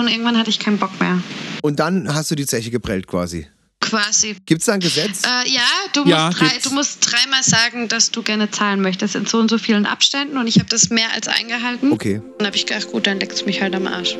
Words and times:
und 0.00 0.08
irgendwann 0.08 0.36
hatte 0.38 0.50
ich 0.50 0.58
keinen 0.58 0.78
Bock 0.78 0.98
mehr. 1.00 1.22
Und 1.62 1.78
dann 1.80 2.12
hast 2.14 2.30
du 2.30 2.34
die 2.34 2.46
Zeche 2.46 2.70
geprellt 2.70 3.06
quasi. 3.06 3.46
Quasi. 3.80 4.36
Gibt 4.46 4.60
es 4.60 4.66
da 4.66 4.74
ein 4.74 4.80
Gesetz? 4.80 5.22
Äh, 5.24 5.48
ja, 5.50 5.62
du, 5.94 6.04
Ja, 6.06 6.26
musst 6.26 6.40
drei, 6.40 6.48
gibt's. 6.48 6.64
du 6.68 6.74
musst 6.74 6.98
dreimal 7.12 7.42
sagen, 7.42 7.88
dass 7.88 8.10
du 8.10 8.22
gerne 8.22 8.50
zahlen 8.50 8.82
möchtest 8.82 9.14
in 9.14 9.24
so 9.26 9.38
und 9.38 9.48
so 9.50 9.56
vielen 9.58 9.86
Abständen 9.86 10.36
und 10.36 10.46
ich 10.46 10.56
habe 10.58 10.68
das 10.68 10.90
mehr 10.90 11.10
als 11.14 11.28
eingehalten. 11.28 11.90
Okay. 11.92 12.20
Dann 12.38 12.46
habe 12.46 12.56
ich 12.56 12.66
gedacht, 12.66 12.90
gut, 12.92 13.06
dann 13.06 13.18
leckt's 13.20 13.46
mich 13.46 13.60
halt 13.62 13.74
am 13.74 13.86
Arsch. 13.86 14.16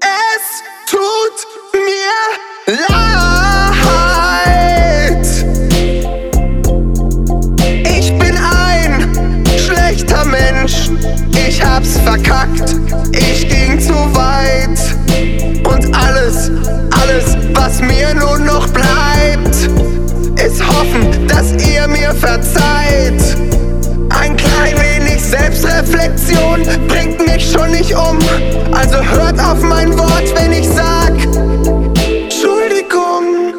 Es 0.00 0.62
tut 0.90 1.46
mir 1.72 2.76
leid. 3.86 5.26
Ich 7.88 8.10
bin 8.18 8.36
ein 8.36 9.44
schlechter 9.58 10.24
Mensch. 10.26 10.90
Ich 11.48 11.62
hab's 11.64 11.98
verkackt. 11.98 12.76
Ich 13.12 13.48
ging 13.48 13.80
zu 13.80 13.94
weit. 14.14 14.35
Und 15.66 15.94
alles, 15.96 16.50
alles, 17.02 17.36
was 17.54 17.80
mir 17.80 18.14
nun 18.14 18.44
noch 18.46 18.68
bleibt, 18.68 19.54
ist 20.40 20.66
hoffen, 20.66 21.26
dass 21.26 21.52
ihr 21.66 21.88
mir 21.88 22.14
verzeiht. 22.14 23.36
Ein 24.10 24.36
klein 24.36 24.76
wenig 24.76 25.22
Selbstreflexion 25.22 26.62
bringt 26.86 27.18
mich 27.26 27.50
schon 27.50 27.70
nicht 27.72 27.92
um. 27.94 28.18
Also 28.72 28.96
hört 29.02 29.40
auf 29.40 29.60
mein 29.62 29.98
Wort, 29.98 30.34
wenn 30.36 30.52
ich 30.52 30.68
sag 30.68 31.12
Entschuldigung. 32.06 33.54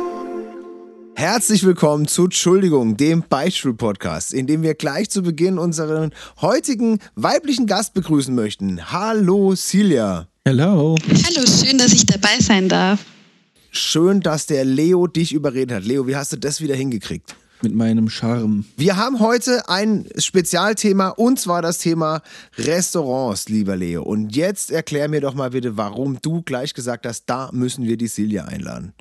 Herzlich 1.15 1.65
willkommen 1.65 2.07
zu 2.07 2.25
Entschuldigung, 2.25 2.95
dem 2.95 3.23
Beichtstuhl-Podcast, 3.27 4.33
in 4.33 4.47
dem 4.47 4.61
wir 4.63 4.75
gleich 4.75 5.09
zu 5.09 5.23
Beginn 5.23 5.57
unseren 5.57 6.11
heutigen 6.41 6.99
weiblichen 7.15 7.65
Gast 7.65 7.93
begrüßen 7.93 8.33
möchten. 8.33 8.91
Hallo 8.91 9.55
Silja. 9.55 10.27
Hello. 10.47 10.95
Hallo, 11.25 11.45
schön, 11.45 11.77
dass 11.77 11.91
ich 11.91 12.05
dabei 12.05 12.39
sein 12.39 12.69
darf. 12.69 13.03
Schön, 13.69 14.21
dass 14.21 14.45
der 14.45 14.63
Leo 14.63 15.05
dich 15.05 15.33
überredet 15.33 15.75
hat. 15.75 15.83
Leo, 15.83 16.07
wie 16.07 16.15
hast 16.15 16.31
du 16.31 16.37
das 16.37 16.61
wieder 16.61 16.73
hingekriegt? 16.73 17.35
Mit 17.61 17.75
meinem 17.75 18.07
Charme. 18.07 18.63
Wir 18.77 18.95
haben 18.95 19.19
heute 19.19 19.67
ein 19.67 20.05
Spezialthema 20.17 21.09
und 21.09 21.37
zwar 21.37 21.61
das 21.61 21.79
Thema 21.79 22.21
Restaurants, 22.57 23.49
lieber 23.49 23.75
Leo. 23.75 24.03
Und 24.03 24.37
jetzt 24.37 24.71
erklär 24.71 25.09
mir 25.09 25.19
doch 25.19 25.33
mal 25.33 25.49
bitte, 25.49 25.75
warum 25.75 26.17
du 26.21 26.43
gleich 26.43 26.73
gesagt 26.73 27.05
hast, 27.05 27.25
da 27.25 27.49
müssen 27.51 27.83
wir 27.83 27.97
die 27.97 28.07
Silja 28.07 28.45
einladen. 28.45 28.93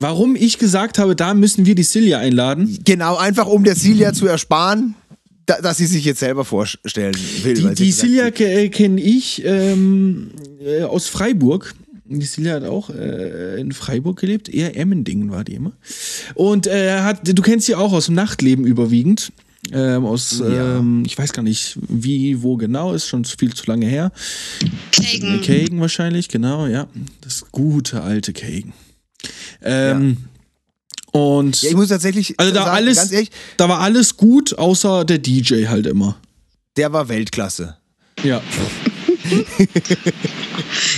Warum 0.00 0.36
ich 0.36 0.56
gesagt 0.56 0.98
habe, 0.98 1.14
da 1.14 1.34
müssen 1.34 1.66
wir 1.66 1.74
die 1.74 1.82
Silja 1.82 2.20
einladen? 2.20 2.78
Genau, 2.86 3.18
einfach 3.18 3.46
um 3.46 3.62
der 3.62 3.76
Silja 3.76 4.14
zu 4.14 4.26
ersparen, 4.26 4.94
da, 5.48 5.60
dass 5.60 5.78
sie 5.78 5.86
sich 5.86 6.04
jetzt 6.04 6.20
selber 6.20 6.44
vorstellen 6.44 7.14
will. 7.42 7.54
Die, 7.54 7.74
die 7.74 7.92
Silja 7.92 8.30
ke- 8.30 8.68
kenne 8.70 9.00
ich 9.00 9.42
ähm, 9.44 10.30
äh, 10.64 10.82
aus 10.82 11.08
Freiburg. 11.08 11.74
Die 12.04 12.24
Silja 12.24 12.54
hat 12.54 12.64
auch 12.64 12.90
äh, 12.90 13.60
in 13.60 13.72
Freiburg 13.72 14.18
gelebt. 14.20 14.48
Eher 14.48 14.76
Emmendingen 14.76 15.30
war 15.30 15.44
die 15.44 15.54
immer. 15.54 15.72
Und 16.34 16.66
äh, 16.66 17.00
hat, 17.00 17.20
du 17.26 17.42
kennst 17.42 17.66
sie 17.66 17.74
auch 17.74 17.92
aus 17.92 18.06
dem 18.06 18.14
Nachtleben 18.14 18.64
überwiegend. 18.66 19.32
Ähm, 19.72 20.06
aus, 20.06 20.38
Ja. 20.38 20.78
ähm, 20.78 21.02
ich 21.04 21.18
weiß 21.18 21.32
gar 21.34 21.42
nicht, 21.42 21.78
wie, 21.88 22.42
wo 22.42 22.56
genau, 22.56 22.94
ist 22.94 23.06
schon 23.06 23.24
viel 23.24 23.52
zu 23.52 23.64
lange 23.66 23.86
her. 23.86 24.12
Kagan. 24.92 25.40
Kagan 25.42 25.80
wahrscheinlich, 25.80 26.28
genau, 26.28 26.66
ja. 26.66 26.86
Das 27.20 27.44
gute 27.52 28.02
alte 28.02 28.32
Kagan. 28.32 28.72
Ähm, 29.62 30.16
Und 31.18 31.62
Ja, 31.62 31.70
ich 31.70 31.76
muss 31.76 31.88
tatsächlich 31.88 32.38
also 32.38 32.52
da 32.52 32.64
sagen, 32.64 32.76
alles, 32.76 32.96
ganz 32.98 33.12
ehrlich, 33.12 33.30
da 33.56 33.68
war 33.68 33.80
alles 33.80 34.16
gut, 34.16 34.56
außer 34.58 35.04
der 35.04 35.18
DJ 35.18 35.66
halt 35.66 35.86
immer. 35.86 36.16
der 36.76 36.92
war 36.92 37.08
Weltklasse. 37.08 37.76
Ja. 38.22 38.40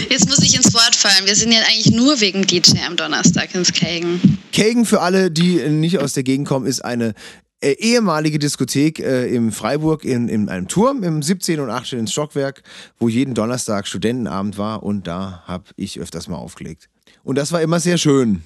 Jetzt 0.08 0.28
muss 0.28 0.38
ich 0.38 0.54
ins 0.54 0.72
Wort 0.74 0.94
fallen. 0.94 1.26
Wir 1.26 1.34
sind 1.34 1.52
ja 1.52 1.60
eigentlich 1.60 1.90
nur 1.90 2.20
wegen 2.20 2.46
DJ 2.46 2.78
am 2.86 2.96
Donnerstag 2.96 3.54
ins 3.54 3.72
Kagan. 3.72 4.38
Kagan, 4.52 4.84
für 4.84 5.00
alle, 5.00 5.30
die 5.30 5.56
nicht 5.68 5.98
aus 5.98 6.12
der 6.12 6.22
Gegend 6.22 6.46
kommen, 6.46 6.66
ist 6.66 6.84
eine 6.84 7.14
äh, 7.60 7.72
ehemalige 7.72 8.38
Diskothek 8.38 9.00
äh, 9.00 9.26
im 9.34 9.52
Freiburg 9.52 10.04
in, 10.04 10.28
in 10.28 10.48
einem 10.48 10.68
Turm 10.68 11.02
im 11.02 11.22
17. 11.22 11.60
und 11.60 11.70
18. 11.70 12.06
Stockwerk, 12.06 12.62
wo 12.98 13.08
jeden 13.08 13.34
Donnerstag 13.34 13.86
Studentenabend 13.86 14.56
war 14.58 14.82
und 14.82 15.06
da 15.06 15.42
habe 15.46 15.64
ich 15.76 15.98
öfters 16.00 16.28
mal 16.28 16.36
aufgelegt. 16.36 16.88
Und 17.22 17.36
das 17.36 17.52
war 17.52 17.60
immer 17.60 17.80
sehr 17.80 17.98
schön. 17.98 18.42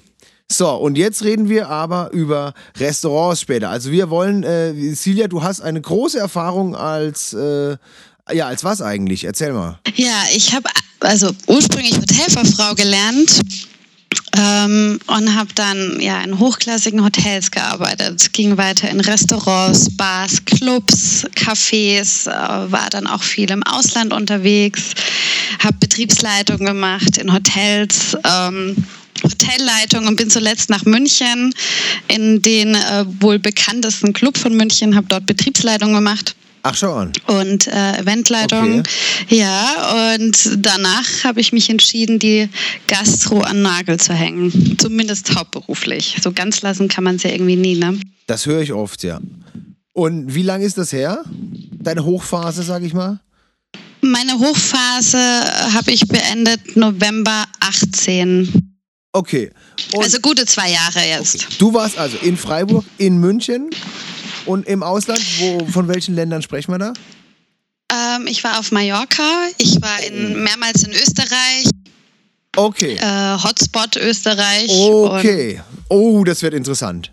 So, 0.51 0.69
und 0.69 0.97
jetzt 0.97 1.23
reden 1.23 1.49
wir 1.49 1.69
aber 1.69 2.11
über 2.11 2.53
Restaurants 2.77 3.41
später. 3.41 3.69
Also 3.69 3.91
wir 3.91 4.09
wollen, 4.09 4.43
äh, 4.43 4.93
Silja, 4.93 5.27
du 5.27 5.41
hast 5.41 5.61
eine 5.61 5.81
große 5.81 6.19
Erfahrung 6.19 6.75
als, 6.75 7.33
äh, 7.33 7.77
ja, 8.31 8.47
als 8.47 8.63
was 8.63 8.81
eigentlich? 8.81 9.23
Erzähl 9.23 9.53
mal. 9.53 9.79
Ja, 9.95 10.23
ich 10.35 10.53
habe 10.53 10.69
also 10.99 11.31
ursprünglich 11.47 11.97
Hotelfachfrau 11.97 12.75
gelernt 12.75 13.41
ähm, 14.37 14.99
und 15.07 15.35
habe 15.35 15.49
dann 15.55 15.99
ja 15.99 16.21
in 16.21 16.37
hochklassigen 16.39 17.03
Hotels 17.03 17.49
gearbeitet. 17.49 18.31
Ging 18.33 18.57
weiter 18.57 18.89
in 18.89 18.99
Restaurants, 18.99 19.95
Bars, 19.97 20.45
Clubs, 20.45 21.25
Cafés, 21.35 22.27
äh, 22.27 22.71
war 22.71 22.89
dann 22.91 23.07
auch 23.07 23.23
viel 23.23 23.49
im 23.49 23.63
Ausland 23.63 24.13
unterwegs, 24.13 24.93
habe 25.59 25.77
Betriebsleitung 25.79 26.59
gemacht 26.59 27.17
in 27.17 27.33
Hotels. 27.33 28.15
Ähm, 28.23 28.75
Hotelleitung 29.25 30.07
und 30.07 30.15
bin 30.15 30.29
zuletzt 30.29 30.69
nach 30.69 30.85
München 30.85 31.53
in 32.07 32.41
den 32.41 32.75
äh, 32.75 33.05
wohl 33.19 33.39
bekanntesten 33.39 34.13
Club 34.13 34.37
von 34.37 34.55
München, 34.55 34.95
habe 34.95 35.07
dort 35.07 35.25
Betriebsleitung 35.25 35.93
gemacht 35.93 36.35
Ach, 36.67 36.75
schau 36.75 36.93
an. 36.95 37.13
und 37.27 37.67
äh, 37.67 37.99
Eventleitung. 37.99 38.81
Ja, 39.29 40.15
und 40.15 40.49
danach 40.57 41.23
habe 41.23 41.39
ich 41.39 41.53
mich 41.53 41.69
entschieden, 41.69 42.17
die 42.17 42.49
Gastro 42.87 43.41
an 43.41 43.61
Nagel 43.61 43.99
zu 43.99 44.13
hängen. 44.13 44.75
Zumindest 44.79 45.35
hauptberuflich. 45.35 46.17
So 46.23 46.31
ganz 46.31 46.63
lassen 46.63 46.87
kann 46.87 47.03
man 47.03 47.17
es 47.17 47.23
ja 47.23 47.29
irgendwie 47.29 47.55
nie, 47.55 47.75
ne? 47.75 47.99
Das 48.25 48.47
höre 48.47 48.61
ich 48.61 48.73
oft, 48.73 49.03
ja. 49.03 49.19
Und 49.93 50.33
wie 50.33 50.41
lange 50.41 50.65
ist 50.65 50.79
das 50.79 50.91
her? 50.91 51.23
Deine 51.71 52.03
Hochphase, 52.03 52.63
sag 52.63 52.81
ich 52.81 52.95
mal? 52.95 53.19
Meine 54.01 54.33
Hochphase 54.33 55.19
habe 55.71 55.91
ich 55.91 56.07
beendet 56.07 56.75
November 56.75 57.45
18. 57.59 58.74
Okay. 59.15 59.49
Und 59.93 60.03
also 60.03 60.19
gute 60.19 60.45
zwei 60.45 60.71
Jahre 60.71 60.99
jetzt. 61.07 61.47
du 61.61 61.73
warst 61.73 61.97
also 61.97 62.17
in 62.17 62.35
Freiburg, 62.37 62.83
in 62.97 63.17
München 63.17 63.69
und 64.45 64.67
im 64.67 64.83
Ausland. 64.83 65.21
Wo, 65.39 65.65
von 65.67 65.87
welchen 65.87 66.15
Ländern 66.15 66.41
sprechen 66.41 66.71
wir 66.73 66.79
da? 66.79 66.93
Ähm, 67.91 68.27
ich 68.27 68.43
war 68.43 68.59
auf 68.59 68.71
Mallorca, 68.71 69.47
ich 69.57 69.81
war 69.81 70.03
in, 70.03 70.43
mehrmals 70.43 70.83
in 70.83 70.91
Österreich, 70.91 71.69
Okay. 72.57 72.95
äh, 72.95 73.37
Hotspot 73.43 73.95
Österreich. 73.95 74.69
Okay. 74.69 75.61
Oh, 75.89 76.23
das 76.23 76.41
wird 76.41 76.53
interessant. 76.53 77.11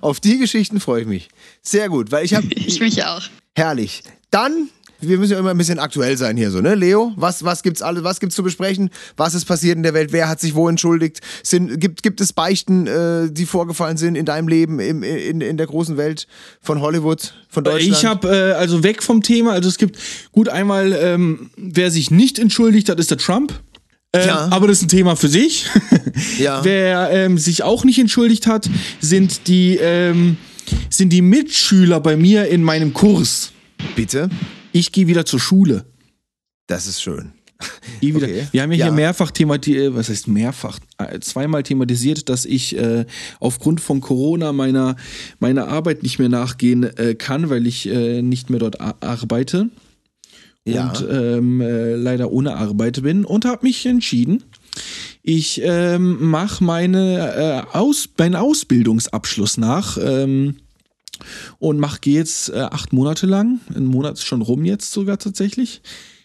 Auf 0.00 0.18
die 0.20 0.38
Geschichten 0.38 0.80
freue 0.80 1.02
ich 1.02 1.06
mich. 1.06 1.28
Sehr 1.62 1.88
gut, 1.88 2.10
weil 2.10 2.24
ich 2.24 2.34
habe. 2.34 2.46
ich 2.54 2.80
mich 2.80 3.04
auch. 3.04 3.22
herrlich. 3.56 4.02
Dann. 4.30 4.68
Wir 5.00 5.18
müssen 5.18 5.32
ja 5.32 5.38
immer 5.38 5.50
ein 5.50 5.58
bisschen 5.58 5.78
aktuell 5.78 6.16
sein 6.16 6.36
hier 6.36 6.50
so, 6.50 6.60
ne? 6.60 6.74
Leo, 6.74 7.12
was, 7.16 7.44
was 7.44 7.62
gibt's 7.62 7.82
alles, 7.82 8.02
was 8.04 8.20
gibt's 8.20 8.34
zu 8.36 8.42
besprechen? 8.42 8.90
Was 9.16 9.34
ist 9.34 9.44
passiert 9.44 9.76
in 9.76 9.82
der 9.82 9.94
Welt? 9.94 10.12
Wer 10.12 10.28
hat 10.28 10.40
sich 10.40 10.54
wo 10.54 10.68
entschuldigt? 10.68 11.20
Sind, 11.42 11.80
gibt, 11.80 12.02
gibt 12.02 12.20
es 12.20 12.32
Beichten, 12.32 12.86
äh, 12.86 13.30
die 13.30 13.46
vorgefallen 13.46 13.96
sind 13.96 14.14
in 14.16 14.24
deinem 14.24 14.48
Leben, 14.48 14.80
im, 14.80 15.02
in, 15.02 15.40
in 15.40 15.56
der 15.56 15.66
großen 15.66 15.96
Welt 15.96 16.26
von 16.60 16.80
Hollywood, 16.80 17.34
von 17.48 17.64
Deutschland? 17.64 17.96
Ich 17.96 18.04
habe 18.04 18.28
äh, 18.28 18.52
also 18.52 18.82
weg 18.82 19.02
vom 19.02 19.22
Thema, 19.22 19.52
also 19.52 19.68
es 19.68 19.78
gibt 19.78 19.98
gut 20.32 20.48
einmal, 20.48 20.92
ähm, 20.92 21.50
wer 21.56 21.90
sich 21.90 22.10
nicht 22.10 22.38
entschuldigt 22.38 22.88
hat, 22.88 22.98
ist 22.98 23.10
der 23.10 23.18
Trump. 23.18 23.52
Äh, 24.12 24.26
Ja. 24.26 24.48
Aber 24.50 24.66
das 24.66 24.78
ist 24.78 24.84
ein 24.84 24.88
Thema 24.88 25.16
für 25.16 25.28
sich. 25.28 25.66
Ja. 26.38 26.64
Wer 26.64 27.10
ähm, 27.10 27.36
sich 27.36 27.62
auch 27.62 27.84
nicht 27.84 27.98
entschuldigt 27.98 28.46
hat, 28.46 28.70
sind 29.00 29.48
die, 29.48 29.76
ähm, 29.76 30.38
sind 30.88 31.10
die 31.12 31.20
Mitschüler 31.20 32.00
bei 32.00 32.16
mir 32.16 32.48
in 32.48 32.62
meinem 32.62 32.94
Kurs. 32.94 33.52
Bitte? 33.94 34.30
Ich 34.78 34.92
gehe 34.92 35.06
wieder 35.06 35.24
zur 35.24 35.40
Schule. 35.40 35.86
Das 36.66 36.86
ist 36.86 37.00
schön. 37.00 37.32
Okay. 38.02 38.46
Wir 38.52 38.62
haben 38.62 38.72
ja, 38.72 38.76
Ja. 38.78 38.84
hier 38.86 38.92
mehrfach 38.92 39.30
thematisiert, 39.30 39.94
was 39.94 40.10
heißt 40.10 40.28
mehrfach? 40.28 40.78
Äh, 40.98 41.18
Zweimal 41.20 41.62
thematisiert, 41.62 42.28
dass 42.28 42.44
ich 42.44 42.76
äh, 42.76 43.06
aufgrund 43.40 43.80
von 43.80 44.02
Corona 44.02 44.52
meiner, 44.52 44.96
meiner 45.38 45.68
Arbeit 45.68 46.02
nicht 46.02 46.18
mehr 46.18 46.28
nachgehen 46.28 46.82
äh, 46.82 47.14
kann, 47.14 47.48
weil 47.48 47.66
ich 47.66 47.88
äh, 47.88 48.20
nicht 48.20 48.50
mehr 48.50 48.58
dort 48.60 48.78
arbeite. 48.82 49.70
Ja. 50.66 50.88
und 50.90 51.06
ähm, 51.08 51.60
äh, 51.62 51.94
leider 51.94 52.30
ohne 52.32 52.56
Arbeit 52.56 53.00
bin 53.02 53.24
und 53.24 53.44
habe 53.46 53.64
mich 53.64 53.86
entschieden, 53.86 54.42
ich 55.22 55.62
ähm, 55.64 56.28
mache 56.28 56.62
meine 56.62 57.64
äh, 57.72 57.76
Aus 57.76 58.08
meinen 58.18 58.34
Ausbildungsabschluss 58.34 59.56
nach 59.56 59.96
ähm, 60.02 60.56
und 61.58 61.78
mach 61.78 62.00
gehe 62.00 62.14
jetzt 62.14 62.50
äh, 62.50 62.60
acht 62.60 62.92
Monate 62.92 63.26
lang, 63.26 63.60
ein 63.74 63.86
Monat 63.86 64.14
ist 64.14 64.24
schon 64.24 64.42
rum 64.42 64.64
jetzt 64.64 64.92
sogar 64.92 65.18
tatsächlich, 65.18 65.82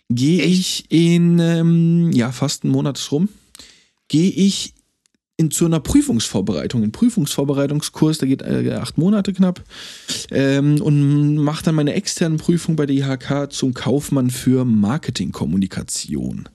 gehe 0.09 0.43
ich 0.43 0.85
in 0.89 1.39
ähm, 1.39 2.11
ja 2.11 2.31
fast 2.31 2.63
einen 2.63 2.73
Monat 2.73 2.97
ist 2.97 3.11
rum, 3.11 3.29
gehe 4.07 4.29
ich 4.29 4.73
in, 5.41 5.51
zu 5.51 5.65
einer 5.65 5.79
Prüfungsvorbereitung, 5.79 6.83
ein 6.83 6.91
Prüfungsvorbereitungskurs, 6.91 8.19
der 8.19 8.27
geht 8.27 8.43
äh, 8.43 8.77
acht 8.79 8.97
Monate 8.97 9.33
knapp 9.33 9.63
ähm, 10.29 10.79
und 10.81 11.37
mache 11.37 11.63
dann 11.65 11.75
meine 11.75 11.93
externen 11.93 12.37
Prüfung 12.37 12.75
bei 12.75 12.85
der 12.85 12.95
IHK 12.95 13.51
zum 13.51 13.73
Kaufmann 13.73 14.29
für 14.29 14.65
Marketingkommunikation. 14.65 16.47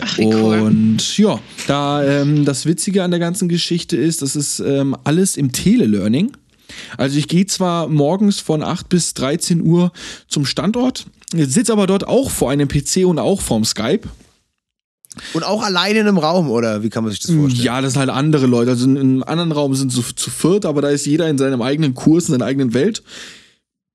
Ach, 0.00 0.18
cool. 0.18 0.60
Und 0.60 1.16
ja, 1.16 1.38
da 1.66 2.04
ähm, 2.04 2.44
das 2.44 2.66
Witzige 2.66 3.02
an 3.02 3.10
der 3.10 3.20
ganzen 3.20 3.48
Geschichte 3.48 3.96
ist, 3.96 4.20
das 4.20 4.36
ist 4.36 4.60
ähm, 4.60 4.96
alles 5.04 5.36
im 5.36 5.52
Telelearning. 5.52 6.32
Also 6.96 7.18
ich 7.18 7.28
gehe 7.28 7.46
zwar 7.46 7.88
morgens 7.88 8.40
von 8.40 8.62
8 8.62 8.88
bis 8.88 9.14
13 9.14 9.62
Uhr 9.62 9.92
zum 10.28 10.44
Standort, 10.44 11.06
sitze 11.34 11.72
aber 11.72 11.86
dort 11.86 12.06
auch 12.06 12.30
vor 12.30 12.50
einem 12.50 12.68
PC 12.68 13.04
und 13.06 13.18
auch 13.18 13.40
vorm 13.40 13.64
Skype. 13.64 14.08
Und 15.32 15.44
auch 15.44 15.62
alleine 15.62 16.00
in 16.00 16.08
einem 16.08 16.18
Raum, 16.18 16.50
oder 16.50 16.82
wie 16.82 16.90
kann 16.90 17.02
man 17.02 17.10
sich 17.10 17.20
das 17.20 17.30
vorstellen? 17.34 17.64
Ja, 17.64 17.80
das 17.80 17.94
sind 17.94 18.00
halt 18.00 18.10
andere 18.10 18.46
Leute. 18.46 18.72
Also 18.72 18.84
in 18.84 18.98
einem 18.98 19.22
anderen 19.22 19.52
Raum 19.52 19.74
sind 19.74 19.90
so 19.90 20.02
zu 20.02 20.30
viert, 20.30 20.66
aber 20.66 20.82
da 20.82 20.90
ist 20.90 21.06
jeder 21.06 21.28
in 21.28 21.38
seinem 21.38 21.62
eigenen 21.62 21.94
Kurs, 21.94 22.28
in 22.28 22.32
seiner 22.32 22.44
eigenen 22.44 22.74
Welt. 22.74 23.02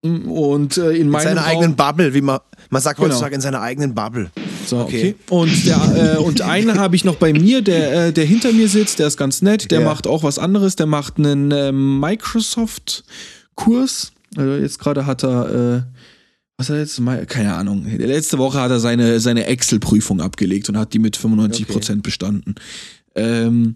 Und 0.03 0.77
äh, 0.77 0.93
in 0.93 1.01
In 1.01 1.09
meinem 1.09 1.23
seiner 1.23 1.41
Raum, 1.41 1.49
eigenen 1.51 1.75
Bubble, 1.75 2.13
wie 2.15 2.21
man, 2.21 2.39
man 2.71 2.81
sagt 2.81 2.97
Genau. 2.97 3.09
heutzutage 3.09 3.35
in 3.35 3.41
seiner 3.41 3.61
eigenen 3.61 3.93
Bubble. 3.93 4.31
So, 4.71 4.79
okay. 4.79 5.15
Okay. 5.19 5.25
Und, 5.29 5.65
der, 5.65 6.15
äh, 6.15 6.17
und 6.17 6.41
einen 6.41 6.79
habe 6.79 6.95
ich 6.95 7.03
noch 7.03 7.15
bei 7.15 7.33
mir, 7.33 7.61
der, 7.61 8.07
äh, 8.07 8.13
der 8.13 8.23
hinter 8.25 8.53
mir 8.53 8.69
sitzt, 8.69 8.99
der 8.99 9.07
ist 9.07 9.17
ganz 9.17 9.41
nett, 9.41 9.69
der 9.69 9.81
Ja. 9.81 9.85
macht 9.85 10.07
auch 10.07 10.23
was 10.23 10.39
anderes, 10.39 10.77
der 10.77 10.85
macht 10.85 11.17
einen 11.17 11.51
ähm, 11.51 11.99
Microsoft-Kurs. 11.99 14.11
Also 14.37 14.53
jetzt 14.55 14.79
gerade 14.79 15.05
hat 15.05 15.23
er, 15.23 15.49
äh, 15.49 15.81
was 16.57 16.69
hat 16.69 16.75
er 16.77 16.81
jetzt? 16.81 16.99
Mal- 16.99 17.25
Keine 17.25 17.53
Ahnung. 17.53 17.85
Letzte 17.97 18.37
Woche 18.37 18.59
hat 18.61 18.71
er 18.71 18.79
seine, 18.79 19.19
seine 19.19 19.45
Excel-Prüfung 19.45 20.21
abgelegt 20.21 20.69
und 20.69 20.77
hat 20.77 20.93
die 20.93 20.99
mit 20.99 21.17
95% 21.17 22.01
bestanden. 22.01 22.55
Ähm, 23.15 23.75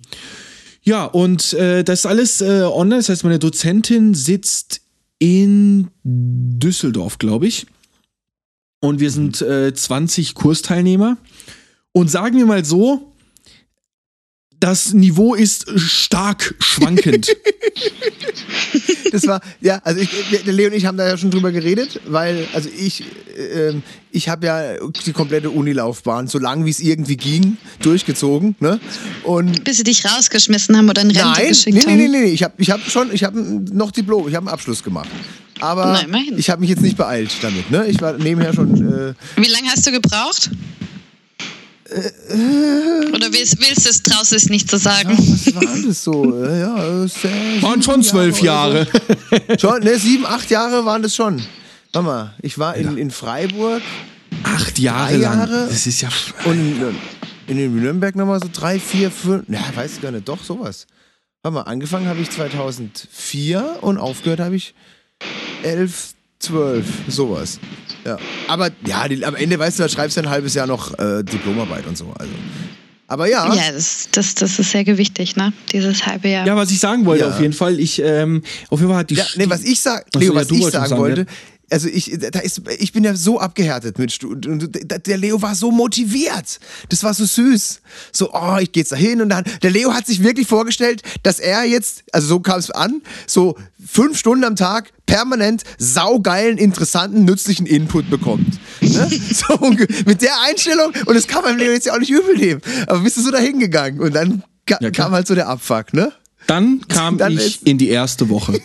ja, 0.82 1.06
und 1.06 1.54
äh, 1.54 1.84
das 1.84 2.00
ist 2.00 2.06
alles 2.06 2.42
äh, 2.42 2.62
online. 2.64 3.00
Das 3.00 3.10
heißt, 3.10 3.24
meine 3.24 3.40
Dozentin 3.40 4.14
sitzt 4.14 4.82
in 5.20 5.88
Düsseldorf, 6.04 7.18
glaube 7.18 7.48
ich. 7.48 7.66
Und 8.86 9.00
wir 9.00 9.10
sind 9.10 9.42
äh, 9.42 9.74
20 9.74 10.36
Kursteilnehmer. 10.36 11.18
Und 11.92 12.12
sagen 12.12 12.38
wir 12.38 12.46
mal 12.46 12.64
so, 12.64 13.15
das 14.66 14.96
Niveau 14.96 15.36
ist 15.36 15.80
stark 15.80 16.56
schwankend. 16.60 17.30
Das 19.12 19.28
war, 19.28 19.40
ja, 19.62 19.80
also 19.84 20.02
ich, 20.02 20.10
Leo 20.46 20.68
und 20.68 20.74
ich 20.74 20.86
haben 20.86 20.98
da 20.98 21.08
ja 21.08 21.18
schon 21.18 21.32
drüber 21.32 21.52
geredet, 21.54 22.02
weil, 22.06 22.48
also 22.54 22.68
ich, 22.76 23.02
äh, 23.02 23.74
ich 24.12 24.28
habe 24.28 24.48
ja 24.48 24.74
die 25.06 25.14
komplette 25.14 25.52
Unilaufbahn, 25.52 26.28
so 26.28 26.38
lang 26.38 26.66
wie 26.66 26.70
es 26.70 26.82
irgendwie 26.82 27.16
ging, 27.16 27.58
durchgezogen, 27.82 28.56
ne? 28.60 28.80
Und 29.24 29.64
Bis 29.64 29.78
sie 29.78 29.84
dich 29.84 30.04
rausgeschmissen 30.04 30.76
haben 30.76 30.90
oder 30.90 31.02
in 31.04 31.12
Rente 31.12 31.24
nein, 31.26 31.42
nee, 31.44 31.50
geschickt 31.50 31.78
nee, 31.78 31.84
haben. 31.84 31.98
nee, 31.98 32.08
nee, 32.08 32.24
ich 32.26 32.44
habe 32.44 32.56
ich 32.58 32.72
hab 32.72 32.82
schon, 32.90 33.14
ich 33.14 33.24
habe 33.24 33.40
noch 33.40 33.92
Diplom, 33.92 34.28
ich 34.28 34.36
habe 34.36 34.48
einen 34.48 34.54
Abschluss 34.54 34.84
gemacht. 34.84 35.10
Aber 35.62 36.02
immerhin. 36.04 36.38
ich 36.38 36.50
habe 36.50 36.60
mich 36.60 36.72
jetzt 36.72 36.82
nicht 36.82 36.98
beeilt 36.98 37.32
damit, 37.42 37.72
ne? 37.72 37.86
Ich 37.88 38.02
war 38.02 38.18
nebenher 38.18 38.54
schon, 38.54 38.76
äh, 38.76 39.14
Wie 39.42 39.50
lange 39.50 39.70
hast 39.70 39.88
du 39.88 39.92
gebraucht? 39.92 40.50
Oder 41.90 43.32
willst, 43.32 43.60
willst 43.60 43.86
du 43.86 43.90
es 43.90 44.02
draußen 44.02 44.38
es 44.38 44.50
nicht 44.50 44.70
zu 44.70 44.78
sagen? 44.78 45.10
was 45.18 45.54
war 45.56 45.78
das 45.88 46.04
so? 46.04 46.44
Ja, 46.44 47.08
sehr- 47.08 47.62
Waren 47.62 47.82
schon 47.84 48.02
zwölf 48.04 48.42
Jahre. 48.42 48.88
So. 48.88 49.58
Schon, 49.70 49.84
ne, 49.84 49.98
sieben, 50.00 50.26
acht 50.26 50.50
Jahre 50.50 50.86
waren 50.86 51.04
das 51.04 51.16
schon. 51.16 51.42
Warte 51.94 52.06
mal, 52.08 52.34
ich 52.42 52.58
war 52.58 52.76
in, 52.76 52.98
in 52.98 53.12
Freiburg 53.12 53.82
Acht 54.44 54.80
Jahre 54.80 55.12
Drei 55.14 55.18
lang. 55.18 55.40
Jahre? 55.40 55.68
Das 55.70 55.86
ist 55.88 56.02
ja. 56.02 56.10
Und 56.46 56.82
in, 57.48 57.58
in 57.58 57.76
Nürnberg 57.82 58.16
nochmal 58.16 58.40
so 58.42 58.50
drei, 58.52 58.80
vier, 58.80 59.12
fünf, 59.12 59.48
ja, 59.48 59.60
weiß 59.76 59.94
ich 59.96 60.02
gar 60.02 60.12
nicht, 60.12 60.28
doch 60.28 60.44
sowas. 60.44 60.88
Warte 61.44 61.54
mal, 61.56 61.62
angefangen 61.62 62.08
habe 62.08 62.20
ich 62.20 62.30
2004 62.32 63.78
und 63.82 63.98
aufgehört 63.98 64.40
habe 64.40 64.56
ich 64.56 64.74
11, 65.64 66.14
12, 66.40 66.86
sowas. 67.08 67.60
Ja. 68.06 68.18
Aber 68.48 68.70
ja, 68.86 69.08
die, 69.08 69.26
am 69.26 69.36
Ende, 69.36 69.58
weißt 69.58 69.80
du, 69.80 69.84
da 69.84 69.90
schreibst 69.90 70.18
du 70.18 70.22
ein 70.22 70.30
halbes 70.30 70.54
Jahr 70.54 70.68
noch 70.68 70.98
äh, 71.00 71.24
Diplomarbeit 71.24 71.88
und 71.88 71.98
so. 71.98 72.14
Also. 72.18 72.32
Aber 73.08 73.28
ja, 73.28 73.54
Ja, 73.54 73.72
das, 73.72 74.10
das, 74.12 74.36
das 74.36 74.58
ist 74.60 74.72
sehr 74.72 74.84
gewichtig, 74.84 75.36
ne? 75.36 75.54
Dieses 75.72 76.06
halbe 76.06 76.28
Jahr. 76.30 76.46
Ja, 76.46 76.56
was 76.56 76.72
ich 76.72 76.80
sagen 76.80 77.06
wollte, 77.06 77.26
Ja. 77.26 77.32
auf 77.32 77.40
jeden 77.40 77.54
Fall, 77.54 77.80
ich, 77.80 78.02
ähm, 78.02 78.42
auf 78.70 78.80
jeden 78.80 78.92
Fall 78.92 79.00
hat 79.00 79.10
die. 79.10 79.16
ja 79.16 79.26
nee, 79.36 79.46
was 79.48 79.64
ich 79.64 79.80
sag, 79.80 80.06
Leo, 80.16 80.34
ja, 80.34 80.40
was 80.40 80.48
du 80.48 80.56
ich 80.56 80.66
sagen 80.66 80.90
sagen, 80.90 81.02
wollte, 81.02 81.22
ja. 81.22 81.28
also 81.70 81.88
ich, 81.88 82.18
da 82.32 82.40
ist, 82.40 82.62
ich 82.80 82.94
bin 82.94 83.04
ja 83.04 83.16
so 83.16 83.40
abgehärtet 83.40 84.00
mit 84.00 84.12
Stud 84.12 84.48
und 84.48 84.70
der 85.08 85.18
Leo 85.18 85.42
war 85.42 85.54
so 85.56 85.72
motiviert. 85.72 86.60
Das 86.90 87.04
war 87.04 87.14
so 87.14 87.26
süß. 87.26 87.82
So, 88.12 88.34
oh, 88.34 88.58
ich 88.60 88.72
gehe 88.72 88.82
jetzt 88.82 88.92
da 88.92 88.96
hin 88.96 89.22
und 89.22 89.30
dann, 89.30 89.44
der 89.62 89.72
Leo 89.72 89.94
hat 89.94 90.08
sich 90.08 90.24
wirklich 90.24 90.48
vorgestellt, 90.48 91.02
dass 91.22 91.40
er 91.40 91.64
jetzt, 91.64 92.04
also 92.12 92.28
so 92.28 92.40
kam 92.40 92.60
es 92.60 92.72
an, 92.72 93.02
so 93.28 93.56
fünf 93.86 94.18
Stunden 94.18 94.44
am 94.46 94.56
Tag 94.56 94.92
permanent 95.06 95.64
saugeilen, 95.78 96.58
interessanten, 96.58 97.26
nützlichen 97.26 97.66
Input 97.66 98.10
bekommt. 98.10 98.60
Ne? 98.82 99.10
So, 99.34 99.58
mit 100.06 100.22
der 100.22 100.42
Einstellung, 100.42 100.94
und 101.06 101.16
das 101.16 101.28
kann 101.28 101.44
man 101.44 101.58
Leo 101.58 101.72
jetzt 101.72 101.86
ja 101.86 101.94
auch 101.94 102.00
nicht 102.00 102.12
übel 102.12 102.36
nehmen, 102.38 102.62
aber 102.88 103.00
bist 103.00 103.18
du 103.18 103.22
so 103.22 103.32
dahin 103.32 103.60
gegangen 103.60 104.00
und 104.00 104.14
dann 104.14 104.44
ka 104.66 104.78
Ja, 104.82 104.92
kam 104.92 105.12
halt 105.12 105.28
so 105.28 105.36
der 105.36 105.48
Abfuck, 105.48 105.94
ne? 105.94 106.14
Dann 106.48 106.88
kam 106.88 107.18
Dann 107.18 107.34
ich 107.34 107.66
in 107.66 107.78
die 107.78 107.90
erste 107.90 108.30
Woche. 108.30 108.60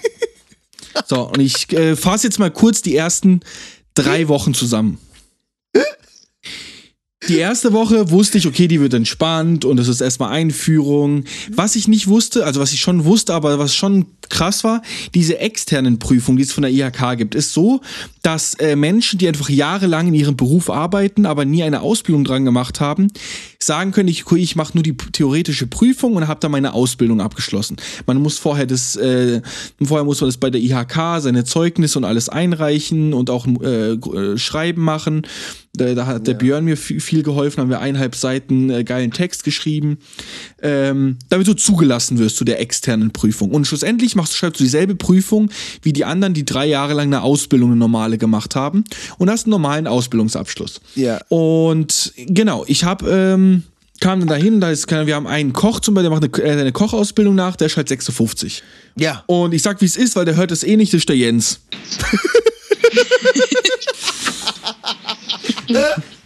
so, 1.06 1.28
und 1.28 1.40
ich 1.40 1.72
äh, 1.72 1.96
fasse 1.96 2.26
jetzt 2.26 2.38
mal 2.38 2.50
kurz 2.50 2.82
die 2.82 2.94
ersten 2.94 3.40
drei 3.94 4.28
Wochen 4.28 4.54
zusammen. 4.54 4.98
Die 7.28 7.36
erste 7.36 7.74
Woche 7.74 8.10
wusste 8.10 8.38
ich, 8.38 8.46
okay, 8.46 8.66
die 8.66 8.80
wird 8.80 8.94
entspannt 8.94 9.66
und 9.66 9.78
es 9.78 9.88
ist 9.88 10.00
erstmal 10.00 10.30
Einführung. 10.30 11.24
Was 11.50 11.76
ich 11.76 11.86
nicht 11.86 12.08
wusste, 12.08 12.46
also 12.46 12.60
was 12.60 12.72
ich 12.72 12.80
schon 12.80 13.04
wusste, 13.04 13.34
aber 13.34 13.58
was 13.58 13.74
schon 13.74 14.06
krass 14.30 14.64
war, 14.64 14.80
diese 15.14 15.38
externen 15.38 15.98
Prüfungen, 15.98 16.38
die 16.38 16.44
es 16.44 16.52
von 16.52 16.62
der 16.62 16.72
IHK 16.72 17.18
gibt, 17.18 17.34
ist 17.34 17.52
so, 17.52 17.82
dass 18.22 18.54
äh, 18.54 18.74
Menschen, 18.74 19.18
die 19.18 19.28
einfach 19.28 19.50
jahrelang 19.50 20.08
in 20.08 20.14
ihrem 20.14 20.36
Beruf 20.36 20.70
arbeiten, 20.70 21.26
aber 21.26 21.44
nie 21.44 21.62
eine 21.62 21.82
Ausbildung 21.82 22.24
dran 22.24 22.46
gemacht 22.46 22.80
haben, 22.80 23.08
sagen 23.58 23.92
können, 23.92 24.08
ich, 24.08 24.24
ich 24.32 24.56
mache 24.56 24.72
nur 24.74 24.82
die 24.82 24.96
theoretische 24.96 25.66
Prüfung 25.66 26.16
und 26.16 26.26
habe 26.26 26.40
dann 26.40 26.52
meine 26.52 26.72
Ausbildung 26.72 27.20
abgeschlossen. 27.20 27.76
Man 28.06 28.16
muss 28.18 28.38
vorher 28.38 28.66
das, 28.66 28.96
äh, 28.96 29.42
vorher 29.82 30.04
muss 30.04 30.22
man 30.22 30.28
das 30.28 30.38
bei 30.38 30.48
der 30.48 30.62
IHK, 30.62 31.20
seine 31.20 31.44
Zeugnisse 31.44 31.98
und 31.98 32.04
alles 32.04 32.30
einreichen 32.30 33.12
und 33.12 33.28
auch 33.28 33.46
äh, 33.46 33.92
äh, 33.92 34.38
Schreiben 34.38 34.82
machen. 34.82 35.26
Da, 35.72 36.04
hat 36.04 36.26
der 36.26 36.34
Björn 36.34 36.64
mir 36.64 36.76
viel, 36.76 37.22
geholfen, 37.22 37.60
haben 37.60 37.70
wir 37.70 37.80
eineinhalb 37.80 38.16
Seiten 38.16 38.70
äh, 38.70 38.82
geilen 38.82 39.12
Text 39.12 39.44
geschrieben, 39.44 39.98
ähm, 40.62 41.16
damit 41.28 41.46
du 41.46 41.54
zugelassen 41.54 42.18
wirst 42.18 42.36
zu 42.36 42.44
der 42.44 42.60
externen 42.60 43.12
Prüfung. 43.12 43.52
Und 43.52 43.68
schlussendlich 43.68 44.16
machst 44.16 44.32
du, 44.32 44.36
schreibst 44.36 44.58
du 44.58 44.64
dieselbe 44.64 44.96
Prüfung 44.96 45.48
wie 45.82 45.92
die 45.92 46.04
anderen, 46.04 46.34
die 46.34 46.44
drei 46.44 46.66
Jahre 46.66 46.94
lang 46.94 47.06
eine 47.06 47.22
Ausbildung, 47.22 47.70
eine 47.70 47.78
normale 47.78 48.18
gemacht 48.18 48.56
haben 48.56 48.82
und 49.18 49.30
hast 49.30 49.44
einen 49.44 49.52
normalen 49.52 49.86
Ausbildungsabschluss. 49.86 50.80
Ja. 50.96 51.20
Und 51.28 52.14
genau, 52.16 52.64
ich 52.66 52.82
habe 52.82 53.08
ähm, 53.08 53.62
kam 54.00 54.18
dann 54.18 54.28
dahin, 54.28 54.60
da 54.60 54.70
ist, 54.70 54.90
wir 54.90 55.14
haben 55.14 55.28
einen 55.28 55.52
Koch 55.52 55.78
zum 55.78 55.94
Beispiel, 55.94 56.10
der 56.10 56.20
macht 56.20 56.40
eine, 56.40 56.48
äh, 56.50 56.60
eine 56.60 56.72
Kochausbildung 56.72 57.36
nach, 57.36 57.54
der 57.54 57.68
ist 57.68 57.76
halt 57.76 57.88
56. 57.88 58.64
Ja. 58.96 59.22
Und 59.26 59.54
ich 59.54 59.62
sag, 59.62 59.80
wie 59.80 59.86
es 59.86 59.96
ist, 59.96 60.16
weil 60.16 60.24
der 60.24 60.34
hört 60.34 60.50
es 60.50 60.64
eh 60.64 60.76
nicht, 60.76 60.92
das 60.92 60.98
ist 60.98 61.08
der 61.08 61.16
Jens. 61.16 61.60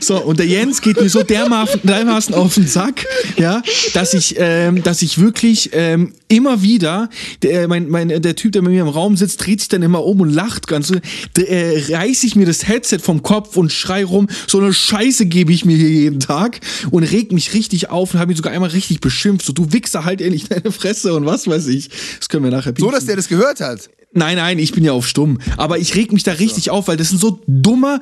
So, 0.00 0.20
und 0.20 0.40
der 0.40 0.46
Jens 0.46 0.80
geht 0.80 1.00
mir 1.00 1.08
so 1.08 1.22
dermaßen, 1.22 1.80
dermaßen 1.84 2.34
auf 2.34 2.54
den 2.54 2.66
Sack, 2.66 3.06
ja, 3.36 3.62
dass 3.94 4.12
ich, 4.12 4.34
ähm, 4.38 4.82
dass 4.82 5.02
ich 5.02 5.18
wirklich 5.18 5.70
ähm, 5.72 6.14
immer 6.26 6.62
wieder, 6.62 7.08
der, 7.42 7.68
mein, 7.68 7.88
mein, 7.88 8.08
der 8.08 8.34
Typ, 8.34 8.52
der 8.52 8.62
bei 8.62 8.70
mir 8.70 8.82
im 8.82 8.88
Raum 8.88 9.16
sitzt, 9.16 9.46
dreht 9.46 9.60
sich 9.60 9.68
dann 9.68 9.82
immer 9.82 10.04
um 10.04 10.20
und 10.20 10.30
lacht 10.30 10.66
ganz 10.66 10.88
so, 10.88 10.96
äh, 11.40 11.94
reiß 11.94 12.24
ich 12.24 12.34
mir 12.34 12.44
das 12.44 12.66
Headset 12.66 12.98
vom 12.98 13.22
Kopf 13.22 13.56
und 13.56 13.72
schrei 13.72 14.04
rum, 14.04 14.28
so 14.48 14.58
eine 14.58 14.72
Scheiße 14.72 15.26
gebe 15.26 15.52
ich 15.52 15.64
mir 15.64 15.76
hier 15.76 15.90
jeden 15.90 16.18
Tag 16.18 16.58
und 16.90 17.04
reg 17.04 17.30
mich 17.30 17.54
richtig 17.54 17.88
auf 17.88 18.14
und 18.14 18.20
habe 18.20 18.32
ihn 18.32 18.36
sogar 18.36 18.52
einmal 18.52 18.70
richtig 18.70 19.00
beschimpft, 19.00 19.46
so 19.46 19.52
du 19.52 19.72
Wichser, 19.72 20.04
halt 20.04 20.20
ehrlich 20.20 20.48
deine 20.48 20.72
Fresse 20.72 21.14
und 21.14 21.24
was 21.24 21.46
weiß 21.46 21.68
ich. 21.68 21.88
Das 22.18 22.28
können 22.28 22.42
wir 22.42 22.50
nachher 22.50 22.70
So, 22.70 22.86
piepsen. 22.86 22.92
dass 22.92 23.06
der 23.06 23.14
das 23.14 23.28
gehört 23.28 23.60
hat. 23.60 23.88
Nein, 24.12 24.36
nein, 24.36 24.58
ich 24.58 24.72
bin 24.72 24.84
ja 24.84 24.92
auf 24.92 25.06
stumm. 25.06 25.38
Aber 25.56 25.78
ich 25.78 25.94
reg 25.94 26.12
mich 26.12 26.22
da 26.22 26.32
richtig 26.32 26.70
auf, 26.70 26.88
weil 26.88 26.96
das 26.98 27.12
ist 27.12 27.20
so 27.20 27.40
dummer, 27.46 28.00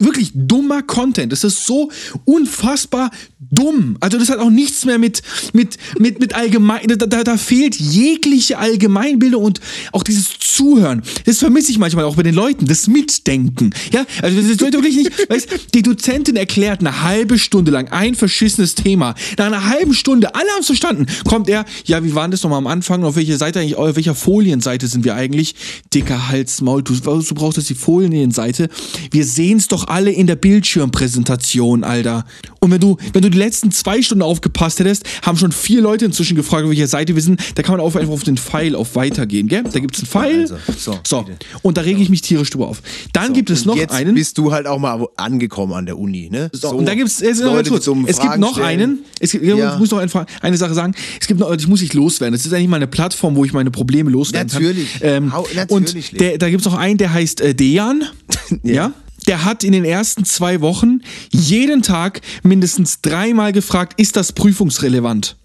wirklich 0.00 0.32
dummer 0.34 0.82
Content. 0.82 1.32
Das 1.32 1.44
ist 1.44 1.66
so 1.66 1.90
unfassbar 2.24 3.10
dumm. 3.38 3.96
Also 4.00 4.18
das 4.18 4.28
hat 4.28 4.38
auch 4.38 4.50
nichts 4.50 4.84
mehr 4.84 4.98
mit, 4.98 5.22
mit, 5.52 5.76
mit, 5.98 6.20
mit 6.20 6.34
allgemein, 6.34 6.86
da, 6.86 6.94
da, 7.06 7.24
da 7.24 7.36
fehlt 7.36 7.76
jegliche 7.76 8.58
Allgemeinbildung 8.58 9.42
und 9.42 9.60
auch 9.92 10.02
dieses 10.02 10.38
Zuhören. 10.38 11.02
Das 11.24 11.38
vermisse 11.38 11.70
ich 11.70 11.78
manchmal 11.78 12.04
auch 12.04 12.16
bei 12.16 12.22
den 12.22 12.34
Leuten, 12.34 12.66
das 12.66 12.86
Mitdenken. 12.86 13.70
Ja, 13.92 14.04
also 14.22 14.36
das 14.40 14.46
ist 14.46 14.60
wirklich 14.60 14.96
nicht, 14.96 15.30
weißt, 15.30 15.48
die 15.74 15.82
Dozentin 15.82 16.36
erklärt 16.36 16.80
eine 16.80 17.02
halbe 17.02 17.38
Stunde 17.38 17.70
lang 17.70 17.88
ein 17.88 18.14
verschissenes 18.14 18.74
Thema. 18.74 19.14
Nach 19.36 19.46
einer 19.46 19.66
halben 19.66 19.94
Stunde, 19.94 20.34
alle 20.34 20.48
haben 20.50 20.60
es 20.60 20.66
verstanden, 20.66 21.06
kommt 21.28 21.48
er, 21.48 21.64
ja, 21.84 22.02
wie 22.04 22.14
war 22.14 22.24
denn 22.24 22.30
das 22.30 22.42
nochmal 22.42 22.58
am 22.58 22.66
Anfang? 22.66 23.04
Auf 23.04 23.16
welcher 23.16 23.38
Seite 23.38 23.60
eigentlich, 23.60 23.76
auf 23.76 23.96
welcher 23.96 24.14
Folienseite 24.14 24.86
sind 24.86 25.04
wir 25.04 25.14
eigentlich? 25.14 25.54
Dicker 25.92 26.28
Hals, 26.28 26.60
Maul, 26.60 26.82
du, 26.82 26.94
du 26.94 27.34
brauchst 27.34 27.56
jetzt 27.56 27.70
die 27.70 27.74
Folienseite. 27.74 28.68
Wir 29.10 29.24
sehen 29.24 29.58
es 29.58 29.68
doch 29.68 29.88
alle 29.90 30.10
in 30.10 30.26
der 30.26 30.36
Bildschirmpräsentation, 30.36 31.84
Alter. 31.84 32.24
Und 32.60 32.70
wenn 32.70 32.80
du, 32.80 32.96
wenn 33.12 33.22
du 33.22 33.30
die 33.30 33.38
letzten 33.38 33.70
zwei 33.70 34.02
Stunden 34.02 34.22
aufgepasst 34.22 34.78
hättest, 34.80 35.04
haben 35.22 35.38
schon 35.38 35.52
vier 35.52 35.80
Leute 35.80 36.04
inzwischen 36.04 36.36
gefragt, 36.36 36.64
auf 36.64 36.70
welcher 36.70 36.86
Seite 36.86 37.14
wir 37.14 37.22
sind. 37.22 37.40
Da 37.54 37.62
kann 37.62 37.76
man 37.76 37.80
auf, 37.84 37.96
einfach 37.96 38.12
auf 38.12 38.22
den 38.22 38.36
Pfeil 38.36 38.74
auf 38.74 38.94
Weitergehen, 38.96 39.48
gell? 39.48 39.62
Da 39.64 39.78
gibt 39.80 39.96
es 39.96 40.02
einen 40.02 40.08
Pfeil. 40.08 40.40
Also, 40.42 40.56
so, 40.78 40.98
so. 41.06 41.26
Und 41.62 41.76
da 41.76 41.82
rege 41.82 42.02
ich 42.02 42.08
mich 42.10 42.20
tierisch 42.22 42.50
drüber 42.50 42.68
auf. 42.68 42.82
Dann 43.12 43.32
gibt 43.32 43.50
es 43.50 43.64
noch 43.64 43.76
jetzt 43.76 43.92
einen. 43.94 44.14
bist 44.14 44.36
du 44.38 44.52
halt 44.52 44.66
auch 44.66 44.78
mal 44.78 45.06
angekommen 45.16 45.72
an 45.72 45.86
der 45.86 45.98
Uni, 45.98 46.28
ne? 46.30 46.50
So, 46.52 46.70
und 46.70 46.86
da 46.86 46.94
gibt 46.94 47.08
es, 47.08 47.20
Leute, 47.40 47.74
es 47.74 47.84
gibt 47.84 48.16
Fragen 48.16 48.40
noch 48.40 48.52
stellen. 48.52 48.66
einen, 48.66 48.98
es 49.20 49.32
gibt, 49.32 49.44
Ja. 49.44 49.72
ich 49.74 49.78
muss 49.78 49.90
noch 49.90 49.98
eine, 49.98 50.10
eine 50.42 50.56
Sache 50.56 50.74
sagen, 50.74 50.94
es 51.20 51.26
gibt 51.26 51.40
noch, 51.40 51.50
ich 51.52 51.66
muss 51.66 51.80
nicht 51.80 51.94
loswerden, 51.94 52.32
das 52.34 52.46
ist 52.46 52.52
eigentlich 52.52 52.68
mal 52.68 52.76
eine 52.76 52.86
Plattform, 52.86 53.36
wo 53.36 53.44
ich 53.44 53.52
meine 53.52 53.70
Probleme 53.70 54.10
loswerden 54.10 54.50
Natürlich. 54.52 55.00
kann. 55.00 55.08
Ähm, 55.24 55.32
Hau- 55.32 55.46
natürlich, 55.54 56.12
und 56.12 56.20
der, 56.20 56.38
da 56.38 56.48
gibt 56.50 56.60
es 56.60 56.66
noch 56.66 56.78
einen, 56.78 56.98
der 56.98 57.12
heißt 57.12 57.40
äh, 57.40 57.54
Dejan, 57.54 58.04
ja. 58.62 58.92
Der 59.30 59.44
hat 59.44 59.62
in 59.62 59.70
den 59.70 59.84
ersten 59.84 60.24
zwei 60.24 60.60
Wochen 60.60 61.02
jeden 61.30 61.82
Tag 61.82 62.20
mindestens 62.42 63.00
dreimal 63.00 63.52
gefragt, 63.52 64.00
ist 64.00 64.16
das 64.16 64.32
prüfungsrelevant? 64.32 65.36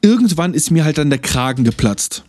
Irgendwann 0.00 0.54
ist 0.54 0.70
mir 0.70 0.84
halt 0.84 0.98
dann 0.98 1.10
der 1.10 1.18
Kragen 1.18 1.64
geplatzt. 1.64 2.22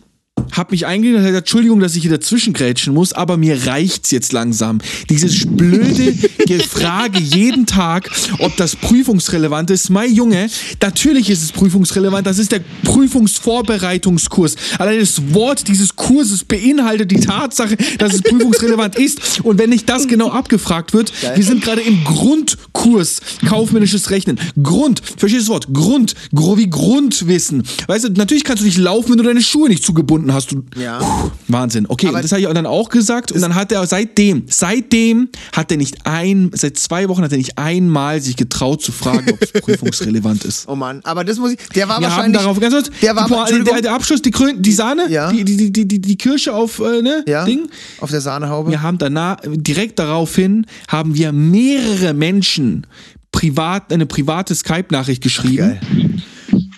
Hab 0.52 0.70
mich 0.70 0.86
eingeladen, 0.86 1.22
hat 1.22 1.28
gesagt, 1.28 1.46
Entschuldigung, 1.46 1.80
dass 1.80 1.96
ich 1.96 2.02
hier 2.02 2.10
dazwischen 2.10 2.52
grätschen 2.52 2.94
muss, 2.94 3.12
aber 3.12 3.36
mir 3.36 3.66
reicht's 3.66 4.10
jetzt 4.10 4.32
langsam. 4.32 4.78
Dieses 5.08 5.46
blöde 5.46 6.14
Frage 6.68 7.18
jeden 7.18 7.66
Tag, 7.66 8.10
ob 8.38 8.56
das 8.56 8.76
prüfungsrelevant 8.76 9.70
ist. 9.70 9.90
Mein 9.90 10.12
Junge, 10.12 10.48
natürlich 10.80 11.30
ist 11.30 11.42
es 11.42 11.52
prüfungsrelevant. 11.52 12.26
Das 12.26 12.38
ist 12.38 12.52
der 12.52 12.60
Prüfungsvorbereitungskurs. 12.84 14.56
Allein 14.78 15.00
das 15.00 15.34
Wort 15.34 15.68
dieses 15.68 15.96
Kurses 15.96 16.44
beinhaltet 16.44 17.10
die 17.10 17.20
Tatsache, 17.20 17.76
dass 17.98 18.14
es 18.14 18.22
prüfungsrelevant 18.22 18.96
ist. 18.98 19.40
Und 19.40 19.58
wenn 19.58 19.70
nicht 19.70 19.88
das 19.88 20.06
genau 20.08 20.30
abgefragt 20.30 20.92
wird, 20.92 21.12
wir 21.34 21.44
sind 21.44 21.62
gerade 21.62 21.82
im 21.82 22.02
Grundkurs 22.04 23.20
kaufmännisches 23.46 24.10
Rechnen. 24.10 24.38
Grund, 24.62 25.00
verstehst 25.16 25.48
du 25.48 25.52
das 25.52 25.66
Wort? 25.66 25.72
Grund, 25.72 26.14
wie 26.32 26.70
Grundwissen. 26.70 27.62
Weißt 27.86 28.04
du, 28.04 28.08
natürlich 28.10 28.44
kannst 28.44 28.62
du 28.62 28.66
nicht 28.66 28.78
laufen, 28.78 29.10
wenn 29.10 29.18
du 29.18 29.24
deine 29.24 29.42
Schuhe 29.42 29.68
nicht 29.68 29.84
zugebunden 29.84 30.27
hast. 30.32 30.52
Du, 30.52 30.64
Ja. 30.76 30.98
Puh, 30.98 31.30
Wahnsinn. 31.48 31.86
Okay, 31.88 32.08
Aber- 32.08 32.22
das 32.22 32.32
habe 32.32 32.40
ich 32.42 32.48
dann 32.48 32.66
auch 32.66 32.88
gesagt. 32.88 33.32
Und 33.32 33.40
dann 33.40 33.54
hat 33.54 33.72
er 33.72 33.86
seitdem, 33.86 34.44
seitdem 34.48 35.28
hat 35.52 35.70
er 35.70 35.76
nicht 35.76 36.06
ein, 36.06 36.50
seit 36.54 36.78
zwei 36.78 37.08
Wochen 37.08 37.22
hat 37.22 37.32
er 37.32 37.38
nicht 37.38 37.58
einmal 37.58 38.20
sich 38.20 38.36
getraut 38.36 38.82
zu 38.82 38.92
fragen, 38.92 39.32
ob 39.32 39.42
es 39.42 39.52
prüfungsrelevant 39.62 40.44
ist. 40.44 40.68
Oh 40.68 40.76
Mann, 40.76 41.00
aber 41.04 41.24
das 41.24 41.38
muss 41.38 41.52
ich. 41.52 41.58
Der 41.74 41.88
war 41.88 42.00
Wir 42.00 42.06
haben 42.08 42.16
wahrscheinlich. 42.16 42.40
darauf 42.40 42.60
ganz 42.60 42.74
kurz, 42.74 42.90
der 43.02 43.16
war 43.16 43.24
die, 43.26 43.32
Pointe- 43.32 43.42
Entschuldigung, 43.50 43.74
der, 43.74 43.82
der 43.82 43.94
Abschluss, 43.94 44.22
die, 44.22 44.30
Krön, 44.30 44.62
die 44.62 44.72
Sahne, 44.72 45.06
Ja. 45.10 45.30
die, 45.32 45.44
die, 45.44 45.72
die, 45.72 45.86
die, 45.86 46.00
die 46.00 46.16
Kirsche 46.16 46.54
auf 46.54 46.78
äh, 46.80 47.02
ne, 47.02 47.24
ja, 47.26 47.44
Ding. 47.44 47.68
auf 48.00 48.10
der 48.10 48.20
Sahnehaube. 48.20 48.70
Wir 48.70 48.82
haben 48.82 48.98
danach, 48.98 49.38
direkt 49.44 49.98
daraufhin, 49.98 50.66
haben 50.88 51.14
wir 51.14 51.32
mehrere 51.32 52.14
Menschen 52.14 52.86
privat, 53.32 53.92
eine 53.92 54.06
private 54.06 54.54
Skype-Nachricht 54.54 55.22
geschrieben 55.22 55.56
Geil. 55.56 55.80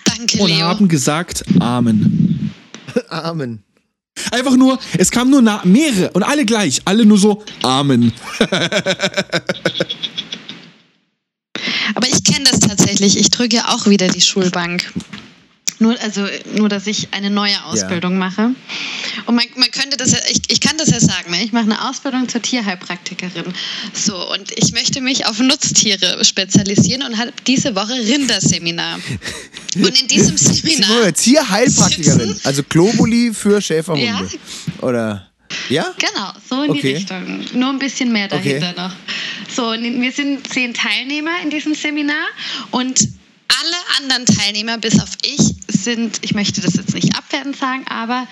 Danke, 0.05 0.39
und 0.43 0.53
haben 0.61 0.89
gesagt 0.89 1.45
Amen. 1.61 2.30
Amen. 3.09 3.63
Einfach 4.33 4.57
nur, 4.57 4.79
es 4.99 5.11
kamen 5.11 5.31
nur 5.31 5.43
mehrere 5.65 6.11
und 6.11 6.23
alle 6.23 6.45
gleich, 6.45 6.83
alle 6.85 7.07
nur 7.07 7.19
so 7.19 7.43
Amen. 7.63 8.13
Aber 11.95 12.07
ich 12.07 12.25
kenne 12.25 12.45
das 12.51 12.61
tatsächlich. 12.61 13.19
Ich 13.19 13.31
drücke 13.31 13.69
auch 13.69 13.87
wieder 13.87 14.09
die 14.09 14.21
Schulbank. 14.21 14.93
Nur, 15.81 15.99
also, 16.03 16.27
nur, 16.57 16.69
dass 16.69 16.87
ich 16.87 17.09
eine 17.13 17.31
neue 17.31 17.65
Ausbildung 17.65 18.19
mache. 18.19 18.51
Und 19.25 19.35
man, 19.35 19.47
man 19.57 19.71
könnte 19.71 19.97
das 19.97 20.13
ja, 20.13 20.19
ich, 20.31 20.43
ich 20.49 20.61
kann 20.61 20.77
das 20.77 20.91
ja 20.91 21.01
sagen, 21.01 21.31
ne? 21.31 21.43
ich 21.43 21.53
mache 21.53 21.65
eine 21.65 21.89
Ausbildung 21.89 22.29
zur 22.29 22.43
Tierheilpraktikerin. 22.43 23.47
So, 23.95 24.31
und 24.31 24.53
ich 24.57 24.73
möchte 24.73 25.01
mich 25.01 25.25
auf 25.27 25.39
Nutztiere 25.41 26.23
spezialisieren 26.23 27.03
und 27.03 27.17
habe 27.17 27.33
diese 27.47 27.75
Woche 27.75 27.95
Rinderseminar. 27.95 29.01
Und 29.77 30.01
in 30.01 30.09
diesem 30.09 30.37
Seminar. 30.37 31.13
Tierheilpraktikerin. 31.13 32.35
Also 32.43 32.63
Globuli 32.69 33.33
für 33.33 33.63
Schäferhunde. 33.63 34.05
Ja. 34.05 34.21
Oder. 34.81 35.31
Ja? 35.69 35.95
Genau, 35.97 36.33
so 36.49 36.63
in 36.65 36.71
Okay. 36.71 36.81
die 36.83 36.89
Richtung. 36.95 37.45
Nur 37.55 37.71
ein 37.71 37.79
bisschen 37.79 38.11
mehr 38.11 38.27
dahinter 38.27 38.71
Okay. 38.71 38.83
noch. 38.83 38.93
So, 39.55 39.71
und 39.71 40.01
wir 40.01 40.13
sind 40.13 40.53
zehn 40.53 40.75
Teilnehmer 40.75 41.31
in 41.45 41.51
diesem 41.51 41.75
Seminar 41.75 42.27
und 42.73 43.09
alle 43.63 43.77
anderen 43.99 44.27
Teilnehmer, 44.27 44.79
bis 44.79 45.01
auf 45.01 45.11
ich, 45.23 45.55
sind, 45.69 46.19
ich 46.23 46.35
möchte 46.35 46.61
das 46.61 46.75
jetzt 46.75 46.95
nicht 46.95 47.17
abwertend 47.17 47.57
sagen, 47.57 47.87
aber 47.89 48.27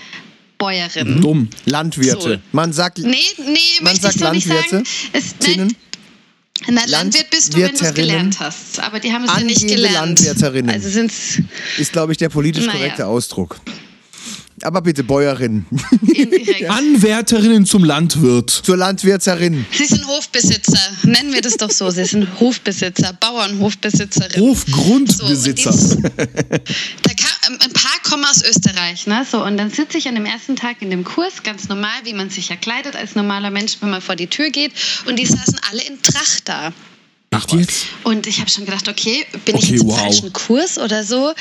Bäuerinnen. 0.59 1.21
Dumm. 1.21 1.49
Landwirte. 1.67 2.35
So. 2.35 2.37
Man 2.53 2.73
sagt. 2.73 2.99
Nee, 2.99 3.17
nee, 3.39 3.59
Man 3.81 3.93
möchte 3.93 4.01
sagt 4.03 4.17
ich 4.17 4.21
so 4.23 4.31
nicht 4.33 4.47
Landwirte, 4.47 4.71
sagen. 4.71 4.87
Es, 5.13 5.37
Tinnen? 5.39 5.77
na, 6.69 6.85
Landwirt 6.87 7.31
bist 7.31 7.55
du, 7.55 7.59
wenn 7.61 7.77
du 7.77 7.85
es 7.85 7.95
gelernt 7.95 8.41
hast. 8.41 8.81
Aber 8.81 8.99
die 8.99 9.13
haben 9.13 9.25
es 9.25 9.31
ja 9.33 9.41
nicht 9.41 9.69
gelernt. 9.69 9.95
Landwirterinnen. 9.95 10.75
Also 10.75 10.89
sind 10.89 11.13
es 11.13 11.41
Ist, 11.79 11.93
glaube 11.93 12.13
ich, 12.13 12.19
der 12.19 12.29
politisch 12.29 12.67
Naja. 12.67 12.79
korrekte 12.79 13.07
Ausdruck. 13.07 13.61
Aber 14.65 14.81
bitte, 14.83 15.05
Bäuerin. 15.05 15.65
indirekt. 16.03 16.71
Anwärterinnen 16.71 17.67
zum 17.67 17.85
Landwirt. 17.85 18.51
Zur 18.51 18.77
Landwirterin. 18.77 19.67
Sie 19.73 19.85
sind 19.87 20.07
Hofbesitzer. 20.07 20.79
Nennen 21.05 21.33
wir 21.33 21.41
das 21.41 21.57
doch 21.57 21.71
so. 21.71 21.91
Sie 21.91 22.05
sind 22.05 22.29
Hofbesitzer, 22.41 23.13
Bauernhofbesitzerinnen. 23.21 24.41
Hofgrundbesitzer. 24.49 25.73
So, 25.73 25.95
dies- 25.97 26.03
da 26.03 27.15
kam, 27.15 27.59
ein 27.61 27.73
paar 27.73 27.99
kommen 28.09 28.25
aus 28.25 28.43
Österreich, 28.43 29.07
ne? 29.07 29.25
So, 29.31 29.45
und 29.45 29.57
dann 29.57 29.71
sitze 29.71 29.99
ich 29.99 30.09
an 30.09 30.15
dem 30.15 30.27
ersten 30.27 30.57
Tag 30.57 30.83
in 30.83 30.91
dem 30.91 31.05
Kurs, 31.05 31.43
ganz 31.43 31.69
normal, 31.69 31.91
wie 32.05 32.13
man 32.15 32.31
sich 32.31 32.49
ja 32.49 32.57
kleidet 32.57 32.97
als 32.97 33.15
normaler 33.15 33.51
Mensch, 33.51 33.77
wenn 33.81 33.91
man 33.91 34.01
vor 34.01 34.17
die 34.17 34.27
Tür 34.27 34.51
geht. 34.51 34.73
Und 35.07 35.19
die 35.19 35.27
saßen 35.27 35.59
alle 35.71 35.83
in 35.83 36.01
Tracht 36.03 36.49
da. 36.49 36.73
Echt 37.31 37.53
jetzt? 37.53 37.87
Und 38.05 38.27
ich 38.27 38.41
habe 38.41 38.49
schon 38.49 38.65
gedacht, 38.65 38.89
okay, 38.89 39.27
bin 39.45 39.55
Okay, 39.55 39.65
ich 39.65 39.71
jetzt 39.73 39.83
im 39.83 39.89
wow. 39.89 39.99
falschen 40.01 40.33
Kurs 40.33 40.79
oder 40.79 41.05
so? 41.05 41.35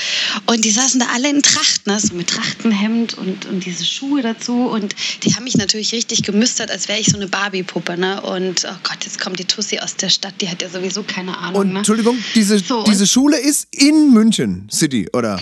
Und 0.46 0.66
die 0.66 0.72
saßen 0.72 1.00
da 1.00 1.08
alle 1.14 1.30
in 1.30 1.42
Tracht, 1.42 1.88
ne? 1.88 1.98
so 2.00 2.14
mit 2.14 2.28
Trachtenhemd 2.30 3.18
und, 3.18 3.46
und 3.46 3.66
diese 3.66 3.86
Schuhe 3.86 4.22
dazu. 4.22 4.66
Und 4.68 4.94
die 5.24 5.34
haben 5.36 5.46
mich 5.46 5.56
natürlich 5.56 5.94
richtig 5.94 6.24
gemüstert, 6.24 6.72
als 6.72 6.90
wäre 6.90 7.00
ich 7.00 7.08
so 7.08 7.16
eine 7.16 7.28
Barbie-Puppe. 7.28 7.98
Ne? 7.98 8.22
Und 8.22 8.66
oh 8.70 8.76
Gott, 8.84 8.98
jetzt 9.06 9.20
kommt 9.20 9.40
die 9.40 9.46
Tussi 9.46 9.80
aus 9.80 9.96
der 9.96 10.10
Stadt, 10.10 10.34
die 10.42 10.50
hat 10.50 10.62
ja 10.62 10.70
sowieso 10.70 11.04
keine 11.04 11.38
Ahnung. 11.38 11.62
Und 11.62 11.72
ne? 11.72 11.78
Entschuldigung, 11.80 12.18
diese, 12.36 12.60
So, 12.60 12.80
und- 12.80 12.88
diese 12.90 13.08
Schule 13.08 13.38
ist 13.40 13.68
in 13.72 14.12
München 14.12 14.68
City, 14.70 15.08
oder? 15.14 15.42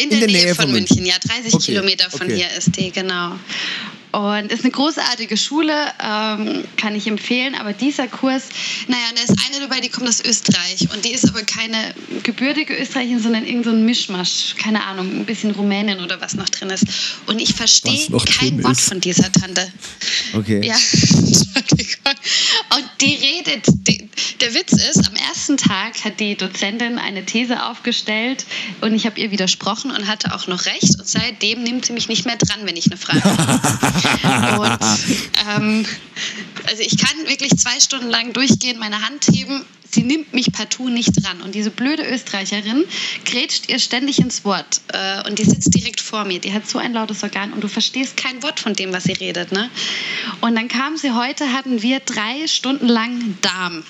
In 0.00 0.10
der, 0.10 0.28
Nähe, 0.28 0.54
von, 0.54 0.70
München. 0.70 1.04
ja, 1.04 1.14
30 1.18 1.54
Okay, 1.54 1.64
Kilometer 1.64 2.08
von 2.08 2.28
okay. 2.28 2.36
hier 2.36 2.50
ist 2.56 2.76
die, 2.76 2.92
genau. 2.92 3.32
Und 4.18 4.50
ist 4.50 4.64
eine 4.64 4.72
großartige 4.72 5.36
Schule, 5.36 5.72
ähm, 6.02 6.64
kann 6.76 6.96
ich 6.96 7.06
empfehlen. 7.06 7.54
Aber 7.54 7.72
dieser 7.72 8.08
Kurs, 8.08 8.48
naja, 8.88 9.04
und 9.10 9.16
da 9.16 9.22
ist 9.22 9.40
eine 9.46 9.60
dabei, 9.60 9.78
die 9.80 9.90
kommt 9.90 10.08
aus 10.08 10.20
Österreich. 10.24 10.88
Und 10.92 11.04
die 11.04 11.12
ist 11.12 11.28
aber 11.28 11.42
keine 11.42 11.94
gebürtige 12.24 12.76
Österreicherin, 12.76 13.20
sondern 13.20 13.46
irgend 13.46 13.66
so 13.66 13.70
ein 13.70 13.84
Mischmasch. 13.84 14.56
Keine 14.60 14.84
Ahnung, 14.84 15.20
ein 15.20 15.24
bisschen 15.24 15.52
Rumänin 15.52 16.00
oder 16.00 16.20
was 16.20 16.34
noch 16.34 16.48
drin 16.48 16.70
ist. 16.70 16.84
Und 17.26 17.40
ich 17.40 17.54
verstehe 17.54 18.08
kein 18.40 18.60
Wort 18.64 18.72
ist. 18.72 18.88
von 18.88 19.00
dieser 19.00 19.30
Tante. 19.30 19.72
Okay. 20.34 20.66
Ja, 20.66 20.74
Entschuldigung. 21.54 22.14
Und 22.74 22.90
die 23.00 23.14
redet, 23.14 23.66
die, 23.86 24.08
der 24.40 24.52
Witz 24.54 24.72
ist, 24.72 25.06
am 25.06 25.14
ersten 25.14 25.56
Tag 25.56 26.04
hat 26.04 26.18
die 26.18 26.34
Dozentin 26.34 26.98
eine 26.98 27.24
These 27.24 27.64
aufgestellt 27.64 28.46
und 28.80 28.94
ich 28.94 29.06
habe 29.06 29.20
ihr 29.20 29.30
widersprochen 29.30 29.92
und 29.92 30.08
hatte 30.08 30.34
auch 30.34 30.48
noch 30.48 30.66
recht. 30.66 30.98
Und 30.98 31.06
seitdem 31.06 31.62
nimmt 31.62 31.86
sie 31.86 31.92
mich 31.92 32.08
nicht 32.08 32.26
mehr 32.26 32.36
dran, 32.36 32.60
wenn 32.64 32.76
ich 32.76 32.86
eine 32.86 32.96
Frage 32.96 33.22
habe. 33.22 33.60
Ähm, 35.48 35.86
also 36.66 36.82
ich 36.82 36.98
kann 36.98 37.26
wirklich 37.26 37.56
zwei 37.56 37.78
Stunden 37.80 38.08
lang 38.08 38.32
durchgehend 38.32 38.78
meine 38.78 39.02
Hand 39.02 39.26
heben. 39.32 39.64
Sie 39.90 40.02
nimmt 40.02 40.34
mich 40.34 40.52
partout 40.52 40.90
nicht 40.90 41.12
dran. 41.22 41.40
Und 41.40 41.54
diese 41.54 41.70
blöde 41.70 42.02
Österreicherin 42.02 42.84
grätscht 43.24 43.68
ihr 43.68 43.78
ständig 43.78 44.18
ins 44.18 44.44
Wort. 44.44 44.80
Äh, 44.88 45.26
und 45.28 45.38
die 45.38 45.44
sitzt 45.44 45.74
direkt 45.74 46.00
vor 46.00 46.24
mir. 46.24 46.40
Die 46.40 46.52
hat 46.52 46.68
so 46.68 46.78
ein 46.78 46.92
lautes 46.92 47.22
Organ 47.22 47.52
und 47.52 47.62
du 47.62 47.68
verstehst 47.68 48.16
kein 48.16 48.42
Wort 48.42 48.60
von 48.60 48.74
dem, 48.74 48.92
was 48.92 49.04
sie 49.04 49.12
redet. 49.12 49.52
Ne? 49.52 49.70
Und 50.40 50.56
dann 50.56 50.68
kam 50.68 50.96
sie 50.96 51.12
heute, 51.12 51.52
hatten 51.52 51.80
wir 51.82 52.00
drei 52.00 52.46
Stunden 52.46 52.88
lang 52.88 53.38
Darm. 53.40 53.84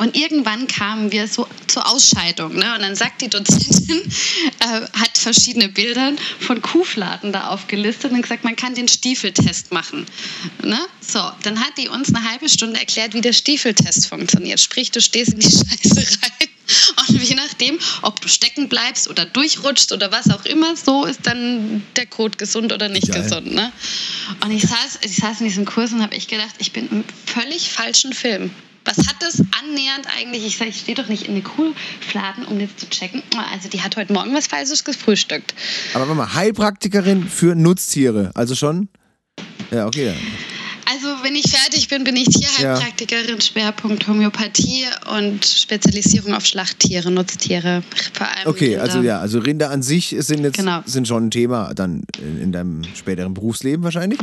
Und 0.00 0.16
irgendwann 0.16 0.66
kamen 0.66 1.12
wir 1.12 1.28
so 1.28 1.46
zur 1.66 1.86
Ausscheidung. 1.86 2.54
Ne? 2.54 2.74
Und 2.74 2.80
dann 2.80 2.96
sagt 2.96 3.20
die 3.20 3.28
Dozentin, 3.28 4.00
äh, 4.60 4.80
hat 4.98 5.18
verschiedene 5.18 5.68
Bilder 5.68 6.14
von 6.38 6.62
Kuhfladen 6.62 7.34
da 7.34 7.48
aufgelistet 7.48 8.10
und 8.10 8.22
gesagt, 8.22 8.42
man 8.42 8.56
kann 8.56 8.74
den 8.74 8.88
Stiefeltest 8.88 9.72
machen. 9.72 10.06
Ne? 10.64 10.78
So, 11.06 11.20
dann 11.42 11.60
hat 11.60 11.76
die 11.76 11.88
uns 11.88 12.14
eine 12.14 12.26
halbe 12.30 12.48
Stunde 12.48 12.80
erklärt, 12.80 13.12
wie 13.12 13.20
der 13.20 13.34
Stiefeltest 13.34 14.06
funktioniert. 14.06 14.58
Sprich, 14.58 14.90
du 14.90 15.02
stehst 15.02 15.34
in 15.34 15.40
die 15.40 15.50
Scheiße 15.50 16.18
rein 16.22 16.48
und 17.10 17.22
je 17.22 17.34
nachdem, 17.34 17.78
ob 18.00 18.22
du 18.22 18.28
stecken 18.28 18.70
bleibst 18.70 19.06
oder 19.06 19.26
durchrutschst 19.26 19.92
oder 19.92 20.10
was 20.10 20.30
auch 20.30 20.46
immer, 20.46 20.76
so 20.76 21.04
ist 21.04 21.26
dann 21.26 21.82
der 21.96 22.06
Code 22.06 22.38
gesund 22.38 22.72
oder 22.72 22.88
nicht 22.88 23.12
Geil. 23.12 23.22
gesund. 23.22 23.52
Ne? 23.52 23.70
Und 24.42 24.50
ich 24.50 24.62
saß, 24.62 25.00
ich 25.02 25.16
saß 25.16 25.40
in 25.40 25.48
diesem 25.48 25.66
Kurs 25.66 25.92
und 25.92 26.00
habe 26.00 26.14
ich 26.14 26.26
gedacht, 26.26 26.54
ich 26.56 26.72
bin 26.72 26.88
im 26.88 27.04
völlig 27.26 27.68
falschen 27.68 28.14
Film. 28.14 28.50
Was 28.84 28.96
hat 29.06 29.16
das 29.20 29.40
annähernd 29.62 30.06
eigentlich? 30.18 30.46
Ich 30.46 30.56
sage, 30.56 30.70
ich 30.70 30.80
stehe 30.80 30.96
doch 30.96 31.08
nicht 31.08 31.24
in 31.24 31.32
eine 31.32 31.42
Kuhfladen, 31.42 32.44
um 32.46 32.58
jetzt 32.60 32.80
zu 32.80 32.88
checken. 32.88 33.22
Also 33.52 33.68
die 33.68 33.82
hat 33.82 33.96
heute 33.96 34.12
Morgen 34.12 34.34
was 34.34 34.46
Falsches 34.46 34.84
gefrühstückt. 34.84 35.54
Aber 35.94 36.08
warte 36.08 36.14
mal, 36.16 36.34
Heilpraktikerin 36.34 37.28
für 37.28 37.54
Nutztiere. 37.54 38.30
Also 38.34 38.54
schon? 38.54 38.88
Ja, 39.70 39.86
okay. 39.86 40.14
Also, 40.92 41.06
wenn 41.22 41.36
ich 41.36 41.48
fertig 41.48 41.86
bin, 41.86 42.02
bin 42.02 42.16
ich 42.16 42.26
Tierheilpraktikerin, 42.28 43.40
Schwerpunkt 43.40 44.08
Homöopathie 44.08 44.86
und 45.16 45.44
Spezialisierung 45.44 46.34
auf 46.34 46.44
Schlachttiere, 46.44 47.12
Nutztiere. 47.12 47.84
Vor 48.12 48.26
allem 48.26 48.46
Okay, 48.46 48.70
Rinder. 48.70 48.82
also 48.82 49.00
ja, 49.02 49.20
also 49.20 49.38
Rinder 49.38 49.70
an 49.70 49.82
sich 49.84 50.16
sind 50.18 50.42
jetzt 50.42 50.56
Genau. 50.56 50.82
sind 50.86 51.06
schon 51.06 51.26
ein 51.26 51.30
Thema 51.30 51.74
dann 51.74 52.02
in, 52.18 52.42
in 52.42 52.52
deinem 52.52 52.82
späteren 52.96 53.34
Berufsleben 53.34 53.84
wahrscheinlich. 53.84 54.18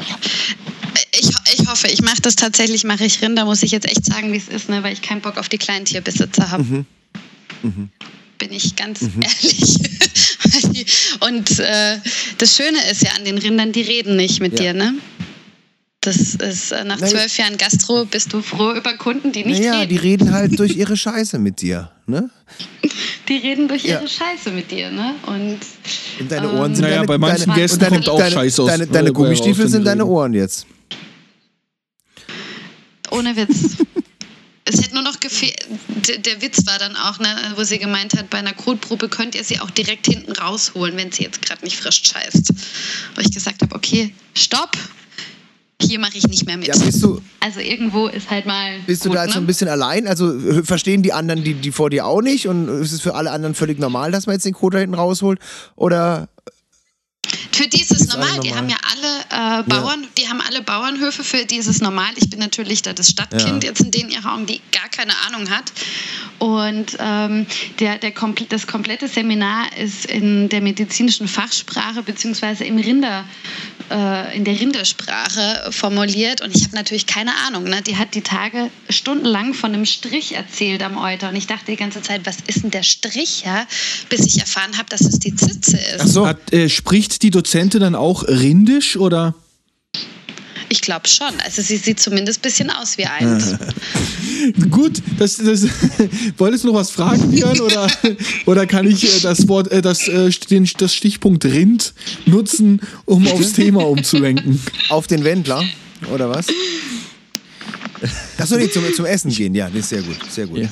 Ich, 1.14 1.30
ich 1.68 1.72
hoffe, 1.72 1.88
ich 1.88 2.02
mache 2.02 2.22
das 2.22 2.36
tatsächlich, 2.38 2.84
mache 2.86 3.04
ich 3.06 3.22
Rinder, 3.22 3.44
muss 3.46 3.62
ich 3.62 3.72
jetzt 3.72 3.88
echt 3.88 4.06
sagen, 4.06 4.32
wie 4.32 4.38
es 4.38 4.48
ist, 4.48 4.70
ne, 4.70 4.84
weil 4.84 4.94
ich 4.94 5.02
keinen 5.02 5.20
Bock 5.22 5.38
auf 5.38 5.50
die 5.50 5.58
kleinen 5.58 5.84
Tierbesitzer 5.86 6.50
habe. 6.52 6.64
Mhm. 6.64 7.90
Bin 8.38 8.52
ich 8.54 8.76
ganz 8.76 9.02
ehrlich. 9.02 9.76
Weil 10.44 10.72
die- 10.72 10.86
Und 11.22 11.60
äh, 11.60 11.98
das 12.38 12.56
Schöne 12.56 12.78
ist 12.90 13.02
ja 13.04 13.10
an 13.18 13.26
den 13.26 13.38
Rindern, 13.38 13.72
die 13.74 13.82
reden 13.82 14.16
nicht 14.16 14.40
mit 14.40 14.54
Ja. 14.60 14.72
dir, 14.72 14.74
ne? 14.76 14.94
Das 16.02 16.36
ist 16.36 16.72
äh, 16.72 16.86
nach 16.86 17.00
zwölf 17.00 17.38
Jahren 17.38 17.58
Gastro 17.58 18.06
bist 18.06 18.32
du 18.32 18.42
froh 18.42 18.72
über 18.72 18.94
Kunden, 18.94 19.34
die 19.34 19.44
nicht 19.44 19.60
naja, 19.60 19.80
reden. 19.80 19.90
die 19.90 19.98
reden 19.98 20.32
halt 20.34 20.58
durch 20.58 20.72
ihre 20.78 20.96
Scheiße 20.96 21.38
mit 21.38 21.62
dir, 21.62 21.92
ne? 22.06 22.30
Die 23.28 23.36
reden 23.38 23.68
durch 23.68 23.84
Ja. 23.84 24.00
ihre 24.00 24.08
Scheiße 24.08 24.52
mit 24.52 24.72
dir, 24.72 24.90
ne? 24.90 25.16
Und 25.26 25.58
Und 26.20 26.32
deine 26.32 26.48
Ähm, 26.48 26.54
Ohren 26.60 26.76
sind 26.76 26.84
Naja, 26.84 26.96
deine, 26.98 27.08
bei 27.08 27.18
manchen 27.18 27.48
deine, 27.50 27.60
Gästen 27.60 27.80
deine, 27.80 27.96
kommt 27.98 28.08
auch 28.10 28.20
deine, 28.20 28.32
Scheiße 28.36 28.62
aus- 28.64 28.70
Deine, 28.90 29.10
äh, 29.10 29.12
Gummistiefel 29.12 29.68
sind 29.68 29.84
deine. 29.86 30.06
Ohren 30.06 30.34
jetzt. 30.34 30.66
Ohne 33.12 33.36
Witz. 33.36 33.78
Es 34.70 34.82
hätte 34.82 34.96
nur 34.96 35.04
noch 35.04 35.22
gefehlt, 35.22 35.66
der, 36.26 36.42
Witz 36.42 36.66
war 36.66 36.78
dann 36.78 36.98
auch, 36.98 37.20
ne, 37.20 37.30
wo 37.56 37.64
sie 37.64 37.80
gemeint 37.80 38.14
hat, 38.18 38.30
bei 38.30 38.40
einer 38.40 38.52
Kotprobe 38.52 39.08
könnt 39.08 39.34
ihr 39.34 39.44
sie 39.46 39.62
auch 39.62 39.72
direkt 39.72 40.08
hinten 40.08 40.34
rausholen, 40.34 40.98
wenn 40.98 41.10
sie 41.10 41.24
jetzt 41.24 41.42
gerade 41.42 41.64
nicht 41.64 41.78
frisch 41.78 42.04
scheißt. 42.04 42.54
Wo 43.16 43.22
ich 43.22 43.32
gesagt 43.32 43.62
habe, 43.62 43.74
okay, 43.74 44.14
stopp, 44.34 44.78
hier 45.82 46.00
mache 46.00 46.18
ich 46.18 46.28
nicht 46.28 46.46
mehr 46.46 46.58
mit. 46.58 46.68
Ja, 46.68 46.76
du, 46.76 47.22
also 47.40 47.60
irgendwo 47.60 48.08
ist 48.08 48.30
halt 48.30 48.46
mal 48.46 48.80
bist 48.86 49.06
du 49.06 49.10
gut, 49.10 49.18
da 49.18 49.24
jetzt 49.24 49.34
so 49.34 49.40
ne? 49.40 49.46
ein 49.46 49.48
bisschen 49.48 49.70
allein? 49.70 50.08
Also 50.08 50.38
äh, 50.38 50.64
verstehen 50.64 51.04
die 51.04 51.14
anderen 51.14 51.44
die, 51.44 51.54
die 51.54 51.72
vor 51.72 51.90
dir 51.90 52.06
auch 52.06 52.22
nicht? 52.22 52.48
Und 52.48 52.68
ist 52.82 52.92
es 52.92 53.02
für 53.02 53.16
alle 53.16 53.32
anderen 53.32 53.56
völlig 53.56 53.80
normal, 53.80 54.12
dass 54.12 54.26
man 54.26 54.36
jetzt 54.36 54.46
den 54.46 54.54
Code 54.54 54.78
da 54.78 54.82
hinten 54.82 54.96
rausholt? 54.96 55.40
Oder 55.76 56.30
Für 57.58 57.68
die 57.68 57.82
ist 57.82 57.92
es 57.92 58.02
Ist 58.02 58.10
normal. 58.14 58.30
alle 58.34 58.42
Die 58.42 58.50
normal. 58.50 58.64
haben 58.64 58.70
ja 58.70 58.78
alle 58.92 59.60
äh, 59.62 59.64
Bauern, 59.64 60.08
die 60.18 60.28
haben 60.30 60.42
alle 60.42 60.62
Bauernhöfe, 60.62 61.24
für 61.24 61.46
die 61.46 61.56
ist 61.58 61.68
es 61.68 61.82
normal. 61.82 62.12
Ich 62.16 62.30
bin 62.30 62.40
natürlich 62.40 62.82
da 62.84 62.94
das 62.94 63.10
Stadtkind 63.10 63.64
Ja. 63.64 63.70
jetzt 63.70 63.82
in 63.82 63.92
den 63.92 64.10
ihrer 64.10 64.34
Augen, 64.34 64.46
die 64.46 64.62
gar 64.72 64.88
keine 64.90 65.14
Ahnung 65.28 65.50
hat. 65.50 65.72
Und 66.40 66.96
ähm, 67.00 67.48
der, 67.80 67.98
der 67.98 68.12
komple 68.12 68.46
das 68.48 68.68
komplette 68.68 69.08
Seminar 69.08 69.76
ist 69.78 70.06
in 70.06 70.50
der 70.50 70.62
medizinischen 70.62 71.28
Fachsprache 71.28 72.04
beziehungsweise 72.04 72.64
im 72.64 72.78
Rinder, 72.78 73.26
äh, 73.90 74.36
in 74.36 74.44
der 74.44 74.60
Rindersprache 74.60 75.72
formuliert. 75.72 76.42
Und 76.42 76.56
ich 76.56 76.64
habe 76.64 76.76
natürlich 76.76 77.06
keine 77.06 77.32
Ahnung. 77.48 77.64
Ne? 77.64 77.82
Die 77.82 77.98
hat 77.98 78.16
die 78.16 78.22
Tage 78.22 78.70
stundenlang 78.90 79.54
von 79.54 79.74
einem 79.74 79.86
Strich 79.86 80.36
erzählt 80.36 80.84
am 80.84 80.98
Euter. 80.98 81.30
Und 81.30 81.36
ich 81.36 81.48
dachte 81.48 81.66
die 81.68 81.76
ganze 81.76 82.02
Zeit, 82.02 82.26
was 82.26 82.38
ist 82.48 82.64
denn 82.64 82.72
der 82.72 82.84
Strich? 82.84 83.44
Ja? 83.46 83.66
Bis 84.10 84.26
ich 84.26 84.40
erfahren 84.40 84.78
habe, 84.78 84.90
dass 84.90 85.02
es 85.02 85.20
die 85.20 85.36
Zitze 85.36 85.78
ist. 85.78 86.02
Ach 86.02 86.08
so. 86.08 86.28
Hat, 86.28 86.54
äh, 86.54 86.70
spricht 86.70 87.24
die 87.24 87.32
Dozentin 87.32 87.82
dann 87.82 87.96
auch 87.96 88.24
Rindisch 88.28 88.98
oder? 88.98 89.36
Ich 90.70 90.82
glaube 90.82 91.08
schon. 91.08 91.40
Also 91.44 91.62
sie 91.62 91.78
sieht 91.78 92.00
zumindest 92.00 92.40
ein 92.40 92.42
bisschen 92.42 92.70
aus 92.70 92.98
wie 92.98 93.06
eins. 93.06 93.56
Gut, 94.70 95.02
das, 95.18 95.38
das 95.38 95.66
wolltest 96.38 96.64
du 96.64 96.70
noch 96.70 96.76
was 96.76 96.92
fragen, 96.92 97.32
Björn, 97.32 97.60
oder, 97.62 97.88
oder 98.46 98.66
kann 98.66 98.86
ich 98.88 99.04
äh, 99.04 99.20
das 99.22 99.48
Wort, 99.48 99.72
äh, 99.72 99.82
das, 99.82 100.08
äh, 100.08 100.30
den, 100.50 100.70
das 100.78 100.94
Stichpunkt 100.94 101.46
Rind 101.46 101.94
nutzen, 102.26 102.82
um 103.06 103.28
aufs 103.28 103.54
Thema 103.54 103.88
umzulenken? 103.88 104.62
auf 104.90 105.08
den 105.08 105.24
Wendler? 105.24 105.64
Oder 106.14 106.30
was? 106.30 106.48
Achso, 108.38 108.58
nee, 108.58 108.70
zum, 108.70 108.84
zum 108.94 109.06
Essen 109.06 109.32
gehen. 109.32 109.56
Ja, 109.56 109.70
das 109.70 109.80
ist 109.80 109.90
sehr 109.90 110.02
gut. 110.02 110.18
Sehr 110.30 110.48
gut. 110.48 110.60
Ja, 110.60 110.70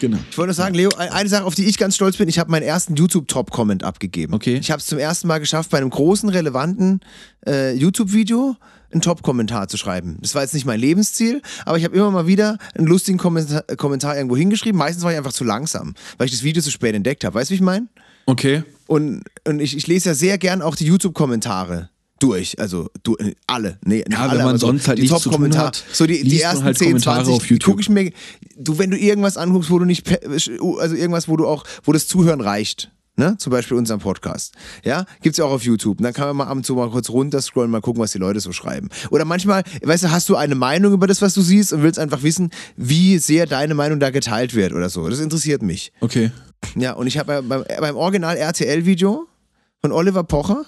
genau. 0.00 0.18
Ich 0.30 0.38
wollte 0.38 0.48
nur 0.48 0.54
sagen, 0.54 0.74
Leo, 0.74 0.90
ein- 0.96 1.10
eine 1.10 1.28
Sache, 1.28 1.44
auf 1.44 1.54
die 1.54 1.64
ich 1.66 1.78
ganz 1.78 1.94
stolz 1.96 2.16
bin, 2.16 2.28
ich 2.28 2.38
habe 2.38 2.50
meinen 2.50 2.62
ersten 2.62 2.94
YouTube-Top-Comment 2.96 3.84
abgegeben. 3.84 4.34
Okay. 4.34 4.56
Ich 4.56 4.70
habe 4.70 4.80
es 4.80 4.86
zum 4.86 4.98
ersten 4.98 5.28
Mal 5.28 5.38
geschafft, 5.38 5.70
bei 5.70 5.78
einem 5.78 5.90
großen, 5.90 6.28
relevanten 6.28 7.00
äh, 7.46 7.72
YouTube-Video 7.74 8.56
einen 8.90 9.02
Top-Kommentar 9.02 9.68
zu 9.68 9.76
schreiben. 9.76 10.16
Das 10.22 10.34
war 10.34 10.42
jetzt 10.42 10.54
nicht 10.54 10.64
mein 10.64 10.80
Lebensziel, 10.80 11.42
aber 11.66 11.76
ich 11.76 11.84
habe 11.84 11.94
immer 11.94 12.10
mal 12.10 12.26
wieder 12.26 12.56
einen 12.74 12.86
lustigen 12.86 13.18
Kommentar, 13.18 13.62
Kommentar 13.76 14.16
irgendwo 14.16 14.36
hingeschrieben. 14.36 14.78
Meistens 14.78 15.04
war 15.04 15.12
ich 15.12 15.18
einfach 15.18 15.32
zu 15.34 15.44
langsam, 15.44 15.94
weil 16.16 16.24
ich 16.26 16.32
das 16.32 16.42
Video 16.42 16.62
zu 16.62 16.70
spät 16.70 16.94
entdeckt 16.94 17.24
habe. 17.24 17.34
Weißt 17.34 17.50
du, 17.50 17.52
wie 17.52 17.56
ich 17.56 17.60
meine? 17.60 17.86
Okay. 18.24 18.62
Und, 18.86 19.22
und 19.46 19.60
ich, 19.60 19.76
ich 19.76 19.86
lese 19.86 20.08
ja 20.10 20.14
sehr 20.14 20.38
gern 20.38 20.62
auch 20.62 20.74
die 20.74 20.86
YouTube-Kommentare 20.86 21.90
durch. 22.18 22.58
Also 22.60 22.88
du, 23.02 23.16
äh, 23.16 23.34
alle. 23.46 23.78
Nee, 23.84 23.98
Ja, 24.00 24.04
wenn 24.06 24.14
alle, 24.16 24.38
man 24.40 24.48
aber 24.50 24.58
so 24.58 24.66
sonst 24.68 24.88
halt 24.88 24.98
die 24.98 25.02
nichts 25.02 25.16
zu 25.18 25.24
tun 25.24 25.32
Top-Kommentare. 25.32 25.66
hat, 25.68 25.84
So 25.92 26.06
die, 26.06 26.22
die 26.22 26.40
ersten 26.40 26.64
halt 26.64 26.78
10, 26.78 26.88
Kommentare 26.88 27.24
20, 27.24 27.34
auf 27.34 27.50
YouTube. 27.50 27.70
gucke 27.72 27.80
ich 27.82 27.88
mir. 27.88 28.12
Du, 28.56 28.78
wenn 28.78 28.90
du 28.90 28.98
irgendwas 28.98 29.36
anguckst, 29.36 29.70
wo 29.70 29.78
du 29.78 29.84
nicht, 29.84 30.04
pe- 30.04 30.20
also 30.28 30.94
irgendwas, 30.94 31.28
wo 31.28 31.36
du 31.36 31.46
auch, 31.46 31.64
wo 31.84 31.92
das 31.92 32.06
Zuhören 32.08 32.40
reicht. 32.40 32.90
Ne? 33.16 33.36
Zum 33.36 33.50
Beispiel 33.50 33.76
unseren 33.76 33.98
Podcast. 33.98 34.54
Ja, 34.84 35.04
gibt's 35.22 35.38
ja 35.38 35.44
auch 35.44 35.50
auf 35.50 35.64
YouTube. 35.64 35.98
Und 35.98 36.04
dann 36.04 36.12
kann 36.12 36.28
man 36.28 36.36
mal 36.36 36.44
ab 36.46 36.56
und 36.56 36.64
zu 36.64 36.76
mal 36.76 36.88
kurz 36.88 37.10
runterscrollen, 37.10 37.68
mal 37.68 37.80
gucken, 37.80 38.00
was 38.00 38.12
die 38.12 38.18
Leute 38.18 38.38
so 38.38 38.52
schreiben. 38.52 38.90
Oder 39.10 39.24
manchmal, 39.24 39.64
weißt 39.82 40.04
du, 40.04 40.10
hast 40.12 40.28
du 40.28 40.36
eine 40.36 40.54
Meinung 40.54 40.92
über 40.92 41.08
das, 41.08 41.20
was 41.20 41.34
du 41.34 41.40
siehst 41.40 41.72
und 41.72 41.82
willst 41.82 41.98
einfach 41.98 42.22
wissen, 42.22 42.50
wie 42.76 43.18
sehr 43.18 43.46
deine 43.46 43.74
Meinung 43.74 43.98
da 43.98 44.10
geteilt 44.10 44.54
wird 44.54 44.72
oder 44.72 44.88
so. 44.88 45.08
Das 45.08 45.18
interessiert 45.18 45.62
mich. 45.62 45.90
Okay. 46.00 46.30
Ja, 46.76 46.92
und 46.92 47.08
ich 47.08 47.18
habe 47.18 47.32
ja 47.32 47.40
beim, 47.40 47.64
beim 47.80 47.96
Original 47.96 48.36
RTL-Video 48.36 49.26
von 49.80 49.90
Oliver 49.90 50.22
Pocher, 50.22 50.64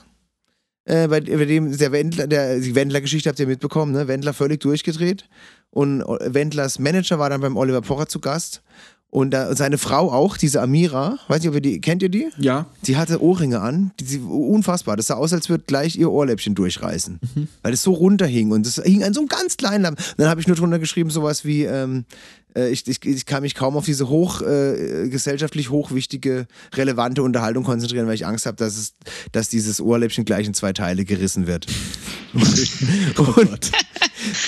äh, 0.85 1.09
bei, 1.09 1.21
bei 1.21 1.45
dem 1.45 1.77
der 1.77 1.93
Wendler, 1.93 2.27
der, 2.27 2.59
die 2.61 2.75
Wendler-Geschichte 2.75 3.29
habt 3.29 3.39
ihr 3.39 3.47
mitbekommen, 3.47 3.93
ne? 3.93 4.09
Wendler 4.09 4.33
völlig 4.35 4.61
durchgedreht. 4.61 5.29
Und 5.71 6.03
O- 6.03 6.19
Wendlers 6.21 6.79
Manager 6.79 7.19
war 7.19 7.31
dann 7.31 7.41
beim 7.41 7.57
Oliver 7.57 7.81
Pocher 7.81 8.07
zu 8.09 8.21
Gast. 8.21 8.63
Und 9.11 9.33
da, 9.33 9.57
seine 9.57 9.77
Frau 9.77 10.13
auch, 10.13 10.37
diese 10.37 10.63
Amira, 10.63 11.19
weiß 11.27 11.41
nicht, 11.41 11.49
ob 11.49 11.57
ihr 11.57 11.61
die, 11.61 11.81
kennt 11.81 12.01
ihr 12.03 12.09
die? 12.09 12.29
Ja. 12.39 12.67
Die 12.87 12.97
hatte 12.97 13.21
Ohrringe 13.21 13.61
an, 13.61 13.91
die, 13.99 14.05
die, 14.05 14.19
unfassbar. 14.19 14.97
Das 14.97 15.09
sah 15.09 15.15
aus, 15.15 15.33
als 15.33 15.49
würde 15.49 15.65
gleich 15.67 15.97
ihr 15.97 16.13
Ohrläppchen 16.13 16.55
durchreißen. 16.55 17.19
Weil 17.63 17.73
es 17.73 17.83
so 17.83 17.93
runterhing 17.93 18.53
und 18.53 18.65
es 18.65 18.77
hing 18.77 19.03
an 19.03 19.13
so 19.13 19.21
einem 19.21 19.29
ganz 19.29 19.57
kleinen 19.57 19.83
Lappen. 19.83 19.99
Und 19.99 20.19
dann 20.19 20.29
habe 20.29 20.41
ich 20.41 20.47
nur 20.47 20.57
drunter 20.57 20.79
geschrieben, 20.79 21.11
sowas 21.11 21.45
wie, 21.45 21.65
ähm, 21.65 22.05
äh, 22.55 22.71
ich, 22.71 22.87
ich, 22.87 23.05
ich 23.05 23.27
kann 23.27 23.43
mich 23.43 23.55
kaum 23.55 23.77
auf 23.77 23.85
diese 23.85 24.09
hoch, 24.09 24.43
äh, 24.43 25.09
gesellschaftlich 25.09 25.71
hochwichtige, 25.71 26.47
relevante 26.75 27.23
Unterhaltung 27.23 27.65
konzentrieren, 27.65 28.07
weil 28.07 28.15
ich 28.15 28.27
Angst 28.27 28.47
habe, 28.47 28.57
dass, 28.57 28.77
es, 28.77 28.95
dass 29.33 29.49
dieses 29.49 29.81
Ohrläppchen 29.81 30.25
gleich 30.25 30.47
in 30.47 30.55
zwei 30.55 30.73
Teile 30.73 31.05
gerissen 31.05 31.47
wird. 31.47 31.67
und, 32.35 33.71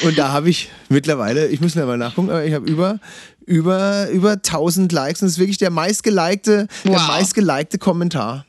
und 0.04 0.18
da 0.18 0.32
habe 0.32 0.50
ich 0.50 0.70
mittlerweile, 0.88 1.48
ich 1.48 1.60
muss 1.60 1.74
mir 1.74 1.84
mal 1.84 1.98
nachgucken, 1.98 2.30
aber 2.30 2.44
ich 2.44 2.54
habe 2.54 2.70
über, 2.70 3.00
über, 3.46 4.08
über 4.10 4.32
1000 4.32 4.92
Likes 4.92 5.22
und 5.22 5.28
es 5.28 5.34
ist 5.34 5.38
wirklich 5.38 5.58
der 5.58 5.70
meistgelikte, 5.70 6.66
der 6.84 6.92
Wow. 6.92 7.06
meistgelikte 7.08 7.78
Kommentar. 7.78 8.44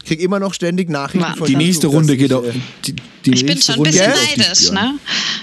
Ich 0.00 0.04
krieg 0.16 0.20
immer 0.20 0.40
noch 0.40 0.54
ständig 0.54 0.88
Nachrichten 0.88 1.34
von 1.36 1.46
Die 1.46 1.56
nächste 1.56 1.88
dass 1.88 1.94
Runde 1.96 2.16
geht 2.16 2.32
auch. 2.32 2.42
Die, 2.84 2.96
die 3.26 3.32
Ich 3.32 3.44
bin 3.44 3.54
nächste 3.54 3.72
schon 3.72 3.86
ein 3.86 3.92
Runde 3.92 3.98
bisschen 3.98 4.38
neidisch, 4.38 4.70
ne? 4.72 4.94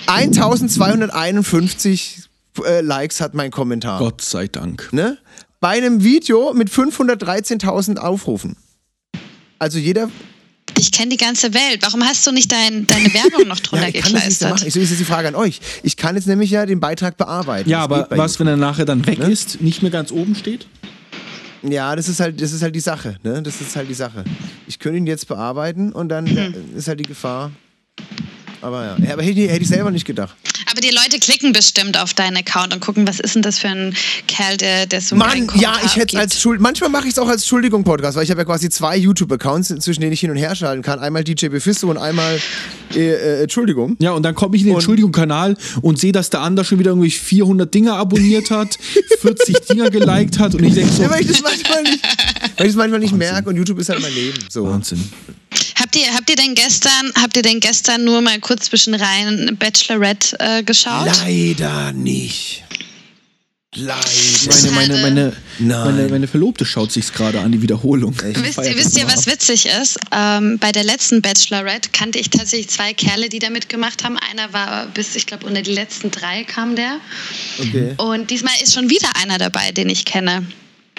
1251 0.07 2.23
äh, 2.65 2.81
Likes 2.81 3.21
hat 3.21 3.33
mein 3.33 3.51
Kommentar. 3.51 3.99
Gott 3.99 4.21
sei 4.21 4.47
Dank. 4.47 4.89
Ne? 4.91 5.17
Bei 5.59 5.69
einem 5.69 6.03
Video 6.03 6.53
mit 6.53 6.69
513.000 6.69 7.97
Aufrufen. 7.97 8.57
Also 9.59 9.77
jeder. 9.77 10.09
Ich 10.77 10.91
kenne 10.91 11.09
die 11.09 11.17
ganze 11.17 11.53
Welt. 11.53 11.79
Warum 11.81 12.03
hast 12.03 12.25
du 12.27 12.31
nicht 12.31 12.51
dein, 12.51 12.85
deine 12.87 13.13
Werbung 13.13 13.47
noch 13.47 13.59
drunter 13.61 13.87
Ja, 13.87 13.93
ich 13.95 14.03
gekleistert? 14.03 14.63
Ich, 14.65 14.73
so 14.73 14.79
ist 14.79 14.89
jetzt 14.89 14.99
die 14.99 15.05
Frage 15.05 15.27
an 15.29 15.35
euch. 15.35 15.59
Ich 15.83 15.97
kann 15.97 16.15
jetzt 16.15 16.27
nämlich 16.27 16.49
ja 16.51 16.65
den 16.65 16.79
Beitrag 16.79 17.17
bearbeiten. 17.17 17.69
Ja, 17.69 17.87
Das 17.87 17.99
aber 18.09 18.17
was, 18.17 18.39
wenn 18.39 18.47
er 18.47 18.57
nachher 18.57 18.85
dann 18.85 19.05
weg 19.07 19.19
Ne? 19.19 19.31
ist, 19.31 19.61
nicht 19.61 19.81
mehr 19.81 19.91
ganz 19.91 20.11
oben 20.11 20.35
steht? 20.35 20.67
Ja, 21.63 21.95
das 21.95 22.09
ist 22.09 22.19
halt, 22.19 22.39
das 22.41 22.51
ist 22.51 22.61
halt 22.61 22.75
die 22.75 22.79
Sache, 22.79 23.17
ne? 23.23 23.41
Das 23.41 23.59
ist 23.59 23.75
halt 23.75 23.89
die 23.89 23.93
Sache. 23.95 24.23
Ich 24.67 24.77
könnte 24.77 24.97
ihn 24.99 25.07
jetzt 25.07 25.27
bearbeiten 25.27 25.91
und 25.93 26.09
dann 26.09 26.27
Hm. 26.27 26.37
äh, 26.37 26.77
ist 26.77 26.87
halt 26.87 26.99
die 26.99 27.03
Gefahr. 27.05 27.51
Aber 28.65 28.83
ja, 28.83 28.97
Ja, 29.05 29.13
aber 29.13 29.21
hätte, 29.23 29.39
ich- 29.41 29.49
hätte 29.49 29.61
ich 29.61 29.67
selber 29.67 29.91
nicht 29.91 30.05
gedacht. 30.05 30.35
Aber 30.71 30.81
die 30.81 30.89
Leute 30.89 31.19
klicken 31.19 31.53
bestimmt 31.53 31.99
auf 32.01 32.13
deinen 32.15 32.35
Account 32.37 32.73
und 32.73 32.79
gucken, 32.79 33.07
was 33.07 33.19
ist 33.19 33.35
denn 33.35 33.43
das 33.43 33.59
für 33.59 33.67
ein 33.67 33.93
Kerl, 34.27 34.57
der, 34.57 34.87
der 34.87 34.99
so 35.01 35.15
Mann, 35.15 35.47
ja, 35.55 35.75
ich 35.85 35.95
hätte 35.95 36.17
als 36.17 36.41
Schuld. 36.41 36.59
Manchmal 36.59 36.89
mache 36.89 37.03
ich 37.05 37.11
es 37.11 37.19
auch 37.19 37.27
als 37.27 37.41
Entschuldigung-Podcast, 37.43 38.17
weil 38.17 38.23
ich 38.23 38.31
habe 38.31 38.41
ja 38.41 38.45
quasi 38.45 38.69
zwei 38.69 38.97
YouTube-Accounts, 38.97 39.67
zwischen 39.79 40.01
denen 40.01 40.13
ich 40.13 40.19
hin 40.19 40.31
und 40.31 40.37
her 40.37 40.55
schalten 40.55 40.81
kann. 40.81 40.97
Einmal 40.99 41.23
DJ 41.23 41.49
Befisto 41.49 41.87
und 41.89 41.97
einmal 41.97 42.39
äh, 42.95 42.99
äh, 42.99 43.43
Entschuldigung. 43.43 43.95
Ja, 43.99 44.11
und 44.13 44.23
dann 44.23 44.33
komme 44.33 44.55
ich 44.55 44.63
in 44.63 44.69
den 44.69 44.75
Entschuldigung-Kanal 44.75 45.55
und 45.83 45.99
sehe, 45.99 46.11
dass 46.11 46.31
der 46.31 46.41
Ander 46.41 46.63
schon 46.63 46.79
wieder 46.79 46.89
irgendwie 46.91 47.11
400 47.11 47.71
Dinger 47.71 47.93
abonniert 47.97 48.49
hat, 48.49 48.77
40 49.21 49.57
Dinger 49.69 49.91
geliked 49.91 50.39
hat 50.39 50.55
und 50.55 50.63
ich 50.63 50.73
denke 50.73 50.91
so, 50.91 51.03
Ja, 51.03 51.11
weil 51.11 51.21
ich 51.21 51.27
das 51.27 51.41
manchmal 51.43 51.83
nicht, 51.83 51.99
weil 52.57 52.65
ich 52.65 52.71
das 52.73 52.75
manchmal 52.75 52.99
nicht 52.99 53.13
merke 53.15 53.49
und 53.49 53.55
YouTube 53.55 53.77
ist 53.79 53.89
halt 53.89 54.01
mein 54.01 54.13
Leben. 54.15 54.39
So. 54.49 54.67
Wahnsinn. 54.67 55.03
Habt 55.95 56.05
ihr, 56.05 56.13
habt 56.13 56.29
ihr 56.29 56.35
denn 56.35 56.55
gestern, 56.55 57.13
habt 57.21 57.37
ihr 57.37 57.41
denn 57.41 57.61
gestern 57.61 58.03
nur 58.03 58.19
mal 58.19 58.37
kurz 58.39 58.65
zwischen 58.65 58.93
rein 58.95 59.55
Bachelorette 59.57 60.35
äh, 60.39 60.61
geschaut? 60.61 61.05
Leider 61.05 61.93
nicht. 61.93 62.63
Leid. 63.75 64.05
Meine, 64.45 64.71
meine, 64.71 65.01
meine, 65.01 65.33
Nein. 65.59 65.95
meine, 65.95 66.09
meine 66.09 66.27
Verlobte 66.27 66.65
schaut 66.65 66.91
sich's 66.91 67.13
gerade 67.13 67.39
an, 67.39 67.53
die 67.53 67.61
Wiederholung. 67.61 68.13
Wisst 68.21 68.57
ihr, 68.57 68.75
wisst 68.75 68.97
ihr, 68.97 69.07
was 69.07 69.25
witzig 69.25 69.67
ist? 69.67 69.97
Ähm, 70.11 70.57
bei 70.59 70.73
der 70.73 70.83
letzten 70.83 71.21
Bachelorette 71.21 71.89
kannte 71.93 72.19
ich 72.19 72.29
tatsächlich 72.29 72.69
zwei 72.69 72.93
Kerle, 72.93 73.29
die 73.29 73.39
da 73.39 73.49
mitgemacht 73.49 74.03
haben. 74.03 74.17
Einer 74.17 74.51
war 74.51 74.87
bis, 74.87 75.15
ich 75.15 75.25
glaube, 75.25 75.45
unter 75.45 75.61
die 75.61 75.73
letzten 75.73 76.11
drei 76.11 76.43
kam 76.43 76.75
der. 76.75 76.99
Okay. 77.57 77.93
Und 77.97 78.31
diesmal 78.31 78.53
ist 78.61 78.73
schon 78.73 78.89
wieder 78.89 79.15
einer 79.15 79.37
dabei, 79.37 79.71
den 79.71 79.89
ich 79.89 80.03
kenne. 80.03 80.45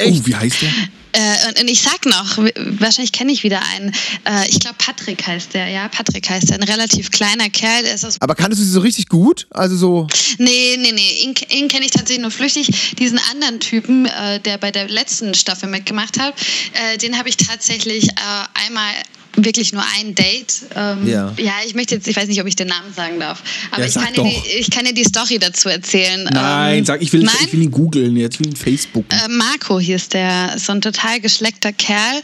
Oh, 0.01 0.21
wie 0.27 0.35
heißt 0.35 0.63
der? 0.63 0.71
Äh, 1.13 1.49
und, 1.49 1.61
und 1.61 1.71
ich 1.71 1.81
sag 1.81 2.05
noch, 2.05 2.37
wahrscheinlich 2.79 3.13
kenne 3.13 3.33
ich 3.33 3.43
wieder 3.43 3.63
einen. 3.75 3.91
Äh, 4.25 4.49
ich 4.49 4.61
glaube, 4.61 4.77
Patrick 4.79 5.27
heißt 5.27 5.55
der, 5.55 5.69
ja, 5.69 5.89
Patrick 5.89 6.29
heißt 6.29 6.51
der. 6.51 6.57
Ein 6.57 6.63
relativ 6.63 7.11
kleiner 7.11 7.49
Kerl, 7.49 7.85
der 7.85 7.95
ist 7.95 8.05
aus. 8.05 8.17
Aber 8.21 8.35
kanntest 8.35 8.61
du 8.61 8.67
sie 8.67 8.73
so 8.73 8.81
richtig 8.81 9.09
gut? 9.09 9.47
Also 9.51 9.77
so. 9.77 10.07
Nee, 10.37 10.77
nee, 10.79 10.93
nee, 10.93 11.23
ihn, 11.23 11.35
ihn 11.49 11.69
kenne 11.69 11.87
ich 11.87 11.93
tatsächlich 11.93 12.21
nur 12.21 12.31
flüchtig. 12.31 12.95
Diesen 12.99 13.19
anderen 13.31 13.61
Typen, 13.61 14.05
äh, 14.05 14.41
der 14.41 14.59
bei 14.59 14.71
der 14.71 14.89
letzten 14.89 15.33
Staffel 15.35 15.71
mitgemacht 15.71 16.19
hat, 16.19 16.35
äh, 16.75 16.99
den 16.99 17.17
habe 17.17 17.31
ich 17.31 17.39
tatsächlich 17.39 18.09
äh, 18.09 18.67
einmal 18.67 18.93
wirklich 19.37 19.73
nur 19.73 19.85
ein 19.99 20.15
Date. 20.15 20.63
Ähm, 20.75 21.07
Ja. 21.07 21.33
ja, 21.39 21.53
ich 21.67 21.75
möchte 21.75 21.95
jetzt, 21.95 22.09
ich 22.09 22.17
weiß 22.17 22.27
nicht, 22.29 22.41
ob 22.41 22.47
ich 22.47 22.57
den 22.57 22.69
Namen 22.69 22.93
sagen 22.95 23.21
darf, 23.21 23.43
aber 23.71 23.83
Ja, 23.83 23.89
ich, 23.89 23.95
kann 23.95 24.13
dir 24.15 24.25
die, 24.25 24.59
ich 24.59 24.71
kann 24.71 24.85
dir 24.85 24.95
die 24.95 25.05
Story 25.05 25.39
dazu 25.39 25.69
erzählen. 25.69 26.25
Nein, 26.33 26.79
ähm, 26.79 26.85
sag, 26.85 27.03
ich 27.03 27.13
will, 27.13 27.23
nein? 27.23 27.35
ich 27.45 27.53
will 27.53 27.63
ihn 27.63 27.71
googeln, 27.71 28.17
jetzt 28.17 28.41
will 28.41 28.49
ihn 28.49 28.57
Facebook. 28.57 29.05
Äh, 29.11 29.29
Marco 29.29 29.79
hieß 29.79 30.09
der, 30.09 30.55
so 30.59 30.73
ein 30.73 30.81
total 30.81 31.21
geschleckter 31.21 31.73
Kerl. 31.73 32.23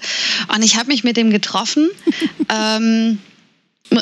Und 0.55 0.63
ich 0.63 0.77
habe 0.77 0.89
mich 0.89 1.05
mit 1.05 1.17
dem 1.17 1.31
getroffen. 1.31 1.91
ähm, 2.49 3.19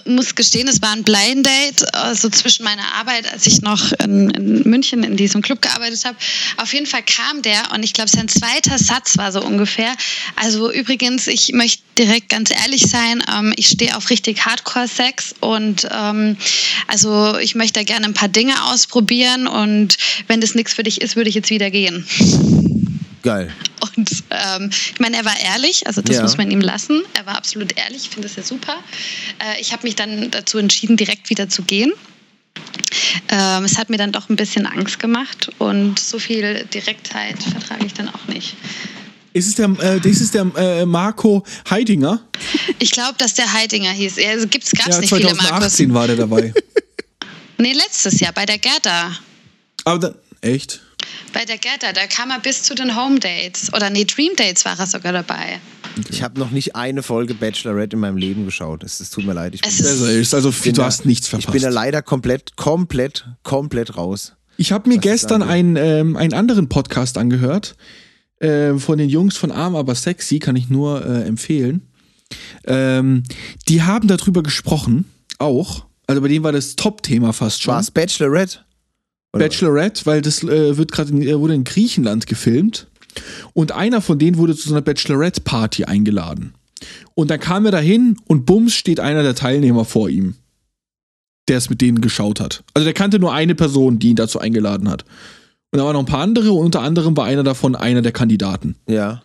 muss 0.05 0.35
gestehen, 0.35 0.69
es 0.69 0.83
war 0.83 0.93
ein 0.93 1.03
Blind 1.03 1.47
Date, 1.47 1.83
äh, 1.95 2.15
so 2.15 2.29
zwischen 2.29 2.65
meiner 2.65 2.95
Arbeit, 2.95 3.31
als 3.33 3.47
ich 3.47 3.63
noch 3.63 3.93
in, 4.05 4.31
in 4.31 4.63
München 4.69 5.03
in 5.03 5.17
diesem 5.17 5.43
Club 5.43 5.63
gearbeitet 5.63 6.05
habe. 6.05 6.17
Auf 6.57 6.73
jeden 6.73 6.87
Fall 6.87 7.03
kam 7.03 7.43
der 7.43 7.73
und 7.75 7.83
ich 7.83 7.93
glaube, 7.93 8.11
sein 8.11 8.29
zweiter 8.29 8.79
Satz 8.79 9.17
war 9.17 9.33
so 9.33 9.43
ungefähr. 9.43 9.95
Also 10.37 10.71
übrigens, 10.73 11.27
ich 11.27 11.53
möchte 11.53 11.83
direkt 11.99 12.29
ganz 12.29 12.51
ehrlich 12.51 12.83
sein, 12.83 13.23
ähm, 13.33 13.53
ich 13.57 13.69
stehe 13.69 13.97
auf 13.97 14.11
richtig 14.11 14.45
Hardcore-Sex 14.45 15.35
und 15.41 15.89
ähm, 15.91 16.37
also 16.87 17.37
ich 17.39 17.55
möchte 17.55 17.81
da 17.81 17.85
gerne 17.85 18.07
ein 18.07 18.15
paar 18.15 18.29
Dinge 18.29 18.65
ausprobieren 18.65 19.47
und 19.47 19.97
wenn 20.27 20.41
das 20.41 20.55
nichts 20.55 20.75
für 20.75 20.83
dich 20.83 21.01
ist, 21.01 21.17
würde 21.17 21.29
ich 21.29 21.35
jetzt 21.35 21.51
wieder 21.51 21.71
gehen. 21.71 22.07
Geil. 23.23 23.53
Und 23.97 24.11
ähm, 24.31 24.71
ich 24.71 24.99
meine, 25.01 25.17
er 25.17 25.25
war 25.25 25.39
ehrlich, 25.39 25.87
also 25.87 26.01
das 26.01 26.17
Ja. 26.17 26.23
muss 26.23 26.37
man 26.39 26.51
ihm 26.51 26.61
lassen. 26.61 27.03
Er 27.15 27.27
war 27.27 27.37
absolut 27.37 27.77
ehrlich, 27.77 28.05
ich 28.05 28.09
finde 28.11 28.29
das 28.29 28.37
ja 28.37 28.43
super. 28.43 28.77
Äh, 29.39 29.61
ich 29.61 29.73
habe 29.73 29.83
mich 29.87 29.97
dann 29.97 30.31
dazu 30.31 30.59
entschieden, 30.59 30.97
direkt 30.97 31.29
wieder 31.31 31.49
zu 31.49 31.63
gehen. 31.63 31.93
Ähm, 33.29 33.65
es 33.65 33.79
hat 33.79 33.91
mir 33.91 33.97
dann 33.99 34.13
doch 34.13 34.29
ein 34.29 34.37
bisschen 34.37 34.67
Angst 34.67 34.99
gemacht 34.99 35.51
und 35.59 35.99
so 35.99 36.19
viel 36.19 36.65
Direktheit 36.73 37.43
vertrage 37.43 37.87
ich 37.87 37.95
dann 37.95 38.09
auch 38.09 38.27
nicht. 38.27 38.57
Ist 39.33 39.47
es 39.47 39.55
der, 39.55 39.67
äh, 39.81 40.01
das 40.01 40.21
ist 40.21 40.35
der 40.35 40.51
äh, 40.57 40.85
Marco 40.87 41.45
Heidinger? 41.69 42.21
Ich 42.81 42.91
glaube, 42.91 43.15
dass 43.19 43.35
der 43.35 43.53
Heidinger 43.53 43.93
hieß. 43.93 44.17
Also 44.27 44.49
gibt's, 44.49 44.73
gab's 44.73 44.95
Ja, 44.97 45.01
nicht 45.01 45.09
viele 45.15 45.25
Markus. 45.35 45.47
2018 45.77 45.95
war 45.95 46.07
der 46.07 46.17
dabei. 46.17 46.53
Nee, 47.59 47.75
letztes 47.75 48.19
Jahr 48.21 48.33
bei 48.33 48.47
der 48.47 48.57
Gerda. 48.57 49.13
Aber 49.85 49.99
dann, 49.99 50.15
echt? 50.41 50.81
Bei 51.33 51.45
der 51.45 51.59
Gerda, 51.59 51.93
da 51.93 52.07
kam 52.07 52.31
er 52.31 52.41
bis 52.41 52.63
zu 52.65 52.75
den 52.75 52.97
Home 52.97 53.19
Dates. 53.21 53.73
Oder 53.73 53.89
nee, 53.91 54.05
Dream 54.05 54.33
Dates 54.37 54.65
war 54.65 54.79
er 54.79 54.87
sogar 54.87 55.13
dabei. 55.13 55.61
Ich 56.11 56.23
habe 56.23 56.39
noch 56.39 56.51
nicht 56.51 56.75
eine 56.77 57.03
Folge 57.03 57.35
Bachelorette 57.35 57.95
in 57.95 58.01
meinem 58.01 58.17
Leben 58.17 58.45
geschaut. 58.45 58.83
Es, 58.85 59.01
es 59.01 59.11
tut 59.11 59.25
mir 59.25 59.33
leid. 59.33 59.55
Ich 59.55 59.61
bin, 59.61 59.71
Es 59.71 59.81
ist- 59.81 59.87
Also, 59.87 60.07
ist 60.07 60.35
also 60.35 60.51
bin 60.51 60.73
du 60.75 60.81
da- 60.81 60.87
hast 60.87 61.07
nichts 61.07 61.27
Ich 61.27 61.31
verpasst. 61.31 61.53
bin 61.53 61.63
da 61.63 61.69
leider 61.69 62.03
komplett, 62.03 62.57
komplett, 62.57 63.27
komplett 63.43 63.97
raus. 63.97 64.35
Ich 64.57 64.73
habe 64.73 64.89
mir 64.89 64.97
Was 64.97 65.03
gestern 65.03 65.43
einen, 65.43 65.77
ähm, 65.77 66.17
einen 66.17 66.35
anderen 66.35 66.69
Podcast 66.69 67.17
angehört. 67.17 67.77
Äh, 68.41 68.75
von 68.79 68.99
den 68.99 69.09
Jungs 69.11 69.37
von 69.37 69.53
Arm 69.53 69.77
aber 69.77 69.95
sexy, 69.95 70.39
kann 70.39 70.57
ich 70.57 70.69
nur 70.71 71.05
äh, 71.05 71.25
empfehlen. 71.25 71.89
Ähm, 72.67 73.23
die 73.69 73.83
haben 73.83 74.09
darüber 74.09 74.43
gesprochen, 74.43 75.05
auch. 75.39 75.85
Also 76.07 76.23
bei 76.23 76.29
denen 76.29 76.45
war 76.45 76.53
das 76.53 76.77
Top-Thema 76.77 77.33
fast 77.33 77.63
schon. 77.63 77.75
War 77.75 77.81
es 77.81 77.91
Bachelorette? 77.91 78.61
Oder 79.33 79.45
Bachelorette, 79.45 80.07
weil 80.07 80.23
das 80.23 80.43
äh, 80.43 80.77
wird 80.77 80.93
gerade 80.93 81.13
äh, 81.13 81.39
wurde 81.39 81.55
in 81.55 81.65
Griechenland 81.65 82.27
gefilmt. 82.27 82.89
Und 83.55 83.73
einer 83.73 84.01
von 84.01 84.19
denen 84.19 84.39
wurde 84.39 84.57
zu 84.57 84.69
so 84.69 84.75
einer 84.75 84.83
Bachelorette-Party 84.83 85.85
eingeladen. 85.85 86.55
Und 87.15 87.31
dann 87.31 87.41
kam 87.41 87.67
er 87.67 87.73
dahin 87.73 88.17
und 88.27 88.47
bums 88.47 88.75
steht 88.75 89.01
einer 89.01 89.23
der 89.23 89.35
Teilnehmer 89.35 89.85
vor 89.85 90.09
ihm, 90.09 90.37
der 91.49 91.59
es 91.59 91.71
mit 91.71 91.81
denen 91.81 92.01
geschaut 92.01 92.41
hat. 92.41 92.65
Also 92.75 92.85
der 92.85 92.95
kannte 92.95 93.19
nur 93.19 93.33
eine 93.33 93.55
Person, 93.55 93.99
die 93.99 94.11
ihn 94.11 94.17
dazu 94.17 94.39
eingeladen 94.39 94.89
hat. 94.89 95.05
Und 95.73 95.79
da 95.79 95.85
waren 95.85 95.93
noch 95.93 96.01
ein 96.01 96.07
paar 96.07 96.23
andere 96.23 96.53
und 96.53 96.67
unter 96.67 96.83
anderem 96.83 97.17
war 97.17 97.27
einer 97.27 97.43
davon 97.43 97.77
einer 97.77 98.03
der 98.03 98.13
Kandidaten. 98.13 98.77
Ja. 98.89 99.23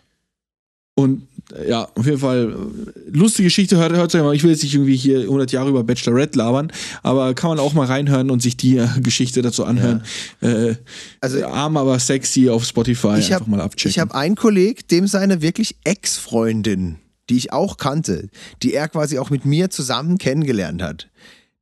Und 0.94 1.26
ja, 1.68 1.88
auf 1.94 2.04
jeden 2.06 2.18
Fall 2.18 2.52
äh, 2.52 3.10
lustige 3.16 3.44
Geschichte. 3.44 3.76
Hört, 3.76 3.92
hört 3.92 4.14
euch 4.14 4.22
mal. 4.22 4.34
Ich 4.34 4.42
will 4.42 4.50
jetzt 4.50 4.62
nicht 4.64 4.74
irgendwie 4.74 4.96
hier 4.96 5.20
100 5.20 5.52
Jahre 5.52 5.68
über 5.70 5.84
Bachelorette 5.84 6.36
labern, 6.38 6.72
aber 7.02 7.34
kann 7.34 7.50
man 7.50 7.58
auch 7.60 7.72
mal 7.72 7.86
reinhören 7.86 8.30
und 8.30 8.42
sich 8.42 8.56
die 8.56 8.78
äh, 8.78 8.88
Geschichte 9.00 9.42
dazu 9.42 9.64
anhören. 9.64 10.02
Äh, 10.40 10.74
Also- 11.20 11.44
arm 11.46 11.76
aber 11.76 11.98
sexy 12.00 12.48
auf 12.48 12.64
Spotify 12.64 13.18
Ich 13.18 13.26
einfach 13.26 13.40
habe 13.42 13.50
mal 13.50 13.60
abchecken. 13.60 14.00
hab 14.00 14.14
einen 14.14 14.34
Kolleg, 14.34 14.88
dem 14.88 15.06
seine 15.06 15.40
wirklich 15.42 15.76
Ex-Freundin, 15.84 16.96
die 17.30 17.36
ich 17.36 17.52
auch 17.52 17.76
kannte, 17.76 18.28
die 18.62 18.74
er 18.74 18.88
quasi 18.88 19.18
auch 19.18 19.30
mit 19.30 19.44
mir 19.44 19.70
zusammen 19.70 20.18
kennengelernt 20.18 20.82
hat, 20.82 21.08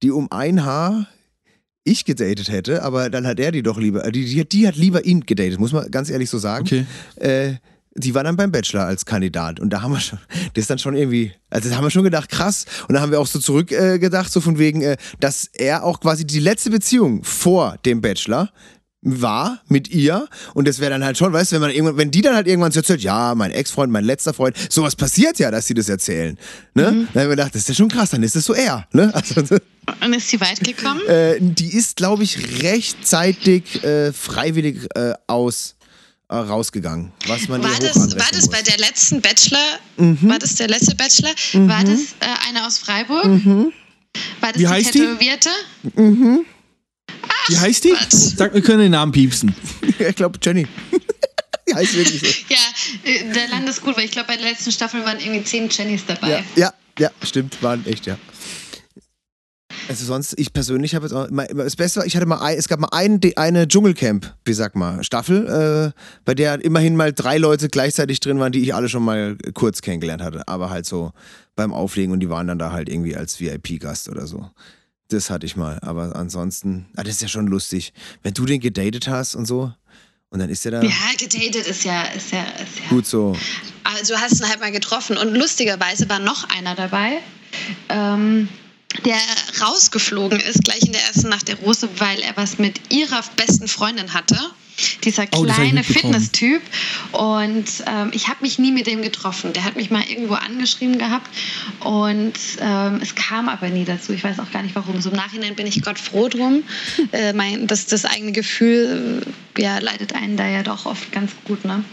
die 0.02 0.10
um 0.10 0.30
ein 0.32 0.64
Haar 0.64 1.08
ich 1.86 2.06
gedatet 2.06 2.48
hätte, 2.50 2.82
aber 2.82 3.10
dann 3.10 3.26
hat 3.26 3.38
er 3.38 3.52
die 3.52 3.62
doch 3.62 3.78
lieber, 3.78 4.10
die, 4.10 4.24
die, 4.24 4.40
hat- 4.40 4.52
die 4.52 4.66
hat 4.66 4.76
lieber 4.76 5.04
ihn 5.04 5.26
gedatet, 5.26 5.60
muss 5.60 5.72
man 5.72 5.90
ganz 5.90 6.08
ehrlich 6.08 6.30
so 6.30 6.38
sagen. 6.38 6.64
Okay. 6.66 6.86
Äh, 7.16 7.54
die 7.96 8.14
war 8.14 8.24
dann 8.24 8.36
beim 8.36 8.50
Bachelor 8.50 8.84
als 8.86 9.04
Kandidat 9.06 9.60
und 9.60 9.70
da 9.70 9.82
haben 9.82 9.92
wir 9.92 10.00
schon, 10.00 10.18
das 10.54 10.62
ist 10.62 10.70
dann 10.70 10.78
schon 10.78 10.96
irgendwie, 10.96 11.32
also 11.50 11.68
da 11.68 11.76
haben 11.76 11.84
wir 11.84 11.90
schon 11.90 12.04
gedacht, 12.04 12.28
krass. 12.28 12.66
Und 12.88 12.94
da 12.94 13.00
haben 13.00 13.12
wir 13.12 13.20
auch 13.20 13.26
so 13.26 13.38
zurückgedacht, 13.38 14.28
äh, 14.28 14.30
so 14.32 14.40
von 14.40 14.58
wegen, 14.58 14.82
äh, 14.82 14.96
dass 15.20 15.48
er 15.52 15.84
auch 15.84 16.00
quasi 16.00 16.26
die 16.26 16.40
letzte 16.40 16.70
Beziehung 16.70 17.22
vor 17.24 17.76
dem 17.84 18.00
Bachelor 18.00 18.50
war 19.06 19.60
mit 19.68 19.90
ihr 19.90 20.26
und 20.54 20.66
das 20.66 20.78
wäre 20.80 20.90
dann 20.90 21.04
halt 21.04 21.18
schon, 21.18 21.32
weißt 21.32 21.52
du, 21.52 21.56
wenn 21.56 21.62
man 21.62 21.70
irgendwann, 21.70 21.98
wenn 21.98 22.10
die 22.10 22.22
dann 22.22 22.34
halt 22.34 22.46
irgendwann 22.46 22.72
so 22.72 22.80
erzählt, 22.80 23.02
ja, 23.02 23.34
mein 23.34 23.50
Ex-Freund, 23.50 23.92
mein 23.92 24.04
letzter 24.04 24.32
Freund, 24.32 24.56
sowas 24.70 24.96
passiert 24.96 25.38
ja, 25.38 25.50
dass 25.50 25.66
sie 25.66 25.74
das 25.74 25.90
erzählen, 25.90 26.38
ne? 26.72 26.84
Dann 26.84 27.08
haben 27.08 27.14
wir 27.14 27.28
gedacht, 27.28 27.54
das 27.54 27.62
ist 27.62 27.68
ja 27.68 27.74
schon 27.74 27.90
krass, 27.90 28.10
dann 28.10 28.22
ist 28.22 28.34
es 28.34 28.46
so 28.46 28.54
er, 28.54 28.86
ne? 28.92 29.12
Also, 29.14 29.42
Und 30.02 30.14
ist 30.14 30.30
sie 30.30 30.40
weit 30.40 30.60
gekommen? 30.60 31.00
äh, 31.06 31.36
die 31.38 31.76
ist, 31.76 31.96
glaube 31.96 32.22
ich, 32.22 32.62
rechtzeitig 32.62 33.84
äh, 33.84 34.12
freiwillig 34.14 34.88
äh, 34.94 35.12
aus 35.26 35.73
rausgegangen, 36.42 37.12
was 37.26 37.48
man 37.48 37.62
ihr 37.62 37.68
War 37.68 37.74
hoch 37.74 37.80
das, 37.80 38.16
war 38.16 38.28
das 38.32 38.48
bei 38.48 38.62
der 38.62 38.78
letzten 38.78 39.20
Bachelor? 39.20 39.78
Mhm. 39.96 40.18
War 40.22 40.38
das 40.38 40.54
der 40.56 40.68
letzte 40.68 40.94
Bachelor? 40.94 41.30
War 41.52 41.84
das 41.84 42.00
äh, 42.20 42.48
einer 42.48 42.66
aus 42.66 42.78
Freiburg? 42.78 43.24
Mhm. 43.24 43.72
War 44.40 44.52
das 44.52 44.54
Wie 44.54 44.58
die 44.64 44.68
heißt 44.68 44.94
die? 44.94 44.98
Tätowierte? 45.00 45.50
Wie 47.48 47.58
heißt 47.58 47.84
die? 47.84 47.90
Quatsch. 47.90 48.36
Sag, 48.36 48.54
wir 48.54 48.62
können 48.62 48.80
den 48.80 48.92
Namen 48.92 49.12
piepsen. 49.12 49.54
Ich 49.96 50.16
glaube, 50.16 50.38
Jenny. 50.42 50.66
die 51.68 51.74
heißt 51.74 51.94
wirklich 51.94 52.20
so. 52.20 52.26
Ja, 52.48 52.58
äh, 53.04 53.32
der 53.32 53.48
Land 53.48 53.68
ist 53.68 53.80
gut, 53.80 53.96
weil 53.96 54.04
ich 54.06 54.10
glaube, 54.10 54.26
bei 54.28 54.36
der 54.36 54.50
letzten 54.50 54.72
Staffel 54.72 55.04
waren 55.04 55.20
irgendwie 55.20 55.44
zehn 55.44 55.68
Jennys 55.68 56.04
dabei. 56.04 56.30
Ja, 56.30 56.42
ja, 56.56 56.74
ja, 56.98 57.10
stimmt, 57.22 57.62
waren 57.62 57.86
echt, 57.86 58.06
ja. 58.06 58.18
Also 59.88 60.04
sonst, 60.06 60.34
ich 60.38 60.52
persönlich 60.52 60.94
habe 60.94 61.04
jetzt 61.06 61.12
auch, 61.12 61.28
mein- 61.30 61.48
das 61.56 61.76
Beste 61.76 62.00
war, 62.00 62.06
ich 62.06 62.16
hatte 62.16 62.26
mal, 62.26 62.38
ein, 62.40 62.56
es 62.56 62.68
gab 62.68 62.80
mal 62.80 62.88
ein, 62.92 63.20
eine 63.36 63.68
Dschungelcamp, 63.68 64.34
wie 64.44 64.52
sag 64.54 64.74
mal, 64.76 65.04
Staffel, 65.04 65.92
äh, 65.94 66.00
bei 66.24 66.34
der 66.34 66.64
immerhin 66.64 66.96
mal 66.96 67.12
drei 67.12 67.36
Leute 67.38 67.68
gleichzeitig 67.68 68.20
drin 68.20 68.38
waren, 68.38 68.52
die 68.52 68.60
ich 68.60 68.74
alle 68.74 68.88
schon 68.88 69.04
mal 69.04 69.36
kurz 69.52 69.82
kennengelernt 69.82 70.22
hatte, 70.22 70.48
aber 70.48 70.70
halt 70.70 70.86
so 70.86 71.12
beim 71.54 71.72
Auflegen 71.74 72.12
und 72.12 72.20
die 72.20 72.30
waren 72.30 72.46
dann 72.46 72.58
da 72.58 72.72
halt 72.72 72.88
irgendwie 72.88 73.14
als 73.16 73.40
VIP-Gast 73.40 74.08
oder 74.08 74.26
so. 74.26 74.50
Das 75.08 75.28
hatte 75.28 75.44
ich 75.44 75.54
mal, 75.54 75.78
aber 75.82 76.16
ansonsten, 76.16 76.86
ah, 76.96 77.02
das 77.02 77.16
ist 77.16 77.22
ja 77.22 77.28
schon 77.28 77.46
lustig, 77.46 77.92
wenn 78.22 78.32
du 78.32 78.46
den 78.46 78.60
gedatet 78.60 79.06
hast 79.06 79.34
und 79.34 79.44
so 79.46 79.70
und 80.30 80.38
dann 80.40 80.48
ist 80.48 80.64
der 80.64 80.72
da 80.72 80.82
Ja, 80.82 80.90
gedatet 81.18 81.66
ist 81.66 81.84
ja, 81.84 82.02
ist 82.04 82.32
ja, 82.32 82.42
ist 82.42 82.78
ja. 82.80 82.88
gut 82.88 83.04
so, 83.06 83.36
Also 83.84 84.14
du 84.14 84.20
hast 84.20 84.40
ihn 84.40 84.48
halt 84.48 84.60
mal 84.60 84.72
getroffen 84.72 85.18
und 85.18 85.34
lustigerweise 85.34 86.08
war 86.08 86.18
noch 86.20 86.48
einer 86.48 86.74
dabei, 86.74 87.18
ähm, 87.90 88.48
der 89.04 89.18
rausgeflogen 89.60 90.40
ist 90.40 90.64
gleich 90.64 90.82
in 90.82 90.92
der 90.92 91.02
ersten 91.02 91.28
Nacht 91.28 91.48
der 91.48 91.56
Rose, 91.56 91.88
weil 91.98 92.20
er 92.20 92.36
was 92.36 92.58
mit 92.58 92.92
ihrer 92.92 93.22
besten 93.36 93.68
Freundin 93.68 94.14
hatte. 94.14 94.38
Dieser 95.04 95.24
Oh, 95.34 95.44
kleine 95.44 95.80
mitbekommen. 95.80 96.14
Fitness-Typ. 96.14 96.62
Und 97.12 97.66
ähm, 97.86 98.10
ich 98.12 98.28
habe 98.28 98.38
mich 98.42 98.58
nie 98.58 98.72
mit 98.72 98.86
dem 98.86 99.02
getroffen. 99.02 99.52
Der 99.52 99.64
hat 99.64 99.76
mich 99.76 99.90
mal 99.90 100.02
irgendwo 100.08 100.34
angeschrieben 100.34 100.98
gehabt 100.98 101.30
und 101.80 102.32
ähm, 102.60 102.98
es 103.00 103.14
kam 103.14 103.48
aber 103.48 103.68
nie 103.68 103.84
dazu. 103.84 104.12
Ich 104.12 104.24
weiß 104.24 104.38
auch 104.40 104.50
gar 104.50 104.62
nicht 104.62 104.74
warum. 104.74 105.00
So 105.00 105.10
im 105.10 105.16
Nachhinein 105.16 105.54
bin 105.54 105.66
ich 105.66 105.82
Gott 105.82 105.98
froh 105.98 106.28
drum. 106.28 106.64
äh, 107.12 107.32
mein, 107.32 107.66
das, 107.66 107.86
das 107.86 108.04
eigene 108.04 108.32
Gefühl 108.32 109.22
äh, 109.56 109.62
ja, 109.62 109.78
leitet 109.78 110.14
einen 110.14 110.36
da 110.36 110.46
ja 110.46 110.62
doch 110.62 110.86
oft 110.86 111.12
ganz 111.12 111.32
gut. 111.44 111.64
Ne? 111.64 111.84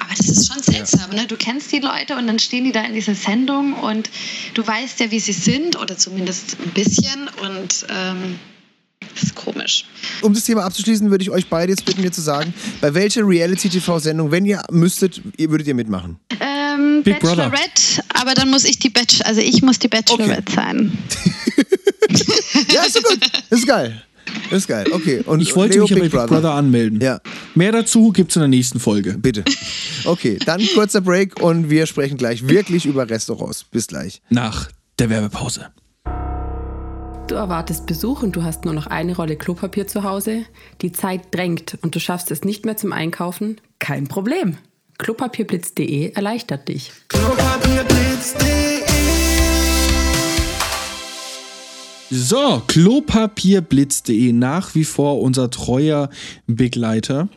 Aber 0.00 0.14
das 0.16 0.28
ist 0.28 0.52
schon 0.52 0.62
seltsam. 0.62 1.10
Ne? 1.10 1.26
Du 1.26 1.36
kennst 1.36 1.72
die 1.72 1.80
Leute 1.80 2.16
und 2.16 2.26
dann 2.26 2.38
stehen 2.38 2.64
die 2.64 2.72
da 2.72 2.82
in 2.82 2.94
dieser 2.94 3.14
Sendung 3.14 3.74
und 3.74 4.10
du 4.54 4.66
weißt 4.66 5.00
ja, 5.00 5.10
wie 5.10 5.20
sie 5.20 5.32
sind 5.32 5.76
oder 5.76 5.96
zumindest 5.96 6.56
ein 6.60 6.70
bisschen. 6.70 7.28
Und 7.42 7.86
ähm, 7.88 8.38
Das 9.00 9.22
ist 9.24 9.34
komisch. 9.34 9.84
Um 10.22 10.34
das 10.34 10.44
Thema 10.44 10.64
abzuschließen, 10.64 11.10
würde 11.10 11.22
ich 11.22 11.30
euch 11.30 11.48
beide 11.48 11.70
jetzt 11.72 11.84
bitten, 11.84 12.02
mir 12.02 12.12
zu 12.12 12.20
sagen, 12.20 12.52
bei 12.80 12.92
welcher 12.94 13.26
Reality-TV-Sendung, 13.26 14.30
wenn 14.30 14.44
ihr 14.44 14.62
müsstet, 14.70 15.20
ihr 15.36 15.50
würdet 15.50 15.66
ihr 15.68 15.74
mitmachen? 15.74 16.18
Ähm, 16.40 17.02
Big 17.02 17.20
Brother. 17.20 17.48
Bachelorette, 17.50 18.02
aber 18.14 18.34
dann 18.34 18.50
muss 18.50 18.64
ich 18.64 18.78
die 18.78 18.90
Bachelor, 18.90 19.26
also 19.26 19.40
ich 19.40 19.62
muss 19.62 19.78
die 19.78 19.88
Bachelorette 19.88 20.52
sein. 20.52 20.96
Ja, 22.72 22.82
ist 22.84 22.94
so 22.94 23.00
gut. 23.02 23.18
Das 23.50 23.58
ist 23.60 23.66
geil. 23.66 24.02
Das 24.50 24.60
ist 24.60 24.68
geil. 24.68 24.86
Okay. 24.92 25.22
Und 25.26 25.40
Ich 25.40 25.54
wollte 25.56 25.74
Leo 25.74 25.84
mich 25.84 25.92
aber 25.92 26.00
bei 26.08 26.08
Big 26.08 26.28
Brother 26.28 26.52
anmelden. 26.52 27.00
Ja, 27.00 27.20
Mehr 27.54 27.72
dazu 27.72 28.12
gibt's 28.12 28.36
in 28.36 28.40
der 28.40 28.48
nächsten 28.48 28.78
Folge. 28.80 29.16
bitte. 29.18 29.44
Okay, 30.04 30.38
dann 30.44 30.62
kurzer 30.74 31.00
Break 31.00 31.40
und 31.42 31.68
wir 31.70 31.86
sprechen 31.86 32.16
gleich 32.16 32.46
wirklich 32.48 32.86
über 32.86 33.08
Restaurants. 33.08 33.64
Bis 33.64 33.86
gleich. 33.88 34.20
Nach 34.30 34.68
der 34.98 35.10
Werbepause. 35.10 35.66
Du 37.26 37.34
erwartest 37.34 37.86
Besuch 37.86 38.22
und 38.22 38.36
du 38.36 38.44
hast 38.44 38.64
nur 38.64 38.72
noch 38.72 38.86
eine 38.86 39.16
Rolle 39.16 39.34
Klopapier 39.34 39.88
zu 39.88 40.04
Hause. 40.04 40.44
Die 40.80 40.92
Zeit 40.92 41.34
drängt 41.34 41.76
und 41.82 41.96
du 41.96 41.98
schaffst 41.98 42.30
es 42.30 42.44
nicht 42.44 42.64
mehr 42.64 42.76
zum 42.76 42.92
Einkaufen? 42.92 43.60
Kein 43.80 44.06
Problem. 44.06 44.58
Klopapierblitz.de 44.98 46.12
erleichtert 46.12 46.68
dich. 46.68 46.92
So, 52.10 52.62
klopapierblitz.de 52.68 54.32
nach 54.32 54.76
wie 54.76 54.84
vor 54.84 55.20
unser 55.20 55.50
treuer 55.50 56.10
Begleiter 56.46 57.28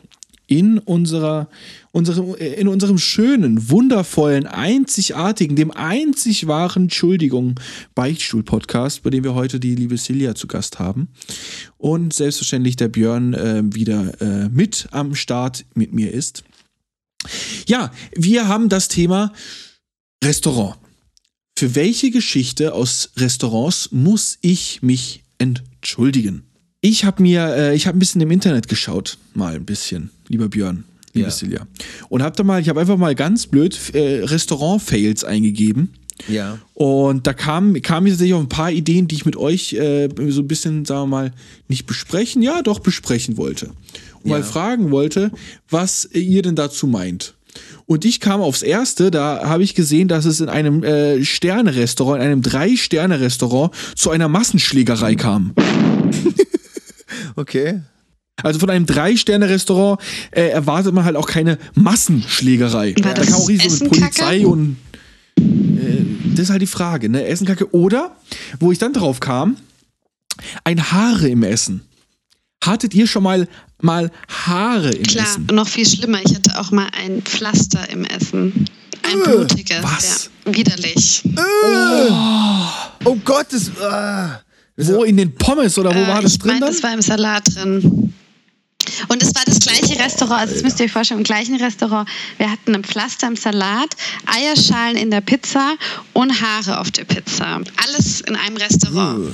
in 0.50 0.78
unserer, 0.78 1.48
unserem, 1.92 2.34
äh, 2.34 2.54
in 2.54 2.66
unserem 2.66 2.98
schönen, 2.98 3.70
wundervollen, 3.70 4.46
einzigartigen, 4.46 5.54
dem 5.54 5.70
einzig 5.70 6.48
wahren, 6.48 6.84
Entschuldigung, 6.84 7.58
Beichtstuhl-Podcast, 7.94 9.04
bei 9.04 9.10
dem 9.10 9.22
wir 9.22 9.34
heute 9.34 9.60
die 9.60 9.76
liebe 9.76 9.96
Silja 9.96 10.34
zu 10.34 10.48
Gast 10.48 10.80
haben. 10.80 11.08
Und 11.78 12.12
selbstverständlich 12.12 12.74
der 12.74 12.88
Björn 12.88 13.32
äh, 13.32 13.62
wieder 13.64 14.20
äh, 14.20 14.48
mit 14.48 14.88
am 14.90 15.14
Start 15.14 15.64
mit 15.74 15.94
mir 15.94 16.12
ist. 16.12 16.42
Ja, 17.68 17.92
wir 18.16 18.48
haben 18.48 18.68
das 18.68 18.88
Thema 18.88 19.32
Restaurant. 20.24 20.76
Für 21.56 21.76
welche 21.76 22.10
Geschichte 22.10 22.74
aus 22.74 23.10
Restaurants 23.16 23.92
muss 23.92 24.38
ich 24.40 24.82
mich 24.82 25.22
entschuldigen? 25.38 26.49
Ich 26.80 27.04
habe 27.04 27.22
mir, 27.22 27.46
äh, 27.56 27.74
ich 27.74 27.86
habe 27.86 27.96
ein 27.96 27.98
bisschen 27.98 28.20
im 28.20 28.30
Internet 28.30 28.68
geschaut, 28.68 29.18
mal 29.34 29.54
ein 29.54 29.64
bisschen, 29.66 30.10
lieber 30.28 30.48
Björn, 30.48 30.84
liebe 31.12 31.26
Ja. 31.28 31.30
Silja, 31.30 31.66
und 32.08 32.22
habe 32.22 32.34
da 32.36 32.42
mal, 32.42 32.60
ich 32.60 32.68
habe 32.70 32.80
einfach 32.80 32.96
mal 32.96 33.14
ganz 33.14 33.46
blöd 33.46 33.78
äh, 33.94 34.24
Restaurant-Fails 34.24 35.24
eingegeben. 35.24 35.90
Ja. 36.28 36.58
Und 36.74 37.26
da 37.26 37.32
kam, 37.34 37.74
kam 37.82 38.04
mir 38.04 38.10
tatsächlich 38.10 38.34
auch 38.34 38.40
ein 38.40 38.48
paar 38.48 38.70
Ideen, 38.70 39.08
die 39.08 39.14
ich 39.14 39.24
mit 39.26 39.36
euch 39.36 39.72
äh, 39.74 40.08
so 40.28 40.42
ein 40.42 40.48
bisschen, 40.48 40.84
sagen 40.84 41.02
wir 41.02 41.06
mal, 41.16 41.32
nicht 41.68 41.86
besprechen, 41.86 42.42
ja, 42.42 42.62
doch 42.62 42.78
besprechen 42.78 43.36
wollte. 43.36 43.70
Und 44.22 44.30
mal 44.30 44.40
Ja. 44.40 44.44
fragen 44.46 44.90
wollte, 44.90 45.30
was 45.70 46.08
ihr 46.12 46.42
denn 46.42 46.56
dazu 46.56 46.86
meint. 46.86 47.34
Und 47.86 48.04
ich 48.04 48.20
kam 48.20 48.40
aufs 48.42 48.62
Erste, 48.62 49.10
da 49.10 49.48
habe 49.48 49.64
ich 49.64 49.74
gesehen, 49.74 50.08
dass 50.08 50.24
es 50.24 50.40
in 50.40 50.48
einem 50.48 50.82
äh, 50.84 51.24
Sterne-Restaurant, 51.24 52.22
in 52.22 52.26
einem 52.30 52.42
Drei-Sterne-Restaurant 52.42 53.74
zu 53.96 54.10
einer 54.10 54.28
Massenschlägerei 54.28 55.14
kam. 55.16 55.52
Okay. 57.36 57.80
Also 58.42 58.58
von 58.58 58.70
einem 58.70 58.86
Drei-Sterne-Restaurant 58.86 60.00
äh, 60.30 60.48
erwartet 60.48 60.94
man 60.94 61.04
halt 61.04 61.16
auch 61.16 61.26
keine 61.26 61.58
Massenschlägerei. 61.74 62.94
War 63.02 63.14
da 63.14 63.20
das 63.20 63.26
kam 63.26 63.36
auch 63.36 63.48
riesig 63.48 63.70
so 63.70 63.84
mit? 63.84 63.92
Polizei 63.92 64.46
und 64.46 64.76
äh, 65.38 65.42
das 66.34 66.44
ist 66.44 66.50
halt 66.50 66.62
die 66.62 66.66
Frage, 66.66 67.08
ne? 67.08 67.26
Essenkacke. 67.26 67.74
Oder, 67.74 68.16
wo 68.58 68.72
ich 68.72 68.78
dann 68.78 68.92
drauf 68.94 69.20
kam, 69.20 69.56
ein 70.64 70.90
Haare 70.92 71.28
im 71.28 71.42
Essen. 71.42 71.82
Hattet 72.64 72.94
ihr 72.94 73.06
schon 73.06 73.22
mal, 73.22 73.48
mal 73.80 74.10
Haare 74.28 74.90
im 74.90 75.02
Klar, 75.02 75.26
Essen? 75.26 75.46
und 75.48 75.54
noch 75.56 75.68
viel 75.68 75.86
schlimmer, 75.86 76.20
ich 76.24 76.34
hatte 76.34 76.58
auch 76.58 76.70
mal 76.70 76.88
ein 76.98 77.22
Pflaster 77.22 77.88
im 77.90 78.04
Essen. 78.04 78.66
Ein 79.02 79.22
blutiges. 79.22 79.82
was? 79.82 80.30
Ja, 80.46 80.54
widerlich. 80.56 81.22
Oh 83.04 83.16
Gott, 83.24 83.46
das. 83.50 83.70
Ah. 83.82 84.40
Wo 84.86 85.04
in 85.04 85.16
den 85.16 85.34
Pommes 85.34 85.78
oder 85.78 85.94
wo 85.94 85.98
Äh, 85.98 86.06
war 86.08 86.22
das 86.22 86.32
ich 86.32 86.38
drin 86.38 86.52
mein, 86.52 86.60
dann? 86.60 86.70
das 86.72 86.82
war 86.82 86.92
im 86.94 87.02
Salat 87.02 87.54
drin. 87.54 88.12
Und 89.08 89.22
es 89.22 89.34
war 89.34 89.42
das 89.44 89.60
gleiche 89.60 89.98
Restaurant, 90.02 90.40
also 90.40 90.54
das 90.54 90.62
müsst 90.62 90.80
ihr 90.80 90.86
euch 90.86 90.92
vorstellen, 90.92 91.20
im 91.20 91.24
gleichen 91.24 91.56
Restaurant. 91.56 92.08
Wir 92.38 92.50
hatten 92.50 92.74
ein 92.74 92.82
Pflaster 92.84 93.26
im 93.28 93.36
Salat, 93.36 93.90
Eierschalen 94.26 94.96
in 94.96 95.10
der 95.10 95.20
Pizza 95.20 95.74
und 96.14 96.40
Haare 96.40 96.80
auf 96.80 96.90
der 96.90 97.04
Pizza. 97.04 97.60
Alles 97.84 98.20
in 98.22 98.36
einem 98.36 98.56
Restaurant. 98.56 99.32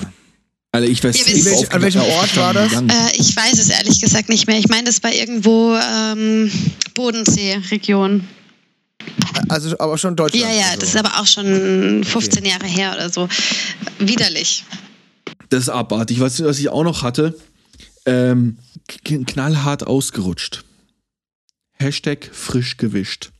Alter, 0.72 0.88
ich 0.88 1.02
weiß 1.02 1.14
wisst- 1.14 1.46
aufgewacht, 1.54 1.74
An 1.74 1.82
welchem 1.82 2.00
Ort 2.02 2.36
war 2.36 2.52
das? 2.54 2.72
Äh, 2.72 2.80
ich 3.16 3.34
weiß 3.34 3.58
es 3.58 3.70
ehrlich 3.70 4.00
gesagt 4.00 4.28
nicht 4.28 4.46
mehr. 4.46 4.58
Ich 4.58 4.68
meine, 4.68 4.84
das 4.84 5.02
war 5.02 5.12
irgendwo 5.12 5.74
ähm, 5.76 6.50
Bodensee-Region. 6.94 8.26
Also, 9.48 9.78
aber 9.78 9.96
schon 9.96 10.16
Deutschland. 10.16 10.44
Ja, 10.44 10.50
ja, 10.52 10.66
also. 10.66 10.80
das 10.80 10.88
ist 10.90 10.96
aber 10.96 11.20
auch 11.20 11.26
schon 11.26 12.02
15 12.04 12.44
Jahre 12.44 12.66
her 12.66 12.92
oder 12.94 13.08
so. 13.10 13.28
Widerlich. 13.98 14.64
Das 15.48 15.62
ist 15.64 15.68
abartig. 15.68 16.20
Was, 16.20 16.42
was 16.42 16.58
ich 16.58 16.68
auch 16.68 16.84
noch 16.84 17.02
hatte, 17.02 17.36
ähm, 18.04 18.58
knallhart 19.04 19.86
ausgerutscht. 19.86 20.64
Hashtag 21.72 22.30
frisch 22.32 22.76
gewischt. 22.76 23.30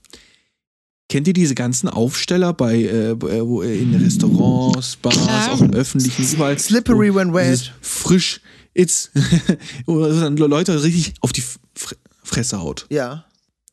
Kennt 1.08 1.28
ihr 1.28 1.34
diese 1.34 1.54
ganzen 1.54 1.88
Aufsteller 1.88 2.52
bei 2.52 2.82
äh, 2.82 3.20
wo, 3.20 3.62
äh, 3.62 3.78
in 3.78 3.94
Restaurants, 3.94 4.96
Bars, 4.96 5.14
Klar. 5.16 5.52
auch 5.52 5.60
im 5.60 5.72
öffentlichen, 5.72 6.34
überall? 6.34 6.58
Slippery 6.58 7.14
when 7.14 7.32
wet. 7.32 7.72
Frisch, 7.80 8.40
it's, 8.74 9.10
Leute 9.86 10.82
richtig 10.82 11.14
auf 11.20 11.32
die 11.32 11.42
Fre- 11.42 11.96
Fresse 12.24 12.60
haut. 12.60 12.86
Ja. 12.90 13.24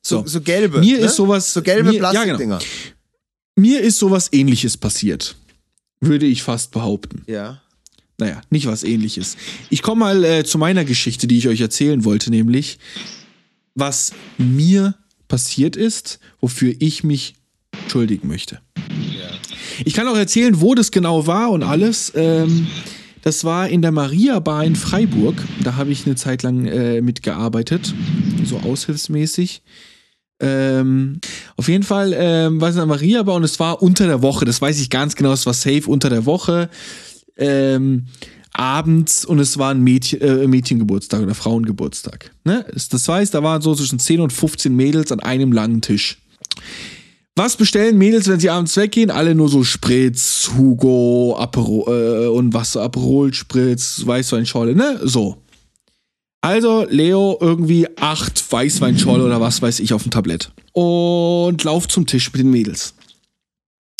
So. 0.03 0.21
So, 0.21 0.27
so 0.27 0.41
gelbe. 0.41 0.79
Mir 0.79 0.99
ne? 0.99 1.05
ist 1.05 1.15
sowas, 1.15 1.53
So 1.53 1.63
gelbe 1.63 1.89
mir, 1.91 1.99
ja, 1.99 2.11
genau. 2.11 2.21
Plastikdinger. 2.21 2.59
Mir 3.55 3.81
ist 3.81 3.97
sowas 3.97 4.29
ähnliches 4.31 4.77
passiert. 4.77 5.35
Würde 6.01 6.25
ich 6.27 6.43
fast 6.43 6.71
behaupten. 6.71 7.23
Ja. 7.25 7.61
Naja, 8.17 8.41
nicht 8.49 8.67
was 8.67 8.83
ähnliches. 8.83 9.37
Ich 9.69 9.81
komme 9.81 10.01
mal 10.01 10.23
äh, 10.23 10.43
zu 10.43 10.57
meiner 10.57 10.85
Geschichte, 10.85 11.27
die 11.27 11.37
ich 11.37 11.47
euch 11.47 11.61
erzählen 11.61 12.05
wollte, 12.05 12.29
nämlich 12.29 12.77
was 13.75 14.13
mir 14.37 14.95
passiert 15.27 15.75
ist, 15.75 16.19
wofür 16.39 16.75
ich 16.79 17.03
mich 17.03 17.35
entschuldigen 17.81 18.27
möchte. 18.27 18.59
Ich 19.83 19.93
kann 19.93 20.07
auch 20.07 20.17
erzählen, 20.17 20.61
wo 20.61 20.75
das 20.75 20.91
genau 20.91 21.25
war 21.25 21.49
und 21.49 21.63
alles. 21.63 22.11
Ähm, 22.15 22.67
das 23.23 23.43
war 23.43 23.69
in 23.69 23.81
der 23.81 23.91
Maria 23.91 24.39
Bar 24.39 24.63
in 24.65 24.75
Freiburg. 24.75 25.35
Da 25.63 25.75
habe 25.75 25.91
ich 25.91 26.05
eine 26.05 26.15
Zeit 26.15 26.43
lang 26.43 26.65
äh, 26.65 27.01
mitgearbeitet, 27.01 27.93
so 28.43 28.59
aushilfsmäßig. 28.59 29.63
Ähm, 30.39 31.19
auf 31.55 31.69
jeden 31.69 31.83
Fall 31.83 32.13
ähm, 32.15 32.59
war 32.59 32.69
es 32.69 32.75
in 32.75 32.79
der 32.79 32.85
Maria 32.85 33.23
Bar 33.23 33.35
und 33.35 33.43
es 33.43 33.59
war 33.59 33.81
unter 33.81 34.05
der 34.05 34.21
Woche. 34.21 34.45
Das 34.45 34.61
weiß 34.61 34.79
ich 34.79 34.89
ganz 34.89 35.15
genau. 35.15 35.31
Es 35.31 35.45
war 35.45 35.53
safe 35.53 35.83
unter 35.87 36.09
der 36.09 36.25
Woche. 36.25 36.69
Ähm, 37.37 38.05
abends 38.53 39.25
und 39.25 39.39
es 39.39 39.57
war 39.57 39.71
ein 39.71 39.81
Mädchen, 39.83 40.21
äh, 40.21 40.47
Mädchengeburtstag 40.47 41.21
oder 41.21 41.33
Frauengeburtstag. 41.35 42.31
Ne? 42.43 42.65
Das- 42.89 43.07
heißt, 43.07 43.33
da 43.33 43.41
waren 43.43 43.61
so 43.61 43.73
zwischen 43.73 43.99
10 43.99 44.19
und 44.21 44.31
15 44.31 44.75
Mädels 44.75 45.11
an 45.11 45.19
einem 45.19 45.51
langen 45.51 45.81
Tisch. 45.81 46.19
Was 47.35 47.57
bestellen 47.57 47.97
Mädels, 47.97 48.27
wenn 48.27 48.39
sie 48.39 48.51
abends 48.51 48.77
weggehen? 48.77 49.09
Alle 49.09 49.33
nur 49.33 49.49
so 49.49 49.63
Spritz, 49.63 50.51
Hugo, 50.55 51.35
Apero, 51.35 51.85
äh, 51.91 52.27
und 52.27 52.53
was 52.53 52.73
so 52.73 52.81
Aperol, 52.81 53.33
Spritz, 53.33 54.03
Weißweinschorle, 54.05 54.75
ne? 54.75 54.99
So. 55.03 55.37
Also 56.41 56.85
Leo 56.89 57.37
irgendwie 57.41 57.87
acht 57.97 58.51
Weißweinschorle 58.51 59.23
oder 59.25 59.41
was 59.41 59.61
weiß 59.63 59.79
ich 59.79 59.93
auf 59.93 60.03
dem 60.03 60.11
Tablett. 60.11 60.51
Und 60.73 61.63
lauf 61.63 61.87
zum 61.87 62.05
Tisch 62.05 62.31
mit 62.33 62.41
den 62.41 62.51
Mädels. 62.51 62.93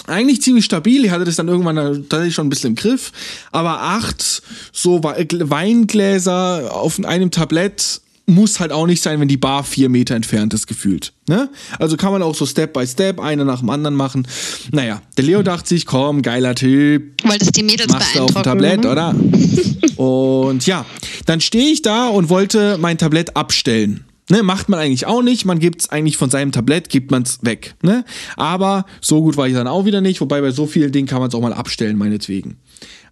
Eigentlich 0.08 0.42
ziemlich 0.42 0.66
stabil, 0.66 1.06
ich 1.06 1.12
hatte 1.12 1.24
das 1.26 1.36
dann 1.38 1.48
irgendwann 1.48 1.76
tatsächlich 2.10 2.34
schon 2.36 2.48
ein 2.48 2.50
bisschen 2.50 2.72
im 2.72 2.76
Griff, 2.76 3.12
aber 3.52 3.82
acht 3.82 4.42
so 4.72 5.04
Wei- 5.04 5.26
Weingläser 5.30 6.72
auf 6.74 7.04
einem 7.04 7.32
Tablett 7.32 8.02
muss 8.26 8.62
halt 8.62 8.72
auch 8.72 8.88
nicht 8.88 9.04
sein, 9.04 9.20
wenn 9.20 9.28
die 9.28 9.36
Bar 9.38 9.66
vier 9.66 9.90
Meter 9.90 10.16
entfernt 10.16 10.54
ist, 10.54 10.66
gefühlt. 10.68 11.12
Ne? 11.28 11.50
Also 11.78 11.98
kann 11.98 12.14
man 12.14 12.22
auch 12.24 12.36
so 12.36 12.46
Step 12.46 12.72
by 12.72 12.88
Step, 12.88 13.20
einer 13.20 13.44
nach 13.44 13.60
dem 13.60 13.70
anderen 13.70 13.96
machen. 13.96 14.26
Naja, 14.72 15.02
der 15.18 15.26
Leo 15.26 15.44
dachte 15.44 15.68
sich, 15.70 15.86
komm, 15.86 16.22
geiler 16.22 16.56
Typ, 16.56 17.22
Wolltest 17.26 17.58
die 17.58 17.64
Mädels 17.64 17.92
machst 17.92 18.16
du 18.16 18.22
auf 18.22 18.32
dem. 18.34 18.44
Tablett, 18.44 18.86
oder? 18.86 19.14
Und 19.98 20.66
ja, 20.66 20.86
dann 21.26 21.42
stehe 21.42 21.70
ich 21.72 21.82
da 21.82 22.08
und 22.08 22.30
wollte 22.30 22.78
mein 22.80 22.98
Tablett 22.98 23.36
abstellen. 23.36 24.04
Ne, 24.30 24.42
macht 24.42 24.70
man 24.70 24.80
eigentlich 24.80 25.06
auch 25.06 25.22
nicht. 25.22 25.46
Man 25.46 25.60
gibt 25.60 25.82
es 25.82 25.90
eigentlich 25.90 26.16
von 26.16 26.30
seinem 26.30 26.52
Tablett, 26.52 26.90
gibt 26.90 27.12
man 27.12 27.24
es 27.24 27.40
weg. 27.44 27.76
Ne? 27.82 28.06
Aber 28.38 28.86
so 29.02 29.22
gut 29.22 29.36
war 29.36 29.48
ich 29.48 29.54
dann 29.54 29.68
auch 29.68 29.86
wieder 29.86 30.00
nicht. 30.00 30.22
Wobei 30.22 30.40
bei 30.40 30.52
so 30.52 30.66
vielen 30.66 30.92
Dingen 30.92 31.08
kann 31.08 31.20
man 31.20 31.28
es 31.28 31.36
auch 31.36 31.42
mal 31.42 31.54
abstellen, 31.54 31.98
meinetwegen. 31.98 32.58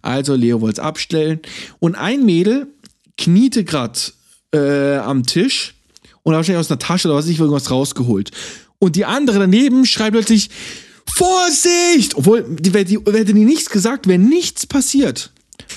Also 0.00 0.34
Leo 0.34 0.60
wollte 0.60 0.80
es 0.80 0.86
abstellen. 0.86 1.40
Und 1.80 1.96
ein 1.96 2.24
Mädel 2.24 2.66
kniete 3.18 3.64
gerade 3.64 3.98
äh, 4.54 4.96
am 4.96 5.24
Tisch 5.24 5.74
und 6.22 6.32
hat 6.32 6.38
wahrscheinlich 6.38 6.60
aus 6.60 6.70
einer 6.70 6.78
Tasche 6.78 7.08
oder 7.08 7.16
was 7.16 7.26
weiß 7.26 7.32
ich 7.32 7.38
irgendwas 7.38 7.70
rausgeholt. 7.70 8.30
Und 8.78 8.96
die 8.96 9.04
andere 9.04 9.38
daneben 9.38 9.84
schreit 9.84 10.12
plötzlich, 10.12 10.50
Vorsicht! 11.06 12.16
Obwohl, 12.16 12.44
die, 12.58 12.70
die, 12.70 12.84
die 12.84 13.12
hätte 13.12 13.34
nie 13.34 13.44
nichts 13.44 13.68
gesagt, 13.68 14.06
wäre 14.06 14.18
nichts 14.18 14.66
passiert. 14.66 15.30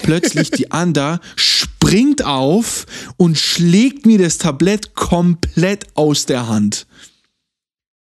Plötzlich 0.03 0.51
die 0.51 0.71
Anda 0.71 1.19
springt 1.35 2.25
auf 2.25 2.85
und 3.17 3.37
schlägt 3.37 4.05
mir 4.05 4.17
das 4.17 4.37
Tablett 4.37 4.95
komplett 4.95 5.85
aus 5.95 6.25
der 6.25 6.47
Hand. 6.47 6.87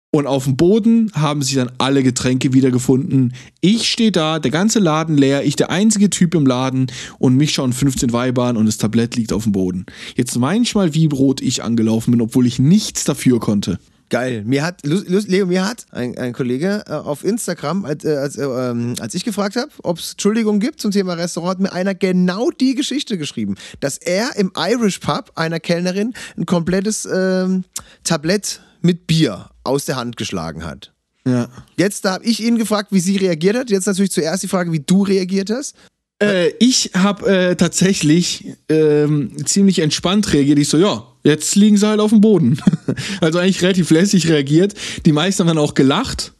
Und 0.09 0.25
auf 0.25 0.45
dem 0.45 0.55
Boden 0.55 1.11
haben 1.13 1.41
sich 1.41 1.55
dann 1.55 1.69
alle 1.77 2.01
Getränke 2.01 2.53
wiedergefunden. 2.53 3.33
Ich 3.59 3.89
stehe 3.89 4.11
da, 4.11 4.39
der 4.39 4.51
ganze 4.51 4.79
Laden 4.79 5.17
leer, 5.17 5.43
ich 5.43 5.57
der 5.57 5.69
einzige 5.69 6.09
Typ 6.09 6.33
im 6.33 6.45
Laden 6.45 6.87
und 7.19 7.35
mich 7.35 7.53
schauen 7.53 7.73
15 7.73 8.13
Weibern 8.13 8.55
und 8.55 8.65
das 8.65 8.77
Tablett 8.77 9.15
liegt 9.15 9.33
auf 9.33 9.43
dem 9.43 9.51
Boden. 9.51 9.85
Jetzt 10.15 10.37
manchmal 10.37 10.93
wie 10.93 11.07
rot 11.07 11.41
ich 11.41 11.61
angelaufen 11.61 12.11
bin, 12.11 12.21
obwohl 12.21 12.47
ich 12.47 12.57
nichts 12.57 13.03
dafür 13.03 13.39
konnte. 13.39 13.79
Geil. 14.09 14.43
Mir 14.45 14.63
hat, 14.63 14.81
Leo, 14.83 15.45
mir 15.45 15.65
hat 15.65 15.85
ein, 15.91 16.17
ein 16.17 16.31
Kollege 16.31 16.83
äh, 16.87 16.93
auf 16.93 17.25
Instagram, 17.25 17.83
als, 17.83 18.05
äh, 18.05 18.15
als, 18.15 18.37
äh, 18.37 18.45
ähm, 18.45 18.95
als 18.99 19.13
ich 19.13 19.25
gefragt 19.25 19.57
habe, 19.57 19.69
ob 19.83 19.99
es 19.99 20.11
Entschuldigung 20.11 20.61
gibt 20.61 20.79
zum 20.79 20.91
Thema 20.91 21.13
Restaurant, 21.13 21.51
hat 21.51 21.59
mir 21.59 21.73
einer 21.73 21.93
genau 21.93 22.49
die 22.49 22.75
Geschichte 22.75 23.17
geschrieben, 23.17 23.55
dass 23.81 23.97
er 23.97 24.37
im 24.37 24.51
Irish 24.55 24.99
Pub 24.99 25.33
einer 25.35 25.59
Kellnerin 25.59 26.13
ein 26.37 26.45
komplettes 26.45 27.05
ähm, 27.05 27.65
Tablett 28.05 28.61
mit 28.81 29.07
Bier 29.07 29.49
aus 29.65 29.83
der 29.83 29.97
Hand 29.97 30.15
geschlagen 30.15 30.63
hat. 30.63 30.93
Ja. 31.27 31.49
Jetzt, 31.75 32.05
da 32.05 32.13
habe 32.13 32.23
ich 32.23 32.41
ihn 32.41 32.57
gefragt, 32.57 32.93
wie 32.93 33.01
sie 33.01 33.17
reagiert 33.17 33.57
hat. 33.57 33.69
Jetzt 33.69 33.87
natürlich 33.87 34.11
zuerst 34.11 34.41
die 34.43 34.47
Frage, 34.47 34.71
wie 34.71 34.79
du 34.79 35.03
reagiert 35.03 35.49
hast. 35.49 35.75
Äh, 36.23 36.51
ich 36.59 36.91
habe 36.95 37.55
tatsächlich 37.57 38.53
ähm, 38.69 39.45
ziemlich 39.45 39.79
entspannt 39.79 40.31
reagiert. 40.31 40.59
Ich 40.59 40.69
so, 40.69 40.77
ja, 40.77 41.05
jetzt 41.27 41.55
liegen 41.55 41.77
sie 41.77 41.87
halt 41.87 41.99
auf 41.99 42.11
dem 42.11 42.21
Boden. 42.21 42.59
also 43.21 43.39
eigentlich 43.39 43.61
relativ 43.61 43.91
lässig 43.91 44.27
reagiert. 44.27 44.73
Die 45.05 45.11
meisten 45.11 45.41
haben 45.41 45.47
dann 45.47 45.57
auch 45.57 45.73
gelacht 45.73 46.33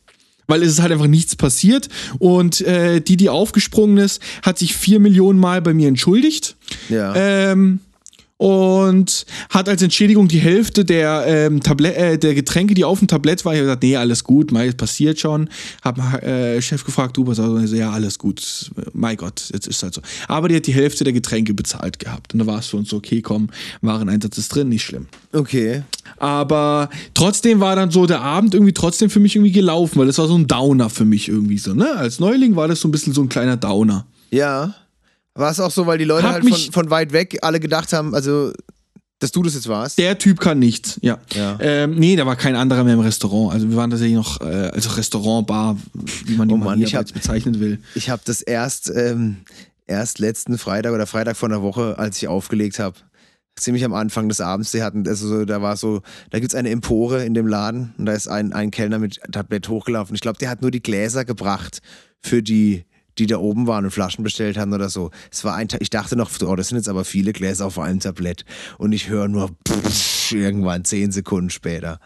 weil 0.49 0.63
es 0.63 0.71
ist 0.71 0.81
halt 0.81 0.93
einfach 0.93 1.07
nichts 1.07 1.35
passiert. 1.35 1.89
Und 2.19 2.61
äh, 2.61 3.01
die, 3.01 3.17
die 3.17 3.27
aufgesprungen 3.27 3.97
ist, 3.97 4.21
hat 4.43 4.57
sich 4.57 4.77
vier 4.77 5.01
Millionen 5.01 5.39
Mal 5.39 5.61
bei 5.61 5.73
mir 5.73 5.89
entschuldigt. 5.89 6.55
Ja. 6.87 7.13
Ähm, 7.15 7.81
und 8.37 9.25
hat 9.49 9.67
als 9.67 9.81
Entschädigung 9.81 10.27
die 10.27 10.39
Hälfte 10.39 10.85
der, 10.85 11.25
ähm, 11.27 11.61
Tablet, 11.61 11.95
äh, 11.95 12.17
der 12.17 12.35
Getränke, 12.35 12.75
die 12.75 12.85
auf 12.85 12.99
dem 12.99 13.07
Tablett 13.07 13.43
war, 13.45 13.53
ich 13.53 13.61
gesagt, 13.61 13.81
nee, 13.83 13.95
alles 13.95 14.23
gut, 14.23 14.51
Mai, 14.51 14.71
passiert 14.71 15.19
schon. 15.19 15.49
Hab 15.83 15.97
äh, 16.23 16.61
Chef 16.61 16.85
gefragt, 16.85 17.17
du, 17.17 17.25
was 17.25 17.39
also, 17.39 17.75
ja, 17.75 17.91
alles 17.91 18.19
gut, 18.19 18.71
mein 18.93 19.17
Gott, 19.17 19.49
jetzt 19.51 19.67
ist 19.67 19.81
halt 19.81 19.95
so. 19.95 20.01
Aber 20.27 20.49
die 20.49 20.55
hat 20.55 20.67
die 20.67 20.73
Hälfte 20.73 21.03
der 21.03 21.13
Getränke 21.13 21.53
bezahlt 21.53 21.97
gehabt. 21.99 22.33
Und 22.33 22.39
da 22.39 22.45
war 22.45 22.59
es 22.59 22.67
für 22.67 22.77
uns 22.77 22.89
so, 22.89 22.97
okay, 22.97 23.21
komm, 23.21 23.49
Wareneinsatz 23.81 24.37
ist 24.37 24.49
drin, 24.49 24.69
nicht 24.69 24.83
schlimm. 24.83 25.07
Okay. 25.33 25.83
Aber 26.17 26.89
trotzdem 27.13 27.59
war 27.59 27.75
dann 27.75 27.91
so 27.91 28.05
der 28.05 28.21
Abend 28.21 28.53
irgendwie 28.53 28.73
trotzdem 28.73 29.09
für 29.09 29.19
mich 29.19 29.35
irgendwie 29.35 29.51
gelaufen, 29.51 29.99
weil 29.99 30.07
das 30.07 30.17
war 30.19 30.27
so 30.27 30.37
ein 30.37 30.47
Downer 30.47 30.89
für 30.89 31.05
mich 31.05 31.27
irgendwie 31.27 31.57
so, 31.57 31.73
ne? 31.73 31.95
Als 31.95 32.19
Neuling 32.19 32.55
war 32.55 32.67
das 32.67 32.81
so 32.81 32.87
ein 32.87 32.91
bisschen 32.91 33.13
so 33.13 33.21
ein 33.21 33.29
kleiner 33.29 33.57
Downer. 33.57 34.05
Ja. 34.29 34.75
War 35.37 35.51
es 35.51 35.59
auch 35.59 35.71
so, 35.71 35.85
weil 35.87 35.97
die 35.97 36.05
Leute 36.05 36.27
Hab 36.27 36.33
halt 36.33 36.47
von, 36.47 36.71
von 36.73 36.89
weit 36.89 37.13
weg 37.13 37.37
alle 37.41 37.59
gedacht 37.59 37.93
haben, 37.93 38.13
also, 38.15 38.51
dass 39.19 39.31
du 39.31 39.41
das 39.43 39.53
jetzt 39.55 39.67
warst? 39.67 39.97
Der 39.97 40.17
Typ 40.17 40.39
kann 40.39 40.59
nichts, 40.59 40.99
ja. 41.01 41.17
Ja. 41.33 41.57
Ähm, 41.59 41.95
nee, 41.95 42.15
da 42.15 42.25
war 42.25 42.35
kein 42.35 42.55
anderer 42.55 42.83
mehr 42.83 42.93
im 42.93 42.99
Restaurant. 42.99 43.53
Also 43.53 43.69
wir 43.69 43.75
waren 43.77 43.89
tatsächlich 43.89 44.15
noch, 44.15 44.41
äh, 44.41 44.69
also 44.73 44.89
Restaurant, 44.91 45.47
Bar, 45.47 45.77
wie 46.25 46.35
man 46.35 46.47
die 46.47 46.53
Oh 46.53 46.57
Mann, 46.57 46.81
ich 46.81 46.93
hab- 46.95 47.01
jetzt 47.01 47.13
bezeichnen 47.13 47.59
will. 47.59 47.79
Ich 47.95 48.09
habe 48.09 48.21
das 48.25 48.41
erst, 48.41 48.91
ähm, 48.95 49.37
erst 49.87 50.19
letzten 50.19 50.57
Freitag 50.57 50.93
oder 50.93 51.07
Freitag 51.07 51.37
vor 51.37 51.49
einer 51.49 51.61
Woche, 51.61 51.97
als 51.97 52.17
ich 52.17 52.27
aufgelegt 52.27 52.77
habe, 52.79 52.95
ziemlich 53.55 53.83
am 53.85 53.93
Anfang 53.93 54.29
des 54.29 54.39
Abends, 54.39 54.69
die 54.71 54.83
hatten, 54.83 55.07
also 55.07 55.27
so, 55.27 55.45
da 55.45 55.63
war 55.63 55.77
so, 55.77 56.01
da 56.29 56.39
gibt's 56.39 56.53
eine 56.53 56.69
Empore 56.69 57.23
in 57.25 57.33
dem 57.33 57.47
Laden 57.47 57.95
und 57.97 58.05
da 58.05 58.13
ist 58.13 58.27
ein, 58.27 58.53
ein 58.53 58.69
Kellner 58.69 58.99
mit 58.99 59.19
Tablett 59.31 59.67
hochgelaufen. 59.67 60.13
Ich 60.13 60.21
glaube, 60.21 60.37
der 60.37 60.49
hat 60.51 60.61
nur 60.61 60.69
die 60.69 60.83
Gläser 60.83 61.25
gebracht 61.25 61.79
für 62.21 62.43
die, 62.43 62.83
die 63.19 63.27
da 63.27 63.37
oben 63.37 63.67
waren 63.67 63.85
und 63.85 63.91
Flaschen 63.91 64.23
bestellt 64.23 64.57
haben 64.57 64.73
oder 64.73 64.89
so. 64.89 65.11
Es 65.31 65.43
war 65.43 65.55
ein, 65.55 65.67
ich 65.79 65.89
dachte 65.89 66.15
noch, 66.15 66.31
oh, 66.41 66.55
das 66.55 66.69
sind 66.69 66.77
jetzt 66.77 66.89
aber 66.89 67.05
viele 67.05 67.33
Gläser 67.33 67.65
auf 67.65 67.79
einem 67.79 67.99
Tablett 67.99 68.45
und 68.77 68.91
ich 68.91 69.09
höre 69.09 69.27
nur 69.27 69.51
pff, 69.67 70.31
irgendwann 70.31 70.85
zehn 70.85 71.11
Sekunden 71.11 71.49
später. 71.49 71.99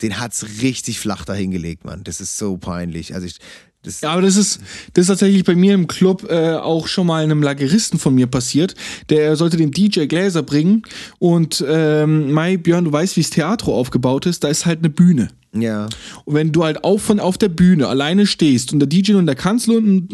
Den 0.00 0.18
hat's 0.18 0.46
richtig 0.62 0.98
flach 0.98 1.24
dahingelegt, 1.24 1.84
Mann. 1.84 2.02
Das 2.04 2.20
ist 2.20 2.36
so 2.36 2.56
peinlich. 2.56 3.14
Also 3.14 3.26
ich, 3.26 3.36
das, 3.82 4.00
Ja, 4.00 4.12
aber 4.12 4.22
das 4.22 4.36
ist, 4.36 4.60
das 4.94 5.02
ist 5.02 5.08
tatsächlich 5.08 5.44
bei 5.44 5.54
mir 5.54 5.74
im 5.74 5.86
Club 5.86 6.26
äh, 6.30 6.54
auch 6.54 6.86
schon 6.86 7.06
mal 7.06 7.22
einem 7.22 7.42
Lageristen 7.42 7.98
von 7.98 8.14
mir 8.14 8.26
passiert. 8.26 8.74
Der 9.10 9.36
sollte 9.36 9.56
dem 9.56 9.72
DJ 9.72 10.06
Gläser 10.06 10.42
bringen 10.42 10.82
und 11.18 11.64
ähm, 11.66 12.32
Mai, 12.32 12.56
Björn, 12.56 12.84
du 12.84 12.92
weißt, 12.92 13.16
wie 13.16 13.22
das 13.22 13.30
Theatro 13.30 13.76
aufgebaut 13.76 14.26
ist, 14.26 14.44
da 14.44 14.48
ist 14.48 14.66
halt 14.66 14.80
eine 14.80 14.90
Bühne. 14.90 15.30
Ja. 15.54 15.88
Und 16.24 16.34
wenn 16.34 16.52
du 16.52 16.64
halt 16.64 16.82
auf, 16.84 17.02
von, 17.02 17.20
auf 17.20 17.36
der 17.38 17.48
Bühne 17.48 17.86
alleine 17.88 18.26
stehst 18.26 18.72
und 18.72 18.78
der 18.80 18.88
DJ 18.88 19.14
und 19.14 19.26
der 19.26 19.34
Kanzler 19.34 19.76
und 19.76 20.08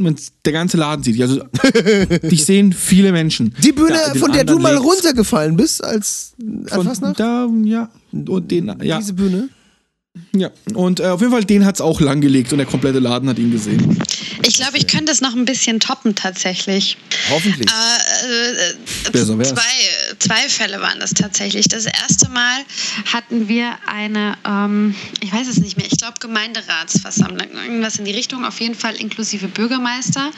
der 0.44 0.53
ganze 0.53 0.77
Laden 0.77 1.03
sieht 1.05 1.14
dich, 1.14 1.22
also 1.22 1.42
dich 2.29 2.44
sehen 2.44 2.72
viele 2.72 3.12
Menschen. 3.12 3.55
Die 3.62 3.72
Bühne, 3.72 3.90
Da- 3.90 4.14
von 4.18 4.33
der 4.33 4.44
du 4.44 4.59
mal 4.59 4.72
legt's 4.74 4.85
runtergefallen 4.87 5.57
bist, 5.57 5.83
als 5.85 6.35
Von, 6.66 6.87
was 6.87 7.01
noch? 7.01 7.14
da, 7.14 7.48
ja. 7.64 7.88
Und 8.12 8.51
den, 8.51 8.74
ja, 8.83 8.98
Diese 8.98 9.12
Bühne? 9.12 9.48
Ja. 10.35 10.50
Und 10.74 11.00
äh, 11.00 11.07
auf 11.07 11.20
jeden 11.20 11.33
Fall, 11.33 11.44
den 11.44 11.64
hat's 11.64 11.81
auch 11.81 12.00
langgelegt 12.00 12.52
und 12.52 12.59
der 12.59 12.66
komplette 12.66 12.98
Laden 12.98 13.28
hat 13.28 13.38
ihn 13.38 13.50
gesehen. 13.50 13.98
Ich 14.46 14.54
glaube, 14.54 14.78
ich 14.78 14.87
könnte 14.87 15.12
es 15.12 15.20
noch 15.20 15.35
ein 15.35 15.44
bisschen 15.44 15.81
toppen 15.81 16.14
tatsächlich. 16.14 16.96
Hoffentlich. 17.31 17.68
Äh, 17.68 19.11
äh, 19.11 19.12
wär's. 19.12 19.50
zwei, 19.50 20.16
zwei 20.18 20.48
Fälle 20.48 20.81
waren 20.81 21.00
das 21.00 21.14
tatsächlich. 21.14 21.68
Das 21.68 21.87
erste 21.87 22.28
Mal 22.31 22.62
hatten 23.12 23.48
wir 23.48 23.72
eine, 23.87 24.37
ähm, 24.46 24.94
ich 25.20 25.33
weiß 25.33 25.48
es 25.48 25.59
nicht 25.59 25.76
mehr, 25.76 25.87
ich 25.87 25.98
glaube 25.98 26.14
Gemeinderatsversammlung, 26.20 27.48
irgendwas 27.64 27.98
in 27.98 28.04
die 28.04 28.12
Richtung, 28.12 28.44
auf 28.44 28.61
jeden 28.61 28.74
Fall 28.74 28.96
inklusive 28.96 29.48
Bürgermeister 29.48 30.31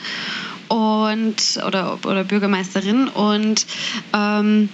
und 0.69 1.37
oder, 1.67 1.99
oder 2.05 2.25
Bürgermeisterin 2.25 3.09
und 3.09 3.67
ähm, 4.15 4.69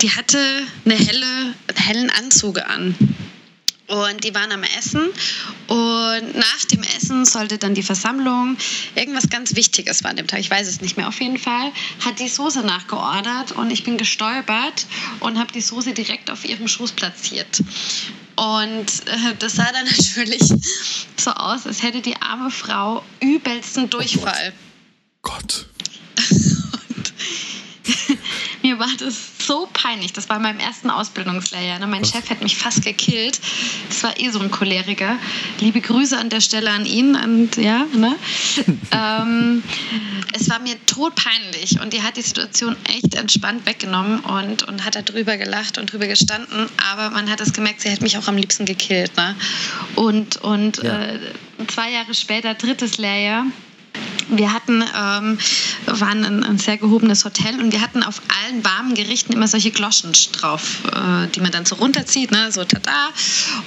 die 0.00 0.10
hatte 0.10 0.38
eine 0.84 0.94
helle, 0.94 1.54
einen 1.68 1.76
hellen 1.76 2.10
Anzug 2.10 2.60
an. 2.60 2.94
Und 3.88 4.24
die 4.24 4.34
waren 4.34 4.52
am 4.52 4.62
Essen 4.62 5.10
und 5.66 6.36
nach 6.36 6.64
dem 6.70 6.82
Essen 6.96 7.24
sollte 7.24 7.58
dann 7.58 7.74
die 7.74 7.82
Versammlung 7.82 8.56
irgendwas 8.94 9.28
ganz 9.28 9.54
Wichtiges 9.56 10.04
war 10.04 10.10
an 10.10 10.16
dem 10.16 10.26
Tag. 10.26 10.40
Ich 10.40 10.50
weiß 10.50 10.68
es 10.68 10.80
nicht 10.80 10.96
mehr. 10.96 11.08
Auf 11.08 11.20
jeden 11.20 11.38
Fall 11.38 11.72
hat 12.04 12.18
die 12.18 12.28
Soße 12.28 12.60
nachgeordert 12.60 13.52
und 13.52 13.70
ich 13.70 13.84
bin 13.84 13.98
gestolpert 13.98 14.86
und 15.20 15.38
habe 15.38 15.52
die 15.52 15.60
Soße 15.60 15.92
direkt 15.92 16.30
auf 16.30 16.44
ihrem 16.44 16.68
Schoß 16.68 16.92
platziert. 16.92 17.62
Und 18.36 18.86
äh, 19.06 19.34
das 19.38 19.56
sah 19.56 19.70
dann 19.72 19.84
natürlich 19.98 20.42
so 21.16 21.30
aus, 21.32 21.66
als 21.66 21.82
hätte 21.82 22.00
die 22.00 22.16
arme 22.16 22.50
Frau 22.50 23.04
übelsten 23.20 23.90
Durchfall. 23.90 24.52
Gott. 25.22 25.66
Und 26.18 26.26
mir 26.52 26.61
war 28.82 28.90
das 28.98 29.14
so 29.38 29.68
peinlich. 29.72 30.12
Das 30.12 30.28
war 30.28 30.38
in 30.38 30.42
meinem 30.42 30.58
ersten 30.58 30.90
Ausbildungslehrjahr. 30.90 31.78
Ne? 31.78 31.86
Mein 31.86 32.04
Chef 32.04 32.28
hat 32.30 32.42
mich 32.42 32.56
fast 32.56 32.84
gekillt. 32.84 33.40
Das 33.88 34.02
war 34.02 34.18
eh 34.18 34.28
so 34.30 34.40
ein 34.40 34.50
Choleriker. 34.50 35.18
Liebe 35.60 35.80
Grüße 35.80 36.18
an 36.18 36.30
der 36.30 36.40
Stelle 36.40 36.68
an 36.70 36.84
ihn. 36.84 37.14
Und 37.14 37.56
ja, 37.58 37.86
ne? 37.94 38.16
ähm, 38.90 39.62
es 40.32 40.50
war 40.50 40.58
mir 40.58 40.74
todpeinlich. 40.86 41.80
Und 41.80 41.92
die 41.92 42.02
hat 42.02 42.16
die 42.16 42.22
Situation 42.22 42.74
echt 42.88 43.14
entspannt 43.14 43.66
weggenommen 43.66 44.18
und, 44.18 44.64
und 44.64 44.84
hat 44.84 44.96
darüber 44.96 45.36
gelacht 45.36 45.78
und 45.78 45.92
drüber 45.92 46.08
gestanden. 46.08 46.68
Aber 46.90 47.10
man 47.10 47.30
hat 47.30 47.40
es 47.40 47.52
gemerkt, 47.52 47.82
sie 47.82 47.88
hätte 47.88 48.02
mich 48.02 48.18
auch 48.18 48.26
am 48.26 48.36
liebsten 48.36 48.64
gekillt. 48.64 49.16
Ne? 49.16 49.36
Und, 49.94 50.38
und 50.38 50.82
äh, 50.82 51.20
zwei 51.68 51.92
Jahre 51.92 52.14
später, 52.14 52.54
drittes 52.54 52.98
Lehrjahr. 52.98 53.46
Wir 54.28 54.52
hatten, 54.52 54.82
ähm, 54.82 55.38
waren 55.86 56.24
ein, 56.24 56.44
ein 56.44 56.58
sehr 56.58 56.76
gehobenes 56.76 57.24
Hotel 57.24 57.60
und 57.60 57.72
wir 57.72 57.80
hatten 57.80 58.02
auf 58.02 58.22
allen 58.44 58.64
warmen 58.64 58.94
Gerichten 58.94 59.32
immer 59.32 59.48
solche 59.48 59.70
Gloschen 59.70 60.12
drauf, 60.32 60.82
äh, 60.92 61.28
die 61.28 61.40
man 61.40 61.50
dann 61.52 61.64
so 61.66 61.76
runterzieht, 61.76 62.30
ne? 62.30 62.50
so 62.52 62.64
tada. 62.64 63.08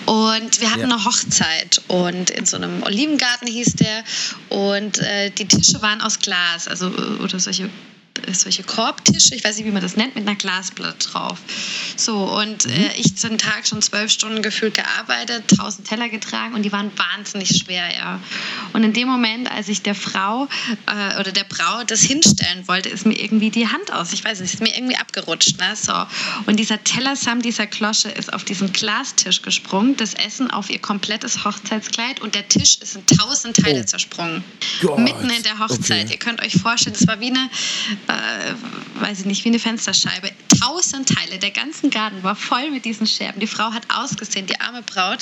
Und 0.05 0.61
wir 0.61 0.71
hatten 0.71 0.81
Ja. 0.89 0.95
eine 0.95 1.05
Hochzeit 1.05 1.81
und 1.87 2.29
in 2.29 2.45
so 2.45 2.57
einem 2.57 2.83
Olivengarten 2.83 3.47
hieß 3.47 3.73
der 3.73 4.03
und 4.49 4.99
äh, 4.99 5.29
die 5.31 5.47
Tische 5.47 5.81
waren 5.81 6.01
aus 6.01 6.19
Glas, 6.19 6.67
also 6.67 6.87
äh, 6.87 7.23
oder 7.23 7.39
solche 7.39 7.69
solche 8.31 8.63
Korbtische, 8.63 9.35
ich 9.35 9.43
weiß 9.43 9.57
nicht, 9.57 9.65
wie 9.65 9.71
man 9.71 9.81
das 9.81 9.95
nennt, 9.95 10.15
mit 10.15 10.27
einer 10.27 10.35
Glasplatte 10.35 11.09
drauf. 11.09 11.39
So, 11.95 12.17
und 12.17 12.65
äh, 12.65 12.93
ich 12.97 13.15
zum 13.15 13.37
Tag 13.37 13.67
schon 13.67 13.81
zwölf 13.81 14.11
Stunden 14.11 14.41
gefühlt 14.41 14.73
gearbeitet, 14.73 15.43
tausend 15.57 15.87
Teller 15.87 16.09
getragen 16.09 16.55
und 16.55 16.63
die 16.63 16.71
waren 16.71 16.91
wahnsinnig 16.97 17.49
schwer, 17.57 17.93
ja. 17.95 18.19
Und 18.73 18.83
in 18.83 18.93
dem 18.93 19.07
Moment, 19.07 19.49
als 19.51 19.67
ich 19.69 19.81
der 19.81 19.95
Frau 19.95 20.47
äh, 20.87 21.19
oder 21.19 21.31
der 21.31 21.43
Braut 21.43 21.91
das 21.91 22.01
hinstellen 22.01 22.67
wollte, 22.67 22.89
ist 22.89 23.05
mir 23.05 23.19
irgendwie 23.19 23.49
die 23.49 23.67
Hand 23.67 23.91
aus. 23.91 24.13
Ich 24.13 24.23
weiß 24.23 24.39
nicht, 24.39 24.53
ist 24.53 24.61
mir 24.61 24.75
irgendwie 24.75 24.97
abgerutscht. 24.97 25.57
Ne? 25.59 25.75
So. 25.75 25.93
Und 26.45 26.59
dieser 26.59 26.83
Teller 26.83 27.15
samt 27.15 27.45
dieser 27.45 27.67
Klosche 27.67 28.09
ist 28.09 28.33
auf 28.33 28.43
diesen 28.43 28.71
Glastisch 28.73 29.41
gesprungen, 29.41 29.95
das 29.97 30.13
Essen 30.13 30.51
auf 30.51 30.69
ihr 30.69 30.79
komplettes 30.79 31.45
Hochzeitskleid 31.45 32.21
und 32.21 32.35
der 32.35 32.47
Tisch 32.47 32.77
ist 32.81 32.95
in 32.95 33.05
tausend 33.05 33.57
Teile 33.57 33.85
zersprungen. 33.85 34.43
Gott. 34.81 34.99
Mitten 34.99 35.29
in 35.29 35.43
der 35.43 35.59
Hochzeit. 35.59 36.05
Okay. 36.05 36.13
Ihr 36.13 36.19
könnt 36.19 36.41
euch 36.41 36.53
vorstellen, 36.53 36.95
das 36.97 37.07
war 37.07 37.19
wie 37.19 37.27
eine, 37.27 37.49
äh, 38.07 39.01
weiß 39.01 39.21
ich 39.21 39.25
nicht, 39.25 39.43
wie 39.45 39.49
eine 39.49 39.59
Fensterscheibe. 39.59 40.29
Tausend 40.59 41.09
Teile. 41.09 41.39
Der 41.39 41.51
ganze 41.51 41.89
Garten 41.89 42.23
war 42.23 42.35
voll 42.35 42.71
mit 42.71 42.85
diesen 42.85 43.07
Scherben. 43.07 43.39
Die 43.39 43.47
Frau 43.47 43.71
hat 43.71 43.83
ausgesehen, 43.93 44.45
die 44.47 44.59
arme 44.59 44.81
Braut. 44.81 45.19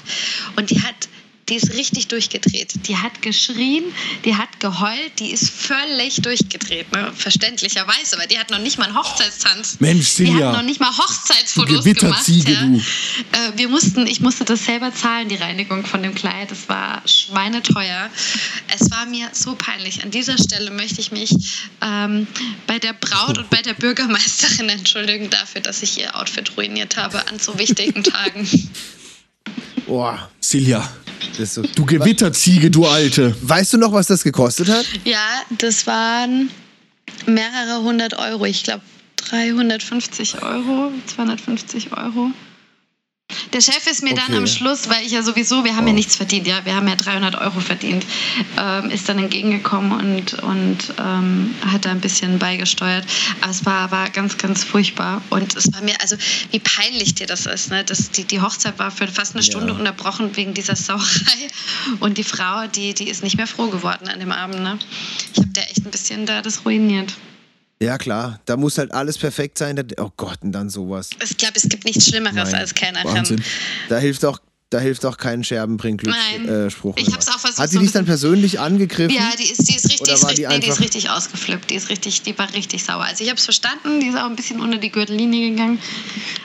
Und 0.56 0.70
die 0.70 0.82
hat 0.82 1.10
die 1.50 1.56
ist 1.56 1.74
richtig 1.74 2.08
durchgedreht. 2.08 2.88
Die 2.88 2.98
hat 2.98 3.22
geschrien, 3.22 3.84
die 4.24 4.36
hat 4.36 4.60
geheult, 4.60 5.20
die 5.20 5.32
ist 5.32 5.50
völlig 5.50 6.22
durchgedreht. 6.22 6.92
Ne? 6.94 7.12
Verständlicherweise, 7.16 8.18
weil 8.18 8.28
die 8.28 8.40
hat 8.40 8.50
noch 8.50 8.60
nicht 8.60 8.78
mal 8.78 8.86
einen 8.86 8.98
Hochzeitstanz. 8.98 9.78
Mensch, 9.80 10.16
Die 10.16 10.26
Silja. 10.26 10.48
hat 10.48 10.56
noch 10.58 10.64
nicht 10.64 10.80
mal 10.80 10.96
Hochzeitsfotos 10.98 11.84
gemacht. 11.84 12.28
du. 12.28 13.38
Äh, 13.38 13.58
wir 13.58 13.68
mussten, 13.68 14.08
ich 14.08 14.22
musste 14.22 14.46
das 14.46 14.64
selber 14.66 14.94
zahlen, 14.94 15.28
die 15.28 15.36
Reinigung 15.36 15.86
von 15.86 16.02
dem 16.02 16.16
Kleid. 16.16 16.52
Das 16.52 16.70
war 16.70 17.02
schweineteuer. 17.06 18.10
Es 18.80 18.90
war 18.92 19.06
mir 19.06 19.30
so 19.34 19.56
peinlich. 19.56 20.02
An 20.04 20.12
dieser 20.12 20.38
Stelle 20.38 20.72
möchte 20.72 21.02
ich 21.02 21.12
mich 21.12 21.36
ähm, 21.82 22.26
bei 22.68 22.80
der 22.80 22.94
Braut 22.94 23.38
und 23.38 23.50
bei 23.50 23.62
der 23.62 23.74
Bürgermeisterin 23.74 24.70
entschuldigen 24.70 25.30
dafür, 25.30 25.62
dass 25.62 25.84
ich 25.84 26.00
ihr 26.00 26.16
Outfit 26.16 26.56
ruiniert 26.56 26.96
habe 26.96 27.28
an 27.28 27.40
so 27.40 27.58
wichtigen 27.60 28.04
Tagen. 28.04 28.48
Boah, 29.86 30.30
Silja, 30.40 30.90
so. 31.44 31.62
du 31.62 31.86
Gewitterziege, 31.86 32.72
du 32.72 32.86
Alte. 32.86 33.36
Weißt 33.42 33.74
du 33.74 33.78
noch, 33.78 33.92
was 33.92 34.08
das 34.08 34.24
gekostet 34.24 34.70
hat? 34.70 34.86
Ja, 35.04 35.44
das 35.58 35.86
waren 35.86 36.50
mehrere 37.26 37.84
hundert 37.84 38.18
Euro. 38.18 38.46
Ich 38.46 38.64
glaube 38.64 38.82
350 39.18 40.42
Euro, 40.42 40.92
250 41.06 41.92
Euro. 41.96 42.32
Der 43.54 43.62
Chef 43.62 43.86
ist 43.88 44.04
mir 44.04 44.14
dann 44.14 44.26
Okay. 44.26 44.38
am 44.38 44.48
Schluss, 44.48 44.90
weil 44.90 45.06
ich 45.06 45.12
ja 45.12 45.24
sowieso, 45.24 45.64
wir 45.64 45.76
haben 45.76 45.88
ja 45.88 45.94
nichts 45.94 46.16
verdient, 46.16 46.48
ja, 46.48 46.66
wir 46.66 46.76
haben 46.76 46.88
ja 46.88 46.96
300 46.96 47.36
Euro 47.36 47.60
verdient, 47.60 48.06
ähm, 48.58 48.90
ist 48.90 49.08
dann 49.10 49.20
entgegengekommen 49.20 49.92
und, 49.92 50.34
und 50.44 50.78
ähm, 51.00 51.54
hat 51.66 51.86
da 51.86 51.92
ein 51.92 52.00
bisschen 52.02 52.40
beigesteuert. 52.40 53.06
Aber 53.42 53.52
es 53.52 53.66
war, 53.66 53.92
war 53.92 54.10
ganz, 54.10 54.38
ganz 54.38 54.64
furchtbar. 54.64 55.22
Und 55.30 55.56
es 55.56 55.72
war 55.74 55.82
mir, 55.82 56.00
also 56.02 56.16
wie 56.52 56.60
peinlich 56.60 57.16
dir 57.16 57.28
das 57.28 57.46
ist. 57.46 57.70
Ne? 57.70 57.84
Das, 57.84 58.12
die, 58.12 58.24
die 58.24 58.42
Hochzeit 58.42 58.80
war 58.80 58.92
für 58.92 59.08
fast 59.08 59.36
eine 59.36 59.44
Stunde 59.44 59.74
unterbrochen 59.74 60.36
wegen 60.36 60.54
dieser 60.54 60.76
Sauerei. 60.76 61.48
Und 62.00 62.18
die 62.18 62.24
Frau, 62.24 62.68
die, 62.68 62.94
die 62.94 63.10
ist 63.10 63.24
nicht 63.24 63.38
mehr 63.38 63.48
froh 63.48 63.68
geworden 63.68 64.08
an 64.08 64.20
dem 64.20 64.32
Abend. 64.32 64.62
Ne? 64.62 64.80
Ich 65.34 65.40
habe 65.40 65.50
der 65.50 65.70
echt 65.70 65.86
ein 65.86 65.92
bisschen 65.92 66.26
da 66.26 66.42
das 66.42 66.66
ruiniert. 66.66 67.14
Ja, 67.82 67.98
klar. 67.98 68.40
Da 68.46 68.56
muss 68.56 68.78
halt 68.78 68.94
alles 68.94 69.18
perfekt 69.18 69.58
sein. 69.58 69.82
Oh 69.98 70.10
Gott, 70.16 70.40
und 70.42 70.52
dann 70.54 70.70
sowas. 70.70 71.10
Ich 71.24 71.38
glaube, 71.38 71.54
es 71.56 71.68
gibt 71.68 71.86
nichts 71.86 72.08
Schlimmeres 72.08 72.52
Nein. 72.52 72.62
als 72.62 72.74
Kellnerin. 72.74 73.14
Wahnsinn. 73.14 73.44
Da 73.90 73.98
hilft 73.98 74.24
auch, 74.24 74.40
da 74.70 74.80
hilft 74.80 75.06
auch 75.06 75.18
kein 75.18 75.44
Scherben 75.44 75.78
bringt 75.78 76.02
Glück 76.02 76.16
Nein. 76.32 76.48
äh, 76.48 76.70
Spruch. 76.72 76.96
Ich 76.98 77.08
oder 77.08 77.16
hab's 77.16 77.28
was. 77.28 77.36
auch 77.36 77.40
versucht, 77.40 77.60
Hat 77.60 77.70
sie 77.70 77.76
so 77.76 77.82
dich 77.82 77.92
dann 77.92 78.06
persönlich 78.06 78.60
angegriffen? 78.60 79.14
Ja, 79.14 79.32
die 79.38 79.44
ist, 79.52 79.68
die 79.70 79.76
ist 79.76 79.86
richtig, 79.90 80.02
Oder 80.02 80.22
war 80.22 80.34
die 80.34 80.48
nee, 80.48 80.60
die 80.60 80.70
ist 80.70 80.80
richtig 80.80 81.10
ausgeflippt. 81.10 81.70
Die 81.72 81.76
ist 81.76 81.90
richtig, 81.90 82.22
die 82.22 82.38
war 82.38 82.52
richtig 82.54 82.84
sauer. 82.84 83.04
Also 83.04 83.24
ich 83.24 83.30
habe 83.30 83.38
es 83.38 83.44
verstanden, 83.44 84.00
die 84.00 84.08
ist 84.08 84.16
auch 84.18 84.26
ein 84.26 84.36
bisschen 84.36 84.62
unter 84.62 84.78
die 84.78 84.90
Gürtellinie 84.90 85.52
gegangen. 85.52 85.80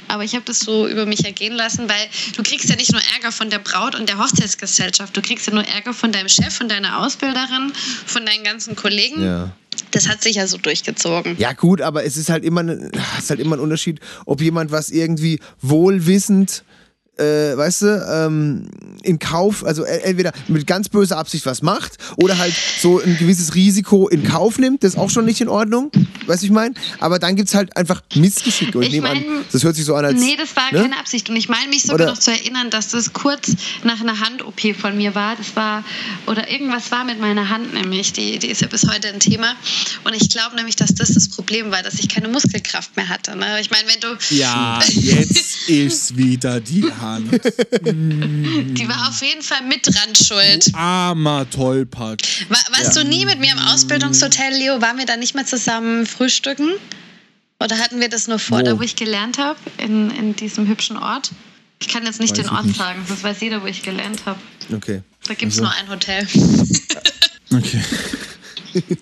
Aber 0.09 0.25
ich 0.25 0.35
habe 0.35 0.45
das 0.45 0.61
so 0.61 0.89
über 0.89 1.07
mich 1.07 1.25
ergehen 1.25 1.55
lassen, 1.55 1.89
weil 1.89 2.09
du 2.37 2.43
kriegst 2.43 2.69
ja 2.69 2.77
nicht 2.77 2.91
nur 2.93 3.03
Ärger 3.15 3.31
von 3.31 3.49
der 3.51 3.59
Braut 3.61 3.95
und 3.95 4.09
der 4.09 4.19
Hochzeitsgesellschaft, 4.19 5.17
du 5.17 5.23
kriegst 5.23 5.47
ja 5.47 5.55
nur 5.55 5.65
Ärger 5.65 5.93
von 5.95 6.11
deinem 6.13 6.29
Chef, 6.29 6.53
von 6.53 6.69
deiner 6.69 6.99
Ausbilderin, 6.99 7.73
von 8.07 8.27
deinen 8.27 8.43
ganzen 8.43 8.75
Kollegen. 8.75 9.23
Ja. 9.23 9.53
Das 9.91 10.09
hat 10.09 10.23
sich 10.23 10.37
ja 10.37 10.47
so 10.47 10.59
durchgezogen. 10.59 11.37
Ja, 11.39 11.53
gut, 11.53 11.81
aber 11.81 12.05
es 12.05 12.17
ist 12.17 12.29
halt 12.31 12.45
immer, 12.45 12.63
ne- 12.63 12.91
ist 13.19 13.31
halt 13.31 13.41
immer 13.41 13.57
ein 13.57 13.61
Unterschied, 13.61 14.01
ob 14.27 14.41
jemand 14.41 14.71
was 14.71 14.91
irgendwie 14.91 15.41
wohlwissend, 15.63 16.65
äh, 17.19 17.57
weißt 17.57 17.83
du, 17.83 18.07
ähm, 18.11 18.69
in 19.03 19.19
Kauf, 19.19 19.65
also 19.65 19.85
e- 19.85 20.01
entweder 20.05 20.33
mit 20.49 20.67
ganz 20.67 20.89
böser 20.89 21.19
Absicht 21.19 21.47
was 21.47 21.63
macht 21.63 21.99
oder 22.17 22.39
halt 22.39 22.55
so 22.81 23.01
ein 23.01 23.17
gewisses 23.19 23.55
Risiko 23.55 24.09
in 24.09 24.25
Kauf 24.25 24.59
nimmt, 24.59 24.83
das 24.85 24.95
ist 24.95 24.99
auch 24.99 25.11
schon 25.11 25.25
nicht 25.25 25.41
in 25.41 25.49
Ordnung, 25.49 25.91
weißt 26.27 26.43
du, 26.43 26.47
ich 26.47 26.53
meine? 26.53 26.75
Aber 27.01 27.19
dann 27.19 27.37
gibt 27.37 27.49
es 27.49 27.55
halt 27.55 27.77
einfach 27.77 28.03
Missgeschicke 28.15 28.79
und 28.79 28.83
ich 28.85 28.89
Ich 28.89 28.95
nehme 28.95 29.11
an, 29.11 29.17
mein- 29.27 29.45
das 29.53 29.63
hört 29.65 29.77
sich 29.77 29.85
so 29.85 29.95
an, 29.95 30.05
als. 30.05 30.21
Nee, 30.21 30.37
das 30.37 30.55
war 30.57 30.73
ne? 30.73 30.81
keine 30.83 30.99
Absicht. 30.99 31.29
Und 31.31 31.37
ich 31.37 31.49
meine 31.49 31.69
mich 31.69 31.83
sogar 31.83 31.95
Oder- 31.97 32.07
noch 32.07 32.19
zu 32.19 32.31
erinnern, 32.31 32.71
dass 32.71 32.89
das 32.89 33.13
kurz 33.13 33.53
nach 33.85 34.01
einer 34.01 34.21
Hand-OP 34.21 34.75
von 34.75 34.97
mir 34.97 35.15
war. 35.15 35.37
Das 35.37 35.55
war, 35.57 35.85
oder 36.27 36.51
irgendwas 36.51 36.91
war 36.91 37.05
mit 37.05 37.21
meiner 37.21 37.49
Hand 37.49 37.75
nämlich. 37.75 38.13
Die, 38.13 38.39
die 38.39 38.49
ist 38.49 38.61
ja 38.61 38.67
bis 38.69 38.87
heute 38.89 39.09
ein 39.09 39.21
Thema. 39.21 39.55
Und 40.05 40.15
ich 40.15 40.29
glaube 40.31 40.57
nämlich, 40.57 40.77
dass 40.77 40.95
das 40.95 41.11
das 41.15 41.29
Problem 41.29 41.71
war, 41.71 41.83
dass 41.83 41.95
ich 41.95 42.09
keine 42.09 42.29
Muskelkraft 42.29 42.97
mehr 42.97 43.09
hatte. 43.09 43.37
Ne? 43.37 43.61
Ich 43.61 43.71
meine, 43.71 43.85
wenn 43.89 44.01
du. 44.01 44.17
Ja, 44.35 44.81
jetzt 44.89 45.69
ist 45.69 46.17
wieder 46.17 46.61
die 46.61 46.85
Hand. 46.85 47.08
Die 47.17 48.89
war 48.89 49.09
auf 49.09 49.21
jeden 49.23 49.43
Fall 49.43 49.63
mit 49.69 49.87
dran 49.87 50.15
schuld. 50.15 50.75
Armer 50.75 51.49
Tollpatsch. 51.51 52.47
War, 52.49 52.59
warst 52.77 52.97
du 52.97 53.05
nie 53.05 53.25
mit 53.25 53.39
mir 53.41 53.53
im 53.53 53.59
Ausbildungshotel, 53.59 54.53
Leo? 54.55 54.81
Waren 54.81 54.99
wir 54.99 55.07
da 55.07 55.17
nicht 55.17 55.35
mal 55.35 55.47
zusammen 55.47 56.07
frühstücken? 56.07 56.71
Oder 57.63 57.79
hatten 57.79 58.01
wir 58.01 58.09
das 58.09 58.29
nur 58.29 58.39
vor, 58.39 58.61
Wo? 58.61 58.63
da 58.65 58.79
wo 58.79 58.83
ich 58.83 58.95
gelernt 58.97 59.39
habe, 59.39 59.59
in, 59.79 60.11
in 60.11 60.37
diesem 60.37 60.69
hübschen 60.69 60.97
Ort? 60.97 61.31
Ich 61.81 61.89
kann 61.89 62.05
jetzt 62.05 62.21
nicht 62.21 62.37
Weiß 62.37 62.45
den 62.45 62.51
Ort 62.55 62.67
nicht. 62.67 62.79
sagen, 62.79 63.05
das 63.09 63.23
weiß 63.23 63.41
jeder, 63.41 63.63
wo 63.63 63.67
ich 63.67 63.83
gelernt 63.83 64.21
habe. 64.27 64.39
Okay. 64.73 65.03
Da 65.27 65.35
gibt 65.35 65.53
es 65.53 65.59
Also. 65.59 65.63
nur 65.63 65.73
ein 65.73 65.89
Hotel. 65.89 66.27
Okay. 67.51 67.81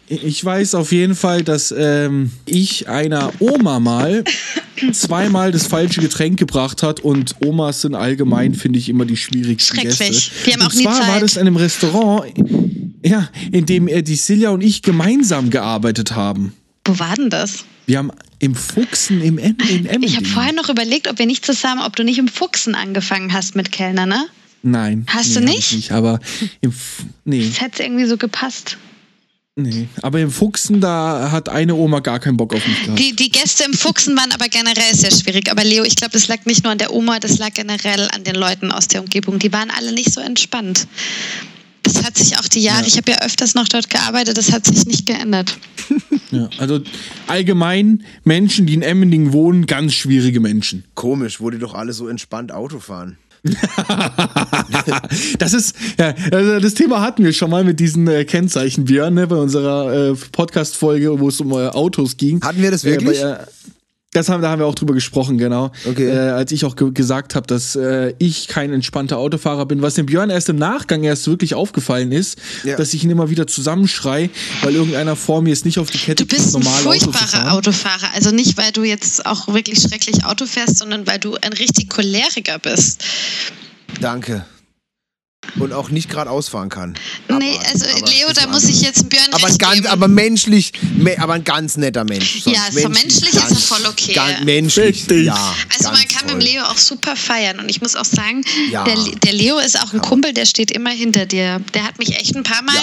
Ich 0.09 0.45
weiß 0.45 0.75
auf 0.75 0.93
jeden 0.93 1.15
Fall, 1.15 1.43
dass 1.43 1.75
ähm, 1.77 2.31
ich 2.45 2.89
einer 2.89 3.33
Oma 3.41 3.81
mal 3.81 4.25
zweimal 4.93 5.53
das 5.53 5.67
falsche 5.67 6.01
Getränk 6.01 6.39
gebracht 6.39 6.83
hat 6.83 7.01
und 7.01 7.37
Omas 7.45 7.83
sind 7.83 7.95
allgemein, 7.95 8.55
finde 8.55 8.79
ich, 8.79 8.89
immer 8.89 9.05
die 9.05 9.17
schwierigsten 9.17 9.77
Schrecklich. 9.77 9.99
Gäste. 9.99 10.31
Die 10.47 10.53
haben 10.53 10.61
und 10.61 10.67
auch 10.69 10.75
nie 10.75 10.83
zwar 10.85 10.99
war 11.01 11.07
Zeit. 11.07 11.23
das 11.23 11.35
in 11.37 11.41
einem 11.43 11.57
Restaurant, 11.57 12.33
ja, 13.05 13.29
in 13.53 13.67
dem 13.67 13.89
äh, 13.89 14.03
die 14.03 14.17
Silja 14.17 14.51
und 14.51 14.61
ich 14.63 14.83
gemeinsam 14.83 15.51
gearbeitet 15.51 16.15
haben. 16.15 16.53
Wo 16.85 16.99
war 16.99 17.15
denn 17.15 17.31
das? 17.31 17.65
Wir 17.87 17.99
haben 17.99 18.11
im 18.39 18.55
Fuchsen 18.55 19.23
im 19.23 19.39
in 19.39 19.57
Emmendingen. 19.57 20.03
Ich 20.03 20.17
habe 20.17 20.27
vorher 20.27 20.53
noch 20.53 20.69
überlegt, 20.69 21.09
ob 21.09 21.19
wir 21.19 21.27
nicht 21.27 21.45
zusammen, 21.47 21.81
ob 21.85 21.97
du 21.97 22.05
nicht 22.05 22.19
im 22.19 22.29
Fuchsen 22.29 22.75
angefangen 22.75 23.33
hast 23.33 23.57
mit 23.57 23.73
Kellner, 23.73 24.07
ne? 24.07 24.27
Nein. 24.63 25.05
Hast 25.07 25.29
nee, 25.29 25.35
du 25.35 25.41
nicht? 25.47 25.59
Ich 25.71 25.73
nicht 25.77 25.93
aber 25.93 26.19
im, 26.61 26.71
F- 26.71 27.05
nee, 27.25 27.47
Das 27.47 27.61
hätte 27.61 27.83
irgendwie 27.85 28.07
so 28.07 28.17
gepasst. 28.17 28.77
Nee. 29.57 29.89
Aber 30.03 30.21
im 30.21 30.31
Fuchsen, 30.31 30.81
da 30.81 31.31
hat 31.33 31.49
eine 31.49 31.75
Oma 31.75 32.01
gar 32.01 32.21
keinen 32.21 32.37
Bock 32.37 32.55
auf 32.55 32.67
mich 32.67 32.83
gehabt. 32.85 32.99
Die, 32.99 33.17
die 33.17 33.31
Gäste 33.31 33.65
im 33.65 33.75
Fuchsen 33.75 34.17
waren 34.17 34.31
aber 34.33 34.49
generell 34.49 34.95
sehr 34.95 35.11
schwierig. 35.11 35.51
Aber 35.51 35.65
Leo, 35.65 35.85
ich 35.85 35.97
glaube, 35.97 36.13
das 36.13 36.29
lag 36.29 36.45
nicht 36.45 36.63
nur 36.63 36.73
an 36.73 36.79
der 36.79 36.93
Oma, 36.93 37.19
das 37.19 37.39
lag 37.39 37.53
generell 37.55 38.09
an 38.15 38.23
den 38.25 38.35
Leuten 38.37 38.71
aus 38.71 38.89
der 38.89 39.01
Umgebung. 39.03 39.39
Die 39.39 39.53
waren 39.53 39.71
alle 39.71 39.93
nicht 39.93 40.13
so 40.13 40.21
entspannt. 40.21 40.87
Das 41.83 42.05
hat 42.05 42.17
sich 42.19 42.37
auch 42.39 42.49
die 42.49 42.61
Jahre, 42.63 42.83
Ja. 42.83 42.87
ich 42.89 42.97
habe 42.97 43.13
ja 43.13 43.19
öfters 43.23 43.55
noch 43.55 43.69
dort 43.69 43.89
gearbeitet, 43.89 44.37
das 44.37 44.51
hat 44.53 44.67
sich 44.67 44.87
nicht 44.87 45.07
geändert. 45.07 45.57
Ja, 46.33 46.51
also 46.59 46.81
allgemein 47.29 48.03
Menschen, 48.25 48.67
die 48.67 48.75
in 48.75 48.83
Emmendingen 48.83 49.33
wohnen, 49.33 49.67
ganz 49.67 49.95
schwierige 49.95 50.41
Menschen. 50.41 50.85
Komisch, 50.97 51.41
wo 51.41 51.51
die 51.51 51.59
doch 51.59 51.73
alle 51.75 51.93
so 51.93 52.09
entspannt 52.09 52.51
Auto 52.51 52.81
fahren. 52.81 53.17
Das 55.39 55.53
ist, 55.53 55.75
ja, 55.99 56.15
also 56.33 56.61
das 56.61 56.75
Thema 56.75 57.01
hatten 57.01 57.25
wir 57.25 57.33
schon 57.33 57.51
mal 57.51 57.65
mit 57.65 57.81
diesen 57.81 58.07
äh, 58.09 58.25
Kennzeichen, 58.25 58.85
Björn, 58.85 59.15
ne, 59.15 59.27
bei 59.27 59.37
unserer 59.37 60.11
äh, 60.11 60.15
Podcast-Folge, 60.33 61.19
wo 61.21 61.29
es 61.29 61.41
um 61.41 61.53
äh, 61.53 61.69
Autos 61.69 62.17
ging. 62.17 62.41
Hatten 62.43 62.63
wir 62.63 62.71
das 62.71 62.85
Äh, 62.85 62.93
wirklich? 62.93 63.21
bei, 63.21 63.29
äh, 63.31 63.39
das 64.17 64.29
haben, 64.29 64.43
da 64.43 64.51
haben 64.51 64.59
wir 64.61 64.67
auch 64.67 64.75
drüber 64.75 64.95
gesprochen, 64.95 65.39
genau. 65.39 65.71
Okay. 65.89 66.09
Äh, 66.09 66.31
als 66.31 66.53
ich 66.53 66.65
auch 66.65 66.75
ge 66.77 66.91
gesagt 66.93 67.35
habe, 67.35 67.47
dass 67.47 67.77
äh, 67.77 68.15
ich 68.19 68.49
kein 68.49 68.73
entspannter 68.73 69.19
Autofahrer 69.19 69.67
bin, 69.67 69.83
was 69.83 69.95
dem 69.95 70.07
Björn 70.07 70.31
erst 70.31 70.49
im 70.49 70.57
Nachgang 70.57 71.05
erst 71.05 71.27
wirklich 71.29 71.55
aufgefallen 71.55 72.13
ist, 72.13 72.39
Ja. 72.65 72.77
dass 72.77 72.95
ich 72.95 73.05
ihn 73.05 73.11
immer 73.11 73.31
wieder 73.31 73.47
zusammenschrei, 73.47 74.31
weil 74.63 74.75
irgendeiner 74.75 75.17
vor 75.17 75.43
mir 75.43 75.53
es 75.53 75.65
nicht 75.65 75.79
auf 75.79 75.91
die 75.91 75.99
Kette 75.99 76.25
Du 76.25 76.35
bist 76.37 76.57
ein 76.57 76.63
Auto 76.67 76.83
furchtbarer 76.83 77.27
fahren. 77.27 77.49
Autofahrer. 77.51 78.09
Also 78.15 78.31
nicht, 78.31 78.57
weil 78.57 78.73
du 78.73 78.83
jetzt 78.85 79.27
auch 79.27 79.49
wirklich 79.49 79.81
schrecklich 79.81 80.25
Auto 80.25 80.47
fährst, 80.47 80.79
sondern 80.79 81.07
weil 81.07 81.19
du 81.19 81.35
ein 81.37 81.53
richtig 81.53 81.89
Choleriker 81.91 82.59
bist. 82.59 83.03
Danke. 84.01 84.45
Und 85.59 85.73
auch 85.73 85.89
nicht 85.91 86.11
gerade 86.11 86.31
ausfahren 86.31 86.69
kann. 86.69 86.95
nee, 87.29 87.57
Aber- 87.59 87.69
also 87.69 87.87
aber 87.87 88.11
Leo, 88.11 88.29
da 88.35 88.47
muss 88.49 88.65
ich 88.65 88.81
jetzt 88.83 89.09
Björn 89.09 89.27
aber 89.31 89.39
ein 89.39 89.45
recht 89.47 89.59
ganz, 89.59 89.75
geben. 89.77 89.87
aber 89.87 90.09
menschlich, 90.09 90.73
me, 90.97 91.17
aber 91.19 91.35
ein 91.35 91.45
ganz 91.45 91.77
netter 91.77 92.05
Mensch. 92.05 92.43
Sonst 92.43 92.57
Ja, 92.57 92.83
so 92.83 92.89
menschlich 92.89 93.33
ist 93.33 93.51
er 93.51 93.57
voll 93.57 93.87
okay. 93.87 94.13
Ganz 94.15 94.45
menschlich, 94.45 95.07
ja. 95.09 95.35
Also 95.73 95.85
man 95.91 95.95
ganz 96.01 96.09
kann 96.13 96.29
toll. 96.29 96.37
mit 96.39 96.47
dem 96.47 96.53
Leo 96.53 96.63
auch 96.65 96.77
super 96.79 97.17
feiern 97.17 97.59
und 97.61 97.69
ich 97.71 97.81
muss 97.81 97.97
auch 97.97 98.05
sagen, 98.05 98.45
Ja. 98.71 98.85
der, 98.85 98.97
der 99.25 99.33
Leo 99.33 99.59
ist 99.59 99.81
auch 99.83 99.93
ein 99.93 100.01
Kumpel, 100.01 100.33
der 100.33 100.47
steht 100.47 100.71
immer 100.71 100.91
hinter 100.91 101.27
dir. 101.27 101.61
Der 101.75 101.85
hat 101.85 101.99
mich 101.99 102.17
echt 102.19 102.37
ein 102.37 102.43
paar 102.43 102.63
Mal 102.63 102.75
Ja. 102.75 102.83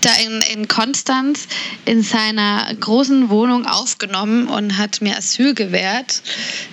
da 0.00 0.10
in, 0.24 0.40
in 0.60 0.68
Konstanz 0.68 1.40
in 1.84 2.02
seiner 2.02 2.72
großen 2.80 3.28
Wohnung 3.28 3.66
aufgenommen 3.66 4.46
und 4.48 4.78
hat 4.78 5.00
mir 5.02 5.16
Asyl 5.16 5.54
gewährt. 5.54 6.22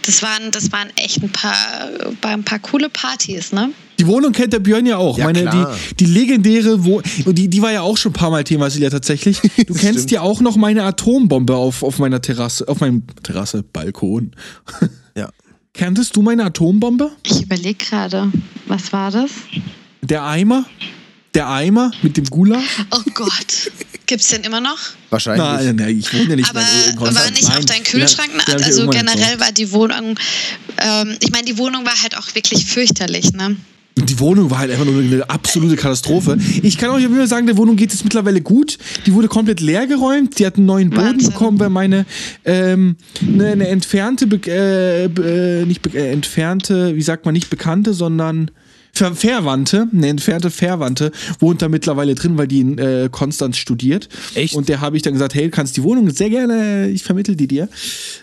Das 0.06 0.22
waren, 0.22 0.52
das 0.52 0.72
waren 0.72 0.90
echt 0.96 1.22
ein 1.22 1.32
paar, 1.32 1.90
ein 2.22 2.44
paar 2.44 2.60
coole 2.60 2.90
Partys, 2.90 3.52
ne? 3.52 3.72
Die 4.02 4.08
Wohnung 4.08 4.32
kennt 4.32 4.52
der 4.52 4.60
Björn 4.60 4.88
ja 4.88 4.98
auch. 4.98 5.16
Ja, 5.16 5.26
Meine, 5.26 5.44
klar. 5.44 5.78
die, 5.92 6.06
die 6.06 6.12
legendäre 6.12 6.84
Wohnung, 6.84 7.04
die, 7.28 7.48
die 7.48 7.62
war 7.62 7.72
ja 7.72 7.82
auch 7.82 7.98
schon 7.98 8.10
ein 8.10 8.14
paar 8.14 8.32
Mal 8.32 8.44
Thema, 8.44 8.68
Silja, 8.72 8.90
tatsächlich. 8.90 9.40
Du 9.68 9.76
kennst 9.76 10.00
Stimmt. 10.00 10.12
ja 10.12 10.22
auch 10.22 10.42
noch 10.42 10.56
meine 10.56 10.84
Atombombe 10.84 11.56
auf, 11.56 11.84
auf 11.84 12.00
meiner 12.00 12.20
Terrasse, 12.20 12.68
auf 12.68 12.80
meinem 12.80 13.04
Terrasse, 13.22 13.64
Balkon. 13.64 14.32
Ja. 15.16 15.30
Kanntest 15.74 16.16
du 16.16 16.22
meine 16.22 16.46
Atombombe? 16.46 17.12
Ich 17.24 17.44
überlege 17.44 17.76
gerade, 17.86 18.32
was 18.66 18.92
war 18.94 19.12
das? 19.12 19.30
Der 20.02 20.24
Eimer? 20.24 20.66
Der 21.36 21.50
Eimer 21.50 21.92
mit 22.02 22.18
dem 22.18 22.26
Gulasch? 22.26 22.86
Oh 22.92 23.02
Gott. 23.14 23.72
Gibt's 24.08 24.30
den 24.30 24.42
immer 24.44 24.62
noch? 24.62 24.80
Wahrscheinlich. 25.10 25.46
Nein, 25.46 25.76
nein, 25.76 26.00
ich 26.00 26.14
wohne 26.14 26.30
ja 26.30 26.36
nicht 26.38 26.50
Aber 26.50 26.62
mehr 26.62 27.14
war 27.16 27.30
nicht 27.32 27.46
auch 27.46 27.56
Nein. 27.56 27.66
dein 27.66 27.84
Kühlschrank? 27.84 28.32
Ja, 28.48 28.56
also 28.56 28.88
generell 28.88 29.40
war 29.40 29.52
die 29.52 29.72
Wohnung, 29.72 30.18
ähm, 30.80 31.18
ich 31.22 31.32
meine, 31.32 31.46
die 31.46 31.58
Wohnung 31.58 31.86
war 31.86 32.02
halt 32.02 32.18
auch 32.18 32.34
wirklich 32.34 32.66
fürchterlich, 32.66 33.32
ne? 33.34 33.58
Und 34.00 34.10
die 34.10 34.20
Wohnung 34.20 34.50
war 34.50 34.60
halt 34.60 34.72
einfach 34.72 34.86
nur 34.86 35.02
eine 35.02 35.30
absolute 35.30 35.76
Katastrophe. 35.76 36.38
Ich 36.64 36.78
kann 36.78 36.92
euch 36.92 37.08
nur 37.10 37.28
sagen, 37.28 37.46
der 37.46 37.58
Wohnung 37.58 37.76
geht 37.76 37.94
es 37.94 38.04
mittlerweile 38.04 38.42
gut. 38.42 38.78
Die 39.06 39.14
wurde 39.14 39.28
komplett 39.28 39.60
leer 39.60 39.86
geräumt. 39.86 40.40
Die 40.40 40.46
hat 40.46 40.56
einen 40.56 40.66
neuen 40.66 40.90
Boden 40.90 41.02
Wahnsinn. 41.02 41.32
bekommen, 41.32 41.60
weil 41.60 41.70
meine 41.70 42.06
ähm, 42.46 42.96
eine, 43.22 43.48
eine 43.48 43.68
entfernte, 43.68 44.28
äh, 44.48 45.06
äh, 45.06 45.66
nicht 45.66 45.94
äh, 45.94 46.12
entfernte, 46.12 46.96
wie 46.96 47.02
sagt 47.02 47.26
man, 47.26 47.34
nicht 47.34 47.50
bekannte, 47.50 47.94
sondern 47.94 48.52
Ver 48.94 49.16
Verwandte, 49.16 49.88
eine 49.94 50.08
entfernte 50.08 50.52
Verwandte, 50.52 51.12
wohnt 51.40 51.62
da 51.62 51.70
mittlerweile 51.70 52.14
drin, 52.16 52.38
weil 52.38 52.48
die 52.48 52.60
in 52.60 52.78
äh, 52.78 53.10
Konstanz 53.12 53.58
studiert. 53.58 54.10
Echt? 54.36 54.54
Und 54.54 54.70
der 54.70 54.82
habe 54.82 54.98
ich 54.98 55.04
dann 55.04 55.14
gesagt, 55.14 55.34
hey, 55.34 55.46
du 55.46 55.50
kannst 55.50 55.78
die 55.78 55.84
Wohnung 55.84 56.10
sehr 56.10 56.30
gerne, 56.30 56.90
ich 56.90 57.04
vermittel 57.04 57.36
die 57.36 57.48
dir. 57.48 57.70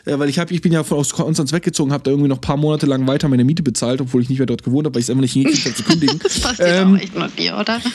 Äh, 0.04 0.18
weil 0.18 0.28
ich 0.28 0.38
habe, 0.38 0.52
ich 0.52 0.60
bin 0.60 0.72
ja 0.72 0.84
von 0.84 0.98
aus 0.98 1.10
Konstanz 1.10 1.52
weggezogen, 1.52 1.92
habe 1.92 2.04
da 2.04 2.10
irgendwie 2.10 2.28
noch 2.28 2.38
ein 2.38 2.42
paar 2.42 2.56
Monate 2.56 2.86
lang 2.86 3.06
weiter 3.06 3.28
meine 3.28 3.44
Miete 3.44 3.62
bezahlt, 3.62 4.00
obwohl 4.00 4.22
ich 4.22 4.28
nicht 4.28 4.38
mehr 4.38 4.46
dort 4.46 4.62
gewohnt 4.62 4.86
habe, 4.86 4.94
weil 4.94 5.00
ich 5.00 5.06
es 5.06 5.10
einfach 5.10 5.22
nicht 5.22 5.32
hingekriegt 5.32 5.64
habe 5.64 5.74
zu 5.74 5.82
kündigen. 5.82 6.18
Das 6.28 6.40
passiert 6.40 6.68
Ähm, 6.68 6.94
auch 6.94 7.00
echt 7.00 7.14
nur 7.14 7.28
dir, 7.28 7.56
oder? 7.56 7.80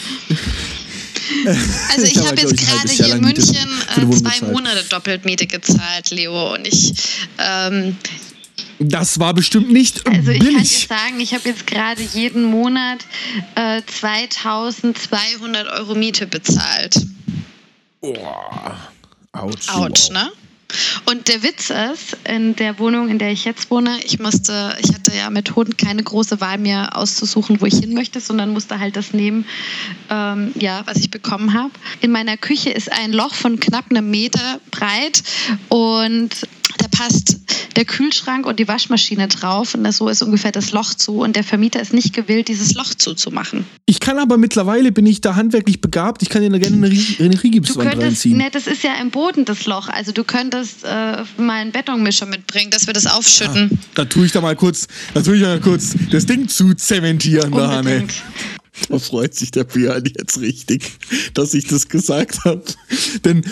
Also 1.91 2.05
ich 2.05 2.17
habe, 2.17 2.35
glaub 2.35 2.51
jetzt 2.51 2.57
gerade 2.57 2.89
hier 2.89 3.15
in 3.15 3.21
München 3.21 3.55
äh, 3.95 4.15
zwei. 4.15 4.51
Monate 4.51 4.83
doppelt 4.89 5.25
Miete 5.25 5.47
gezahlt, 5.47 6.09
Leo. 6.11 6.53
Und 6.53 6.67
ich, 6.67 6.93
ähm, 7.37 7.95
Das 8.79 9.19
war 9.19 9.33
bestimmt 9.33 9.71
nicht 9.71 10.05
also 10.07 10.31
ich 10.31 10.39
kann 10.39 10.47
dir 10.47 10.53
billig. 10.53 10.87
sagen, 10.87 11.19
ich 11.19 11.33
habe 11.33 11.49
jetzt 11.49 11.67
gerade 11.67 12.01
jeden 12.01 12.43
Monat 12.43 13.05
äh, 13.55 13.81
2200 13.85 15.67
Euro 15.79 15.95
Miete 15.95 16.27
bezahlt. 16.27 17.05
Autsch. 19.31 19.69
Autsch, 19.69 20.09
ne? 20.09 20.31
Und 21.05 21.27
der 21.27 21.43
Witz 21.43 21.69
ist, 21.69 22.17
in 22.23 22.55
der 22.55 22.79
Wohnung, 22.79 23.09
in 23.09 23.19
der 23.19 23.31
ich 23.31 23.45
jetzt 23.45 23.69
wohne, 23.69 23.99
ich 24.03 24.19
musste, 24.19 24.75
ich 24.81 24.93
hatte 24.93 25.15
ja 25.15 25.29
mit 25.29 25.55
Hunden 25.55 25.77
keine 25.77 26.03
große 26.03 26.41
Wahl 26.41 26.57
mir 26.57 26.95
auszusuchen, 26.95 27.61
wo 27.61 27.65
ich 27.65 27.75
hin 27.75 27.93
möchte, 27.93 28.19
sondern 28.19 28.53
musste 28.53 28.79
halt 28.79 28.95
das 28.95 29.13
nehmen, 29.13 29.45
ähm, 30.09 30.51
ja, 30.55 30.81
was 30.85 30.97
ich 30.97 31.11
bekommen 31.11 31.53
habe. 31.53 31.71
In 32.01 32.11
meiner 32.11 32.37
Küche 32.37 32.71
ist 32.71 32.91
ein 32.91 33.13
Loch 33.13 33.35
von 33.35 33.59
knapp 33.59 33.85
einem 33.89 34.09
Meter 34.09 34.59
breit 34.71 35.23
und 35.69 36.31
da 36.77 36.87
passt 36.87 37.39
der 37.75 37.85
Kühlschrank 37.85 38.45
und 38.45 38.59
die 38.59 38.67
Waschmaschine 38.67 39.27
drauf 39.27 39.73
und 39.73 39.83
das, 39.83 39.97
so 39.97 40.07
ist 40.07 40.21
ungefähr 40.21 40.51
das 40.51 40.71
Loch 40.71 40.93
zu 40.93 41.21
und 41.21 41.35
der 41.35 41.43
Vermieter 41.43 41.81
ist 41.81 41.93
nicht 41.93 42.13
gewillt, 42.13 42.47
dieses 42.47 42.73
Loch 42.75 42.93
zuzumachen. 42.93 43.65
Ich 43.85 43.99
kann 43.99 44.19
aber 44.19 44.37
mittlerweile, 44.37 44.91
bin 44.91 45.05
ich 45.05 45.21
da 45.21 45.35
handwerklich 45.35 45.81
begabt, 45.81 46.21
ich 46.21 46.29
kann 46.29 46.41
dir 46.41 46.59
gerne 46.59 46.75
eine, 46.75 46.85
eine 46.85 47.29
Du 47.35 47.41
Rigipswand 47.41 47.89
könntest, 47.89 48.03
reinziehen. 48.03 48.37
ne, 48.37 48.49
das 48.51 48.67
ist 48.67 48.83
ja 48.83 48.93
im 49.01 49.09
Boden 49.11 49.45
das 49.45 49.65
Loch. 49.65 49.89
Also 49.89 50.11
du 50.11 50.23
könntest 50.23 50.83
äh, 50.83 50.87
mal 51.37 51.61
einen 51.61 51.71
Betonmischer 51.71 52.25
mitbringen, 52.25 52.69
dass 52.71 52.87
wir 52.87 52.93
das 52.93 53.07
aufschütten. 53.07 53.79
Da 53.95 54.05
tue 54.05 54.25
ich 54.25 54.31
da 54.31 54.41
mal 54.41 54.55
kurz, 54.55 54.87
da 55.13 55.21
tue 55.21 55.35
ich 55.37 55.41
mal 55.41 55.59
kurz 55.59 55.95
das 56.11 56.25
Ding 56.25 56.47
zu 56.47 56.73
zementieren, 56.73 57.51
da, 57.51 57.69
Hanne. 57.69 57.89
Unbedingt. 58.01 58.13
Da 58.89 58.97
freut 58.97 59.35
sich 59.35 59.51
der 59.51 59.65
Björn 59.65 60.03
jetzt 60.05 60.39
richtig, 60.39 60.93
dass 61.35 61.53
ich 61.53 61.67
das 61.67 61.87
gesagt 61.89 62.43
habe. 62.43 62.63
Denn 63.23 63.43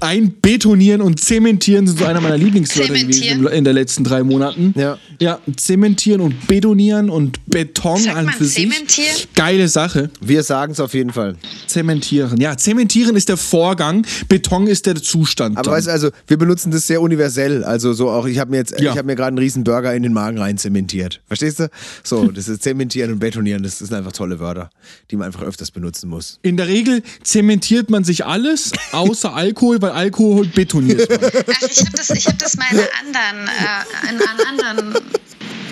einbetonieren 0.00 1.00
und 1.00 1.20
zementieren 1.20 1.86
sind 1.86 1.98
so 1.98 2.04
einer 2.04 2.20
meiner 2.20 2.36
Lieblingswörter 2.38 2.94
gewesen 2.94 3.46
in 3.46 3.64
den 3.64 3.74
letzten 3.74 4.04
drei 4.04 4.22
Monaten. 4.22 4.74
Ja. 4.76 4.98
Ja, 5.20 5.38
zementieren 5.56 6.20
und 6.20 6.46
betonieren 6.46 7.08
und 7.10 7.38
Beton 7.46 7.98
Sagt 7.98 8.16
an 8.16 8.28
für 8.28 8.44
sich. 8.44 9.28
Geile 9.34 9.68
Sache. 9.68 10.10
Wir 10.20 10.42
sagen 10.42 10.72
es 10.72 10.80
auf 10.80 10.94
jeden 10.94 11.12
Fall. 11.12 11.36
Zementieren. 11.66 12.40
Ja, 12.40 12.56
zementieren 12.56 13.16
ist 13.16 13.28
der 13.28 13.36
Vorgang, 13.36 14.06
Beton 14.28 14.66
ist 14.66 14.86
der 14.86 14.96
Zustand. 14.96 15.56
Aber 15.56 15.64
dann. 15.64 15.74
weißt 15.74 15.86
du, 15.86 15.90
also 15.92 16.10
wir 16.26 16.36
benutzen 16.36 16.70
das 16.70 16.86
sehr 16.86 17.00
universell. 17.00 17.64
Also 17.64 17.92
so 17.92 18.10
auch, 18.10 18.26
ich 18.26 18.38
habe 18.38 18.50
mir 18.50 18.58
jetzt, 18.58 18.78
Ja. 18.80 18.92
ich 18.92 18.98
habe 18.98 19.06
mir 19.06 19.16
gerade 19.16 19.28
einen 19.28 19.38
riesen 19.38 19.64
Burger 19.64 19.94
in 19.94 20.02
den 20.02 20.12
Magen 20.12 20.38
rein 20.38 20.58
zementiert. 20.58 21.20
Verstehst 21.26 21.60
du? 21.60 21.70
So, 22.02 22.30
das 22.32 22.48
ist 22.48 22.62
zementieren 22.62 23.12
und 23.12 23.18
betonieren, 23.18 23.62
das 23.62 23.78
sind 23.78 23.92
einfach 23.92 24.12
tolle 24.12 24.38
Wörter, 24.40 24.70
die 25.10 25.16
man 25.16 25.26
einfach 25.26 25.42
öfters 25.42 25.70
benutzen 25.70 26.08
muss. 26.10 26.38
In 26.42 26.56
der 26.56 26.68
Regel 26.68 27.02
zementiert 27.22 27.90
man 27.90 28.04
sich 28.04 28.24
alles, 28.26 28.72
außer 28.92 29.34
Alkohol, 29.34 29.78
weil 29.86 29.92
Alkohol 29.92 30.46
betoniert. 30.46 31.08
Ach, 31.10 31.62
ich 31.70 31.80
habe 31.80 31.96
das, 31.96 32.10
ich 32.10 32.26
hab 32.26 32.38
das 32.38 32.56
mal 32.56 32.66
in 32.70 32.78
einer 32.78 32.88
anderen, 33.00 33.48
äh, 33.48 34.10
in 34.10 34.20
einer 34.20 34.48
anderen 34.48 35.04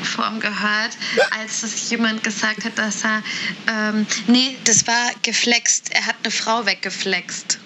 Form 0.03 0.41
gehört, 0.41 0.97
als 1.39 1.63
es 1.63 1.91
jemand 1.91 2.23
gesagt 2.23 2.65
hat, 2.65 2.79
dass 2.79 3.05
er, 3.05 3.23
ähm, 3.69 4.07
nee, 4.27 4.57
das 4.65 4.87
war 4.87 5.11
geflext. 5.23 5.91
Er 5.93 6.07
hat 6.07 6.17
eine 6.23 6.31
Frau 6.31 6.65
weggeflext. 6.67 7.59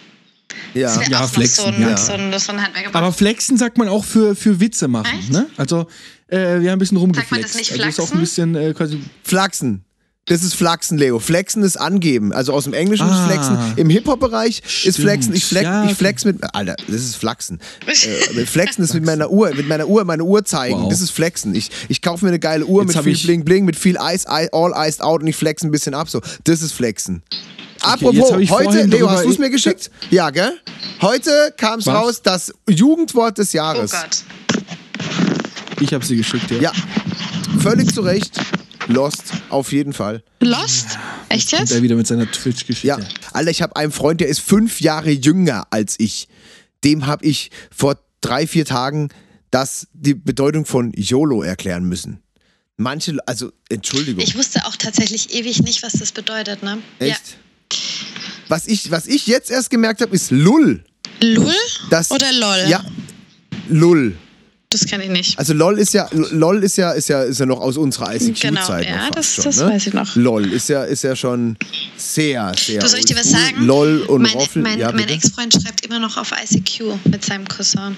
Ja. 0.74 1.00
Ja, 1.02 1.26
flexen, 1.26 1.64
so 1.64 1.70
ein, 1.70 1.80
ja. 1.80 1.96
so 1.96 2.12
ein, 2.12 2.38
so 2.38 2.52
ein. 2.52 2.60
Aber 2.92 3.12
flexen 3.12 3.56
sagt 3.56 3.78
man 3.78 3.88
auch 3.88 4.04
für, 4.04 4.34
für 4.34 4.58
Witze 4.60 4.88
machen. 4.88 5.18
Echt? 5.18 5.30
Ne? 5.30 5.48
Also, 5.56 5.86
äh, 6.28 6.36
wir 6.36 6.70
haben 6.70 6.76
ein 6.76 6.78
bisschen 6.78 6.96
rumgeflext. 6.96 7.30
Sagt 7.30 7.40
man 7.40 7.42
das 7.42 7.54
nicht 7.54 7.72
also 7.72 7.88
ist 7.88 8.00
auch 8.00 8.08
flachsen? 8.08 8.16
ein 8.16 8.20
bisschen 8.20 8.54
äh, 8.54 8.74
quasi. 8.74 9.00
Flachsen. 9.22 9.84
Das 10.28 10.42
ist 10.42 10.54
Flachsen, 10.54 10.98
Leo. 10.98 11.18
Flexen 11.18 11.62
ist 11.62 11.76
angeben. 11.78 12.32
Also 12.32 12.52
aus 12.52 12.64
dem 12.64 12.74
Englischen 12.74 13.06
Ah. 13.08 13.24
ist 13.24 13.30
Flexen. 13.32 13.58
Im 13.76 13.88
Hip-Hop-Bereich 13.90 14.62
ist. 14.84 14.98
Flexen. 14.98 15.34
Ich 15.34 15.44
flex, 15.44 15.64
Ja, 15.64 15.82
ich 15.84 15.90
okay. 15.90 15.94
flex 15.96 16.24
mit. 16.24 16.38
Alter, 16.54 16.76
das 16.86 16.96
ist 17.02 17.16
Flachsen. 17.16 17.60
äh, 17.86 18.44
Flexen 18.46 18.84
ist 18.84 18.94
mit 18.94 19.04
meiner 19.04 19.30
Uhr, 19.30 19.54
mit 19.54 19.66
meiner 19.68 19.86
Uhr, 19.88 20.04
meine 20.04 20.24
Uhr 20.24 20.44
zeigen. 20.44 20.82
Wow. 20.82 20.88
Das 20.90 21.00
ist 21.00 21.10
Flexen. 21.10 21.54
Ich, 21.54 21.70
ich 21.88 22.02
kaufe 22.02 22.24
mir 22.24 22.30
eine 22.30 22.38
geile 22.38 22.66
Uhr 22.66 22.82
Jetzt 22.84 22.94
mit 22.96 23.04
viel 23.04 23.16
Bling 23.26 23.44
Bling, 23.44 23.64
mit 23.64 23.76
viel 23.76 23.96
I- 23.96 24.48
all 24.52 24.72
iced 24.76 25.00
out 25.02 25.22
und 25.22 25.26
ich 25.28 25.36
flex 25.36 25.62
ein 25.62 25.70
bisschen 25.70 25.94
ab. 25.94 26.08
So, 26.10 26.20
das 26.44 26.62
ist 26.62 26.72
Flexen. 26.72 27.22
jetzt 27.74 27.84
Apropos, 27.84 28.30
heute, 28.50 28.82
Leo, 28.84 29.08
hast 29.10 29.24
du 29.24 29.30
es 29.30 29.38
mir 29.38 29.50
geschickt? 29.50 29.90
Ja, 30.10 30.30
gell? 30.30 30.52
Heute 31.00 31.54
kam 31.56 31.78
es 31.78 31.86
raus, 31.86 32.20
das 32.22 32.52
Jugendwort 32.68 33.38
des 33.38 33.54
oh 33.54 33.56
Jahres. 33.56 33.92
Gott. 33.92 34.24
Ich 35.80 35.94
habe 35.94 36.04
sie 36.04 36.16
geschickt, 36.16 36.50
ja. 36.50 36.58
Ja, 36.58 36.72
völlig 37.60 37.94
zu 37.94 38.00
Recht. 38.00 38.32
Lost, 38.88 39.22
auf 39.50 39.72
jeden 39.72 39.92
Fall. 39.92 40.22
Lost? 40.40 40.98
Echt 41.28 41.52
Und 41.52 41.60
jetzt? 41.60 41.72
er 41.72 41.82
wieder 41.82 41.94
mit 41.94 42.06
seiner 42.06 42.30
Twitch-Geschichte. 42.30 42.86
Ja, 42.86 42.98
Alter, 43.32 43.50
ich 43.50 43.62
habe 43.62 43.76
einen 43.76 43.92
Freund, 43.92 44.20
der 44.20 44.28
ist 44.28 44.40
fünf 44.40 44.80
Jahre 44.80 45.10
jünger 45.10 45.66
als 45.70 45.94
ich. 45.98 46.28
Dem 46.84 47.06
habe 47.06 47.24
ich 47.26 47.50
vor 47.74 47.98
drei, 48.20 48.46
vier 48.46 48.64
Tagen 48.64 49.10
das, 49.50 49.88
die 49.92 50.14
Bedeutung 50.14 50.64
von 50.64 50.92
YOLO 50.96 51.42
erklären 51.42 51.84
müssen. 51.84 52.20
Manche, 52.76 53.16
also, 53.26 53.50
Entschuldigung. 53.68 54.22
Ich 54.22 54.36
wusste 54.36 54.64
auch 54.66 54.76
tatsächlich 54.76 55.34
ewig 55.34 55.62
nicht, 55.62 55.82
was 55.82 55.92
das 55.94 56.12
bedeutet, 56.12 56.62
ne? 56.62 56.78
Echt? 56.98 57.36
Was, 58.48 58.66
ich, 58.66 58.90
was 58.90 59.06
ich 59.06 59.26
jetzt 59.26 59.50
erst 59.50 59.68
gemerkt 59.70 60.00
habe, 60.00 60.14
ist 60.14 60.30
LUL. 60.30 60.84
Ja. 61.20 61.28
Lull 61.28 61.52
Das, 61.90 62.10
oder 62.10 62.32
LOL? 62.32 62.68
Ja, 62.68 62.84
LUL. 63.68 64.16
Das 64.70 64.84
kenne 64.84 65.04
ich 65.04 65.10
nicht. 65.10 65.38
Also 65.38 65.54
LOL 65.54 65.78
ist 65.78 65.94
ja, 65.94 66.08
LOL 66.12 66.62
ist 66.62 66.76
ja, 66.76 66.92
ist 66.92 67.08
ja, 67.08 67.22
ist 67.22 67.40
ja 67.40 67.46
noch 67.46 67.60
aus 67.60 67.78
unserer 67.78 68.14
ICQ-Zeit. 68.14 68.40
Genau, 68.40 68.60
noch 68.60 68.80
ja, 68.80 69.10
das- 69.10 69.34
schon, 69.34 69.44
das 69.44 69.56
ne? 69.56 69.66
weiß 69.70 69.86
ich 69.86 69.94
noch. 69.94 70.14
LOL 70.14 70.52
ist 70.52 70.68
ja, 70.68 70.84
ist 70.84 71.04
ja 71.04 71.16
schon 71.16 71.56
sehr, 71.96 72.52
sehr. 72.54 72.80
Du 72.80 72.86
soll 72.86 72.98
ich 72.98 73.06
dir 73.06 73.16
was 73.16 73.30
sagen? 73.30 73.64
LOL 73.64 74.02
und 74.02 74.22
mein, 74.22 74.32
Roffel. 74.32 74.60
mein, 74.62 74.78
ja, 74.78 74.92
mein? 74.92 75.08
Ex-Freund 75.08 75.54
schreibt 75.54 75.86
immer 75.86 75.98
noch 75.98 76.18
auf 76.18 76.32
ICQ 76.32 76.98
mit 77.04 77.24
seinem 77.24 77.48
Cousin. 77.48 77.96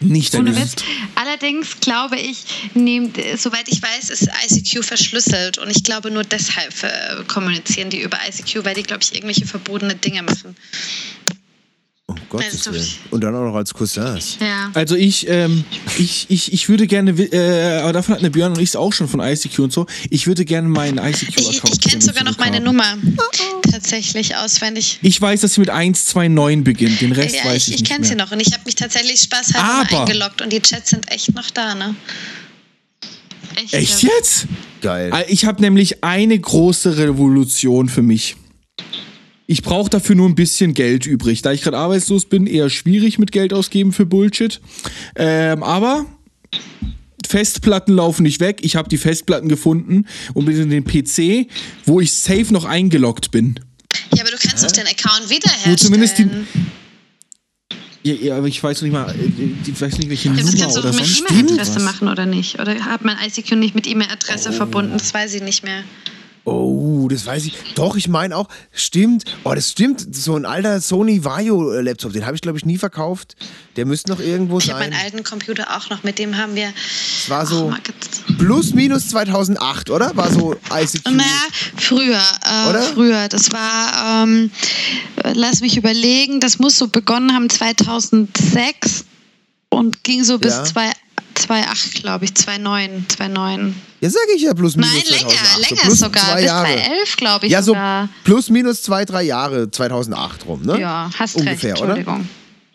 Nicht 0.00 0.34
Ohne. 0.34 0.54
Witz. 0.54 0.74
Allerdings 1.14 1.80
glaube 1.80 2.16
ich, 2.18 2.44
nehmt, 2.74 3.16
soweit 3.38 3.68
ich 3.68 3.80
weiß, 3.80 4.10
ist 4.10 4.28
ICQ 4.50 4.84
verschlüsselt 4.84 5.58
und 5.58 5.70
ich 5.70 5.82
glaube 5.84 6.10
nur 6.10 6.24
deshalb 6.24 6.74
äh, 6.82 7.22
kommunizieren 7.28 7.88
die 7.88 8.02
über 8.02 8.18
ICQ, 8.28 8.64
weil 8.64 8.74
die, 8.74 8.82
glaube 8.82 9.02
ich, 9.02 9.14
irgendwelche 9.14 9.46
verbotene 9.46 9.94
Dinge 9.94 10.24
machen. 10.24 10.56
Um 12.12 12.28
Gottes 12.28 12.66
Also, 12.66 12.72
Willen. 12.72 12.88
Und 13.10 13.20
dann 13.24 13.34
auch 13.34 13.42
noch 13.44 13.54
als 13.54 13.72
Cousins. 13.74 14.38
Ja. 14.40 14.70
Also 14.74 14.94
ich, 14.96 15.28
ähm, 15.28 15.64
ich, 15.98 16.26
ich, 16.28 16.52
ich 16.52 16.68
würde 16.68 16.86
gerne, 16.86 17.10
äh, 17.12 17.80
aber 17.80 17.92
davon 17.92 18.14
hatten 18.14 18.24
der 18.24 18.30
Björn 18.30 18.52
und 18.52 18.58
ich 18.60 18.70
es 18.70 18.76
auch 18.76 18.92
schon 18.92 19.08
von 19.08 19.20
ICQ 19.20 19.58
und 19.60 19.72
so. 19.72 19.86
Ich 20.10 20.26
würde 20.26 20.44
gerne 20.44 20.68
meinen 20.68 20.98
Ich, 21.08 21.22
ICQ-Account. 21.22 21.74
ich 21.74 21.80
kenne 21.80 22.02
sogar 22.02 22.24
noch 22.24 22.38
meine 22.38 22.60
Nummer. 22.60 22.96
Nummer 22.96 23.16
tatsächlich 23.70 24.36
auswendig. 24.36 24.98
Ich 25.02 25.20
weiß, 25.20 25.40
dass 25.40 25.54
sie 25.54 25.60
mit 25.60 25.70
129 25.70 26.64
beginnt. 26.64 27.00
Den 27.00 27.12
Rest 27.12 27.34
Ja, 27.36 27.44
weiß 27.44 27.68
ich, 27.68 27.68
ich, 27.68 27.74
ich 27.74 27.80
nicht 27.80 27.86
kenne 27.90 28.00
mehr. 28.00 28.08
sie 28.10 28.14
noch 28.16 28.30
und 28.32 28.40
ich 28.40 28.52
habe 28.52 28.62
mich 28.66 28.74
tatsächlich 28.74 29.20
spaßhalber 29.20 30.00
eingeloggt 30.00 30.42
und 30.42 30.52
die 30.52 30.60
Chats 30.60 30.90
sind 30.90 31.10
echt 31.10 31.34
noch 31.34 31.50
da, 31.50 31.74
ne? 31.74 31.94
Echt, 33.62 33.74
Echt 33.74 34.02
jetzt? 34.02 34.46
Geil. 34.80 35.10
Äh, 35.14 35.24
Ich 35.30 35.44
habe 35.44 35.60
nämlich 35.60 36.02
eine 36.02 36.38
große 36.38 36.96
Revolution 36.96 37.88
für 37.88 38.02
mich. 38.02 38.36
Ich 39.52 39.60
brauche 39.62 39.90
dafür 39.90 40.16
nur 40.16 40.26
ein 40.30 40.34
bisschen 40.34 40.72
Geld 40.72 41.04
übrig. 41.04 41.42
Da 41.42 41.52
ich 41.52 41.60
gerade 41.60 41.76
arbeitslos 41.76 42.24
bin, 42.24 42.46
eher 42.46 42.70
schwierig 42.70 43.18
mit 43.18 43.32
Geld 43.32 43.52
ausgeben 43.52 43.92
für 43.92 44.06
Bullshit. 44.06 44.62
Ähm, 45.14 45.62
aber 45.62 46.06
Festplatten 47.26 47.94
laufen 47.94 48.22
nicht 48.22 48.40
weg. 48.40 48.60
Ich 48.62 48.76
habe 48.76 48.88
die 48.88 48.96
Festplatten 48.96 49.50
gefunden 49.50 50.06
und 50.32 50.46
bin 50.46 50.58
in 50.58 50.70
den 50.70 50.84
PC, 50.84 51.50
wo 51.84 52.00
ich 52.00 52.12
safe 52.14 52.46
noch 52.50 52.64
eingeloggt 52.64 53.30
bin. 53.30 53.60
Ja, 54.14 54.22
aber 54.22 54.30
du 54.30 54.38
kannst 54.38 54.64
doch 54.64 54.72
den 54.72 54.86
Account 54.86 55.28
wiederherstellen. 55.28 55.72
Wo 55.72 55.76
zumindest 55.76 56.16
die. 56.18 56.28
Ja, 58.04 58.14
ja, 58.14 58.36
aber 58.38 58.48
ich 58.48 58.62
weiß 58.62 58.78
noch 58.78 58.82
nicht 58.84 58.92
mal, 58.94 59.10
äh, 59.14 59.70
ich 59.70 59.78
weiß 59.80 59.98
nicht, 59.98 60.08
welche 60.08 60.30
Ja, 60.30 60.34
das 60.34 60.46
Nummer 60.46 60.58
kannst 60.62 60.76
du 60.76 60.80
oder 60.80 60.92
doch 60.92 60.98
mit 60.98 61.30
E-Mail-Adresse 61.30 61.80
machen, 61.80 62.08
oder 62.08 62.24
nicht? 62.24 62.58
Oder 62.58 62.74
hat 62.86 63.04
man 63.04 63.18
ICQ 63.22 63.52
nicht 63.56 63.74
mit 63.74 63.86
E-Mail-Adresse 63.86 64.48
Oh. 64.48 64.52
verbunden? 64.52 64.92
Das 64.94 65.12
weiß 65.12 65.34
ich 65.34 65.42
nicht 65.42 65.62
mehr. 65.62 65.84
Oh, 66.44 67.06
das 67.08 67.24
weiß 67.24 67.44
ich. 67.44 67.54
Doch, 67.76 67.94
ich 67.96 68.08
meine 68.08 68.36
auch, 68.36 68.48
stimmt. 68.72 69.24
Oh, 69.44 69.54
das 69.54 69.70
stimmt. 69.70 70.12
So 70.14 70.34
ein 70.34 70.44
alter 70.44 70.80
Sony 70.80 71.24
Vario-Laptop, 71.24 72.12
den 72.12 72.26
habe 72.26 72.34
ich, 72.34 72.42
glaube 72.42 72.58
ich, 72.58 72.64
nie 72.64 72.78
verkauft. 72.78 73.36
Der 73.76 73.86
müsste 73.86 74.10
noch 74.10 74.18
irgendwo 74.18 74.58
Ich 74.58 74.68
habe 74.68 74.80
sein. 74.80 74.90
meinen 74.90 75.00
alten 75.04 75.22
Computer 75.22 75.76
auch 75.76 75.88
noch, 75.88 76.02
mit 76.02 76.18
dem 76.18 76.36
haben 76.36 76.56
wir. 76.56 76.72
Es 77.22 77.30
war 77.30 77.46
so 77.46 77.72
Oh, 77.72 78.34
plus 78.38 78.74
minus 78.74 79.08
2008, 79.10 79.90
oder? 79.90 80.16
War 80.16 80.32
so 80.32 80.54
ICQ. 80.74 81.10
Naja, 81.12 81.26
früher, 81.76 82.20
äh, 82.44 82.68
Oder? 82.70 82.82
früher. 82.82 83.28
Das 83.28 83.52
war, 83.52 84.24
ähm, 84.24 84.50
äh, 85.22 85.32
lass 85.34 85.60
mich 85.60 85.76
überlegen, 85.76 86.40
das 86.40 86.58
muss 86.58 86.76
so 86.76 86.88
begonnen 86.88 87.32
haben 87.34 87.48
2006 87.50 89.04
und 89.68 90.02
ging 90.04 90.24
so 90.24 90.38
bis 90.38 90.54
Ja. 90.54 90.64
2 90.64 90.90
2008, 91.42 91.94
glaube 92.02 92.24
ich, 92.24 92.34
2009, 92.34 93.06
2009. 93.08 93.74
Ja, 94.00 94.10
sag 94.10 94.22
ich 94.34 94.42
ja, 94.42 94.54
plus 94.54 94.76
minus 94.76 94.92
Nein, 94.92 95.02
2008. 95.04 95.20
länger, 95.20 95.44
so 95.54 95.60
länger 95.84 95.96
sogar, 95.96 96.24
zwei 96.24 96.34
bis 96.36 96.44
Jahre. 96.46 96.66
2011, 96.66 97.16
glaube 97.16 97.46
ich 97.46 97.52
Ja, 97.52 97.62
so 97.62 97.66
sogar. 97.66 98.08
plus 98.24 98.50
minus 98.50 98.82
zwei, 98.82 99.04
drei 99.04 99.22
Jahre 99.22 99.70
2008 99.70 100.46
rum, 100.46 100.62
ne? 100.62 100.80
Ja, 100.80 101.10
hast 101.18 101.36
Ungefähr, 101.36 101.72
recht, 101.74 101.82
oder? 101.82 101.96
Entschuldigung. 101.96 102.28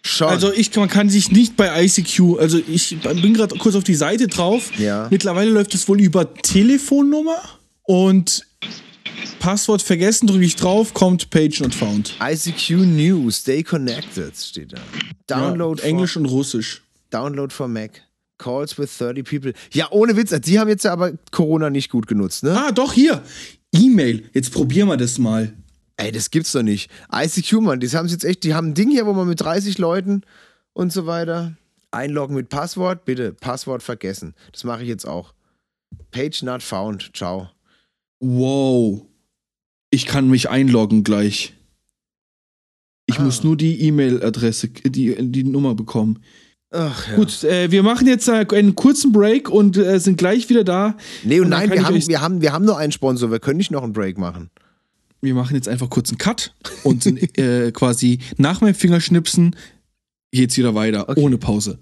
Schon. 0.04 0.28
Also 0.30 0.54
ich, 0.54 0.74
man 0.76 0.88
kann 0.88 1.10
sich 1.10 1.32
nicht 1.32 1.58
bei 1.58 1.84
ICQ, 1.84 2.40
also 2.40 2.60
ich 2.66 2.98
bin 3.02 3.34
gerade 3.34 3.58
kurz 3.58 3.76
auf 3.76 3.84
die 3.84 3.96
Seite 3.96 4.28
drauf. 4.28 4.70
Ja. 4.78 5.08
Mittlerweile 5.10 5.52
läuft 5.52 5.74
es 5.74 5.88
wohl 5.90 6.00
über 6.00 6.34
Telefonnummer 6.34 7.36
und 7.84 8.46
Passwort 9.40 9.82
vergessen, 9.82 10.28
drücke 10.28 10.46
ich 10.46 10.56
drauf, 10.56 10.94
kommt 10.94 11.30
Page 11.30 11.60
not 11.60 11.76
found. 11.76 12.16
ICQ 12.22 12.70
News, 12.86 13.38
stay 13.38 13.64
connected, 13.64 14.36
steht 14.38 14.74
da. 14.74 14.78
Download, 15.28 15.82
ja, 15.82 15.88
Englisch 15.90 16.16
und 16.16 16.26
Russisch. 16.26 16.82
Download 17.10 17.54
for 17.54 17.68
Mac. 17.68 18.02
Calls 18.38 18.78
with 18.78 18.96
30 18.98 19.24
people. 19.24 19.54
Ja, 19.74 19.88
ohne 19.92 20.16
Witz, 20.16 20.34
die 20.42 20.60
haben 20.60 20.68
jetzt 20.70 20.84
ja 20.84 20.94
aber 20.94 21.14
Corona 21.32 21.70
nicht 21.70 21.90
gut 21.90 22.08
genutzt, 22.08 22.44
ne? 22.44 22.58
Ah, 22.58 22.72
doch, 22.72 22.94
hier. 22.94 23.24
E-Mail. 23.74 24.30
Jetzt 24.34 24.52
probieren 24.54 24.88
wir 24.88 24.98
das 24.98 25.18
mal. 25.18 25.54
Ey, 25.98 26.12
das 26.12 26.30
gibt's 26.30 26.52
doch 26.52 26.62
nicht. 26.62 26.92
ICQ, 27.12 27.54
Mann, 27.62 27.80
die 27.80 27.90
haben 27.90 28.08
jetzt 28.08 28.24
echt, 28.24 28.44
die 28.44 28.54
haben 28.54 28.68
ein 28.70 28.74
Ding 28.76 28.92
hier, 28.92 29.06
wo 29.08 29.14
man 29.14 29.28
mit 29.28 29.42
30 29.42 29.78
Leuten 29.80 30.22
und 30.74 30.94
so 30.94 31.06
weiter 31.08 31.58
einloggen 31.90 32.36
mit 32.36 32.50
Passwort, 32.50 33.06
bitte, 33.06 33.34
Passwort 33.34 33.82
vergessen. 33.82 34.36
Das 34.52 34.64
mache 34.64 34.84
ich 34.84 34.90
jetzt 34.90 35.08
auch. 35.08 35.34
Page 36.12 36.44
not 36.44 36.62
found. 36.62 37.12
Ciao. 37.16 37.50
Wow. 38.20 39.06
Ich 39.90 40.06
kann 40.06 40.30
mich 40.30 40.50
einloggen 40.50 41.04
gleich. 41.04 41.54
Ich 43.08 43.20
Ah. 43.20 43.24
muss 43.24 43.44
nur 43.44 43.56
die 43.58 43.82
E-Mail-Adresse, 43.84 44.68
die, 44.68 45.16
die 45.32 45.44
Nummer 45.46 45.74
bekommen. 45.76 46.22
Ach, 46.72 47.08
ja. 47.08 47.16
Gut, 47.16 47.44
äh, 47.46 47.72
wir 47.72 47.82
machen 47.82 48.08
jetzt 48.08 48.28
äh, 48.28 48.46
einen 48.52 48.76
kurzen 48.76 49.12
Break 49.14 49.50
und 49.50 49.78
äh, 49.78 50.00
sind 50.00 50.18
gleich 50.18 50.50
wieder 50.50 50.64
da. 50.64 50.98
Nee, 51.24 51.40
und 51.40 51.46
Und 51.46 51.50
nein, 51.52 51.72
wir 51.72 51.86
haben, 51.86 52.08
wir, 52.08 52.22
haben, 52.22 52.42
wir 52.42 52.52
haben 52.52 52.66
nur 52.66 52.78
einen 52.78 52.92
Sponsor, 52.92 53.32
wir 53.32 53.40
können 53.40 53.58
nicht 53.58 53.72
noch 53.72 53.84
einen 53.84 53.94
Break 53.94 54.18
machen. 54.18 54.50
Wir 55.22 55.34
machen 55.34 55.56
jetzt 55.56 55.68
einfach 55.70 55.90
kurz 55.90 56.10
einen 56.10 56.18
Cut 56.18 56.54
und 56.84 57.04
sind 57.04 57.38
äh, 57.38 57.72
quasi 57.72 58.20
nach 58.38 58.62
meinem 58.62 58.76
Fingerschnipsen 58.76 59.56
geht's 60.32 60.58
wieder 60.58 60.76
weiter, 60.76 61.10
Okay. 61.10 61.20
ohne 61.22 61.38
Pause. 61.38 61.80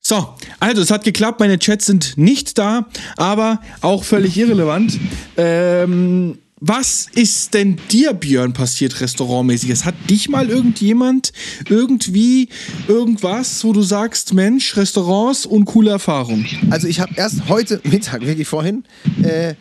So, 0.00 0.34
also 0.58 0.82
es 0.82 0.90
hat 0.90 1.04
geklappt, 1.04 1.38
meine 1.38 1.58
Chats 1.60 1.86
sind 1.86 2.18
nicht 2.18 2.58
da, 2.58 2.86
aber 3.16 3.62
auch 3.80 4.02
völlig 4.02 4.36
irrelevant. 4.36 4.98
Ähm, 5.36 6.38
was 6.64 7.08
ist 7.16 7.54
denn 7.54 7.76
dir, 7.90 8.14
Björn, 8.14 8.52
passiert 8.52 9.00
restaurantmäßig? 9.00 9.70
Es 9.70 9.84
hat 9.84 9.96
dich 10.08 10.28
mal 10.28 10.48
irgendjemand 10.48 11.32
irgendwie 11.68 12.48
irgendwas, 12.86 13.64
wo 13.64 13.72
du 13.72 13.82
sagst, 13.82 14.32
Mensch, 14.32 14.76
Restaurants, 14.76 15.44
uncoole 15.44 15.90
Erfahrung. 15.90 16.46
Also 16.70 16.86
ich 16.86 17.00
habe 17.00 17.14
erst 17.16 17.48
heute 17.48 17.80
Mittag, 17.82 18.24
wirklich 18.24 18.46
vorhin, 18.46 18.84
äh, 19.24 19.54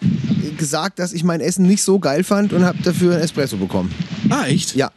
gesagt, 0.60 0.99
dass 0.99 1.12
ich 1.12 1.24
mein 1.24 1.41
Essen 1.41 1.66
nicht 1.66 1.82
so 1.82 1.97
geil 1.97 2.24
fand 2.24 2.54
und 2.54 2.64
habe 2.64 2.78
dafür 2.84 3.14
einen 3.14 3.24
Espresso 3.24 3.58
bekommen. 3.58 3.91
Ah, 4.30 4.45
echt? 4.45 4.76
Ja. 4.76 4.91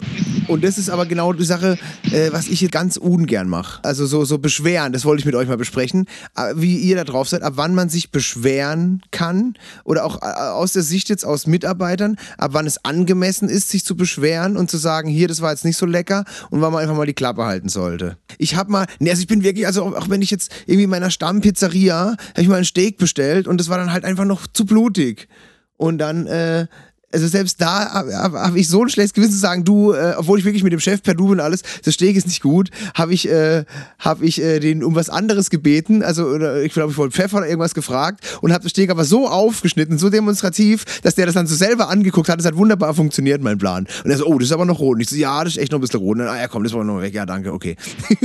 Und 0.47 0.63
das 0.63 0.77
ist 0.77 0.91
aber 0.91 1.07
genau 1.07 1.33
die 1.33 1.45
Sache, 1.45 1.79
äh, 2.13 2.31
was 2.33 2.49
ich 2.49 2.61
hier 2.61 2.69
ganz 2.69 2.99
ungern 2.99 3.49
mache. 3.49 3.83
Also 3.83 4.05
so, 4.05 4.25
so 4.27 4.39
beschweren, 4.39 4.93
das 4.93 5.07
wollte 5.07 5.21
ich 5.21 5.27
mit 5.27 5.35
euch 5.35 5.49
mal 5.49 5.57
besprechen, 5.57 6.07
wie 6.55 6.77
ihr 6.77 6.97
da 6.97 7.05
drauf 7.05 7.29
seid, 7.31 7.43
ab 7.43 7.55
wann 7.57 7.75
man 7.75 7.89
sich 7.89 8.11
beschweren 8.11 9.03
kann 9.11 9.55
oder 9.85 10.05
auch 10.05 10.21
äh, 10.21 10.27
aus 10.27 10.75
der 10.75 10.83
Sicht 10.83 11.09
jetzt 11.09 11.25
aus 11.25 11.47
Mitarbeitern, 11.47 11.94
ab 12.01 12.51
wann 12.53 12.67
es 12.67 12.85
angemessen 12.85 13.49
ist, 13.49 13.69
sich 13.69 13.85
zu 13.85 13.97
beschweren 13.97 14.57
und 14.57 14.71
zu 14.71 14.77
sagen, 14.77 15.09
hier, 15.09 15.29
das 15.29 15.41
war 15.41 15.51
jetzt 15.51 15.65
nicht 15.65 15.77
so 15.77 15.87
lecker 15.87 16.25
und 16.51 16.61
wann 16.61 16.73
man 16.73 16.83
einfach 16.83 16.97
mal 16.97 17.07
die 17.07 17.15
Klappe 17.15 17.45
halten 17.45 17.69
sollte. 17.69 18.17
Ich 18.39 18.57
habe 18.57 18.71
mal, 18.71 18.87
nee, 18.99 19.11
also 19.11 19.23
ich 19.23 19.29
bin 19.29 19.43
wirklich, 19.43 19.67
also 19.67 19.85
auch, 19.85 19.95
auch 19.95 20.09
wenn 20.09 20.23
ich 20.23 20.31
jetzt 20.31 20.53
irgendwie 20.67 20.85
in 20.85 20.91
meiner 20.91 21.11
Stammpizzeria, 21.11 22.17
habe 22.17 22.43
ich 22.43 22.49
mal 22.49 22.57
ein 22.57 22.65
Steak 22.65 22.99
bestellt 22.99 23.47
und 23.49 23.59
das 23.59 23.69
war 23.69 23.79
dann 23.79 23.93
halt 23.93 24.05
einfach 24.05 24.25
noch 24.25 24.47
zu 24.47 24.65
blutig. 24.67 25.29
Und 25.77 25.99
dann, 25.99 26.27
äh, 26.27 26.67
also 27.15 27.29
selbst 27.29 27.61
da 27.61 27.93
habe 27.93 28.13
hab, 28.15 28.57
ich 28.57 28.69
so 28.69 28.83
ein 28.83 28.89
schlechtes 28.89 29.15
Gewissen 29.15 29.33
zu 29.33 29.39
sagen, 29.39 29.65
du, 29.65 29.93
äh, 29.93 30.15
obwohl 30.17 30.39
ich 30.39 30.45
wirklich 30.45 30.63
mit 30.63 30.73
dem 30.73 30.81
Chef 30.81 31.03
per 31.03 31.15
Du 31.15 31.31
und 31.31 31.41
alles, 31.41 31.63
das 31.85 31.95
Steak 31.95 32.17
ist 32.17 32.27
nicht 32.27 32.43
gut, 32.43 32.71
habe 32.95 33.15
ich, 33.15 33.29
äh, 33.29 33.65
hab 33.99 34.23
ich 34.23 34.43
äh, 34.43 34.61
den 34.61 34.85
um 34.85 34.95
was 34.95 35.09
anderes 35.09 35.51
gebeten, 35.51 36.03
also 36.03 36.27
oder 36.27 36.63
ich 36.63 36.73
glaube, 36.73 36.93
ich 36.93 36.99
wollte 36.99 37.17
Pfeffer 37.17 37.39
oder 37.39 37.49
irgendwas 37.49 37.75
gefragt 37.75 38.25
und 38.41 38.53
habe 38.53 38.65
das 38.65 38.71
Steak 38.71 38.91
aber 38.91 39.05
so 39.05 39.29
aufgeschnitten, 39.29 39.99
so 39.99 40.11
demonstrativ, 40.11 40.85
dass 41.03 41.15
der 41.15 41.27
das 41.27 41.35
dann 41.35 41.47
so 41.47 41.55
selber 41.55 41.89
angeguckt 41.89 42.29
hat, 42.29 42.39
das 42.39 42.47
hat 42.47 42.57
wunderbar 42.57 42.95
funktioniert, 42.95 43.43
mein 43.43 43.59
Plan. 43.59 43.87
Und 44.05 44.11
er 44.11 44.19
so, 44.19 44.27
oh, 44.27 44.39
das 44.39 44.49
ist 44.49 44.53
aber 44.53 44.65
noch 44.65 44.81
rot. 44.81 44.97
Und 44.97 45.01
ich 45.01 45.09
so, 45.09 45.17
ja, 45.17 45.45
das 45.45 45.55
ist 45.55 45.63
echt 45.63 45.73
noch 45.73 45.79
ein 45.79 45.83
bisschen 45.83 46.01
rot. 46.01 46.19
Und 46.19 46.25
dann, 46.25 46.29
ah 46.29 46.41
ja, 46.41 46.49
komm, 46.49 46.65
das 46.65 46.73
war 46.73 46.85
noch 46.85 47.01
weg. 47.01 47.15
Ja, 47.15 47.27
danke, 47.27 47.53
okay. 47.53 47.77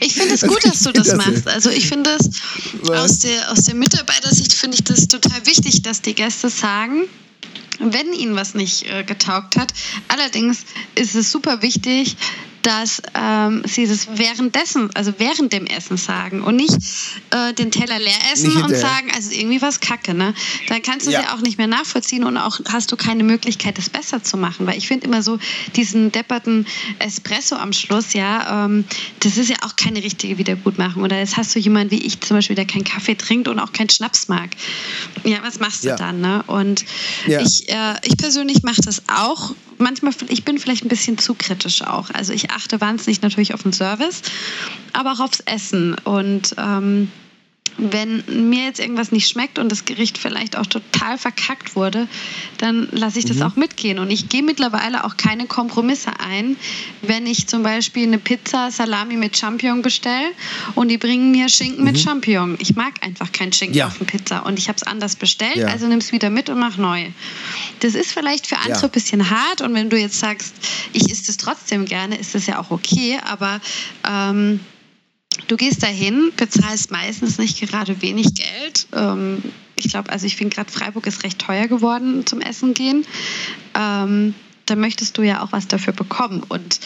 Ich 0.00 0.14
finde 0.14 0.34
es 0.34 0.42
gut, 0.42 0.64
dass 0.64 0.82
du 0.82 0.92
das 0.92 1.14
machst. 1.14 1.46
Also 1.48 1.70
ich 1.70 1.88
finde 1.88 2.10
es 2.18 2.30
aus 2.90 3.20
der, 3.20 3.52
aus 3.52 3.62
der 3.62 3.74
Mitarbeitersicht 3.74 4.52
finde 4.52 4.76
ich 4.76 4.84
das 4.84 5.08
total 5.08 5.46
wichtig, 5.46 5.82
dass 5.82 6.02
die 6.02 6.14
Gäste 6.14 6.48
sagen, 6.48 7.04
wenn 7.78 8.12
ihnen 8.12 8.36
was 8.36 8.54
nicht 8.54 8.90
äh, 8.90 9.04
getaugt 9.04 9.56
hat. 9.56 9.72
Allerdings 10.08 10.64
ist 10.94 11.14
es 11.14 11.30
super 11.30 11.62
wichtig, 11.62 12.16
dass 12.62 13.00
ähm, 13.14 13.62
sie 13.66 13.86
das 13.86 14.08
währenddessen, 14.14 14.90
also 14.94 15.12
während 15.18 15.52
dem 15.52 15.66
Essen 15.66 15.96
sagen 15.96 16.42
und 16.42 16.56
nicht 16.56 16.76
äh, 17.30 17.52
den 17.54 17.70
Teller 17.70 17.98
leer 17.98 18.18
essen 18.32 18.56
und 18.62 18.74
sagen, 18.76 19.10
also 19.14 19.30
irgendwie 19.30 19.62
was 19.62 19.80
Kacke, 19.80 20.12
ne? 20.14 20.34
Dann 20.68 20.82
kannst 20.82 21.06
du 21.06 21.10
es 21.10 21.14
Ja. 21.14 21.22
ja 21.22 21.34
auch 21.34 21.40
nicht 21.40 21.58
mehr 21.58 21.66
nachvollziehen 21.66 22.24
und 22.24 22.36
auch 22.36 22.60
hast 22.70 22.90
du 22.92 22.96
keine 22.96 23.22
Möglichkeit, 23.24 23.78
das 23.78 23.88
besser 23.88 24.22
zu 24.22 24.36
machen. 24.36 24.66
Weil 24.66 24.76
ich 24.76 24.88
finde 24.88 25.06
immer 25.06 25.22
so 25.22 25.38
diesen 25.76 26.10
depperten 26.12 26.66
Espresso 26.98 27.56
am 27.56 27.72
Schluss, 27.72 28.12
ja, 28.12 28.64
ähm, 28.64 28.84
das 29.20 29.36
ist 29.36 29.48
ja 29.48 29.56
auch 29.62 29.76
keine 29.76 30.02
richtige 30.02 30.38
Wiedergutmachung. 30.38 31.02
Oder 31.02 31.18
jetzt 31.18 31.36
hast 31.36 31.54
du 31.54 31.58
jemanden 31.58 31.90
wie 31.92 32.02
ich 32.04 32.20
zum 32.20 32.36
Beispiel, 32.36 32.56
der 32.56 32.66
keinen 32.66 32.84
Kaffee 32.84 33.14
trinkt 33.14 33.48
und 33.48 33.58
auch 33.60 33.72
keinen 33.72 33.88
Schnaps 33.90 34.28
mag. 34.28 34.50
Ja, 35.24 35.38
was 35.42 35.60
machst 35.60 35.84
du 35.84 35.88
Ja. 35.88 35.96
dann, 35.96 36.20
ne? 36.20 36.42
Und 36.46 36.84
Ja. 37.26 37.40
ich, 37.40 37.68
äh, 37.68 37.94
ich 38.02 38.16
persönlich 38.16 38.62
mache 38.62 38.80
das 38.82 39.02
auch. 39.08 39.54
Manchmal, 39.78 40.12
ich 40.28 40.44
bin 40.44 40.58
vielleicht 40.58 40.84
ein 40.84 40.88
bisschen 40.88 41.18
zu 41.18 41.34
kritisch 41.34 41.82
auch. 41.82 42.10
Also 42.10 42.32
ich 42.32 42.50
achte 42.50 42.80
wahnsinnig 42.80 43.22
natürlich 43.22 43.54
auf 43.54 43.62
den 43.62 43.72
Service, 43.72 44.22
aber 44.92 45.12
auch 45.12 45.20
aufs 45.20 45.40
Essen. 45.40 45.94
Und 46.04 46.54
ähm, 46.58 47.10
wenn 47.76 48.24
mir 48.48 48.64
jetzt 48.64 48.80
irgendwas 48.80 49.12
nicht 49.12 49.28
schmeckt 49.28 49.58
und 49.58 49.70
das 49.70 49.84
Gericht 49.84 50.18
vielleicht 50.18 50.56
auch 50.56 50.66
total 50.66 51.18
verkackt 51.18 51.76
wurde, 51.76 52.08
dann 52.58 52.88
lasse 52.92 53.18
ich 53.18 53.24
das 53.24 53.40
auch 53.42 53.56
mitgehen. 53.56 53.98
Und 53.98 54.10
ich 54.10 54.28
gehe 54.28 54.42
mittlerweile 54.42 55.04
auch 55.04 55.16
keine 55.16 55.46
Kompromisse 55.46 56.10
ein, 56.20 56.56
wenn 57.02 57.26
ich 57.26 57.46
zum 57.46 57.62
Beispiel 57.62 58.06
eine 58.06 58.18
Pizza 58.18 58.70
Salami 58.70 59.16
mit 59.16 59.36
Champignon 59.36 59.82
bestelle 59.82 60.30
und 60.74 60.88
die 60.88 60.98
bringen 60.98 61.30
mir 61.30 61.48
Schinken 61.48 61.84
mit 61.84 61.98
Champignon. 61.98 62.56
Ich 62.60 62.74
mag 62.76 62.94
einfach 63.02 63.32
keinen 63.32 63.52
Schinken 63.52 63.76
Ja. 63.76 63.86
auf 63.86 63.98
der 63.98 64.06
Pizza 64.06 64.46
und 64.46 64.58
ich 64.58 64.68
habe 64.68 64.76
es 64.76 64.82
anders 64.82 65.16
bestellt, 65.16 65.56
Ja. 65.56 65.66
also 65.68 65.86
nimm 65.86 65.98
es 65.98 66.12
wieder 66.12 66.30
mit 66.30 66.48
und 66.48 66.58
mach 66.58 66.76
neu. 66.76 67.06
Das 67.80 67.94
ist 67.94 68.12
vielleicht 68.12 68.46
für 68.46 68.56
andere 68.56 68.80
Ja. 68.80 68.84
ein 68.84 68.90
bisschen 68.90 69.30
hart 69.30 69.60
und 69.60 69.74
wenn 69.74 69.90
du 69.90 69.98
jetzt 69.98 70.18
sagst, 70.18 70.54
ich 70.92 71.10
esse 71.10 71.30
es 71.30 71.36
trotzdem 71.36 71.84
gerne, 71.84 72.16
ist 72.16 72.34
das 72.34 72.46
ja 72.46 72.58
auch 72.58 72.70
okay, 72.70 73.18
aber 73.24 73.60
ähm, 74.08 74.60
Du 75.46 75.56
gehst 75.56 75.82
dahin, 75.82 76.32
bezahlst 76.36 76.90
meistens 76.90 77.38
nicht 77.38 77.60
gerade 77.60 78.02
wenig 78.02 78.34
Geld. 78.34 78.86
Ähm, 78.92 79.42
ich 79.76 79.88
glaube, 79.88 80.10
also 80.10 80.26
ich 80.26 80.36
finde 80.36 80.54
gerade 80.54 80.70
Freiburg 80.70 81.06
ist 81.06 81.22
recht 81.24 81.38
teuer 81.38 81.68
geworden 81.68 82.26
zum 82.26 82.40
Essen 82.40 82.74
gehen. 82.74 83.06
Ähm, 83.74 84.34
da 84.66 84.76
möchtest 84.76 85.16
du 85.16 85.22
ja 85.22 85.42
auch 85.42 85.52
was 85.52 85.68
dafür 85.68 85.92
bekommen. 85.92 86.42
Und 86.48 86.80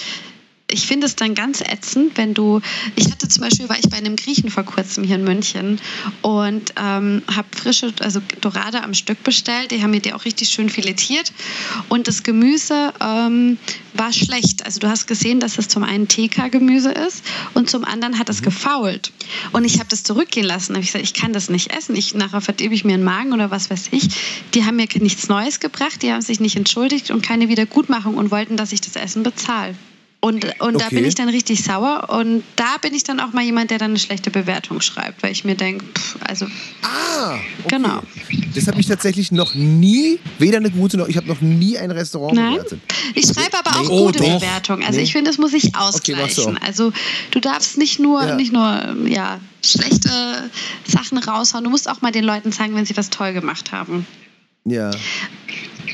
ich 0.72 0.86
finde 0.86 1.06
es 1.06 1.16
dann 1.16 1.34
ganz 1.34 1.60
ätzend, 1.60 2.16
wenn 2.16 2.34
du. 2.34 2.60
Ich 2.96 3.10
hatte 3.10 3.28
zum 3.28 3.42
Beispiel, 3.42 3.68
war 3.68 3.78
ich 3.78 3.88
bei 3.88 3.98
einem 3.98 4.16
Griechen 4.16 4.50
vor 4.50 4.64
kurzem 4.64 5.04
hier 5.04 5.16
in 5.16 5.24
München 5.24 5.80
und 6.22 6.72
ähm, 6.80 7.22
habe 7.34 7.48
frische, 7.54 7.92
also 8.00 8.20
Dorade 8.40 8.82
am 8.82 8.94
Stück 8.94 9.22
bestellt. 9.22 9.70
Die 9.70 9.82
haben 9.82 9.90
mir 9.90 10.00
die 10.00 10.12
auch 10.12 10.24
richtig 10.24 10.48
schön 10.48 10.68
filetiert. 10.68 11.32
Und 11.88 12.08
das 12.08 12.22
Gemüse 12.22 12.92
ähm, 13.00 13.58
war 13.94 14.12
schlecht. 14.12 14.64
Also 14.64 14.80
du 14.80 14.88
hast 14.88 15.06
gesehen, 15.06 15.40
dass 15.40 15.58
es 15.58 15.68
zum 15.68 15.84
einen 15.84 16.08
TK-Gemüse 16.08 16.90
ist 16.90 17.22
und 17.54 17.68
zum 17.68 17.84
anderen 17.84 18.18
hat 18.18 18.28
es 18.28 18.42
gefault. 18.42 19.12
Und 19.52 19.64
ich 19.64 19.78
habe 19.78 19.88
das 19.88 20.02
zurückgehen 20.02 20.46
lassen. 20.46 20.72
Da 20.72 20.76
habe 20.76 20.84
ich 20.84 20.92
gesagt, 20.92 21.04
ich 21.04 21.14
kann 21.14 21.32
das 21.32 21.50
nicht 21.50 21.72
essen. 21.72 21.94
Ich, 21.96 22.14
nachher 22.14 22.40
verdirbe 22.40 22.74
ich 22.74 22.84
mir 22.84 22.94
einen 22.94 23.04
Magen 23.04 23.32
oder 23.32 23.50
was 23.50 23.70
weiß 23.70 23.88
ich. 23.90 24.08
Die 24.54 24.64
haben 24.64 24.76
mir 24.76 24.88
nichts 25.00 25.28
Neues 25.28 25.60
gebracht, 25.60 26.02
die 26.02 26.12
haben 26.12 26.22
sich 26.22 26.40
nicht 26.40 26.56
entschuldigt 26.56 27.10
und 27.10 27.22
keine 27.22 27.48
Wiedergutmachung 27.48 28.16
und 28.16 28.30
wollten, 28.30 28.56
dass 28.56 28.72
ich 28.72 28.80
das 28.80 28.96
Essen 28.96 29.22
bezahle. 29.22 29.74
Und, 30.24 30.44
und 30.60 30.80
da 30.80 30.86
Okay. 30.86 30.94
bin 30.94 31.04
ich 31.04 31.16
dann 31.16 31.28
richtig 31.28 31.64
sauer. 31.64 32.08
Und 32.10 32.44
da 32.54 32.76
bin 32.80 32.94
ich 32.94 33.02
dann 33.02 33.18
auch 33.18 33.32
mal 33.32 33.42
jemand, 33.42 33.72
der 33.72 33.78
dann 33.78 33.90
eine 33.90 33.98
schlechte 33.98 34.30
Bewertung 34.30 34.80
schreibt, 34.80 35.20
weil 35.24 35.32
ich 35.32 35.44
mir 35.44 35.56
denke, 35.56 35.84
also 36.24 36.46
Ah, 36.82 37.34
okay. 37.64 37.76
Genau. 37.76 38.02
Das 38.54 38.68
habe 38.68 38.80
ich 38.80 38.86
tatsächlich 38.86 39.32
noch 39.32 39.54
nie, 39.56 40.20
weder 40.38 40.58
eine 40.58 40.70
gute 40.70 40.96
noch, 40.96 41.08
ich 41.08 41.16
habe 41.16 41.26
noch 41.26 41.40
nie 41.40 41.76
ein 41.76 41.90
Restaurant 41.90 42.34
Nein. 42.36 42.52
bewertet. 42.52 42.80
Ich 43.16 43.26
schreibe 43.26 43.58
aber 43.58 43.80
auch. 43.80 43.90
Oh, 43.90 44.06
gute 44.06 44.20
doch. 44.20 44.38
Bewertungen. 44.40 44.84
Also 44.84 44.98
Nee. 44.98 45.04
ich 45.06 45.12
finde, 45.12 45.28
das 45.28 45.38
muss 45.38 45.50
sich 45.50 45.72
du 45.72 45.78
ausgleichen. 45.80 46.56
auch. 46.56 46.62
also 46.62 46.92
du 47.32 47.40
darfst 47.40 47.76
nicht 47.76 47.98
nur, 47.98 48.24
Ja. 48.24 48.36
nicht 48.36 48.52
nur 48.52 48.96
ja, 49.06 49.40
schlechte 49.64 50.08
Sachen 50.86 51.18
raushauen. 51.18 51.64
Du 51.64 51.70
musst 51.70 51.88
auch 51.90 52.00
mal 52.00 52.12
den 52.12 52.22
Leuten 52.24 52.52
sagen, 52.52 52.76
wenn 52.76 52.86
sie 52.86 52.96
was 52.96 53.10
toll 53.10 53.32
gemacht 53.32 53.72
haben. 53.72 54.06
Ja. 54.64 54.92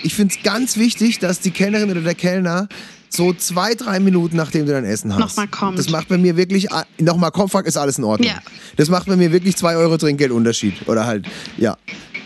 Ich 0.02 0.14
finde 0.14 0.34
es 0.36 0.42
ganz 0.42 0.76
wichtig, 0.76 1.18
dass 1.18 1.40
die 1.40 1.50
Kellnerin 1.50 1.90
oder 1.90 2.02
der 2.02 2.14
Kellner 2.14 2.68
so 3.08 3.32
zwei, 3.32 3.74
drei 3.74 4.00
Minuten, 4.00 4.36
nachdem 4.36 4.66
du 4.66 4.72
dein 4.72 4.84
Essen 4.84 5.12
hast. 5.12 5.20
Nochmal 5.20 5.48
kommt. 5.48 5.78
Das 5.78 5.90
macht 5.90 6.08
bei 6.08 6.18
mir 6.18 6.36
wirklich, 6.36 6.70
ah, 6.72 6.84
nochmal 6.98 7.30
kommt, 7.30 7.50
fuck, 7.50 7.66
ist 7.66 7.76
alles 7.76 7.98
in 7.98 8.04
Ordnung. 8.04 8.28
Ja. 8.28 8.38
Das 8.76 8.88
macht 8.88 9.06
bei 9.06 9.16
mir 9.16 9.32
wirklich 9.32 9.56
zwei 9.56 9.76
Euro 9.76 9.96
Trinkgeldunterschied. 9.96 10.88
Oder 10.88 11.06
halt, 11.06 11.26
ja. 11.56 11.76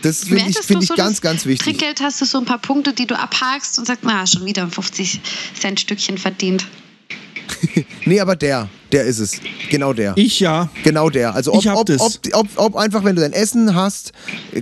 Das 0.01 0.25
finde 0.25 0.49
ich, 0.49 0.57
find 0.57 0.83
ich 0.83 0.89
so 0.89 0.95
ganz, 0.95 1.21
ganz 1.21 1.45
wichtig. 1.45 1.65
Trinkgeld 1.65 2.01
hast 2.01 2.19
du 2.19 2.25
so 2.25 2.37
ein 2.37 2.45
paar 2.45 2.57
Punkte, 2.57 2.91
die 2.93 3.05
du 3.05 3.17
abhakst 3.17 3.79
und 3.79 3.85
sagst, 3.85 4.03
na, 4.03 4.27
schon 4.27 4.45
wieder 4.45 4.63
ein 4.63 4.71
50 4.71 5.21
Cent 5.59 5.79
Stückchen 5.79 6.17
verdient. 6.17 6.67
Nee, 8.05 8.19
aber 8.19 8.35
der, 8.35 8.69
der 8.93 9.05
ist 9.05 9.19
es. 9.19 9.41
Genau 9.69 9.91
der. 9.93 10.13
Ich 10.15 10.39
ja. 10.39 10.69
Genau 10.83 11.09
der. 11.09 11.33
Also 11.35 11.53
ob, 11.53 11.59
Ich 11.59 11.67
hab 11.67 11.77
ob, 11.77 11.87
das. 11.87 11.99
ob, 12.01 12.13
ob, 12.33 12.47
ob 12.55 12.75
einfach, 12.75 13.03
wenn 13.03 13.15
du 13.15 13.21
dein 13.21 13.33
Essen 13.33 13.75
hast, 13.75 14.13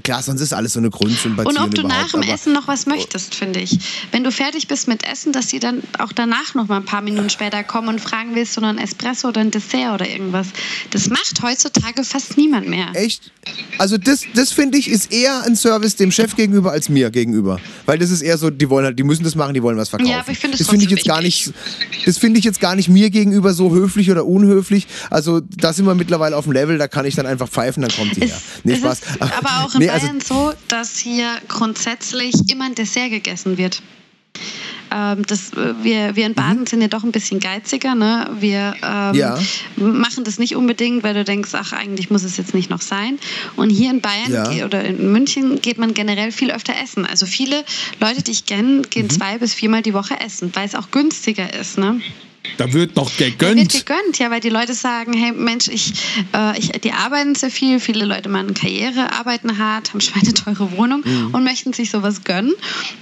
klar, 0.03 0.23
sonst 0.23 0.41
ist 0.41 0.53
alles 0.53 0.73
so 0.73 0.79
eine 0.79 0.89
Grundsympathie. 0.89 1.49
Und 1.49 1.57
ob 1.57 1.75
du 1.75 1.83
nach 1.83 2.09
dem 2.11 2.21
Essen 2.21 2.53
noch 2.53 2.67
was 2.67 2.85
möchtest, 2.85 3.35
finde 3.35 3.59
ich. 3.59 3.77
Wenn 4.11 4.23
du 4.23 4.31
fertig 4.31 4.67
bist 4.67 4.87
mit 4.87 5.05
Essen, 5.05 5.33
dass 5.33 5.49
sie 5.49 5.59
dann 5.59 5.83
auch 5.99 6.13
danach 6.13 6.55
noch 6.55 6.67
mal 6.67 6.77
ein 6.77 6.85
paar 6.85 7.01
Minuten 7.01 7.29
später 7.29 7.63
kommen 7.63 7.89
und 7.89 8.01
fragen, 8.01 8.33
willst 8.33 8.55
du 8.57 8.61
noch 8.61 8.69
ein 8.69 8.77
Espresso 8.77 9.27
oder 9.27 9.41
ein 9.41 9.51
Dessert 9.51 9.93
oder 9.93 10.07
irgendwas. 10.07 10.47
Das 10.91 11.09
macht 11.09 11.41
heutzutage 11.43 12.03
fast 12.03 12.37
niemand 12.37 12.67
mehr. 12.67 12.87
Echt? 12.93 13.31
Also 13.77 13.97
das, 13.97 14.21
das 14.35 14.51
finde 14.51 14.77
ich 14.77 14.89
ist 14.89 15.11
eher 15.11 15.43
ein 15.43 15.55
Service 15.55 15.95
dem 15.95 16.11
Chef 16.11 16.35
gegenüber 16.35 16.71
als 16.71 16.89
mir 16.89 17.09
gegenüber, 17.09 17.59
weil 17.85 17.97
das 17.97 18.11
ist 18.11 18.21
eher 18.21 18.37
so, 18.37 18.49
die 18.49 18.69
wollen 18.69 18.85
halt, 18.85 18.99
die 18.99 19.03
müssen 19.03 19.23
das 19.23 19.35
machen, 19.35 19.53
die 19.53 19.63
wollen 19.63 19.77
was 19.77 19.89
verkaufen. 19.89 20.11
Ja, 20.11 20.19
aber 20.19 20.31
ich 20.31 20.37
finde 20.37 20.55
es 20.55 20.59
das 20.59 20.69
finde 20.69 20.85
ich 20.85 20.91
jetzt 20.91 21.05
gar 21.05 21.21
nicht, 21.21 21.51
das 22.05 22.17
finde 22.17 22.37
ich 22.37 22.45
jetzt 22.45 22.59
gar 22.59 22.75
nicht 22.75 22.89
mir 22.89 23.09
gegenüber 23.09 23.53
so 23.53 23.71
höflich 23.73 24.11
oder 24.11 24.20
unhöflich. 24.25 24.87
Also 25.09 25.41
da 25.41 25.73
sind 25.73 25.85
wir 25.85 25.95
mittlerweile 25.95 26.35
auf 26.37 26.45
dem 26.45 26.53
Level, 26.53 26.77
da 26.77 26.87
kann 26.87 27.05
ich 27.05 27.15
dann 27.15 27.25
einfach 27.25 27.49
pfeifen, 27.49 27.81
dann 27.81 27.91
kommt 27.91 28.15
die 28.17 28.27
her. 28.27 28.41
Nee, 28.63 28.75
Spaß. 28.77 28.99
ist 28.99 29.21
aber 29.21 29.63
auch 29.65 29.73
in 29.75 29.81
Nee, 29.81 29.89
also- 29.89 30.05
Bayern 30.07 30.21
so, 30.21 30.53
dass 30.67 30.97
hier 30.97 31.27
grundsätzlich 31.47 32.33
immer 32.51 32.65
ein 32.65 32.75
Dessert 32.75 33.09
gegessen 33.09 33.57
wird. 33.57 33.81
Ähm, 34.93 35.25
das, 35.25 35.53
äh, 35.53 35.73
wir, 35.83 36.15
wir 36.17 36.25
in 36.25 36.33
Baden 36.33 36.65
sind 36.67 36.81
ja 36.81 36.89
doch 36.89 37.03
ein 37.05 37.13
bisschen 37.13 37.39
geiziger. 37.39 37.95
Ne? 37.95 38.29
Wir 38.39 38.75
ähm, 38.83 39.09
Mhm. 39.11 39.15
Ja. 39.15 39.39
machen 39.77 40.23
das 40.25 40.37
nicht 40.37 40.55
unbedingt, 40.57 41.03
weil 41.03 41.13
du 41.13 41.23
denkst, 41.23 41.51
ach, 41.53 41.71
eigentlich 41.71 42.09
muss 42.09 42.23
es 42.23 42.35
jetzt 42.37 42.53
nicht 42.53 42.69
noch 42.69 42.81
sein. 42.81 43.17
Und 43.55 43.69
hier 43.69 43.89
in 43.89 44.01
Bayern 44.01 44.31
Ja. 44.57 44.65
oder 44.65 44.83
in 44.83 45.11
München 45.11 45.61
geht 45.61 45.77
man 45.77 45.93
generell 45.93 46.31
viel 46.33 46.51
öfter 46.51 46.73
essen. 46.83 47.05
Also 47.05 47.25
viele 47.25 47.63
Leute, 48.01 48.21
die 48.21 48.31
ich 48.31 48.45
kenne, 48.45 48.81
gehen 48.83 49.05
Mhm. 49.05 49.09
zwei 49.11 49.37
bis 49.37 49.53
viermal 49.53 49.81
die 49.81 49.93
Woche 49.93 50.19
essen, 50.19 50.51
weil 50.55 50.65
es 50.65 50.75
auch 50.75 50.91
günstiger 50.91 51.53
ist. 51.53 51.77
Ne? 51.77 52.01
Da 52.57 52.73
wird 52.73 52.95
noch 52.95 53.09
Da 53.11 53.19
wird 53.19 53.37
gegönnt. 53.39 53.71
gegönnt, 53.73 54.17
ja, 54.19 54.31
weil 54.31 54.39
die 54.39 54.49
Leute 54.49 54.73
sagen, 54.73 55.13
hey 55.13 55.31
Mensch, 55.31 55.67
ich, 55.67 55.93
äh, 56.33 56.57
ich, 56.57 56.69
die 56.69 56.91
arbeiten 56.91 57.35
sehr 57.35 57.51
viel, 57.51 57.79
viele 57.79 58.05
Leute 58.05 58.29
machen 58.29 58.53
Karriere, 58.53 59.11
arbeiten 59.13 59.57
hart, 59.59 59.89
haben 59.93 60.01
schweineteure 60.01 60.71
Wohnung 60.77 61.03
und 61.31 61.43
möchten 61.43 61.73
sich 61.73 61.91
sowas 61.91 62.23
gönnen. 62.23 62.53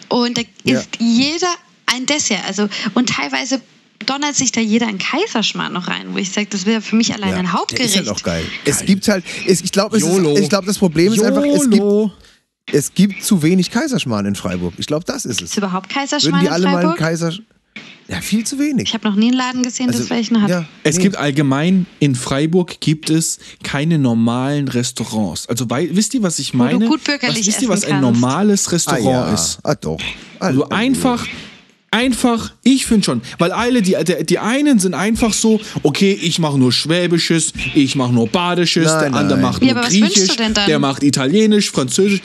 Und 0.10 0.38
da 0.38 0.42
Mhm. 0.42 0.48
Ja. 0.72 0.80
ist 0.80 0.90
jeder 1.00 1.48
ein 1.86 2.06
Dessert. 2.06 2.42
Also, 2.48 2.68
und 2.96 3.10
teilweise 3.10 3.62
donnert 4.06 4.36
sich 4.36 4.52
da 4.52 4.62
jeder 4.62 4.88
ein 4.88 4.98
Kaiserschmarrn 4.98 5.74
noch 5.74 5.88
rein, 5.88 6.08
wo 6.14 6.18
ich 6.18 6.32
sage, 6.32 6.48
das 6.50 6.66
wäre 6.66 6.82
für 6.82 6.96
mich 6.96 7.14
allein 7.14 7.34
ein 7.34 7.44
Der 7.46 7.54
Hauptgericht. 7.54 7.90
ist 7.92 7.98
halt 7.98 8.10
auch 8.10 8.24
geil. 8.24 8.44
Es 8.66 8.86
gibt 8.86 9.08
halt, 9.08 9.24
es, 9.48 9.62
ich 9.62 9.72
glaube, 9.72 9.98
YOLO. 10.00 10.38
ich 10.38 10.50
glaube, 10.50 10.68
das 10.68 10.78
Problem 10.78 11.14
ist 11.14 11.22
einfach, 11.24 11.44
es 11.44 11.64
gibt, 11.64 11.76
YOLO. 11.76 12.12
es 12.72 12.94
gibt 12.94 13.24
zu 13.24 13.42
wenig 13.42 13.72
Kaiserschmarrn 13.72 14.26
in 14.26 14.36
Freiburg. 14.36 14.74
Ich 14.78 14.86
glaube, 14.88 15.06
das 15.06 15.26
ist 15.26 15.42
es. 15.42 15.52
Ist 15.52 15.58
überhaupt 15.58 15.88
Würden 15.90 15.94
Kaiserschmarrn 16.00 16.42
die 16.42 16.48
in 16.48 16.54
alle 16.54 16.64
mal 16.66 16.78
einen 16.86 16.98
Freiburg? 16.98 16.98
Ja, 18.10 18.22
viel 18.22 18.44
zu 18.44 18.58
wenig. 18.58 18.88
ich 18.88 18.94
habe 18.96 19.08
noch 19.08 19.16
nie 19.16 19.28
einen 19.28 19.38
Laden 19.38 19.62
gesehen, 19.62 19.88
Also, 19.88 20.00
das 20.00 20.10
welchen 20.10 20.42
hat. 20.42 20.50
ja, 20.50 20.66
Es 20.84 20.98
nee. 20.98 21.04
gibt 21.04 21.16
allgemein 21.18 21.86
in 22.00 22.16
Freiburg 22.16 22.80
gibt 22.80 23.10
es 23.12 23.38
keine 23.64 24.00
normalen 24.00 24.68
Restaurants. 24.68 25.48
Also 25.48 25.70
wei- 25.70 25.90
wisst 25.92 26.16
ihr, 26.16 26.24
was 26.24 26.40
ich 26.40 26.52
du 26.52 26.58
meine? 26.58 26.88
gut 26.88 27.04
bürgerlich 27.04 27.40
was, 27.42 27.48
wisst 27.48 27.62
ihr, 27.62 27.70
was 27.70 27.84
ein 27.84 28.02
kannst. 28.02 28.02
normales 28.02 28.68
ah, 28.68 28.72
Restaurant 28.72 29.06
ja. 29.06 29.34
ist? 29.34 29.60
Ah, 29.64 29.76
doch. 29.76 30.00
Also 30.40 30.64
Also, 30.64 30.70
einfach, 30.76 31.26
einfach, 31.92 32.52
ich 32.64 32.86
finde 32.86 33.06
schon, 33.06 33.22
weil 33.38 33.52
alle, 33.52 33.82
die, 33.82 33.96
die, 34.04 34.26
die 34.26 34.40
einen 34.40 34.80
sind 34.80 34.94
einfach 34.94 35.34
so, 35.34 35.60
okay, 35.84 36.18
ich 36.22 36.40
mache 36.40 36.58
nur 36.58 36.72
Schwäbisches, 36.72 37.54
ich 37.74 37.96
mache 37.96 38.14
nur 38.14 38.28
Badisches, 38.28 38.86
Nein, 38.86 39.12
der 39.12 39.20
andere 39.20 39.40
nein. 39.40 39.42
macht 39.42 39.62
Ja, 39.64 39.74
nur 39.74 39.78
aber 39.78 39.88
was 39.88 39.94
wünschst 39.94 40.16
Griechisch, 40.16 40.36
du 40.36 40.44
denn 40.44 40.54
dann? 40.54 40.68
der 40.68 40.80
macht 40.80 41.04
Italienisch, 41.04 41.72
Französisch. 41.72 42.22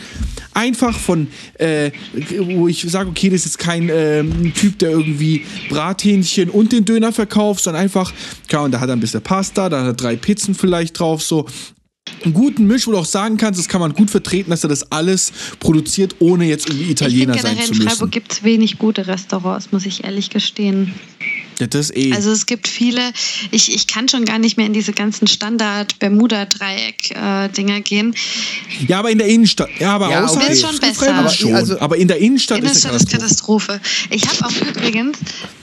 Einfach 0.57 0.97
von, 0.97 1.27
äh, 1.59 1.91
wo 2.39 2.69
ich 2.69 2.83
sage, 2.89 3.09
okay, 3.11 3.29
das 3.29 3.45
ist 3.45 3.59
kein 3.59 3.89
ähm, 3.93 4.53
Typ, 4.55 4.79
der 4.79 4.91
irgendwie 4.91 5.45
Brathähnchen 5.69 6.49
und 6.49 6.71
den 6.71 6.85
Döner 6.85 7.13
verkauft, 7.13 7.65
sondern 7.65 7.83
einfach, 7.83 8.13
klar, 8.47 8.63
und 8.63 8.71
da 8.71 8.79
hat 8.79 8.89
er 8.89 8.95
ein 8.95 9.01
bisschen 9.01 9.21
Pasta, 9.21 9.69
da 9.69 9.81
hat 9.81 9.87
er 9.87 9.93
drei 9.95 10.15
Pizzen 10.15 10.55
vielleicht 10.55 11.01
drauf, 11.01 11.23
so 11.23 11.47
einen 12.25 12.35
guten 12.35 12.67
Misch, 12.67 12.87
wo 12.87 12.93
du 12.93 12.99
auch 12.99 13.05
sagen 13.05 13.37
kannst, 13.37 13.59
das 13.59 13.69
kann 13.69 13.81
man 13.81 13.93
gut 13.93 14.11
vertreten, 14.11 14.51
dass 14.51 14.63
er 14.63 14.69
das 14.69 14.91
alles 14.91 15.33
produziert, 15.61 16.17
ohne 16.19 16.47
jetzt 16.47 16.69
irgendwie 16.69 16.91
Italiener 16.91 17.35
sein 17.35 17.43
generell 17.43 17.67
zu 17.67 17.73
in 17.73 17.79
müssen. 17.79 17.91
Freiburg 17.91 18.11
gibt 18.11 18.33
es 18.33 18.43
wenig 18.43 18.79
gute 18.79 19.07
Restaurants, 19.07 19.73
muss 19.73 19.87
ich 19.87 20.05
ehrlich 20.05 20.31
gestehen. 20.31 20.95
Ja, 21.61 21.67
das 21.67 21.91
eh. 21.95 22.13
Also 22.15 22.31
es 22.31 22.47
gibt 22.47 22.69
viele, 22.69 23.01
ich, 23.51 23.75
ich 23.75 23.87
kann 23.87 24.09
schon 24.09 24.25
gar 24.25 24.39
nicht 24.39 24.57
mehr 24.57 24.67
in 24.67 24.73
diese 24.73 24.93
ganzen 24.93 25.27
Standard-Bermuda-Dreieck-Dinger 25.27 27.81
gehen. 27.81 28.15
ja, 28.87 28.99
aber 28.99 29.11
in 29.11 29.19
der 29.19 29.29
Innenstadt. 29.29 29.69
Ja, 29.79 29.95
aber 29.95 30.11
Ja, 30.11 30.25
außerhalb 30.25 30.43
okay. 30.45 30.53
Ist 30.53 30.67
schon 30.67 30.79
besser. 30.79 31.15
Aber 31.15 31.31
schon. 31.31 31.55
also- 31.55 31.81
aber 31.81 31.97
in 31.97 32.09
der 32.09 32.19
Innenstadt, 32.19 32.59
Innenstadt 32.59 32.95
ist 32.95 33.09
eine 33.09 33.19
Katastrophe. 33.21 33.73
Katastrophe. 33.75 33.81
Ich 34.11 34.27
habe 34.29 34.47
auch 34.47 34.69
übrigens 34.69 35.19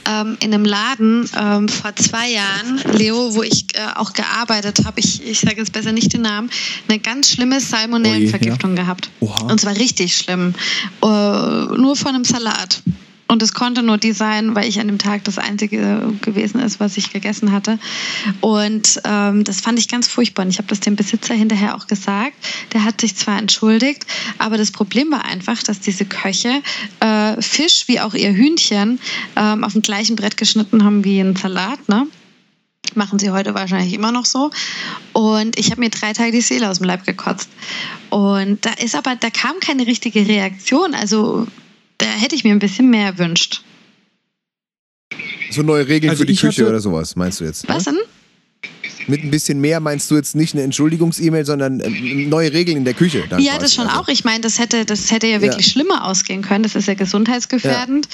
ähm, 0.08 0.36
in 0.40 0.52
einem 0.54 0.64
Laden 0.64 1.28
ähm, 1.36 1.68
vor 1.68 1.94
zwei 1.96 2.30
Jahren, 2.30 2.80
Leo, 2.96 3.34
wo 3.34 3.42
ich 3.42 3.66
äh, 3.74 3.80
auch 3.96 4.12
gearbeitet 4.12 4.84
habe, 4.84 5.00
ich, 5.00 5.24
ich 5.26 5.40
sage 5.40 5.56
jetzt 5.58 5.72
besser 5.72 5.92
nicht 5.92 6.12
den 6.12 6.22
Namen, 6.22 6.50
eine 6.88 6.98
ganz 6.98 7.30
schlimme 7.30 7.60
Salmonellenvergiftung 7.60 8.76
gehabt. 8.76 9.10
Oha. 9.20 9.46
Und 9.50 9.60
zwar 9.60 9.76
richtig 9.76 10.16
schlimm. 10.16 10.54
Äh, 11.02 11.06
nur 11.06 11.96
von 11.96 12.14
einem 12.14 12.24
Salat. 12.24 12.82
Und 13.32 13.42
es 13.42 13.54
konnte 13.54 13.82
nur 13.82 13.96
die 13.96 14.12
sein, 14.12 14.54
weil 14.54 14.68
ich 14.68 14.78
an 14.78 14.88
dem 14.88 14.98
Tag 14.98 15.24
das 15.24 15.38
Einzige 15.38 16.12
gewesen 16.20 16.60
ist, 16.60 16.80
was 16.80 16.98
ich 16.98 17.14
gegessen 17.14 17.50
hatte. 17.50 17.78
Und 18.42 19.00
ähm, 19.04 19.42
das 19.44 19.62
fand 19.62 19.78
ich 19.78 19.88
ganz 19.88 20.06
furchtbar. 20.06 20.44
Und 20.44 20.50
ich 20.50 20.58
habe 20.58 20.68
das 20.68 20.80
dem 20.80 20.96
Besitzer 20.96 21.32
hinterher 21.32 21.74
auch 21.74 21.86
gesagt. 21.86 22.34
Der 22.74 22.84
hat 22.84 23.00
sich 23.00 23.16
zwar 23.16 23.38
entschuldigt, 23.38 24.04
aber 24.36 24.58
das 24.58 24.70
Problem 24.70 25.10
war 25.10 25.24
einfach, 25.24 25.62
dass 25.62 25.80
diese 25.80 26.04
Köche 26.04 26.60
äh, 27.00 27.40
Fisch 27.40 27.88
wie 27.88 28.00
auch 28.00 28.12
ihr 28.12 28.34
Hühnchen 28.34 29.00
ähm, 29.36 29.64
auf 29.64 29.72
dem 29.72 29.80
gleichen 29.80 30.14
Brett 30.14 30.36
geschnitten 30.36 30.84
haben 30.84 31.02
wie 31.02 31.18
ein 31.18 31.34
Salat. 31.34 31.88
Ne? 31.88 32.06
Machen 32.94 33.18
sie 33.18 33.30
heute 33.30 33.54
wahrscheinlich 33.54 33.94
immer 33.94 34.12
noch 34.12 34.26
so. 34.26 34.50
Und 35.14 35.58
ich 35.58 35.70
habe 35.70 35.80
mir 35.80 35.88
drei 35.88 36.12
Tage 36.12 36.32
die 36.32 36.42
Seele 36.42 36.68
aus 36.68 36.80
dem 36.80 36.86
Leib 36.86 37.06
gekotzt. 37.06 37.48
Und 38.10 38.66
da 38.66 38.72
ist 38.72 38.94
aber, 38.94 39.16
da 39.16 39.30
kam 39.30 39.58
keine 39.60 39.86
richtige 39.86 40.28
Reaktion. 40.28 40.94
Also 40.94 41.46
da 42.02 42.08
hätte 42.08 42.34
ich 42.34 42.44
mir 42.44 42.50
ein 42.52 42.58
bisschen 42.58 42.90
mehr 42.90 43.06
erwünscht. 43.06 43.62
so 45.50 45.62
neue 45.62 45.86
Regeln 45.88 46.10
Also 46.10 46.22
für 46.22 46.26
die 46.26 46.36
Küche 46.36 46.68
oder 46.68 46.80
sowas, 46.80 47.16
meinst 47.16 47.40
du 47.40 47.44
jetzt? 47.44 47.68
Was 47.68 47.86
Ne? 47.86 47.92
denn? 47.92 48.02
Mit 49.08 49.24
ein 49.24 49.30
bisschen 49.32 49.60
mehr 49.60 49.80
meinst 49.80 50.08
du 50.12 50.14
jetzt 50.14 50.36
nicht 50.36 50.54
eine 50.54 50.62
Entschuldigungs-E-Mail, 50.62 51.44
sondern 51.44 51.80
ähm, 51.80 52.28
neue 52.28 52.52
Regeln 52.52 52.76
in 52.76 52.84
der 52.84 52.94
Küche. 52.94 53.24
dann 53.28 53.40
Ja, 53.40 53.52
quasi. 53.52 53.62
das 53.64 53.74
schon 53.74 53.88
Also, 53.88 54.00
auch. 54.02 54.08
Ich 54.08 54.22
meine, 54.24 54.40
das 54.42 54.60
hätte, 54.60 54.84
das 54.84 55.10
hätte 55.10 55.26
ja 55.26 55.40
wirklich 55.42 55.66
Ja. 55.66 55.72
schlimmer 55.72 56.04
ausgehen 56.06 56.42
können. 56.42 56.62
Das 56.62 56.76
ist 56.76 56.86
ja 56.86 56.94
gesundheitsgefährdend. 56.94 58.08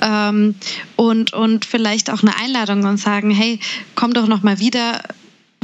Ähm, 0.00 0.56
und, 0.96 1.32
und 1.32 1.64
vielleicht 1.64 2.10
auch 2.10 2.22
eine 2.22 2.36
Einladung 2.36 2.82
und 2.84 2.96
sagen, 2.98 3.30
hey, 3.30 3.60
komm 3.94 4.14
doch 4.14 4.26
noch 4.26 4.42
mal 4.42 4.58
wieder. 4.58 5.02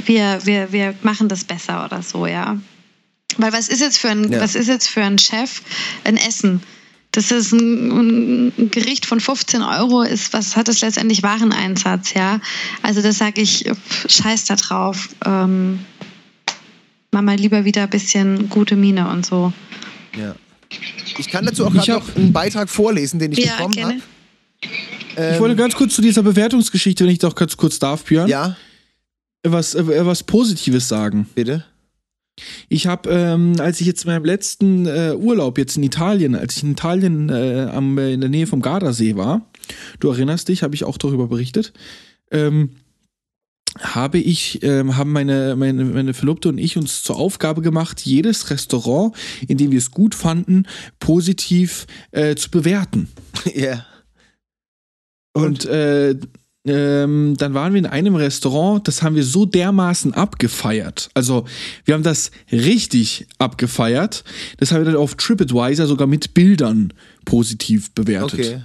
Wir, 0.06 0.40
wir, 0.44 0.70
wir 0.72 0.94
machen 1.02 1.28
das 1.28 1.42
besser 1.42 1.84
oder 1.84 2.02
so, 2.02 2.26
ja. 2.26 2.56
Weil 3.36 3.52
was 3.52 3.68
ist 3.68 3.80
jetzt 3.80 3.98
für 3.98 4.10
ein, 4.10 4.30
Ja. 4.30 4.40
was 4.40 4.54
ist 4.54 4.68
jetzt 4.68 4.86
für 4.88 5.02
ein 5.02 5.18
Chef 5.18 5.60
ein 6.04 6.16
Essen? 6.16 6.62
Das 7.18 7.32
ist 7.32 7.50
ein, 7.50 8.52
ein 8.56 8.70
Gericht 8.70 9.04
von 9.04 9.18
15 9.18 9.60
Euro, 9.62 10.02
ist, 10.02 10.32
was 10.32 10.54
hat 10.54 10.68
es 10.68 10.82
letztendlich 10.82 11.24
Wareneinsatz, 11.24 12.14
ja? 12.14 12.40
Also 12.82 13.02
da 13.02 13.10
sage 13.10 13.40
ich, 13.40 13.64
pff, 13.68 14.08
scheiß 14.08 14.44
da 14.44 14.54
drauf. 14.54 15.08
Ähm, 15.26 15.80
mach 17.10 17.22
mal 17.22 17.34
lieber 17.34 17.64
wieder 17.64 17.82
ein 17.82 17.90
bisschen 17.90 18.48
gute 18.48 18.76
Miene 18.76 19.08
und 19.10 19.26
so. 19.26 19.52
Ja. 20.16 20.36
Ich 21.18 21.26
kann 21.28 21.44
dazu 21.44 21.66
auch 21.66 21.72
gerade 21.72 21.90
noch 21.90 22.14
einen 22.14 22.32
Beitrag 22.32 22.70
vorlesen, 22.70 23.18
den 23.18 23.32
ich 23.32 23.40
Ja, 23.40 23.56
bekommen 23.56 23.82
habe. 23.82 25.32
Ich 25.34 25.40
wollte 25.40 25.56
ganz 25.56 25.74
kurz 25.74 25.94
zu 25.96 26.02
dieser 26.02 26.22
Bewertungsgeschichte, 26.22 27.02
wenn 27.02 27.10
ich 27.10 27.18
doch 27.18 27.34
ganz 27.34 27.56
kurz 27.56 27.80
darf, 27.80 28.04
Björn, 28.04 28.28
Ja, 28.28 28.56
was, 29.42 29.74
äh, 29.74 30.06
was 30.06 30.22
Positives 30.22 30.86
sagen. 30.86 31.28
bitte. 31.34 31.64
Ich 32.68 32.86
habe, 32.86 33.10
ähm, 33.10 33.54
als 33.58 33.80
ich 33.80 33.86
jetzt 33.86 34.04
in 34.04 34.10
meinem 34.10 34.24
letzten 34.24 34.86
äh, 34.86 35.14
Urlaub 35.16 35.58
jetzt 35.58 35.76
in 35.76 35.82
Italien, 35.82 36.34
als 36.34 36.56
ich 36.56 36.62
in 36.62 36.72
Italien 36.72 37.28
äh, 37.28 37.68
am, 37.72 37.98
äh, 37.98 38.12
in 38.12 38.20
der 38.20 38.30
Nähe 38.30 38.46
vom 38.46 38.62
Gardasee 38.62 39.16
war, 39.16 39.46
du 40.00 40.10
erinnerst 40.10 40.48
dich, 40.48 40.62
habe 40.62 40.74
ich 40.74 40.84
auch 40.84 40.98
darüber 40.98 41.28
berichtet, 41.28 41.72
ähm, 42.30 42.70
habe 43.78 44.18
ich, 44.18 44.62
ähm, 44.62 44.96
haben 44.96 45.12
meine, 45.12 45.56
meine, 45.56 45.84
meine 45.84 46.14
Verlobte 46.14 46.48
und 46.48 46.58
ich 46.58 46.76
uns 46.76 47.02
zur 47.02 47.16
Aufgabe 47.16 47.62
gemacht, 47.62 48.00
jedes 48.00 48.50
Restaurant, 48.50 49.14
in 49.46 49.58
dem 49.58 49.70
wir 49.70 49.78
es 49.78 49.90
gut 49.90 50.14
fanden, 50.14 50.66
positiv 50.98 51.86
äh, 52.10 52.34
zu 52.34 52.50
bewerten. 52.50 53.08
Ja. 53.54 53.86
Und, 55.32 55.64
äh, 55.66 56.16
ähm, 56.68 57.34
dann 57.36 57.54
waren 57.54 57.72
wir 57.72 57.78
in 57.78 57.86
einem 57.86 58.14
Restaurant, 58.14 58.86
das 58.86 59.02
haben 59.02 59.16
wir 59.16 59.24
so 59.24 59.46
dermaßen 59.46 60.14
abgefeiert. 60.14 61.10
Also, 61.14 61.44
wir 61.84 61.94
haben 61.94 62.02
das 62.02 62.30
richtig 62.52 63.26
abgefeiert. 63.38 64.24
Das 64.58 64.72
haben 64.72 64.80
wir 64.80 64.92
dann 64.92 64.96
auf 64.96 65.14
TripAdvisor 65.14 65.86
sogar 65.86 66.06
mit 66.06 66.34
Bildern 66.34 66.92
positiv 67.24 67.90
bewertet. 67.92 68.38
Okay. 68.38 68.60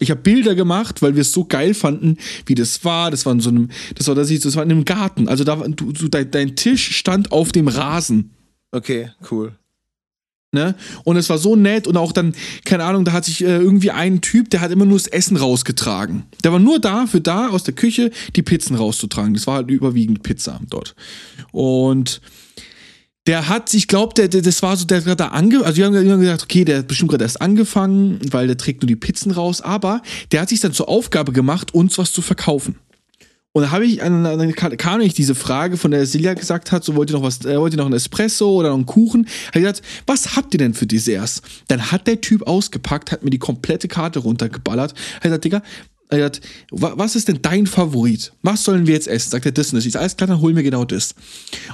Ich 0.00 0.10
habe 0.10 0.20
Bilder 0.20 0.54
gemacht, 0.54 1.00
weil 1.00 1.14
wir 1.14 1.22
es 1.22 1.32
so 1.32 1.44
geil 1.44 1.74
fanden, 1.74 2.16
wie 2.46 2.56
das 2.56 2.84
war. 2.84 3.10
Das 3.10 3.24
war 3.24 3.32
in 3.32 3.40
so 3.40 3.50
einem, 3.50 3.68
das 3.94 4.08
war, 4.08 4.14
das, 4.14 4.28
das 4.28 4.56
war 4.56 4.64
in 4.64 4.70
einem 4.70 4.84
Garten. 4.84 5.28
Also 5.28 5.44
da, 5.44 5.56
du, 5.56 5.92
du, 5.92 6.08
dein, 6.08 6.30
dein 6.30 6.56
Tisch 6.56 6.96
stand 6.96 7.30
auf 7.30 7.52
dem 7.52 7.68
Rasen. 7.68 8.30
Okay, 8.72 9.10
cool. 9.30 9.52
Ne? 10.52 10.74
Und 11.04 11.16
es 11.16 11.30
war 11.30 11.38
so 11.38 11.54
nett 11.54 11.86
und 11.86 11.96
auch 11.96 12.10
dann, 12.10 12.34
keine 12.64 12.82
Ahnung, 12.82 13.04
da 13.04 13.12
hat 13.12 13.24
sich 13.24 13.44
äh, 13.44 13.58
irgendwie 13.58 13.92
ein 13.92 14.20
Typ, 14.20 14.50
der 14.50 14.60
hat 14.60 14.72
immer 14.72 14.84
nur 14.84 14.98
das 14.98 15.06
Essen 15.06 15.36
rausgetragen. 15.36 16.24
Der 16.42 16.52
war 16.52 16.58
nur 16.58 16.80
da, 16.80 17.06
für 17.06 17.20
da 17.20 17.50
aus 17.50 17.62
der 17.62 17.74
Küche 17.74 18.10
die 18.34 18.42
Pizzen 18.42 18.74
rauszutragen. 18.74 19.32
Das 19.34 19.46
war 19.46 19.56
halt 19.56 19.70
überwiegend 19.70 20.24
Pizza 20.24 20.60
dort. 20.68 20.96
Und 21.52 22.20
der 23.28 23.48
hat, 23.48 23.72
ich 23.74 23.86
glaube, 23.86 24.14
der, 24.14 24.26
der, 24.26 24.42
das 24.42 24.60
war 24.60 24.76
so, 24.76 24.86
der 24.86 24.98
hat 24.98 25.04
gerade 25.04 25.30
ange, 25.30 25.64
also 25.64 25.76
wir 25.76 25.86
haben, 25.86 25.92
wir 25.94 26.12
haben 26.12 26.20
gesagt, 26.20 26.42
okay, 26.42 26.64
der 26.64 26.78
hat 26.78 26.88
bestimmt 26.88 27.12
gerade 27.12 27.22
erst 27.22 27.40
angefangen, 27.40 28.18
weil 28.32 28.48
der 28.48 28.56
trägt 28.56 28.82
nur 28.82 28.88
die 28.88 28.96
Pizzen 28.96 29.30
raus, 29.30 29.60
aber 29.60 30.02
der 30.32 30.40
hat 30.40 30.48
sich 30.48 30.58
dann 30.58 30.72
zur 30.72 30.88
Aufgabe 30.88 31.30
gemacht, 31.30 31.74
uns 31.74 31.96
was 31.96 32.12
zu 32.12 32.22
verkaufen. 32.22 32.74
Und 33.52 33.62
dann 33.62 33.72
habe 33.72 33.84
ich, 33.84 33.98
dann 33.98 34.54
kam 34.76 35.00
ich 35.00 35.12
diese 35.14 35.34
Frage, 35.34 35.76
von 35.76 35.90
der 35.90 36.06
Silja 36.06 36.34
gesagt 36.34 36.70
hat, 36.70 36.84
so 36.84 36.94
wollt 36.94 37.10
ihr 37.10 37.14
noch 37.16 37.24
was, 37.24 37.44
äh, 37.44 37.58
wollt 37.58 37.74
ihr 37.74 37.78
noch 37.78 37.86
ein 37.86 37.92
Espresso 37.92 38.50
oder 38.54 38.68
noch 38.68 38.76
einen 38.76 38.86
Kuchen? 38.86 39.26
Hat 39.48 39.56
ich 39.56 39.62
gesagt, 39.62 39.82
was 40.06 40.36
habt 40.36 40.54
ihr 40.54 40.58
denn 40.58 40.72
für 40.72 40.86
Desserts? 40.86 41.42
Dann 41.66 41.90
hat 41.90 42.06
der 42.06 42.20
Typ 42.20 42.46
ausgepackt, 42.46 43.10
hat 43.10 43.24
mir 43.24 43.30
die 43.30 43.38
komplette 43.38 43.88
Karte 43.88 44.20
runtergeballert. 44.20 44.94
Hat 45.16 45.22
gesagt, 45.22 45.44
Digga, 45.44 45.62
hat, 46.12 46.40
wa- 46.70 46.92
was 46.96 47.16
ist 47.16 47.26
denn 47.26 47.40
dein 47.42 47.66
Favorit? 47.66 48.32
Was 48.42 48.62
sollen 48.62 48.86
wir 48.86 48.94
jetzt 48.94 49.08
essen? 49.08 49.30
Sagt 49.30 49.46
er, 49.46 49.52
das 49.52 49.72
und 49.72 49.76
das. 49.78 49.86
Ich 49.86 49.92
sag, 49.92 50.00
alles 50.00 50.16
klar, 50.16 50.28
dann 50.28 50.40
hol 50.40 50.52
mir 50.52 50.62
genau 50.62 50.84
das. 50.84 51.16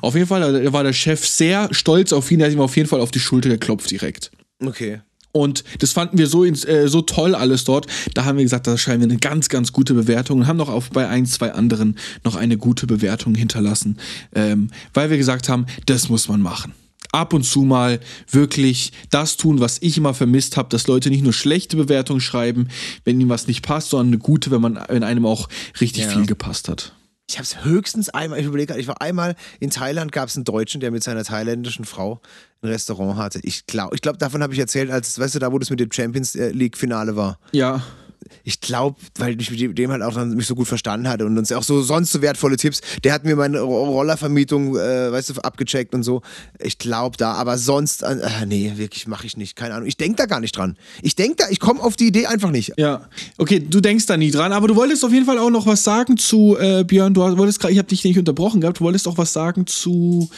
Auf 0.00 0.14
jeden 0.14 0.26
Fall 0.26 0.40
da 0.62 0.72
war 0.72 0.82
der 0.82 0.92
Chef 0.94 1.26
sehr 1.26 1.68
stolz 1.72 2.12
auf 2.14 2.30
ihn, 2.30 2.40
er 2.40 2.46
hat 2.46 2.52
ihm 2.54 2.60
auf 2.60 2.76
jeden 2.76 2.88
Fall 2.88 3.00
auf 3.02 3.10
die 3.10 3.20
Schulter 3.20 3.50
geklopft 3.50 3.90
direkt. 3.90 4.30
Okay. 4.64 5.00
Und 5.36 5.64
das 5.80 5.92
fanden 5.92 6.16
wir 6.16 6.28
so, 6.28 6.44
äh, 6.46 6.88
so 6.88 7.02
toll 7.02 7.34
alles 7.34 7.64
dort. 7.64 7.86
Da 8.14 8.24
haben 8.24 8.38
wir 8.38 8.44
gesagt, 8.44 8.66
da 8.66 8.78
schreiben 8.78 9.02
wir 9.02 9.08
eine 9.10 9.18
ganz, 9.18 9.50
ganz 9.50 9.70
gute 9.70 9.92
Bewertung 9.92 10.40
und 10.40 10.46
haben 10.46 10.56
noch 10.56 10.70
auf, 10.70 10.88
bei 10.90 11.08
ein, 11.08 11.26
zwei 11.26 11.52
anderen 11.52 11.96
noch 12.24 12.36
eine 12.36 12.56
gute 12.56 12.86
Bewertung 12.86 13.34
hinterlassen, 13.34 13.98
ähm, 14.34 14.70
weil 14.94 15.10
wir 15.10 15.18
gesagt 15.18 15.50
haben, 15.50 15.66
das 15.84 16.08
muss 16.08 16.28
man 16.28 16.40
machen. 16.40 16.72
Ab 17.12 17.34
und 17.34 17.42
zu 17.44 17.62
mal 17.62 18.00
wirklich 18.30 18.92
das 19.10 19.36
tun, 19.36 19.60
was 19.60 19.76
ich 19.82 19.98
immer 19.98 20.14
vermisst 20.14 20.56
habe, 20.56 20.70
dass 20.70 20.86
Leute 20.86 21.10
nicht 21.10 21.22
nur 21.22 21.34
schlechte 21.34 21.76
Bewertungen 21.76 22.20
schreiben, 22.20 22.68
wenn 23.04 23.20
ihnen 23.20 23.28
was 23.28 23.46
nicht 23.46 23.62
passt, 23.62 23.90
sondern 23.90 24.08
eine 24.08 24.18
gute, 24.18 24.50
wenn 24.50 24.62
man 24.62 24.80
wenn 24.88 25.02
einem 25.04 25.26
auch 25.26 25.48
richtig 25.80 26.04
Ja. 26.04 26.10
viel 26.10 26.24
gepasst 26.26 26.68
hat. 26.70 26.94
Ich 27.28 27.36
habe 27.36 27.42
es 27.44 27.64
höchstens 27.64 28.08
einmal, 28.08 28.38
ich 28.38 28.46
überlege 28.46 28.68
gerade, 28.68 28.80
ich 28.80 28.86
war 28.86 29.02
einmal 29.02 29.34
in 29.60 29.70
Thailand, 29.70 30.12
gab 30.12 30.28
es 30.28 30.36
einen 30.36 30.44
Deutschen, 30.44 30.80
der 30.80 30.92
mit 30.92 31.02
seiner 31.02 31.24
thailändischen 31.24 31.84
Frau 31.84 32.20
ein 32.62 32.68
Restaurant 32.68 33.16
hatte. 33.18 33.40
Ich 33.42 33.66
glaube, 33.66 33.94
ich 33.94 34.00
glaub, 34.02 34.18
davon 34.18 34.42
habe 34.42 34.52
ich 34.54 34.58
erzählt, 34.58 34.90
als, 34.90 35.18
weißt 35.18 35.34
du, 35.34 35.38
da 35.38 35.52
wo 35.52 35.58
das 35.58 35.70
mit 35.70 35.80
dem 35.80 35.92
Champions 35.92 36.34
League 36.34 36.76
Finale 36.76 37.16
war. 37.16 37.38
Ja, 37.52 37.82
Ich 38.42 38.60
glaube, 38.60 38.96
weil 39.18 39.40
ich 39.40 39.50
mit 39.52 39.78
dem- 39.78 39.90
halt 39.92 40.02
auch 40.02 40.14
dann 40.14 40.34
mich 40.34 40.46
so 40.48 40.56
gut 40.56 40.66
verstanden 40.66 41.08
hatte 41.08 41.26
und 41.26 41.38
uns 41.38 41.52
auch 41.52 41.62
so 41.62 41.80
sonst 41.82 42.10
so 42.10 42.22
wertvolle 42.22 42.56
Tipps. 42.56 42.80
Der 43.04 43.12
hat 43.12 43.24
mir 43.24 43.36
meine 43.36 43.60
Ro- 43.60 43.84
Rollervermietung, 43.90 44.74
äh, 44.76 45.12
weißt 45.12 45.30
du, 45.30 45.34
abgecheckt 45.42 45.94
und 45.94 46.02
so. 46.02 46.22
Ich 46.58 46.78
glaube 46.78 47.16
da, 47.16 47.32
aber 47.34 47.56
sonst, 47.56 48.02
äh, 48.02 48.16
nee, 48.46 48.72
wirklich 48.76 49.06
mache 49.06 49.26
ich 49.26 49.36
nicht. 49.36 49.54
Keine 49.54 49.74
Ahnung. 49.74 49.86
Ich 49.86 49.96
denke 49.96 50.16
da 50.16 50.26
gar 50.26 50.40
nicht 50.40 50.56
dran. 50.56 50.76
Ich 51.02 51.14
denke 51.14 51.36
da, 51.36 51.44
ich 51.50 51.60
komme 51.60 51.80
auf 51.82 51.94
die 51.94 52.08
Idee 52.08 52.26
einfach 52.26 52.50
nicht. 52.50 52.72
Ja, 52.78 53.08
okay, 53.38 53.60
du 53.60 53.80
denkst 53.80 54.06
da 54.06 54.16
nie 54.16 54.30
dran, 54.32 54.52
aber 54.52 54.66
du 54.66 54.74
wolltest 54.74 55.04
auf 55.04 55.12
jeden 55.12 55.26
Fall 55.26 55.38
auch 55.38 55.50
noch 55.50 55.66
was 55.66 55.84
sagen 55.84 56.16
zu 56.16 56.56
äh, 56.58 56.82
Björn. 56.84 57.14
Du 57.14 57.20
wolltest 57.20 57.60
gerade, 57.60 57.72
ich 57.74 57.78
habe 57.78 57.88
dich 57.88 58.02
nicht 58.02 58.18
unterbrochen 58.18 58.60
gehabt. 58.60 58.80
Du 58.80 58.84
wolltest 58.84 59.06
auch 59.06 59.18
was 59.18 59.32
sagen 59.32 59.66
zu 59.68 60.28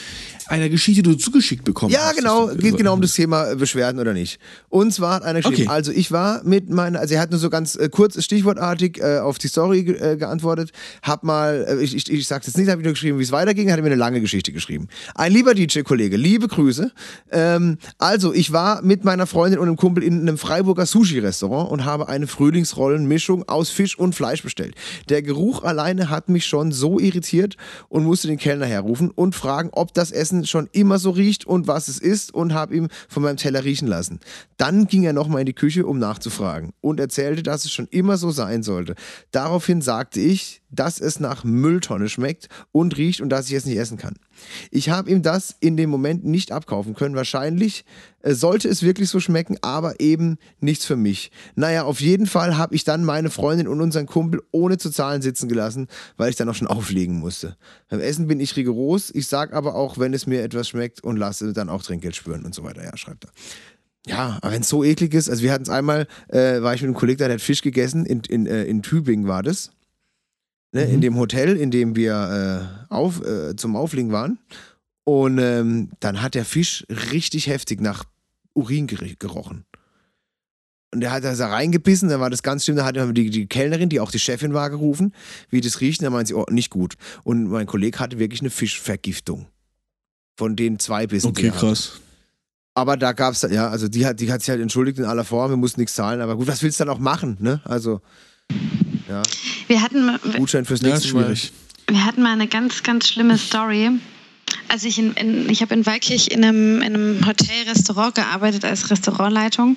einer 0.49 0.69
Geschichte, 0.69 1.03
die 1.03 1.11
du 1.11 1.17
zugeschickt 1.17 1.65
bekommen 1.65 1.93
Ja, 1.93 2.07
hast. 2.09 2.17
genau, 2.17 2.47
Das- 2.49 2.59
geht 2.59 2.77
genau 2.77 2.95
um 2.95 3.01
das 3.03 3.13
Thema 3.13 3.51
äh, 3.53 3.57
Beschwerden 3.57 4.01
oder 4.01 4.13
nicht. 4.15 4.39
Und 4.69 4.93
zwar 4.93 5.15
hat 5.15 5.23
einer 5.23 5.41
geschrieben, 5.41 5.63
Okay. 5.69 5.71
also 5.71 5.93
ich 5.93 6.11
war 6.13 6.43
mit 6.45 6.71
meiner, 6.71 7.01
also 7.01 7.15
er 7.15 7.21
hat 7.21 7.31
nur 7.31 7.39
so 7.41 7.51
ganz 7.51 7.77
äh, 7.77 7.89
kurz 7.91 8.23
stichwortartig 8.23 8.99
äh, 9.01 9.19
auf 9.19 9.39
die 9.39 9.49
Story 9.49 9.85
ge 9.85 9.97
äh, 9.99 10.17
geantwortet, 10.17 10.73
hab 11.03 11.23
mal, 11.25 11.67
äh, 11.69 11.83
ich, 11.83 11.95
ich, 11.95 12.11
ich 12.11 12.27
sag's 12.27 12.47
jetzt 12.47 12.57
nicht, 12.57 12.69
habe 12.71 12.81
ich 12.81 12.85
nur 12.85 12.95
geschrieben, 12.95 13.19
wie 13.19 13.23
es 13.23 13.33
weiterging, 13.33 13.71
hat 13.71 13.79
er 13.79 13.83
mir 13.83 13.89
eine 13.89 13.97
lange 13.97 14.21
Geschichte 14.21 14.53
geschrieben. 14.53 14.89
Ein 15.15 15.33
lieber 15.33 15.55
DJ-Kollege, 15.55 16.17
liebe 16.17 16.49
Grüße. 16.49 16.91
Ähm, 17.31 17.79
also 17.99 18.33
ich 18.33 18.53
war 18.53 18.83
mit 18.83 19.05
meiner 19.05 19.27
Freundin 19.27 19.59
und 19.59 19.69
einem 19.69 19.77
Kumpel 19.77 20.03
in 20.03 20.21
einem 20.21 20.39
Freiburger 20.39 20.87
Sushi-Restaurant 20.87 21.71
und 21.71 21.85
habe 21.85 22.09
eine 22.09 22.27
Frühlingsrollenmischung 22.27 23.49
aus 23.49 23.71
Fisch 23.71 23.99
und 23.99 24.15
Fleisch 24.15 24.43
bestellt. 24.43 24.75
Der 25.09 25.23
Geruch 25.23 25.63
alleine 25.63 26.11
hat 26.11 26.29
mich 26.29 26.47
schon 26.47 26.73
so 26.73 26.99
irritiert 26.99 27.57
und 27.89 28.05
musste 28.05 28.29
den 28.29 28.39
Kellner 28.39 28.67
herrufen 28.67 29.11
und 29.11 29.35
fragen, 29.35 29.71
ob 29.73 29.95
das 29.95 30.11
Essen 30.11 30.38
schon 30.45 30.69
immer 30.73 30.99
so 30.99 31.11
riecht 31.11 31.47
und 31.47 31.67
was 31.67 31.89
es 31.89 31.99
ist 31.99 32.33
und 32.35 32.55
habe 32.55 32.77
ihm 32.77 32.89
von 33.09 33.23
meinem 33.23 33.37
Teller 33.37 33.65
riechen 33.65 33.89
lassen. 33.89 34.21
Dann 34.57 34.87
ging 34.87 35.05
er 35.05 35.13
nochmal 35.13 35.41
in 35.41 35.47
die 35.47 35.55
Küche, 35.55 35.87
um 35.87 35.99
nachzufragen 35.99 36.73
und 36.81 37.01
erzählte, 37.01 37.43
dass 37.43 37.65
es 37.65 37.73
schon 37.73 37.89
immer 37.91 38.17
so 38.17 38.31
sein 38.31 38.63
sollte. 38.63 38.95
Daraufhin 39.31 39.81
sagte 39.81 40.21
ich, 40.21 40.63
dass 40.71 41.01
es 41.01 41.21
nach 41.21 41.45
Mülltonne 41.45 42.09
schmeckt 42.09 42.49
und 42.73 42.97
riecht 42.97 43.21
und 43.21 43.31
dass 43.31 43.49
ich 43.49 43.55
es 43.55 43.67
nicht 43.67 43.79
essen 43.79 43.99
kann. 43.99 44.15
Ich 44.71 44.91
habe 44.91 45.11
ihm 45.11 45.23
das 45.23 45.55
in 45.61 45.77
dem 45.77 45.91
Moment 45.91 46.25
nicht 46.25 46.53
abkaufen 46.53 46.95
können. 46.95 47.15
Wahrscheinlich 47.15 47.85
äh, 48.23 48.35
sollte 48.35 48.69
es 48.69 48.83
wirklich 48.83 49.09
so 49.09 49.21
schmecken, 49.21 49.57
aber 49.63 50.01
eben 50.01 50.39
nichts 50.61 50.85
für 50.85 50.97
mich. 50.97 51.31
Naja, 51.55 51.85
auf 51.85 52.01
jeden 52.01 52.27
Fall 52.27 52.57
habe 52.57 52.75
ich 52.75 52.85
dann 52.85 53.05
meine 53.05 53.31
Freundin 53.31 53.69
und 53.69 53.81
unseren 53.81 54.07
Kumpel 54.07 54.43
ohne 54.51 54.79
zu 54.79 54.91
zahlen 54.91 55.23
sitzen 55.23 55.49
gelassen, 55.49 55.89
weil 56.17 56.31
ich 56.31 56.37
dann 56.37 56.49
auch 56.49 56.55
schon 56.55 56.69
auflegen 56.69 57.19
musste. 57.19 57.57
Beim 57.89 58.01
Essen 58.01 58.27
bin 58.27 58.41
ich 58.41 58.57
rigoros. 58.57 59.11
Ich 59.15 59.27
sage 59.27 59.55
aber 59.55 59.75
auch, 59.75 59.99
wenn 59.99 60.15
es 60.15 60.27
mir 60.27 60.43
etwas 60.43 60.69
schmeckt 60.69 61.03
und 61.03 61.17
lasse 61.17 61.53
dann 61.53 61.69
auch 61.69 61.83
Trinkgeld 61.83 62.17
spüren 62.17 62.45
und 62.45 62.55
so 62.55 62.65
weiter. 62.65 62.85
Ja, 62.85 62.97
schreibt 62.97 63.25
er. 63.25 63.31
Ja, 64.07 64.39
aber 64.41 64.53
wenn 64.53 64.63
es 64.63 64.69
so 64.69 64.85
eklig 64.85 65.13
ist, 65.13 65.29
also 65.29 65.43
wir 65.43 65.53
hatten 65.53 65.65
es 65.65 65.69
einmal, 65.69 66.07
äh, 66.29 66.63
war 66.63 66.75
ich 66.75 66.81
mit 66.81 66.89
einem 66.89 66.95
Kollegen, 66.95 67.19
da, 67.19 67.27
der 67.27 67.35
hat 67.35 67.43
Fisch 67.43 67.63
gegessen, 67.63 68.07
in, 68.07 68.21
in, 68.21 68.47
äh, 68.47 68.65
in 68.65 68.83
Tübingen 68.83 69.29
war 69.29 69.43
das. 69.43 69.71
Ne, 70.73 70.85
In 70.85 71.01
dem 71.01 71.17
Hotel, 71.17 71.57
in 71.57 71.71
dem 71.71 71.97
wir 71.97 72.83
äh, 72.91 72.95
auf, 72.95 73.25
äh, 73.25 73.57
zum 73.57 73.75
Auflegen 73.75 74.13
waren. 74.13 74.39
Und 75.05 75.39
ähm, 75.39 75.91
dann 76.01 76.21
hat 76.21 76.35
der 76.35 76.45
Fisch 76.45 76.85
richtig 76.91 77.47
heftig 77.47 77.81
nach 77.81 78.05
Urin 78.53 78.87
gerochen. 78.87 79.65
Und 80.93 81.01
der 81.01 81.13
hat 81.13 81.25
da 81.25 81.33
reingebissen, 81.33 82.09
dann 82.09 82.21
war 82.21 82.31
das 82.31 82.43
ganz 82.43 82.65
schlimm. 82.65 82.77
Da 82.77 82.85
hat 82.85 82.97
er 82.97 83.13
die, 83.13 83.31
die 83.31 83.47
Kellnerin, 83.47 83.89
die 83.89 84.01
auch 84.01 84.11
die 84.11 84.19
Chefin 84.19 84.55
war, 84.55 84.71
gerufen, 84.71 85.15
wie 85.51 85.61
das 85.61 85.81
riecht. 85.81 86.01
Und 86.01 86.05
dann 86.05 86.13
meinte 86.13 86.29
sie, 86.29 86.35
oh, 86.35 86.47
nicht 86.51 86.71
gut. 86.71 86.95
Und 87.25 87.49
mein 87.49 87.67
Kollege 87.67 87.99
hatte 87.99 88.19
wirklich 88.19 88.41
eine 88.41 88.51
Fischvergiftung. 88.51 89.47
Von 90.37 90.57
den 90.57 90.79
zwei 90.79 91.07
Bissen. 91.07 91.29
Okay, 91.29 91.47
er 91.47 91.53
hatte. 91.53 91.67
krass. 91.67 92.01
Aber 92.75 92.97
da 92.97 93.13
gab 93.13 93.35
es, 93.35 93.43
ja, 93.43 93.69
also 93.69 93.89
die 93.89 94.07
hat, 94.07 94.21
die 94.21 94.31
hat 94.31 94.41
sich 94.41 94.51
halt 94.51 94.61
entschuldigt 94.61 94.99
in 94.99 95.05
aller 95.05 95.25
Form, 95.25 95.51
wir 95.51 95.57
mussten 95.57 95.81
nichts 95.81 95.95
zahlen. 95.95 96.21
Aber 96.21 96.37
gut, 96.37 96.47
was 96.47 96.63
willst 96.63 96.79
du 96.79 96.85
dann 96.85 96.95
auch 96.95 97.01
machen, 97.01 97.37
ne? 97.41 97.61
Also, 97.65 98.01
ja, 99.09 99.23
Wir 99.67 99.83
hatten, 99.83 100.19
Gutschein 100.37 100.65
fürs 100.65 100.81
Ja, 100.83 100.91
nächste 100.91 101.15
Mal. 101.15 101.25
schwierig. 101.25 101.53
wir 101.89 102.05
hatten 102.05 102.23
mal 102.23 102.33
eine 102.33 102.47
ganz, 102.49 102.83
ganz 102.83 103.09
schlimme 103.09 103.39
Story. 103.39 103.91
Also 104.71 104.87
ich, 104.89 104.99
in, 104.99 105.13
in, 105.15 105.49
ich 105.51 105.61
habe 105.63 105.75
in 105.75 105.85
Waldkirch 105.87 106.29
in 106.29 106.43
einem, 106.45 106.77
in 106.83 106.95
einem 106.95 107.27
Hotel-Restaurant 107.27 108.15
gearbeitet 108.15 108.65
als 108.65 108.91
Restaurantleitung 108.91 109.77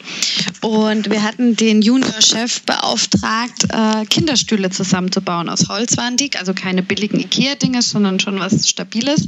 und 0.61 1.09
wir 1.09 1.23
hatten 1.23 1.55
den 1.55 1.81
Juniorchef 1.81 2.61
beauftragt, 2.63 3.65
äh, 3.69 4.05
Kinderstühle 4.05 4.69
zusammenzubauen. 4.69 5.49
Aus 5.49 5.67
Holz 5.69 5.95
waren 5.97 6.17
die, 6.17 6.29
also 6.37 6.53
keine 6.53 6.83
billigen 6.83 7.19
Ikea-Dinge, 7.19 7.81
sondern 7.81 8.19
schon 8.19 8.39
was 8.39 8.67
Stabiles. 8.69 9.27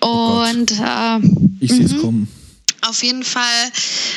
Gott. 0.00 0.56
Und 0.56 0.72
äh, 0.72 1.18
Ich 1.60 1.72
sehe 1.72 1.84
es 1.84 1.92
Mhm. 1.92 2.00
kommen. 2.00 2.28
Auf 2.82 3.02
jeden 3.02 3.22
Fall 3.22 3.70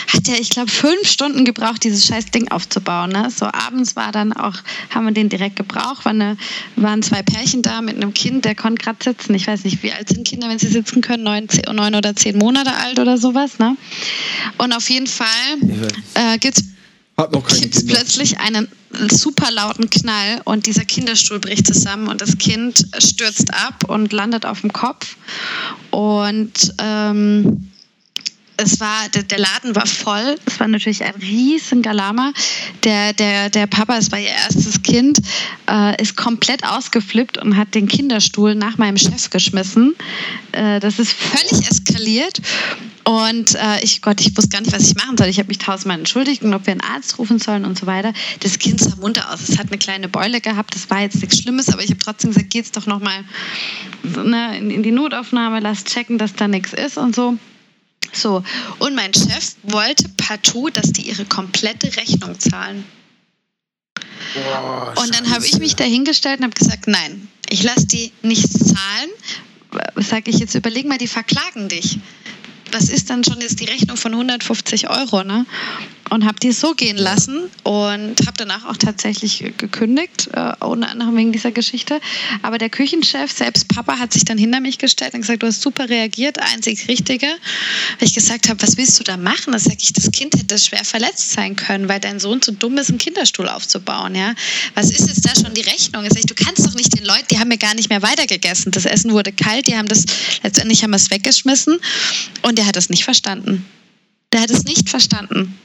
hat 0.07 0.27
er, 0.27 0.39
ich 0.39 0.49
glaube, 0.49 0.71
fünf 0.71 1.07
Stunden 1.07 1.45
gebraucht, 1.45 1.83
dieses 1.83 2.05
scheiß 2.07 2.31
Ding 2.31 2.49
aufzubauen. 2.49 3.11
Ne? 3.11 3.29
So 3.29 3.45
abends 3.45 3.95
war 3.95 4.11
dann 4.11 4.33
auch, 4.33 4.55
haben 4.89 5.05
wir 5.05 5.13
den 5.13 5.29
direkt 5.29 5.55
gebraucht, 5.55 6.05
war 6.05 6.11
eine, 6.11 6.37
waren 6.75 7.03
zwei 7.03 7.21
Pärchen 7.21 7.61
da 7.61 7.81
mit 7.81 7.95
einem 7.95 8.13
Kind, 8.13 8.45
der 8.45 8.55
konnte 8.55 8.83
gerade 8.83 9.03
sitzen. 9.03 9.35
Ich 9.35 9.47
weiß 9.47 9.63
nicht, 9.63 9.83
wie 9.83 9.91
alt 9.91 10.09
sind 10.09 10.27
Kinder, 10.27 10.49
wenn 10.49 10.59
sie 10.59 10.67
sitzen 10.67 11.01
können, 11.01 11.23
neun, 11.23 11.47
zehn, 11.47 11.63
neun 11.73 11.95
oder 11.95 12.15
zehn 12.15 12.37
Monate 12.37 12.73
alt 12.73 12.99
oder 12.99 13.17
sowas. 13.17 13.59
Ne? 13.59 13.77
Und 14.57 14.73
auf 14.73 14.89
jeden 14.89 15.07
Fall 15.07 15.27
äh, 16.15 16.37
gibt 16.39 16.57
es 16.57 17.85
plötzlich 17.85 18.39
einen 18.39 18.67
super 19.09 19.51
lauten 19.51 19.89
Knall 19.89 20.41
und 20.45 20.65
dieser 20.65 20.85
Kinderstuhl 20.85 21.39
bricht 21.39 21.67
zusammen 21.67 22.07
und 22.07 22.21
das 22.21 22.37
Kind 22.37 22.87
stürzt 22.97 23.53
ab 23.53 23.85
und 23.87 24.11
landet 24.11 24.45
auf 24.45 24.61
dem 24.61 24.73
Kopf. 24.73 25.15
Und 25.91 26.73
ähm, 26.79 27.69
es 28.57 28.79
war, 28.79 29.09
der, 29.09 29.37
Laden 29.37 29.75
war 29.75 29.85
voll. 29.85 30.37
Es 30.45 30.59
war 30.59 30.67
natürlich 30.67 31.03
ein 31.03 31.15
riesen 31.15 31.81
Galama. 31.81 32.31
Der, 32.83 33.13
der, 33.13 33.49
der 33.49 33.67
Papa, 33.67 33.97
es 33.97 34.11
war 34.11 34.19
ihr 34.19 34.29
erstes 34.29 34.81
Kind, 34.81 35.19
äh, 35.69 36.01
ist 36.01 36.15
komplett 36.15 36.63
ausgeflippt 36.63 37.37
und 37.37 37.57
hat 37.57 37.75
den 37.75 37.87
Kinderstuhl 37.87 38.55
nach 38.55 38.77
meinem 38.77 38.97
Chef 38.97 39.29
geschmissen. 39.29 39.95
Äh, 40.51 40.79
das 40.79 40.99
ist 40.99 41.13
völlig 41.13 41.69
eskaliert. 41.69 42.41
Und 43.03 43.53
äh, 43.55 43.83
ich, 43.83 44.01
Gott, 44.01 44.19
ich 44.19 44.35
wusste 44.35 44.49
gar 44.49 44.61
nicht, 44.61 44.73
was 44.73 44.87
ich 44.87 44.95
machen 44.95 45.15
soll. 45.17 45.27
Ich 45.27 45.37
habe 45.37 45.47
mich 45.47 45.59
tausendmal 45.59 45.99
entschuldigt 45.99 46.41
und 46.41 46.53
ob 46.53 46.65
wir 46.65 46.71
einen 46.71 46.81
Arzt 46.81 47.19
rufen 47.19 47.37
sollen 47.37 47.63
und 47.63 47.77
so 47.77 47.85
weiter. 47.85 48.13
Das 48.39 48.57
Kind 48.57 48.79
sah 48.79 48.95
munter 48.95 49.31
aus. 49.31 49.47
Es 49.47 49.59
hat 49.59 49.67
eine 49.67 49.77
kleine 49.77 50.09
Beule 50.09 50.41
gehabt. 50.41 50.73
Das 50.73 50.89
war 50.89 51.01
jetzt 51.01 51.21
nichts 51.21 51.39
Schlimmes, 51.39 51.69
aber 51.69 51.83
ich 51.83 51.91
habe 51.91 51.99
trotzdem 51.99 52.31
gesagt, 52.31 52.49
geht's 52.49 52.71
doch 52.71 52.87
nochmal 52.87 53.23
ne, 54.03 54.57
in, 54.57 54.71
in 54.71 54.81
die 54.81 54.91
Notaufnahme, 54.91 55.59
lass 55.59 55.83
checken, 55.83 56.17
dass 56.17 56.33
da 56.33 56.47
nichts 56.47 56.73
ist 56.73 56.97
und 56.97 57.15
so. 57.15 57.37
So, 58.11 58.43
und 58.79 58.95
mein 58.95 59.13
Chef 59.13 59.55
wollte 59.63 60.09
partout, 60.17 60.69
dass 60.69 60.91
die 60.91 61.03
ihre 61.03 61.25
komplette 61.25 61.95
Rechnung 61.97 62.39
zahlen. 62.39 62.85
Boah, 64.33 64.93
Und 64.97 65.15
dann 65.15 65.29
habe 65.31 65.45
ich 65.45 65.57
mich 65.59 65.75
dahingestellt 65.75 66.39
und 66.39 66.45
habe 66.45 66.55
gesagt, 66.55 66.87
nein, 66.87 67.27
ich 67.49 67.63
lasse 67.63 67.87
die 67.87 68.11
nicht 68.21 68.51
zahlen. 68.51 69.09
Sag 69.95 70.27
ich 70.27 70.39
jetzt, 70.39 70.55
überleg 70.55 70.85
mal, 70.87 70.97
die 70.97 71.07
verklagen 71.07 71.69
dich. 71.69 71.99
Was 72.71 72.89
ist 72.89 73.09
dann 73.09 73.23
schon 73.23 73.39
jetzt 73.41 73.59
die 73.59 73.65
Rechnung 73.65 73.97
von 73.97 74.13
150 74.13 74.89
Euro, 74.89 75.23
ne? 75.23 75.45
Und 76.11 76.23
habe 76.23 76.39
die 76.39 76.51
so 76.51 76.75
gehen 76.75 76.97
lassen 76.97 77.49
und 77.63 78.15
habe 78.27 78.37
danach 78.37 78.65
auch 78.65 78.77
tatsächlich 78.77 79.43
gekündigt, 79.57 80.29
äh, 80.33 80.53
unter 80.63 80.89
anderem 80.89 81.17
wegen 81.17 81.31
dieser 81.31 81.51
Geschichte. 81.51 81.99
Aber 82.43 82.59
der 82.59 82.69
Küchenchef, 82.69 83.31
selbst 83.31 83.67
Papa, 83.69 83.97
hat 83.97 84.13
sich 84.13 84.23
dann 84.23 84.37
hinter 84.37 84.59
mich 84.59 84.77
gestellt 84.77 85.15
und 85.15 85.21
gesagt, 85.21 85.41
du 85.41 85.47
hast 85.47 85.61
super 85.61 85.89
reagiert, 85.89 86.37
einzig 86.39 86.87
Richtige. 86.87 87.25
Weil 87.25 88.07
ich 88.07 88.13
gesagt 88.13 88.49
habe, 88.49 88.61
was 88.61 88.77
willst 88.77 88.99
du 88.99 89.03
da 89.03 89.17
machen? 89.17 89.53
Da 89.53 89.59
sage 89.59 89.77
ich, 89.79 89.93
das 89.93 90.11
Kind 90.11 90.35
hätte 90.35 90.59
schwer 90.59 90.85
verletzt 90.85 91.31
sein 91.31 91.55
können, 91.55 91.89
weil 91.89 91.99
dein 91.99 92.19
Sohn 92.19 92.39
zu 92.39 92.51
dumm 92.51 92.77
ist, 92.77 92.89
einen 92.89 92.99
Kinderstuhl 92.99 93.49
aufzubauen. 93.49 94.13
Ja? 94.13 94.35
Was 94.75 94.91
ist 94.91 95.07
jetzt 95.07 95.25
da 95.25 95.33
schon 95.33 95.55
die 95.55 95.61
Rechnung? 95.61 96.03
Sage, 96.03 96.27
du 96.27 96.35
kannst 96.35 96.65
doch 96.67 96.75
nicht 96.75 96.95
den 96.95 97.05
Leuten, 97.05 97.25
die 97.31 97.39
haben 97.39 97.47
mir 97.47 97.57
gar 97.57 97.73
nicht 97.73 97.89
mehr 97.89 98.03
weitergegessen. 98.03 98.71
Das 98.71 98.85
Essen 98.85 99.11
wurde 99.11 99.31
kalt, 99.31 99.65
die 99.67 99.75
haben 99.75 99.87
das, 99.87 100.05
letztendlich 100.43 100.83
haben 100.83 100.91
wir 100.91 100.97
es 100.97 101.09
weggeschmissen 101.09 101.79
und 102.43 102.57
der 102.59 102.64
hat 102.65 102.77
es 102.77 102.89
nicht 102.89 103.03
verstanden. 103.03 103.65
Der 104.33 104.41
hat 104.41 104.49
es 104.49 104.63
nicht 104.65 104.89
verstanden. 104.89 105.57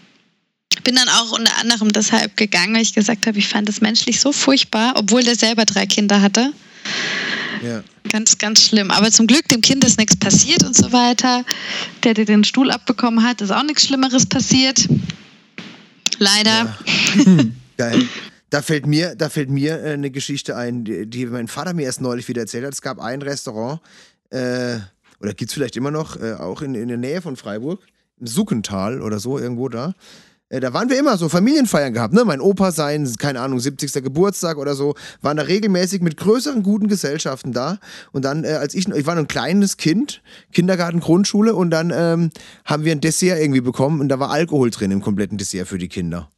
Bin 0.84 0.94
dann 0.94 1.08
auch 1.08 1.32
unter 1.32 1.56
anderem 1.58 1.92
deshalb 1.92 2.36
gegangen, 2.36 2.74
weil 2.74 2.82
ich 2.82 2.94
gesagt 2.94 3.26
habe, 3.26 3.38
ich 3.38 3.48
fand 3.48 3.68
es 3.68 3.80
menschlich 3.80 4.20
so 4.20 4.32
furchtbar, 4.32 4.94
obwohl 4.96 5.22
der 5.22 5.34
selber 5.34 5.64
drei 5.64 5.86
Kinder 5.86 6.22
hatte. 6.22 6.52
Ja. 7.62 7.82
Ganz, 8.10 8.38
ganz 8.38 8.64
schlimm. 8.64 8.90
Aber 8.90 9.10
zum 9.10 9.26
Glück, 9.26 9.46
dem 9.48 9.60
Kind 9.60 9.84
ist 9.84 9.98
nichts 9.98 10.16
passiert 10.16 10.62
und 10.64 10.74
so 10.74 10.92
weiter. 10.92 11.44
Der, 12.04 12.14
der 12.14 12.24
den 12.24 12.44
Stuhl 12.44 12.70
abbekommen 12.70 13.22
hat, 13.22 13.40
ist 13.40 13.50
auch 13.50 13.62
nichts 13.62 13.86
Schlimmeres 13.86 14.26
passiert. 14.26 14.88
Leider. 16.18 16.78
Geil. 17.76 18.08
Da 18.50 18.62
fällt 18.62 18.86
mir, 18.86 19.14
da 19.14 19.28
fällt 19.28 19.48
mir 19.48 19.80
äh, 19.80 19.92
eine 19.92 20.10
Geschichte 20.10 20.56
ein, 20.56 20.84
die, 20.84 21.06
die 21.06 21.26
mein 21.26 21.48
Vater 21.48 21.72
mir 21.72 21.84
erst 21.84 22.00
neulich 22.00 22.26
wieder 22.28 22.42
erzählt 22.42 22.64
hat. 22.64 22.72
Es 22.72 22.82
gab 22.82 22.98
ein 22.98 23.22
Restaurant, 23.22 23.80
äh, 24.30 24.78
oder 25.20 25.34
gibt 25.34 25.50
es 25.50 25.54
vielleicht 25.54 25.76
immer 25.76 25.90
noch, 25.90 26.16
äh, 26.20 26.34
auch 26.34 26.62
in, 26.62 26.74
in 26.74 26.88
der 26.88 26.96
Nähe 26.96 27.22
von 27.22 27.36
Freiburg, 27.36 27.80
im 28.18 28.26
Suckental 28.26 29.02
oder 29.02 29.18
so, 29.18 29.38
irgendwo 29.38 29.68
da. 29.68 29.94
Äh, 30.48 30.60
Da 30.60 30.72
waren 30.72 30.90
wir 30.90 30.98
immer 30.98 31.16
so 31.16 31.28
Familienfeiern 31.28 31.92
gehabt, 31.92 32.12
ne? 32.12 32.24
Mein 32.24 32.40
Opa 32.40 32.72
sein, 32.72 33.10
keine 33.18 33.40
Ahnung, 33.40 33.60
70. 33.60 33.92
Geburtstag 34.02 34.58
oder 34.58 34.74
so, 34.74 34.94
waren 35.22 35.36
da 35.36 35.44
regelmäßig 35.44 36.02
mit 36.02 36.16
größeren 36.16 36.62
guten 36.62 36.88
Gesellschaften 36.88 37.52
da. 37.52 37.78
Und 38.12 38.24
dann, 38.24 38.44
äh, 38.44 38.48
als 38.52 38.74
ich, 38.74 38.88
ich 38.88 39.06
war 39.06 39.14
noch 39.14 39.22
ein 39.22 39.28
kleines 39.28 39.76
Kind, 39.76 40.22
Kindergarten, 40.52 41.00
Grundschule, 41.00 41.54
und 41.54 41.70
dann 41.70 41.92
ähm, 41.94 42.30
haben 42.64 42.84
wir 42.84 42.92
ein 42.92 43.00
Dessert 43.00 43.40
irgendwie 43.40 43.60
bekommen 43.60 44.00
und 44.00 44.08
da 44.08 44.18
war 44.18 44.30
Alkohol 44.30 44.70
drin 44.70 44.90
im 44.90 45.00
kompletten 45.00 45.38
Dessert 45.38 45.68
für 45.68 45.78
die 45.78 45.88
Kinder. 45.88 46.28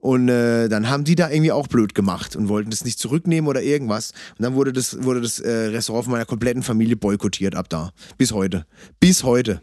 Und 0.00 0.28
äh, 0.28 0.68
dann 0.68 0.88
haben 0.88 1.02
die 1.02 1.16
da 1.16 1.28
irgendwie 1.28 1.50
auch 1.50 1.66
blöd 1.66 1.94
gemacht 1.94 2.36
und 2.36 2.48
wollten 2.48 2.70
das 2.70 2.84
nicht 2.84 3.00
zurücknehmen 3.00 3.48
oder 3.48 3.62
irgendwas. 3.62 4.12
Und 4.38 4.44
dann 4.44 4.54
wurde 4.54 4.72
das, 4.72 5.02
wurde 5.02 5.20
das 5.20 5.40
äh, 5.40 5.50
Restaurant 5.50 6.04
von 6.04 6.12
meiner 6.12 6.24
kompletten 6.24 6.62
Familie 6.62 6.96
boykottiert 6.96 7.56
ab 7.56 7.68
da. 7.68 7.90
Bis 8.16 8.32
heute. 8.32 8.64
Bis 9.00 9.24
heute. 9.24 9.60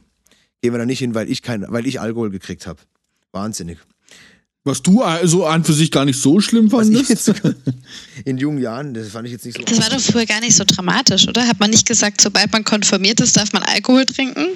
Gehen 0.61 0.73
wir 0.73 0.77
da 0.77 0.85
nicht 0.85 0.99
hin, 0.99 1.15
weil 1.15 1.29
ich, 1.29 1.41
kein, 1.41 1.65
weil 1.69 1.87
ich 1.87 2.01
Alkohol 2.01 2.31
gekriegt 2.31 2.67
habe. 2.67 2.81
Wahnsinnig. 3.31 3.79
Was 4.67 4.81
du 4.81 5.03
also 5.03 5.45
an 5.45 5.63
für 5.63 5.73
sich 5.73 5.91
gar 5.91 6.05
nicht 6.05 6.19
so 6.19 6.41
schlimm 6.41 6.71
fandest. 6.71 7.09
jetzt 7.09 7.31
in 8.25 8.37
jungen 8.39 8.59
Jahren, 8.59 8.95
das 8.95 9.09
fand 9.09 9.27
ich 9.27 9.33
jetzt 9.33 9.45
nicht 9.45 9.57
so. 9.59 9.63
Das 9.63 9.79
war 9.79 9.89
doch 9.95 10.03
früher 10.03 10.25
gar 10.25 10.39
nicht 10.39 10.55
so 10.55 10.63
dramatisch, 10.65 11.27
oder? 11.27 11.47
Hat 11.47 11.59
man 11.59 11.69
nicht 11.69 11.87
gesagt, 11.87 12.19
sobald 12.19 12.51
man 12.51 12.63
konformiert 12.63 13.21
ist, 13.21 13.37
darf 13.37 13.53
man 13.53 13.61
Alkohol 13.61 14.05
trinken? 14.05 14.47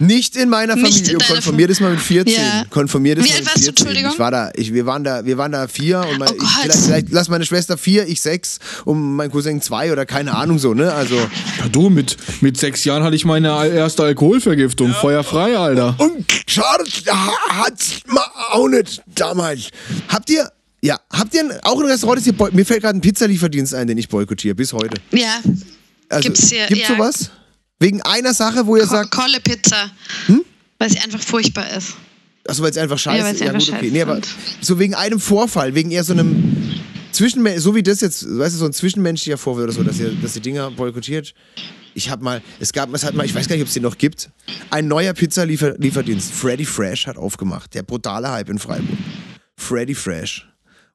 Nicht 0.00 0.34
in 0.34 0.48
meiner 0.48 0.74
Nicht 0.74 0.94
Familie. 0.96 1.12
in 1.12 1.18
deiner 1.18 1.32
Konformiert 1.34 1.70
ist 1.70 1.80
man 1.80 1.92
mit 1.92 2.00
14. 2.00 2.34
Ja. 2.34 2.64
Konformiert 2.70 3.18
ist 3.18 3.24
Wie 3.26 3.28
man 3.28 3.36
alt 3.36 3.44
mit 3.44 3.54
warst 3.54 3.58
du, 3.58 3.62
14. 3.66 3.86
Entschuldigung? 3.86 4.12
Ich 4.14 4.18
war 4.18 4.30
da, 4.30 4.50
ich, 4.56 4.72
wir, 4.72 4.86
waren 4.86 5.04
da, 5.04 5.24
wir 5.24 5.38
waren 5.38 5.52
da 5.52 5.68
vier 5.68 6.00
und 6.10 6.18
mein, 6.18 6.28
Oh 6.30 6.32
ich, 6.32 6.38
Gott. 6.40 6.48
vielleicht, 6.62 6.80
vielleicht 6.80 7.06
lass 7.10 7.28
meine 7.28 7.44
Schwester 7.44 7.76
vier, 7.78 8.08
ich 8.08 8.20
sechs 8.20 8.58
und 8.84 9.14
mein 9.16 9.30
Cousin 9.30 9.60
zwei 9.60 9.92
oder 9.92 10.06
keine 10.06 10.34
Ahnung 10.36 10.58
so, 10.58 10.74
ne? 10.74 10.92
Also. 10.92 11.16
Ja, 11.16 11.68
du, 11.70 11.90
mit, 11.90 12.16
mit 12.40 12.56
sechs 12.56 12.84
Jahren 12.84 13.02
hatte 13.04 13.14
ich 13.14 13.24
meine 13.24 13.48
erste 13.68 14.02
Alkoholvergiftung. 14.04 14.92
Feuerfrei, 14.92 15.56
Alter. 15.56 15.94
Und 15.98 16.24
schade, 16.46 16.84
hat's 17.50 18.00
mal 18.06 18.24
auch 18.52 18.68
nicht 18.68 19.02
damals. 19.14 19.39
Habt 20.08 20.30
ihr, 20.30 20.50
ja, 20.82 20.98
habt 21.12 21.34
ihr 21.34 21.60
auch 21.62 21.78
ein 21.80 21.86
Restaurant, 21.86 22.18
das 22.20 22.26
ihr 22.26 22.32
boy- 22.32 22.50
mir 22.52 22.64
fällt 22.64 22.82
gerade 22.82 22.96
ein 22.98 23.00
Pizzalieferdienst 23.00 23.74
ein, 23.74 23.86
den 23.86 23.98
ich 23.98 24.08
boykottiere, 24.08 24.54
bis 24.54 24.72
heute. 24.72 25.00
Ja. 25.12 25.40
Also, 26.08 26.22
Gibt's 26.28 26.48
hier, 26.48 26.66
Gibt's 26.66 26.88
ja. 26.88 26.96
sowas? 26.96 27.30
Wegen 27.78 28.02
einer 28.02 28.34
Sache, 28.34 28.66
wo 28.66 28.76
ihr 28.76 28.82
Ko 28.84 28.90
sagt, 28.90 29.10
Kolle 29.10 29.40
Pizza. 29.40 29.90
Weil 30.78 30.90
sie 30.90 30.98
einfach 30.98 31.20
furchtbar 31.20 31.70
ist. 31.76 31.94
achso, 32.48 32.62
weil 32.62 32.70
es 32.70 32.76
einfach 32.78 32.98
scheiße 32.98 33.18
Ja, 33.18 33.24
weil 33.24 33.34
ist. 33.34 33.40
Ja, 33.40 33.46
einfach 33.48 33.58
gut, 33.60 33.68
okay. 33.68 33.80
scheiße 33.82 33.92
Nee, 33.92 34.02
aber 34.02 34.14
sind. 34.14 34.28
so 34.60 34.78
wegen 34.78 34.94
einem 34.94 35.20
Vorfall, 35.20 35.74
wegen 35.74 35.90
eher 35.90 36.04
so 36.04 36.12
einem 36.12 36.74
Zwischenmen 37.12 37.58
so 37.58 37.74
wie 37.74 37.82
das 37.82 38.00
jetzt, 38.00 38.24
weißt 38.26 38.54
du, 38.54 38.58
so 38.58 38.64
ein 38.66 38.72
zwischenmenschlicher 38.72 39.36
Vorfall 39.38 39.64
oder 39.64 39.72
so, 39.72 39.82
dass 39.82 39.98
ihr, 39.98 40.10
dass 40.22 40.36
ihr 40.36 40.42
Dinger 40.42 40.70
boykottiert. 40.70 41.34
Ich 41.94 42.08
hab 42.08 42.22
mal, 42.22 42.40
es 42.60 42.72
gab, 42.72 42.92
es 42.94 43.02
hat 43.04 43.14
mal, 43.14 43.26
ich 43.26 43.34
weiß 43.34 43.48
gar 43.48 43.56
nicht, 43.56 43.62
ob 43.62 43.68
es 43.68 43.74
den 43.74 43.82
noch 43.82 43.98
gibt, 43.98 44.30
ein 44.70 44.86
neuer 44.86 45.12
Pizza-Lieferdienst, 45.12 46.32
Freddy 46.32 46.64
Fresh, 46.64 47.06
hat 47.08 47.16
aufgemacht. 47.18 47.74
Der 47.74 47.82
brutale 47.82 48.30
Hype 48.30 48.48
in 48.48 48.58
Freiburg. 48.60 48.96
Freddy 49.60 49.92
Fresh. 49.92 50.49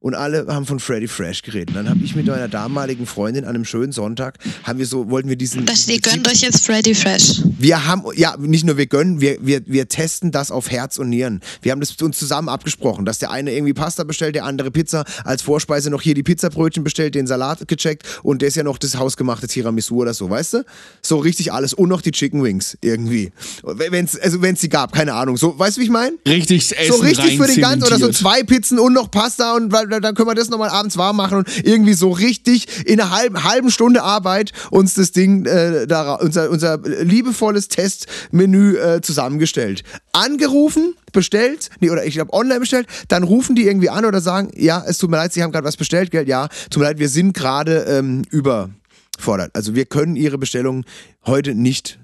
Und 0.05 0.13
alle 0.13 0.45
haben 0.45 0.67
von 0.67 0.79
Freddy 0.79 1.07
Fresh 1.07 1.41
geredet. 1.41 1.69
Und 1.69 1.77
dann 1.77 1.89
habe 1.89 1.99
ich 2.03 2.15
mit 2.15 2.27
meiner 2.27 2.47
damaligen 2.47 3.07
Freundin 3.07 3.43
an 3.43 3.55
einem 3.55 3.65
schönen 3.65 3.91
Sonntag, 3.91 4.37
haben 4.63 4.77
wir 4.77 4.85
so, 4.85 5.09
wollten 5.09 5.29
wir 5.29 5.35
diesen. 5.35 5.65
Das, 5.65 5.87
ihr 5.87 5.99
gönnt 5.99 6.27
euch 6.27 6.41
jetzt 6.41 6.63
Freddy 6.63 6.93
Fresh. 6.93 7.41
wir 7.57 7.87
haben, 7.87 8.03
ja, 8.15 8.35
nicht 8.37 8.65
nur 8.65 8.77
wir 8.77 8.85
gönnen, 8.85 9.19
wir, 9.19 9.39
wir, 9.41 9.61
wir 9.65 9.87
testen 9.87 10.31
das 10.31 10.51
auf 10.51 10.69
Herz 10.69 10.99
und 10.99 11.09
Nieren. 11.09 11.41
Wir 11.63 11.71
haben 11.71 11.79
das 11.79 11.99
uns 11.99 12.19
zusammen 12.19 12.49
abgesprochen, 12.49 13.03
dass 13.03 13.17
der 13.17 13.31
eine 13.31 13.51
irgendwie 13.51 13.73
Pasta 13.73 14.03
bestellt, 14.03 14.35
der 14.35 14.45
andere 14.45 14.69
Pizza, 14.69 15.05
als 15.23 15.41
Vorspeise 15.41 15.89
noch 15.89 16.03
hier 16.03 16.13
die 16.13 16.21
Pizzabrötchen 16.21 16.83
bestellt, 16.83 17.15
den 17.15 17.25
Salat 17.25 17.67
gecheckt 17.67 18.03
und 18.21 18.43
der 18.43 18.49
ist 18.49 18.57
ja 18.57 18.63
noch 18.63 18.77
das 18.77 18.97
hausgemachte 18.97 19.47
Tiramisu 19.47 19.95
oder 19.95 20.13
so, 20.13 20.29
weißt 20.29 20.53
du? 20.53 20.65
So 21.01 21.17
richtig 21.17 21.51
alles 21.51 21.73
und 21.73 21.89
noch 21.89 22.03
die 22.03 22.11
Chicken 22.11 22.43
Wings 22.43 22.77
irgendwie. 22.81 23.31
Wenn's, 23.63 24.15
also 24.19 24.39
wenn 24.43 24.53
es 24.53 24.61
die 24.61 24.69
gab, 24.69 24.93
keine 24.93 25.15
Ahnung. 25.15 25.35
So, 25.35 25.57
weißt 25.57 25.77
du, 25.77 25.81
wie 25.81 25.85
ich 25.85 25.91
meine? 25.91 26.15
Richtig 26.27 26.77
Essen 26.77 26.93
So 26.93 26.99
richtig 26.99 27.39
für 27.39 27.47
den 27.47 27.59
ganzen 27.59 27.87
oder 27.87 27.97
so 27.97 28.11
zwei 28.11 28.43
Pizzen 28.43 28.77
und 28.77 28.93
noch 28.93 29.09
Pasta 29.09 29.55
und 29.55 29.71
weil, 29.71 29.94
dann 30.01 30.15
können 30.15 30.27
wir 30.27 30.35
das 30.35 30.49
nochmal 30.49 30.69
abends 30.69 30.97
warm 30.97 31.17
machen 31.17 31.39
und 31.39 31.65
irgendwie 31.65 31.93
so 31.93 32.11
richtig 32.11 32.85
in 32.85 32.99
einer 32.99 33.11
halben, 33.11 33.43
halben 33.43 33.71
Stunde 33.71 34.03
Arbeit 34.03 34.51
uns 34.71 34.93
das 34.93 35.11
Ding, 35.11 35.45
äh, 35.45 35.87
da, 35.87 36.15
unser, 36.15 36.49
unser 36.49 36.77
liebevolles 36.79 37.67
Testmenü 37.67 38.77
äh, 38.77 39.01
zusammengestellt. 39.01 39.83
Angerufen, 40.13 40.95
bestellt, 41.13 41.69
nee, 41.79 41.89
oder 41.89 42.05
ich 42.05 42.13
glaube 42.13 42.33
online 42.33 42.59
bestellt, 42.59 42.87
dann 43.07 43.23
rufen 43.23 43.55
die 43.55 43.63
irgendwie 43.63 43.89
an 43.89 44.05
oder 44.05 44.21
sagen, 44.21 44.51
ja, 44.55 44.83
es 44.85 44.99
tut 44.99 45.09
mir 45.09 45.17
leid, 45.17 45.33
Sie 45.33 45.41
haben 45.41 45.51
gerade 45.51 45.65
was 45.65 45.77
bestellt, 45.77 46.11
gell? 46.11 46.27
Ja, 46.27 46.47
tut 46.69 46.81
mir 46.81 46.89
leid, 46.89 46.99
wir 46.99 47.09
sind 47.09 47.33
gerade 47.33 47.85
ähm, 47.87 48.23
überfordert. 48.29 49.51
Also 49.53 49.73
wir 49.73 49.85
können 49.85 50.15
Ihre 50.15 50.37
Bestellung 50.37 50.85
heute 51.25 51.55
nicht, 51.55 51.99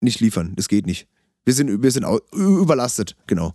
nicht 0.00 0.20
liefern. 0.20 0.54
Das 0.56 0.68
geht 0.68 0.86
nicht. 0.86 1.08
Wir 1.44 1.54
sind, 1.54 1.82
wir 1.82 1.90
sind 1.90 2.06
überlastet, 2.32 3.16
genau. 3.26 3.54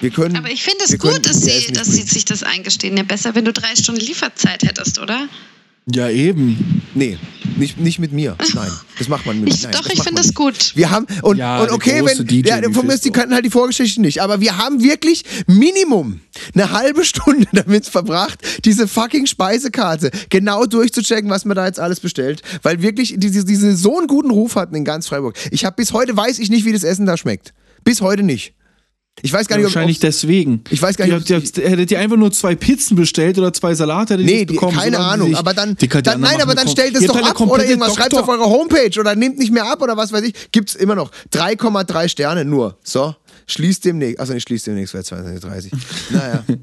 Wir 0.00 0.10
können. 0.10 0.36
Aber 0.36 0.50
ich 0.50 0.62
finde 0.62 0.84
es 0.84 0.98
gut, 0.98 1.26
dass, 1.26 1.42
sie, 1.42 1.72
dass 1.72 1.88
sie 1.88 2.02
sich 2.02 2.24
das 2.24 2.42
eingestehen. 2.42 2.96
Ja, 2.96 3.02
besser, 3.02 3.34
wenn 3.34 3.44
du 3.44 3.52
drei 3.52 3.74
Stunden 3.76 4.00
Lieferzeit 4.00 4.62
hättest, 4.62 4.98
oder? 4.98 5.28
Ja, 5.86 6.08
eben. 6.08 6.82
Nee, 6.94 7.18
nicht, 7.56 7.76
nicht 7.78 7.98
mit 7.98 8.12
mir. 8.12 8.36
Nein, 8.54 8.70
das 8.98 9.08
macht 9.08 9.26
man 9.26 9.40
mit 9.40 9.52
Ich, 9.52 9.62
nein, 9.64 9.72
doch, 9.72 9.86
ich 9.86 10.00
finde 10.00 10.22
das 10.22 10.32
gut. 10.32 10.72
Wir 10.76 10.90
haben, 10.90 11.06
und, 11.22 11.38
Ja, 11.38 11.60
und 11.60 11.70
okay, 11.70 12.04
wenn, 12.04 12.24
DJ 12.24 12.48
ja, 12.48 12.62
von 12.70 12.86
mir 12.86 12.94
ist, 12.94 13.04
die 13.04 13.10
kannten 13.10 13.34
halt 13.34 13.44
die 13.44 13.50
Vorgeschichte 13.50 14.00
nicht, 14.00 14.22
aber 14.22 14.40
wir 14.40 14.58
haben 14.58 14.82
wirklich 14.82 15.24
Minimum 15.48 16.20
eine 16.54 16.70
halbe 16.70 17.04
Stunde 17.04 17.48
damit 17.52 17.86
verbracht, 17.86 18.38
diese 18.64 18.86
fucking 18.86 19.26
Speisekarte 19.26 20.12
genau 20.30 20.66
durchzuchecken, 20.66 21.28
was 21.30 21.44
man 21.44 21.56
da 21.56 21.66
jetzt 21.66 21.80
alles 21.80 21.98
bestellt, 21.98 22.42
weil 22.62 22.80
wirklich 22.80 23.14
diese, 23.16 23.44
diese 23.44 23.76
so 23.76 23.98
einen 23.98 24.06
guten 24.06 24.30
Ruf 24.30 24.54
hatten 24.54 24.76
in 24.76 24.84
ganz 24.84 25.08
Freiburg. 25.08 25.36
Ich 25.50 25.64
habe 25.64 25.74
bis 25.74 25.92
heute 25.92 26.16
weiß 26.16 26.38
ich 26.38 26.48
nicht, 26.48 26.64
wie 26.64 26.72
das 26.72 26.84
Essen 26.84 27.06
da 27.06 27.16
schmeckt. 27.16 27.54
Bis 27.82 28.00
heute 28.00 28.22
nicht. 28.22 28.54
Ich 29.20 29.32
weiß 29.32 29.46
gar 29.46 29.56
nicht, 29.56 29.66
ob, 29.66 29.74
Wahrscheinlich 29.74 29.98
ob 29.98 30.02
deswegen. 30.02 30.64
Ich 30.70 30.80
weiß 30.80 30.96
gar 30.96 31.06
nicht, 31.06 31.28
Ihr, 31.30 31.36
ob- 31.36 31.58
ihr, 31.58 31.68
hättet 31.70 31.90
ihr 31.90 31.98
einfach 32.00 32.16
nur 32.16 32.32
zwei 32.32 32.54
Pizzen 32.54 32.96
bestellt 32.96 33.36
oder 33.38 33.52
zwei 33.52 33.74
Salate, 33.74 34.14
hättet 34.14 34.26
Nee, 34.26 34.44
bekommen. 34.46 34.76
keine 34.76 34.98
Ahnung. 34.98 35.34
Aber 35.36 35.52
dann, 35.52 35.76
dann 35.76 36.20
nein, 36.20 36.40
aber 36.40 36.54
dann 36.54 36.66
stellt 36.66 36.96
es 36.96 37.06
doch 37.06 37.16
habt 37.16 37.40
ab 37.40 37.40
oder 37.48 37.64
irgendwas. 37.64 37.94
Schreibt 37.94 38.14
auf 38.14 38.20
Doktor- 38.26 38.40
eure 38.40 38.50
Homepage 38.50 38.98
oder 38.98 39.14
nehmt 39.14 39.38
nicht 39.38 39.52
mehr 39.52 39.66
ab 39.70 39.82
oder 39.82 39.96
was 39.98 40.12
weiß 40.12 40.22
ich. 40.24 40.32
Gibt's 40.50 40.74
immer 40.74 40.94
noch 40.94 41.10
3,3 41.32 42.08
Sterne 42.08 42.44
nur. 42.46 42.78
So, 42.82 43.14
schließt 43.46 43.84
demnächst. 43.84 44.18
Also 44.18 44.32
nicht 44.32 44.48
schließt 44.48 44.66
demnächst, 44.66 44.94
wäre 44.94 45.04
2030. 45.04 45.72
Naja. 46.10 46.44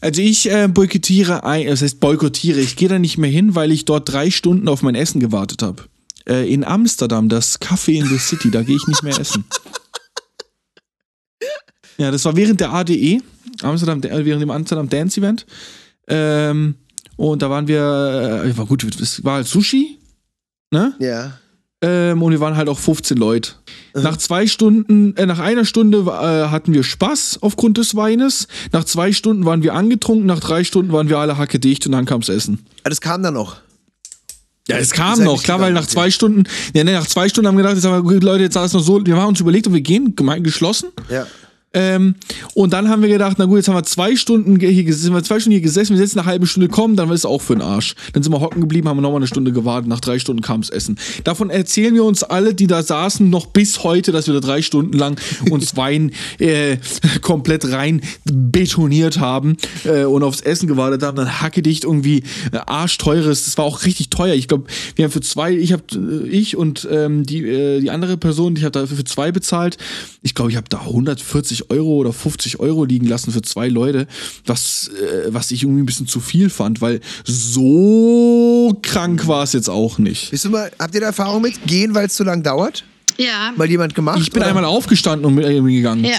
Also 0.00 0.20
ich 0.22 0.50
äh, 0.50 0.66
boykottiere, 0.68 1.44
ein, 1.44 1.66
das 1.66 1.82
heißt 1.82 2.00
boykottiere, 2.00 2.58
ich 2.60 2.76
gehe 2.76 2.88
da 2.88 2.98
nicht 2.98 3.18
mehr 3.18 3.30
hin, 3.30 3.54
weil 3.54 3.70
ich 3.70 3.84
dort 3.84 4.10
drei 4.10 4.30
Stunden 4.30 4.68
auf 4.68 4.82
mein 4.82 4.94
Essen 4.94 5.18
gewartet 5.20 5.62
habe. 5.62 5.84
Äh, 6.28 6.50
in 6.52 6.64
Amsterdam, 6.64 7.28
das 7.28 7.60
Café 7.60 7.92
in 8.00 8.06
the 8.06 8.18
City, 8.18 8.50
da 8.50 8.62
gehe 8.62 8.76
ich 8.76 8.86
nicht 8.86 9.02
mehr 9.02 9.18
essen. 9.18 9.44
Ja, 11.98 12.10
das 12.10 12.24
war 12.24 12.36
während 12.36 12.60
der 12.60 12.72
ADE, 12.72 13.20
Amsterdam, 13.62 14.02
äh, 14.02 14.24
während 14.24 14.42
dem 14.42 14.50
Amsterdam 14.50 14.88
Dance 14.88 15.20
Event. 15.20 15.46
Ähm, 16.08 16.74
und 17.16 17.42
da 17.42 17.50
waren 17.50 17.68
wir, 17.68 18.42
äh, 18.44 18.56
war 18.56 18.66
gut, 18.66 18.84
es 19.00 19.22
war 19.24 19.34
halt 19.36 19.46
Sushi, 19.46 19.98
ne? 20.70 20.94
ja. 20.98 21.38
Ähm, 21.80 22.22
und 22.22 22.32
wir 22.32 22.40
waren 22.40 22.56
halt 22.56 22.70
auch 22.70 22.78
15 22.78 23.18
Leute. 23.18 23.52
Nach 23.94 24.16
zwei 24.16 24.46
Stunden, 24.46 25.14
äh, 25.16 25.26
nach 25.26 25.38
einer 25.38 25.66
Stunde 25.66 25.98
äh, 25.98 26.48
hatten 26.48 26.72
wir 26.72 26.82
Spaß 26.82 27.38
aufgrund 27.42 27.76
des 27.76 27.94
Weines. 27.94 28.48
Nach 28.72 28.84
zwei 28.84 29.12
Stunden 29.12 29.44
waren 29.44 29.62
wir 29.62 29.74
angetrunken. 29.74 30.24
Nach 30.24 30.40
drei 30.40 30.64
Stunden 30.64 30.92
waren 30.92 31.10
wir 31.10 31.18
alle 31.18 31.36
hacke 31.36 31.58
dicht 31.60 31.84
und 31.84 31.92
dann 31.92 32.06
kam's 32.06 32.30
Essen. 32.30 32.64
Ah, 32.84 32.88
Das 32.88 33.02
kam 33.02 33.22
dann 33.22 33.34
noch. 33.34 33.58
Ja, 34.66 34.78
es 34.78 34.92
kam 34.92 35.22
noch, 35.22 35.42
klar, 35.42 35.60
weil 35.60 35.74
nach 35.74 35.86
zwei 35.86 36.10
Stunden, 36.10 36.44
ja, 36.74 36.84
ne, 36.84 36.92
nach 36.94 37.06
zwei 37.06 37.28
Stunden 37.28 37.48
haben 37.48 37.56
wir 37.58 37.64
gedacht, 37.64 37.76
jetzt 37.76 37.84
haben 37.84 38.08
wir, 38.08 38.20
Leute, 38.20 38.44
jetzt 38.44 38.56
alles 38.56 38.72
noch 38.72 38.80
so, 38.80 39.04
wir 39.04 39.14
haben 39.14 39.28
uns 39.28 39.40
überlegt, 39.40 39.66
ob 39.66 39.74
wir 39.74 39.82
gehen, 39.82 40.16
gemein 40.16 40.42
geschlossen. 40.42 40.88
Ja. 41.10 41.26
Ähm, 41.74 42.14
und 42.54 42.72
dann 42.72 42.88
haben 42.88 43.02
wir 43.02 43.08
gedacht, 43.08 43.36
na 43.38 43.44
gut, 43.44 43.56
jetzt 43.56 43.68
haben 43.68 43.74
wir 43.74 43.82
zwei 43.82 44.16
Stunden 44.16 44.58
hier, 44.58 44.94
sind 44.94 45.12
wir 45.12 45.22
zwei 45.22 45.40
Stunden 45.40 45.52
hier 45.52 45.60
gesessen, 45.60 45.90
wir 45.90 45.98
sind 45.98 46.06
jetzt 46.06 46.16
eine 46.16 46.26
halbe 46.26 46.46
Stunde 46.46 46.68
kommen, 46.68 46.96
dann 46.96 47.10
ist 47.10 47.20
es 47.20 47.26
auch 47.26 47.42
für 47.42 47.54
den 47.54 47.62
Arsch. 47.62 47.94
Dann 48.12 48.22
sind 48.22 48.32
wir 48.32 48.40
hocken 48.40 48.60
geblieben, 48.60 48.88
haben 48.88 49.00
nochmal 49.00 49.18
eine 49.18 49.26
Stunde 49.26 49.52
gewartet, 49.52 49.88
nach 49.88 50.00
drei 50.00 50.18
Stunden 50.18 50.40
kam's 50.40 50.70
Essen. 50.70 50.96
Davon 51.24 51.50
erzählen 51.50 51.94
wir 51.94 52.04
uns 52.04 52.22
alle, 52.22 52.54
die 52.54 52.68
da 52.68 52.82
saßen, 52.82 53.28
noch 53.28 53.46
bis 53.46 53.82
heute, 53.82 54.12
dass 54.12 54.26
wir 54.28 54.34
da 54.34 54.40
drei 54.40 54.62
Stunden 54.62 54.96
lang 54.96 55.20
uns 55.50 55.76
Wein 55.84 56.12
äh, 56.38 56.76
komplett 57.20 57.70
rein 57.70 58.00
betoniert 58.24 59.18
haben 59.18 59.56
äh, 59.84 60.04
und 60.04 60.22
aufs 60.22 60.40
Essen 60.40 60.68
gewartet 60.68 61.02
haben, 61.02 61.16
dann 61.16 61.40
hackedicht 61.40 61.84
irgendwie 61.84 62.22
äh, 62.52 62.58
arschteures, 62.66 63.44
das 63.44 63.58
war 63.58 63.64
auch 63.64 63.84
richtig 63.84 64.10
teuer. 64.10 64.34
Ich 64.34 64.46
glaube, 64.46 64.64
wir 64.94 65.04
haben 65.04 65.12
für 65.12 65.20
zwei, 65.20 65.52
ich 65.52 65.72
habe 65.72 65.82
äh, 65.94 66.28
ich 66.28 66.56
und 66.56 66.86
ähm, 66.90 67.24
die, 67.24 67.44
äh, 67.44 67.80
die 67.80 67.90
andere 67.90 68.16
Person, 68.16 68.54
ich 68.56 68.62
habe 68.62 68.72
dafür 68.72 68.96
für 68.96 69.04
zwei 69.04 69.32
bezahlt. 69.32 69.76
Ich 70.22 70.34
glaube, 70.34 70.50
ich 70.50 70.56
habe 70.56 70.68
da 70.68 70.78
140 70.80 71.63
Euro 71.70 71.96
oder 71.96 72.12
50 72.12 72.60
Euro 72.60 72.84
liegen 72.84 73.06
lassen 73.06 73.32
für 73.32 73.42
zwei 73.42 73.68
Leute, 73.68 74.06
was, 74.46 74.88
äh, 74.88 75.26
was 75.28 75.50
ich 75.50 75.62
irgendwie 75.62 75.82
ein 75.82 75.86
bisschen 75.86 76.06
zu 76.06 76.20
viel 76.20 76.50
fand, 76.50 76.80
weil 76.80 77.00
so 77.68 78.78
krank 78.82 79.26
war 79.26 79.42
es 79.42 79.52
jetzt 79.52 79.68
auch 79.68 79.98
nicht. 79.98 80.30
Bist 80.30 80.44
du 80.44 80.50
mal, 80.50 80.70
habt 80.78 80.94
ihr 80.94 81.00
da 81.00 81.06
Erfahrung 81.08 81.42
mit? 81.42 81.66
Gehen, 81.66 81.94
weil 81.94 82.06
es 82.06 82.14
zu 82.14 82.24
lang 82.24 82.42
dauert? 82.42 82.84
Ja. 83.16 83.52
Mal 83.56 83.68
jemand 83.70 83.94
gemacht? 83.94 84.18
Ich 84.20 84.30
bin 84.30 84.40
oder? 84.42 84.48
einmal 84.48 84.64
aufgestanden 84.64 85.24
und 85.24 85.34
mit 85.34 85.44
irgendwie 85.44 85.76
gegangen. 85.76 86.04
Ja. 86.04 86.18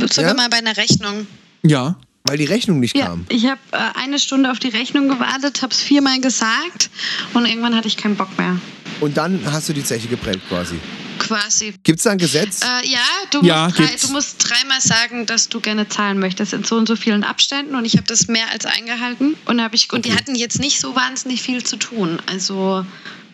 Sogar 0.00 0.30
Ja? 0.30 0.34
mal 0.34 0.48
bei 0.48 0.58
einer 0.58 0.76
Rechnung. 0.76 1.26
Ja. 1.62 1.96
Weil 2.26 2.38
die 2.38 2.46
Rechnung 2.46 2.80
nicht 2.80 2.96
Ja, 2.96 3.06
kam. 3.08 3.26
ich 3.28 3.44
habe 3.44 3.60
äh, 3.72 3.76
eine 4.02 4.18
Stunde 4.18 4.50
auf 4.50 4.58
die 4.58 4.68
Rechnung 4.68 5.08
gewartet, 5.08 5.60
habe 5.60 5.74
es 5.74 5.80
viermal 5.80 6.18
gesagt 6.20 6.88
und 7.34 7.44
irgendwann 7.44 7.76
hatte 7.76 7.86
ich 7.86 7.98
keinen 7.98 8.16
Bock 8.16 8.30
mehr. 8.38 8.56
Und 9.00 9.16
dann 9.16 9.40
hast 9.50 9.68
du 9.68 9.72
die 9.72 9.84
Zeche 9.84 10.08
geprägt 10.08 10.40
quasi. 10.48 10.78
Quasi. 11.18 11.74
Gibt 11.84 11.98
es 11.98 12.04
da 12.04 12.10
ein 12.10 12.18
Gesetz? 12.18 12.60
Äh, 12.62 12.86
ja, 12.86 12.98
du, 13.30 13.42
Ja, 13.44 13.64
musst 13.66 13.78
drei, 13.78 13.96
du 14.00 14.08
musst 14.12 14.50
dreimal 14.50 14.80
sagen, 14.80 15.26
dass 15.26 15.48
du 15.48 15.60
gerne 15.60 15.88
zahlen 15.88 16.18
möchtest 16.18 16.52
in 16.52 16.64
so 16.64 16.76
und 16.76 16.86
so 16.86 16.96
vielen 16.96 17.24
Abständen 17.24 17.74
und 17.76 17.84
ich 17.84 17.94
habe 17.96 18.06
das 18.06 18.28
mehr 18.28 18.50
als 18.50 18.66
eingehalten 18.66 19.36
und 19.46 19.60
ich 19.72 19.92
und 19.92 20.04
die 20.04 20.14
hatten 20.14 20.34
jetzt 20.34 20.60
nicht 20.60 20.80
so 20.80 20.94
wahnsinnig 20.94 21.40
viel 21.42 21.62
zu 21.64 21.76
tun. 21.76 22.18
Also 22.26 22.84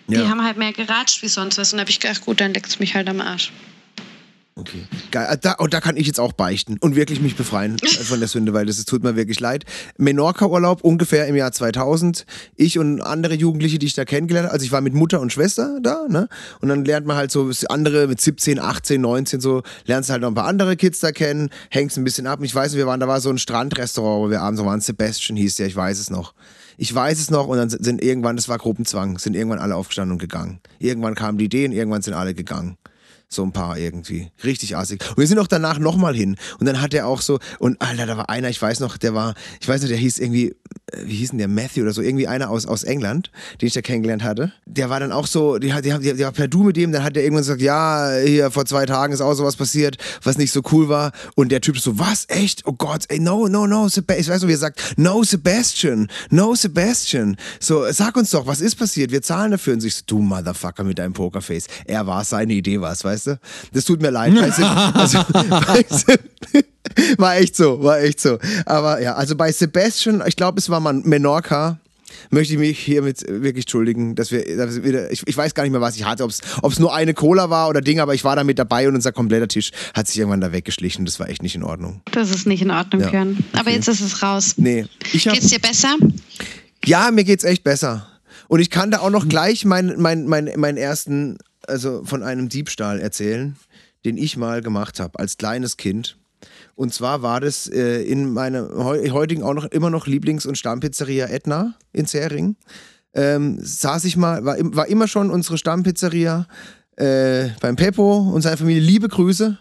die 0.06 0.14
Ja. 0.16 0.28
haben 0.28 0.44
halt 0.44 0.56
mehr 0.56 0.72
geratscht 0.72 1.22
wie 1.22 1.28
sonst 1.28 1.58
was 1.58 1.72
und 1.72 1.80
habe 1.80 1.90
ich 1.90 2.00
gedacht, 2.00 2.20
gut, 2.20 2.40
dann 2.40 2.52
leckt's 2.52 2.78
mich 2.78 2.94
halt 2.94 3.08
am 3.08 3.20
Arsch. 3.20 3.50
Okay. 4.56 4.82
Geil. 5.10 5.26
Ah, 5.30 5.36
Da, 5.36 5.52
und 5.52 5.72
da 5.72 5.80
kann 5.80 5.96
ich 5.96 6.06
jetzt 6.06 6.20
auch 6.20 6.32
beichten 6.32 6.76
und 6.80 6.96
wirklich 6.96 7.20
mich 7.20 7.36
befreien 7.36 7.78
von 8.02 8.18
der 8.18 8.28
Sünde, 8.28 8.52
weil 8.52 8.66
das, 8.66 8.76
das 8.76 8.84
tut 8.84 9.02
mir 9.02 9.16
wirklich 9.16 9.40
leid. 9.40 9.64
Menorca-Urlaub 9.96 10.82
ungefähr 10.82 11.26
im 11.26 11.36
Jahr 11.36 11.52
2000. 11.52 12.26
Ich 12.56 12.78
und 12.78 13.00
andere 13.00 13.34
Jugendliche, 13.34 13.78
die 13.78 13.86
ich 13.86 13.94
da 13.94 14.04
kennengelernt 14.04 14.46
habe. 14.46 14.54
Also 14.54 14.64
ich 14.64 14.72
war 14.72 14.80
mit 14.80 14.94
Mutter 14.94 15.20
und 15.20 15.32
Schwester 15.32 15.78
da, 15.82 16.06
ne? 16.08 16.28
Und 16.60 16.68
dann 16.68 16.84
lernt 16.84 17.06
man 17.06 17.16
halt 17.16 17.30
so 17.30 17.50
andere 17.68 18.06
mit 18.06 18.20
17, 18.20 18.58
18, 18.58 19.00
19 19.00 19.40
so, 19.40 19.62
lernst 19.86 20.10
halt 20.10 20.22
noch 20.22 20.28
ein 20.28 20.34
paar 20.34 20.46
andere 20.46 20.76
Kids 20.76 21.00
da 21.00 21.12
kennen, 21.12 21.50
hängst 21.70 21.96
ein 21.96 22.04
bisschen 22.04 22.26
ab. 22.26 22.40
Und 22.40 22.44
ich 22.44 22.54
weiß, 22.54 22.74
wir 22.76 22.86
waren, 22.86 23.00
da 23.00 23.08
war 23.08 23.20
so 23.20 23.30
ein 23.30 23.38
Strandrestaurant, 23.38 24.26
wo 24.26 24.30
wir 24.30 24.42
abends 24.42 24.60
so 24.60 24.66
waren, 24.66 24.80
Sebastian 24.80 25.36
hieß 25.36 25.54
der, 25.56 25.66
ich 25.68 25.76
weiß 25.76 25.98
es 25.98 26.10
noch. 26.10 26.34
Ich 26.76 26.94
weiß 26.94 27.20
es 27.20 27.30
noch 27.30 27.46
und 27.46 27.58
dann 27.58 27.68
sind 27.68 27.84
sind 27.84 28.02
irgendwann, 28.02 28.36
das 28.36 28.48
war 28.48 28.56
Gruppenzwang, 28.56 29.18
sind 29.18 29.36
irgendwann 29.36 29.58
alle 29.58 29.76
aufgestanden 29.76 30.12
und 30.12 30.18
gegangen. 30.18 30.60
Irgendwann 30.78 31.14
kamen 31.14 31.36
die 31.38 31.44
Ideen, 31.44 31.72
irgendwann 31.72 32.02
sind 32.02 32.14
alle 32.14 32.34
gegangen. 32.34 32.78
So 33.32 33.44
ein 33.44 33.52
paar 33.52 33.78
irgendwie. 33.78 34.32
Richtig 34.42 34.76
assig. 34.76 35.04
Und 35.10 35.18
wir 35.18 35.26
sind 35.28 35.38
auch 35.38 35.46
danach 35.46 35.78
nochmal 35.78 36.16
hin. 36.16 36.36
Und 36.58 36.66
dann 36.66 36.80
hat 36.80 36.92
er 36.94 37.06
auch 37.06 37.20
so, 37.20 37.38
und 37.60 37.80
Alter, 37.80 38.06
da 38.06 38.16
war 38.16 38.28
einer, 38.28 38.48
ich 38.48 38.60
weiß 38.60 38.80
noch, 38.80 38.96
der 38.96 39.14
war, 39.14 39.34
ich 39.60 39.68
weiß 39.68 39.82
noch, 39.82 39.88
der 39.88 39.98
hieß 39.98 40.18
irgendwie, 40.18 40.48
äh, 40.48 41.04
wie 41.04 41.14
hieß 41.14 41.30
denn 41.30 41.38
der, 41.38 41.46
Matthew 41.46 41.82
oder 41.82 41.92
so, 41.92 42.02
irgendwie 42.02 42.26
einer 42.26 42.50
aus, 42.50 42.66
aus 42.66 42.82
England, 42.82 43.30
den 43.60 43.68
ich 43.68 43.72
da 43.74 43.82
kennengelernt 43.82 44.24
hatte. 44.24 44.52
Der 44.66 44.90
war 44.90 44.98
dann 44.98 45.12
auch 45.12 45.28
so, 45.28 45.58
die, 45.58 45.72
die, 45.80 45.96
die, 46.00 46.14
die 46.14 46.24
war 46.24 46.32
per 46.32 46.48
Du 46.48 46.64
mit 46.64 46.76
dem, 46.76 46.90
dann 46.90 47.04
hat 47.04 47.14
der 47.14 47.22
irgendwann 47.22 47.42
gesagt, 47.42 47.60
ja, 47.60 48.18
hier 48.18 48.50
vor 48.50 48.66
zwei 48.66 48.84
Tagen 48.84 49.12
ist 49.12 49.20
auch 49.20 49.34
sowas 49.34 49.54
passiert, 49.54 49.96
was 50.24 50.36
nicht 50.36 50.50
so 50.50 50.62
cool 50.72 50.88
war. 50.88 51.12
Und 51.36 51.52
der 51.52 51.60
Typ 51.60 51.78
so, 51.78 52.00
was, 52.00 52.24
echt? 52.26 52.66
Oh 52.66 52.72
Gott, 52.72 53.04
ey, 53.10 53.20
no, 53.20 53.46
no, 53.46 53.68
no, 53.68 53.86
Sebastian. 53.86 54.22
Ich 54.22 54.28
weiß 54.28 54.42
noch, 54.42 54.48
wie 54.48 54.54
er 54.54 54.58
sagt, 54.58 54.94
no, 54.96 55.22
Sebastian, 55.22 56.08
no, 56.30 56.56
Sebastian. 56.56 57.36
So, 57.60 57.84
sag 57.92 58.16
uns 58.16 58.30
doch, 58.30 58.48
was 58.48 58.60
ist 58.60 58.74
passiert? 58.74 59.12
Wir 59.12 59.22
zahlen 59.22 59.52
dafür. 59.52 59.74
Und 59.74 59.84
ich 59.84 59.94
so, 59.94 60.02
du 60.06 60.18
Motherfucker 60.18 60.82
mit 60.82 60.98
deinem 60.98 61.12
Pokerface. 61.12 61.68
Er 61.84 62.08
war, 62.08 62.24
seine 62.24 62.54
Idee 62.54 62.80
war 62.80 62.90
es, 62.90 63.04
weißt 63.26 63.38
du? 63.38 63.40
Das 63.72 63.84
tut 63.84 64.00
mir 64.02 64.10
leid. 64.10 64.34
Weißt 64.34 64.58
du, 64.58 64.64
also, 64.64 65.18
weißt 65.34 66.06
du, 66.08 67.18
war 67.18 67.36
echt 67.36 67.56
so, 67.56 67.82
war 67.82 68.00
echt 68.00 68.20
so. 68.20 68.38
Aber 68.66 69.00
ja, 69.00 69.14
also 69.14 69.36
bei 69.36 69.52
Sebastian, 69.52 70.22
ich 70.26 70.36
glaube, 70.36 70.58
es 70.58 70.70
war 70.70 70.80
mal 70.80 70.92
Menorca, 70.94 71.78
möchte 72.30 72.54
ich 72.54 72.58
mich 72.58 72.78
hiermit 72.78 73.22
wirklich 73.28 73.64
entschuldigen, 73.64 74.14
dass 74.14 74.30
wir, 74.30 74.56
dass 74.56 74.76
wir 74.76 74.84
wieder, 74.84 75.10
ich, 75.12 75.22
ich 75.26 75.36
weiß 75.36 75.54
gar 75.54 75.62
nicht 75.62 75.72
mehr, 75.72 75.80
was 75.80 75.96
ich 75.96 76.04
hatte, 76.04 76.24
ob 76.24 76.30
es 76.30 76.78
nur 76.78 76.94
eine 76.94 77.14
Cola 77.14 77.50
war 77.50 77.68
oder 77.68 77.80
Ding, 77.80 78.00
aber 78.00 78.14
ich 78.14 78.24
war 78.24 78.36
da 78.36 78.44
mit 78.44 78.58
dabei 78.58 78.88
und 78.88 78.94
unser 78.94 79.12
kompletter 79.12 79.48
Tisch 79.48 79.70
hat 79.94 80.08
sich 80.08 80.18
irgendwann 80.18 80.40
da 80.40 80.52
weggeschlichen. 80.52 81.04
Das 81.04 81.20
war 81.20 81.28
echt 81.28 81.42
nicht 81.42 81.54
in 81.54 81.62
Ordnung. 81.62 82.02
Das 82.12 82.30
ist 82.30 82.46
nicht 82.46 82.62
in 82.62 82.70
Ordnung, 82.70 83.02
Ja. 83.02 83.10
Björn. 83.10 83.38
Aber 83.52 83.70
jetzt 83.70 83.88
ist 83.88 84.00
es 84.00 84.22
raus. 84.22 84.54
Nee. 84.56 84.86
Ich 85.12 85.26
hab, 85.26 85.34
Geht's 85.34 85.48
dir 85.48 85.60
besser? 85.60 85.96
Ja, 86.84 87.10
mir 87.10 87.24
geht's 87.24 87.44
echt 87.44 87.62
besser. 87.62 88.06
Und 88.48 88.58
ich 88.58 88.70
kann 88.70 88.90
da 88.90 88.98
auch 88.98 89.10
noch 89.10 89.28
gleich 89.28 89.64
meinen 89.64 90.00
mein, 90.00 90.26
mein, 90.26 90.50
meinen 90.56 90.76
ersten, 90.76 91.38
also 91.66 92.04
von 92.04 92.22
einem 92.22 92.48
Diebstahl 92.48 93.00
erzählen, 93.00 93.56
den 94.04 94.16
ich 94.16 94.36
mal 94.36 94.62
gemacht 94.62 95.00
habe 95.00 95.18
als 95.18 95.36
kleines 95.36 95.76
Kind. 95.76 96.16
Und 96.74 96.94
zwar 96.94 97.22
war 97.22 97.40
das 97.40 97.66
äh, 97.66 98.02
in 98.02 98.32
meiner 98.32 98.68
heu 98.70 99.10
heutigen 99.10 99.42
auch 99.42 99.52
noch 99.52 99.66
immer 99.66 99.90
noch 99.90 100.06
Lieblings- 100.06 100.46
und 100.46 100.56
Stammpizzeria 100.56 101.26
Etna 101.26 101.74
in 101.92 102.06
Zering. 102.06 102.56
Ähm, 103.12 103.58
saß 103.60 104.04
ich 104.04 104.16
mal, 104.16 104.44
war, 104.44 104.56
war 104.60 104.86
immer 104.86 105.08
schon 105.08 105.30
unsere 105.30 105.58
Stammpizzeria 105.58 106.46
äh, 106.96 107.48
beim 107.60 107.76
Peppo 107.76 108.18
und 108.18 108.42
seiner 108.42 108.56
Familie. 108.56 108.80
Liebe 108.82 109.08
Grüße. 109.08 109.58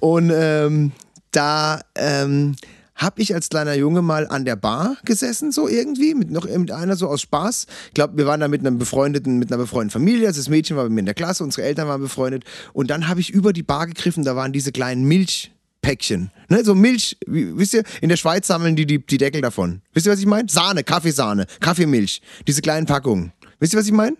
Und 0.00 0.32
ähm, 0.34 0.92
da 1.30 1.80
ähm, 1.94 2.56
habe 2.94 3.22
ich 3.22 3.34
als 3.34 3.48
kleiner 3.48 3.74
Junge 3.74 4.02
mal 4.02 4.28
an 4.28 4.44
der 4.44 4.56
Bar 4.56 4.96
gesessen, 5.04 5.50
so 5.50 5.68
irgendwie, 5.68 6.14
mit 6.14 6.30
noch 6.30 6.46
irgendeiner 6.46 6.96
so 6.96 7.08
aus 7.08 7.22
Spaß. 7.22 7.66
Ich 7.88 7.94
glaube, 7.94 8.16
wir 8.16 8.26
waren 8.26 8.40
da 8.40 8.48
mit 8.48 8.60
einem 8.60 8.78
befreundeten, 8.78 9.38
mit 9.38 9.50
einer 9.50 9.58
befreundeten 9.58 9.90
Familie. 9.90 10.28
Also 10.28 10.40
das 10.40 10.48
Mädchen 10.48 10.76
war 10.76 10.84
bei 10.84 10.90
mir 10.90 11.00
in 11.00 11.06
der 11.06 11.14
Klasse, 11.14 11.42
unsere 11.42 11.66
Eltern 11.66 11.88
waren 11.88 12.00
befreundet. 12.00 12.44
Und 12.72 12.90
dann 12.90 13.08
habe 13.08 13.20
ich 13.20 13.30
über 13.30 13.52
die 13.52 13.62
Bar 13.62 13.86
gegriffen, 13.86 14.24
da 14.24 14.36
waren 14.36 14.52
diese 14.52 14.72
kleinen 14.72 15.04
Milchpäckchen. 15.04 16.30
Ne, 16.48 16.64
so 16.64 16.74
Milch, 16.74 17.16
wie, 17.26 17.56
wisst 17.56 17.74
ihr, 17.74 17.82
in 18.00 18.08
der 18.08 18.16
Schweiz 18.16 18.46
sammeln 18.46 18.76
die, 18.76 18.86
die 18.86 19.04
die 19.04 19.18
Deckel 19.18 19.40
davon. 19.40 19.82
Wisst 19.94 20.06
ihr, 20.06 20.12
was 20.12 20.20
ich 20.20 20.26
meine? 20.26 20.48
Sahne, 20.48 20.84
Kaffeesahne, 20.84 21.46
Kaffeemilch. 21.60 22.20
Diese 22.46 22.60
kleinen 22.60 22.86
Packungen. 22.86 23.32
Wisst 23.58 23.74
ihr, 23.74 23.78
was 23.78 23.86
ich 23.86 23.92
meine? 23.92 24.16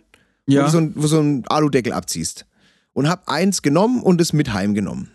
Ja. 0.47 0.63
Wo 0.63 0.67
du 0.67 0.71
so 0.73 0.79
ein, 0.79 0.93
wo 0.97 1.07
so 1.07 1.21
ein 1.21 1.45
Aludeckel 1.47 1.93
abziehst. 1.93 2.47
Und 2.95 3.09
hab 3.09 3.29
eins 3.29 3.63
genommen 3.63 4.03
und 4.03 4.21
es 4.21 4.33
mit 4.33 4.53
heimgenommen. 4.53 5.12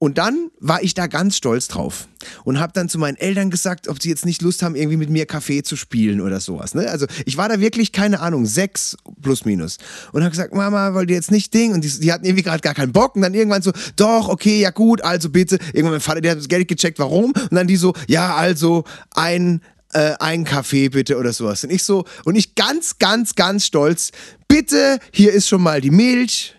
Und 0.00 0.16
dann 0.16 0.50
war 0.60 0.80
ich 0.82 0.94
da 0.94 1.08
ganz 1.08 1.36
stolz 1.36 1.66
drauf 1.66 2.06
und 2.44 2.60
habe 2.60 2.72
dann 2.72 2.88
zu 2.88 2.98
meinen 2.98 3.16
Eltern 3.16 3.50
gesagt, 3.50 3.88
ob 3.88 4.00
sie 4.00 4.08
jetzt 4.08 4.24
nicht 4.24 4.42
Lust 4.42 4.62
haben, 4.62 4.76
irgendwie 4.76 4.96
mit 4.96 5.10
mir 5.10 5.26
Kaffee 5.26 5.64
zu 5.64 5.74
spielen 5.74 6.20
oder 6.20 6.38
sowas. 6.38 6.74
Ne? 6.74 6.88
Also 6.88 7.06
ich 7.26 7.36
war 7.36 7.48
da 7.48 7.58
wirklich, 7.58 7.90
keine 7.90 8.20
Ahnung, 8.20 8.46
sechs 8.46 8.96
plus 9.22 9.44
minus. 9.44 9.78
Und 10.12 10.22
habe 10.22 10.30
gesagt, 10.30 10.54
Mama, 10.54 10.94
wollt 10.94 11.10
ihr 11.10 11.16
jetzt 11.16 11.32
nicht 11.32 11.52
Ding? 11.52 11.72
Und 11.72 11.82
die, 11.82 12.00
die 12.00 12.12
hatten 12.12 12.24
irgendwie 12.24 12.44
gerade 12.44 12.60
gar 12.60 12.74
keinen 12.74 12.92
Bock. 12.92 13.16
Und 13.16 13.22
dann 13.22 13.34
irgendwann 13.34 13.62
so, 13.62 13.72
doch, 13.96 14.28
okay, 14.28 14.60
ja 14.60 14.70
gut, 14.70 15.02
also 15.02 15.30
bitte. 15.30 15.58
Irgendwann 15.72 15.94
mein 15.94 16.00
Vater, 16.00 16.20
der 16.20 16.32
hat 16.32 16.38
das 16.38 16.48
Geld 16.48 16.68
gecheckt, 16.68 17.00
warum? 17.00 17.32
Und 17.32 17.52
dann 17.52 17.66
die 17.66 17.76
so, 17.76 17.92
ja, 18.06 18.36
also 18.36 18.84
ein 19.16 19.60
äh, 19.94 20.14
ein 20.20 20.44
Kaffee 20.44 20.90
bitte 20.90 21.16
oder 21.16 21.32
sowas. 21.32 21.64
Und 21.64 21.70
ich 21.70 21.82
so, 21.82 22.04
und 22.24 22.36
ich 22.36 22.54
ganz, 22.54 22.98
ganz, 22.98 23.34
ganz 23.34 23.66
stolz, 23.66 24.12
bitte, 24.46 24.98
hier 25.12 25.32
ist 25.32 25.48
schon 25.48 25.62
mal 25.62 25.80
die 25.80 25.90
Milch 25.90 26.54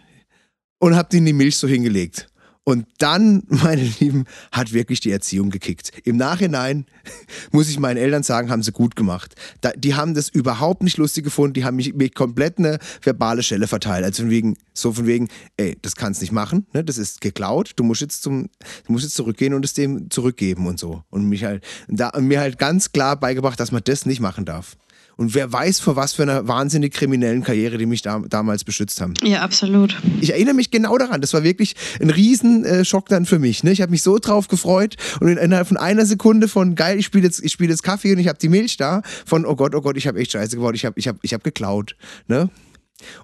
und 0.80 0.96
hab 0.96 1.14
in 1.14 1.26
die 1.26 1.34
Milch 1.34 1.58
so 1.58 1.68
hingelegt. 1.68 2.29
Und 2.70 2.86
dann, 3.00 3.42
meine 3.48 3.82
Lieben, 4.00 4.26
hat 4.52 4.74
wirklich 4.74 5.00
die 5.00 5.12
Erziehung 5.12 5.50
gekickt. 5.50 5.92
Im 6.04 6.18
Nachhinein 6.18 6.86
muss 7.52 7.68
ich 7.68 7.80
meinen 7.80 7.98
Eltern 7.98 8.22
sagen, 8.22 8.52
haben 8.52 8.62
sie 8.62 8.72
gut 8.72 8.96
gemacht. 8.96 9.34
Da, 9.62 9.72
die 9.72 9.96
haben 9.96 10.14
das 10.14 10.30
überhaupt 10.30 10.84
nicht 10.84 10.98
lustig 10.98 11.24
gefunden. 11.24 11.56
Die 11.56 11.66
haben 11.66 11.78
mich, 11.78 11.96
mir 11.96 12.12
komplett 12.12 12.60
eine 12.60 12.78
verbale 13.02 13.42
Stelle 13.42 13.66
verteilt. 13.66 14.06
Also 14.06 14.22
von 14.22 14.30
wegen, 14.30 14.56
so 14.76 14.94
von 14.94 15.08
wegen, 15.08 15.30
ey, 15.58 15.80
das 15.82 15.96
kannst 15.96 16.22
nicht 16.22 16.32
machen, 16.32 16.68
ne? 16.72 16.84
Das 16.84 17.00
ist 17.00 17.22
geklaut. 17.22 17.72
Du 17.76 17.84
musst 17.84 18.02
jetzt 18.02 18.22
zum, 18.22 18.50
du 18.86 18.92
musst 18.92 19.04
jetzt 19.04 19.16
zurückgehen 19.16 19.56
und 19.56 19.66
es 19.66 19.74
dem 19.74 20.12
zurückgeben 20.12 20.68
und 20.68 20.80
so. 20.80 21.04
Und 21.10 21.26
mich 21.26 21.46
halt, 21.46 21.64
da, 21.88 22.12
mir 22.20 22.40
halt 22.40 22.60
ganz 22.60 22.92
klar 22.92 23.20
beigebracht, 23.20 23.60
dass 23.60 23.72
man 23.72 23.82
das 23.84 24.06
nicht 24.06 24.20
machen 24.20 24.46
darf. 24.46 24.78
Und 25.20 25.36
wer 25.36 25.52
weiß, 25.52 25.82
vor 25.82 25.98
was 25.98 26.14
für 26.14 26.24
einer 26.24 26.48
wahnsinnig 26.48 26.94
kriminellen 26.94 27.44
Karriere 27.44 27.78
die 27.78 27.86
mich 27.86 28.02
da, 28.02 28.24
damals 28.30 28.64
beschützt 28.64 29.02
haben. 29.02 29.16
Ja, 29.22 29.42
absolut. 29.42 29.98
Ich 30.22 30.30
erinnere 30.30 30.54
mich 30.54 30.72
genau 30.72 30.98
daran. 30.98 31.20
Das 31.20 31.34
war 31.34 31.44
wirklich 31.44 31.76
ein 32.00 32.10
Riesenschock 32.10 33.10
dann 33.10 33.26
für 33.26 33.38
mich. 33.38 33.62
Ne? 33.66 33.74
Ich 33.74 33.82
habe 33.82 33.92
mich 33.92 34.02
so 34.02 34.18
drauf 34.18 34.48
gefreut 34.48 34.96
und 35.20 35.28
innerhalb 35.28 35.68
von 35.68 35.76
einer 35.76 36.06
Sekunde 36.06 36.48
von 36.48 36.74
geil, 36.74 36.98
ich 36.98 37.06
spiele 37.06 37.26
jetzt, 37.26 37.44
ich 37.44 37.52
spiele 37.52 37.72
jetzt 37.72 37.84
Kaffee 37.84 38.14
und 38.14 38.20
ich 38.20 38.30
habe 38.30 38.40
die 38.40 38.48
Milch 38.48 38.78
da, 38.78 39.02
von 39.26 39.46
oh 39.46 39.58
Gott, 39.58 39.76
oh 39.76 39.82
Gott, 39.82 39.98
ich 39.98 40.08
habe 40.08 40.18
echt 40.22 40.32
Scheiße 40.32 40.56
geworden, 40.56 40.76
ich 40.76 40.86
habe, 40.86 40.98
ich 40.98 41.10
habe, 41.10 41.20
ich 41.22 41.34
habe 41.34 41.44
geklaut. 41.44 41.98
Ne? 42.30 42.50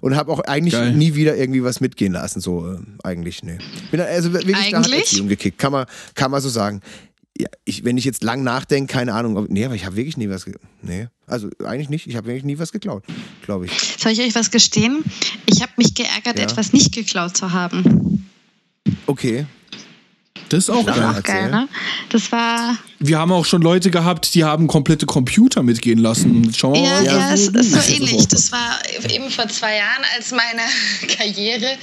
Und 0.02 0.16
habe 0.16 0.32
auch 0.32 0.40
eigentlich 0.40 0.74
Geil. 0.74 0.92
nie 0.92 1.14
wieder 1.14 1.34
irgendwie 1.36 1.64
was 1.64 1.80
mitgehen 1.80 2.12
lassen. 2.12 2.42
So 2.42 2.74
äh, 2.74 2.78
eigentlich, 3.04 3.42
ne. 3.42 3.58
Bin 3.90 4.00
also 4.00 4.34
wirklich 4.34 4.54
da 4.70 4.78
hat 4.78 4.84
Eigentlich? 4.84 5.00
Erziehung 5.00 5.28
gekickt. 5.28 5.58
Kann 5.58 5.72
man, 5.72 5.86
kann 6.14 6.30
man 6.30 6.42
so 6.42 6.50
sagen. 6.50 6.82
Ja, 7.38 7.48
ich, 7.64 7.84
wenn 7.84 7.98
ich 7.98 8.04
jetzt 8.04 8.22
lang 8.22 8.42
nachdenke, 8.42 8.92
keine 8.92 9.12
Ahnung. 9.12 9.36
Ob, 9.36 9.50
nee, 9.50 9.64
aber 9.64 9.74
ich 9.74 9.84
habe 9.84 9.96
wirklich 9.96 10.16
nie 10.16 10.30
was. 10.30 10.46
Nee, 10.82 11.08
also 11.26 11.50
eigentlich 11.64 11.90
nicht. 11.90 12.06
Ich 12.06 12.16
habe 12.16 12.28
wirklich 12.28 12.44
nie 12.44 12.58
was 12.58 12.72
geklaut, 12.72 13.04
glaube 13.42 13.66
ich. 13.66 13.72
Soll 13.98 14.12
ich 14.12 14.20
euch 14.20 14.34
was 14.34 14.50
gestehen? 14.50 15.04
Ich 15.46 15.60
habe 15.60 15.72
mich 15.76 15.94
geärgert, 15.94 16.38
Ja. 16.38 16.44
etwas 16.44 16.72
nicht 16.72 16.94
geklaut 16.94 17.36
zu 17.36 17.52
haben. 17.52 18.26
Okay. 19.06 19.46
Das 20.48 20.60
ist 20.64 20.70
auch 20.70 20.84
Klar. 20.84 20.96
geil. 20.96 21.14
Auch 21.18 21.22
geil, 21.22 21.50
ne? 21.50 21.68
Das 22.10 22.30
war 22.32 22.76
Wir 22.98 23.18
haben 23.18 23.32
auch 23.32 23.44
schon 23.44 23.62
Leute 23.62 23.90
gehabt, 23.90 24.34
die 24.34 24.44
haben 24.44 24.66
komplette 24.68 25.06
Computer 25.06 25.62
mitgehen 25.62 25.98
lassen. 25.98 26.52
Schauen 26.54 26.74
wir 26.74 26.82
Ja, 26.82 26.90
mal. 27.00 27.04
ja, 27.04 27.32
es 27.34 27.52
wo 27.52 27.58
ist 27.58 27.72
so 27.72 27.92
ähnlich. 27.92 28.28
Das 28.28 28.52
war 28.52 28.78
eben 29.10 29.30
vor 29.30 29.48
zwei 29.48 29.76
Jahren, 29.76 30.02
als 30.16 30.30
meine 30.30 30.62
Karriere 31.16 31.76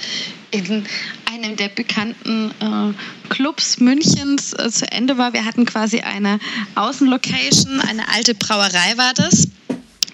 in 0.52 0.86
einem 1.34 1.56
der 1.56 1.70
bekannten 1.70 2.52
äh, 2.62 3.30
Clubs 3.34 3.80
Münchens 3.80 4.54
äh, 4.54 4.70
zu 4.70 4.90
Ende 4.92 5.18
war. 5.18 5.34
Wir 5.34 5.46
hatten 5.46 5.66
quasi 5.66 6.00
eine 6.02 6.40
Außenlocation, 6.76 7.82
eine 7.82 8.08
alte 8.14 8.36
Brauerei 8.36 8.94
war 8.98 9.14
das. 9.16 9.48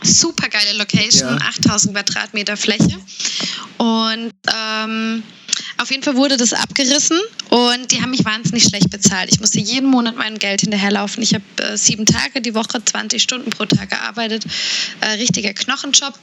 Super 0.02 0.48
geile 0.50 0.78
Location, 0.78 1.38
Ja. 1.40 1.48
8000 1.50 1.94
Quadratmeter 1.94 2.58
Fläche. 2.58 2.98
Und 3.78 4.32
ähm, 4.54 5.24
auf 5.78 5.92
jeden 5.92 6.04
Fall 6.04 6.16
wurde 6.16 6.36
das 6.38 6.54
abgerissen 6.54 7.18
und 7.50 7.92
die 7.92 8.02
haben 8.02 8.12
mich 8.12 8.26
wahnsinnig 8.26 8.64
schlecht 8.64 8.90
bezahlt. 8.90 9.30
Ich 9.32 9.40
musste 9.40 9.60
jeden 9.60 9.90
Monat 9.90 10.16
mein 10.18 10.38
Geld 10.38 10.62
hinterherlaufen. 10.62 11.24
Ich 11.24 11.34
habe 11.34 11.44
äh, 11.58 11.78
sieben 11.78 12.06
Tage 12.06 12.42
die 12.42 12.54
Woche, 12.54 12.84
20 12.84 13.22
Stunden 13.22 13.50
pro 13.50 13.66
Tag 13.66 13.90
gearbeitet. 13.90 14.46
Äh, 15.02 15.12
richtiger 15.12 15.54
Knochenjob. 15.54 16.14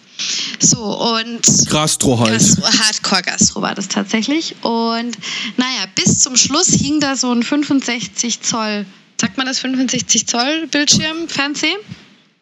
So, 0.61 0.83
und 0.83 1.71
Gastro 1.71 2.19
halt. 2.19 2.33
Gastro, 2.33 2.65
Hardcore-Gastro 2.65 3.63
war 3.63 3.75
das 3.75 3.89
tatsächlich. 3.89 4.57
Und 4.63 5.17
naja, 5.57 5.87
bis 5.95 6.19
zum 6.19 6.37
Schluss 6.37 6.69
hing 6.69 7.01
da 7.01 7.17
so 7.17 7.33
ein 7.33 7.43
65 7.43 8.41
Zoll, 8.43 8.85
sagt 9.21 9.39
man 9.39 9.47
das 9.47 9.59
65 9.61 10.27
Zoll 10.27 10.67
Bildschirm, 10.67 11.29
Fernsehen? 11.29 11.79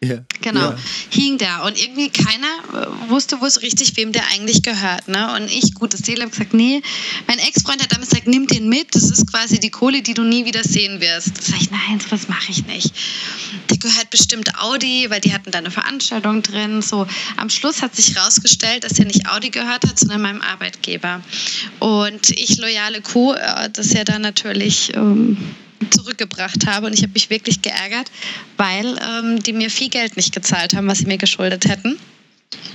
Ja. 0.05 0.19
Genau, 0.41 0.71
Ja. 0.71 0.77
hing 1.09 1.37
da 1.37 1.65
und 1.65 1.81
irgendwie 1.81 2.09
keiner 2.09 2.47
äh, 2.73 3.09
wusste, 3.09 3.41
wo 3.41 3.45
es 3.45 3.61
richtig 3.61 3.95
wem 3.97 4.11
der 4.11 4.23
eigentlich 4.33 4.61
gehört. 4.61 5.07
Ne? 5.07 5.33
Und 5.35 5.51
ich, 5.51 5.73
gute 5.73 5.97
Seele, 5.97 6.21
habe 6.21 6.31
gesagt, 6.31 6.53
nee, 6.53 6.81
mein 7.27 7.39
Ex-Freund 7.39 7.81
hat 7.81 7.91
damals 7.91 8.09
gesagt, 8.09 8.27
nimm 8.27 8.47
den 8.47 8.69
mit, 8.69 8.93
das 8.93 9.09
ist 9.09 9.31
quasi 9.31 9.59
die 9.59 9.69
Kohle, 9.69 10.01
die 10.01 10.13
du 10.13 10.23
nie 10.23 10.45
wieder 10.45 10.63
sehen 10.63 11.01
wirst. 11.01 11.37
Da 11.37 11.41
sag 11.41 11.61
ich, 11.61 11.71
nein, 11.71 11.99
sowas 11.99 12.27
mache 12.27 12.51
ich 12.51 12.65
nicht. 12.65 12.93
Der 13.69 13.77
gehört 13.77 14.09
bestimmt 14.09 14.59
Audi, 14.61 15.07
weil 15.09 15.21
die 15.21 15.33
hatten 15.33 15.51
da 15.51 15.57
eine 15.59 15.71
Veranstaltung 15.71 16.41
drin. 16.43 16.81
So, 16.81 17.07
am 17.37 17.49
Schluss 17.49 17.81
hat 17.81 17.95
sich 17.95 18.15
herausgestellt, 18.15 18.83
dass 18.83 18.99
er 18.99 19.05
nicht 19.05 19.27
Audi 19.29 19.49
gehört 19.49 19.85
hat, 19.87 19.97
sondern 19.99 20.21
meinem 20.21 20.41
Arbeitgeber. 20.41 21.21
Und 21.79 22.29
ich, 22.29 22.57
loyale 22.57 23.01
Kuh, 23.01 23.33
äh, 23.33 23.69
das 23.71 23.93
ja 23.93 24.03
dann 24.03 24.21
natürlich... 24.21 24.93
Ähm, 24.93 25.37
zurückgebracht 25.89 26.65
habe 26.67 26.87
und 26.87 26.93
ich 26.93 27.01
habe 27.01 27.13
mich 27.13 27.29
wirklich 27.29 27.61
geärgert, 27.61 28.11
weil 28.57 28.97
ähm, 29.01 29.41
die 29.41 29.53
mir 29.53 29.69
viel 29.69 29.89
Geld 29.89 30.17
nicht 30.17 30.33
gezahlt 30.33 30.73
haben, 30.73 30.87
was 30.87 30.99
sie 30.99 31.05
mir 31.05 31.17
geschuldet 31.17 31.65
hätten. 31.65 31.97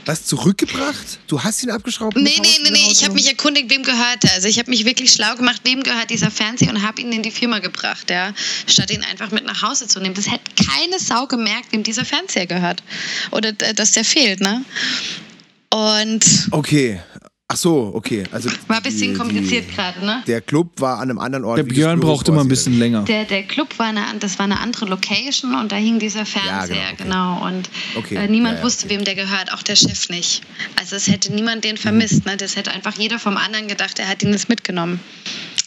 Was 0.05 0.27
zurückgebracht? 0.27 1.19
Du 1.27 1.43
hast 1.43 1.63
ihn 1.63 1.71
abgeschraubt? 1.71 2.17
Nee, 2.17 2.39
nee, 2.41 2.49
nee, 2.63 2.71
nee, 2.71 2.89
ich 2.91 3.05
habe 3.05 3.15
mich 3.15 3.29
erkundigt, 3.29 3.71
wem 3.71 3.83
gehört 3.83 4.23
der. 4.23 4.33
Also 4.35 4.49
ich 4.49 4.59
habe 4.59 4.71
mich 4.71 4.85
wirklich 4.85 5.13
schlau 5.13 5.37
gemacht, 5.37 5.61
wem 5.65 5.83
gehört 5.83 6.11
dieser 6.11 6.31
Fernseher 6.31 6.71
und 6.71 6.83
habe 6.83 7.01
ihn 7.01 7.13
in 7.13 7.23
die 7.23 7.31
Firma 7.31 7.59
gebracht, 7.61 8.11
ja, 8.11 8.33
statt 8.67 8.91
ihn 8.91 9.05
einfach 9.05 9.31
mit 9.31 9.45
nach 9.45 9.63
Hause 9.63 9.87
zu 9.87 10.01
nehmen. 10.01 10.15
Das 10.15 10.27
hätte 10.27 10.51
keine 10.57 10.99
Sau 10.99 11.27
gemerkt, 11.27 11.73
wem 11.73 11.83
dieser 11.83 12.05
Fernseher 12.05 12.47
gehört 12.47 12.83
oder 13.31 13.51
äh, 13.61 13.75
dass 13.75 13.93
der 13.93 14.05
fehlt, 14.05 14.41
ne? 14.41 14.65
Und 15.71 16.49
Okay. 16.51 17.01
Ach 17.53 17.57
so, 17.57 17.91
okay. 17.95 18.23
Also 18.31 18.49
war 18.69 18.77
ein 18.77 18.83
bisschen 18.85 19.13
die- 19.13 19.19
kompliziert 19.19 19.69
gerade, 19.75 20.05
ne? 20.07 20.23
Der 20.29 20.41
Club 20.41 20.81
war 20.81 20.99
an 20.99 21.11
einem 21.11 21.19
anderen 21.19 21.45
Ort. 21.45 21.59
Der 21.59 21.65
wie 21.67 21.71
das 21.71 21.77
Björn 21.79 21.99
Büro 21.99 22.13
braucht 22.13 22.29
immer 22.29 22.43
ein 22.43 22.49
bisschen 22.49 22.79
länger. 22.79 23.03
Der, 23.03 23.25
der 23.25 23.43
Club 23.43 23.77
war 23.81 23.87
eine, 23.87 24.03
das 24.21 24.39
war 24.39 24.45
eine 24.45 24.61
andere 24.61 24.87
Location 24.87 25.57
und 25.57 25.73
da 25.73 25.77
hing 25.77 25.99
dieser 25.99 26.25
Fernseher, 26.27 26.77
Ja, 26.77 26.93
genau, 26.97 27.41
genau. 27.41 27.47
Und 27.49 27.69
Okay, 27.97 28.15
äh, 28.15 28.29
niemand 28.29 28.55
ja, 28.55 28.59
ja, 28.61 28.65
wusste, 28.65 28.87
okay. 28.87 28.95
wem 28.97 29.05
der 29.05 29.17
gehört, 29.17 29.53
auch 29.53 29.65
der 29.65 29.75
Chef 29.75 30.09
nicht. 30.11 30.43
Also 30.79 30.95
es 30.95 31.09
hätte 31.09 31.33
niemand 31.35 31.65
den 31.65 31.77
vermisst. 31.77 32.25
Ne? 32.25 32.37
Das 32.37 32.55
hätte 32.55 32.71
einfach 32.71 32.95
jeder 32.97 33.19
vom 33.19 33.37
anderen 33.37 33.67
gedacht, 33.67 33.99
er 33.99 34.07
hat 34.09 34.23
ihn 34.23 34.31
jetzt 34.31 34.49
mitgenommen. 34.49 35.01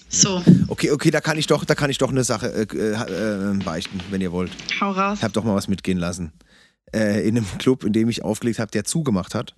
So, 0.08 0.42
Okay, 0.70 0.92
okay, 0.92 1.12
da 1.12 1.20
kann 1.20 1.38
ich 1.38 1.48
doch, 1.48 1.66
da 1.66 1.76
kann 1.76 1.90
ich 1.90 1.98
doch 1.98 2.12
eine 2.12 2.24
Sache 2.24 2.48
äh, 2.48 2.62
äh, 2.62 3.54
beichten, 3.64 4.00
wenn 4.10 4.22
ihr 4.22 4.32
wollt. 4.32 4.52
hau 4.80 4.92
raus. 4.92 5.18
Ich 5.18 5.24
habe 5.24 5.34
doch 5.34 5.44
mal 5.44 5.56
was 5.56 5.68
mitgehen 5.68 5.98
lassen. 5.98 6.32
Äh, 6.96 7.28
in 7.28 7.36
einem 7.36 7.48
Club, 7.58 7.84
in 7.84 7.92
dem 7.92 8.08
ich 8.08 8.24
aufgelegt 8.24 8.60
habe, 8.60 8.72
der 8.72 8.86
zugemacht 8.86 9.36
hat. 9.36 9.54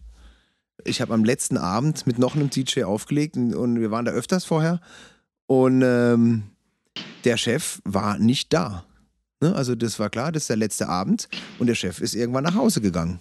Ich 0.84 1.02
habe 1.02 1.14
am 1.14 1.24
letzten 1.24 1.58
Abend 1.58 2.06
mit 2.06 2.20
noch 2.20 2.36
einem 2.36 2.50
DJ 2.50 2.84
aufgelegt 2.84 3.38
und- 3.38 3.56
und 3.56 3.80
wir 3.80 3.92
waren 3.92 4.06
da 4.06 4.12
öfters 4.12 4.46
vorher. 4.46 4.82
Und 5.48 5.82
ähm, 5.84 6.44
der 7.24 7.38
Chef 7.38 7.82
war 7.84 8.18
nicht 8.18 8.54
da. 8.54 8.86
Ne? 9.42 9.56
Also 9.56 9.76
das 9.76 10.00
war 10.00 10.10
klar, 10.10 10.32
das 10.32 10.44
ist 10.44 10.50
der 10.50 10.58
letzte 10.58 10.90
Abend. 10.90 11.28
Und 11.60 11.68
der 11.68 11.76
Chef 11.76 12.02
ist 12.02 12.16
irgendwann 12.16 12.44
nach 12.44 12.56
Hause 12.56 12.82
gegangen. 12.82 13.20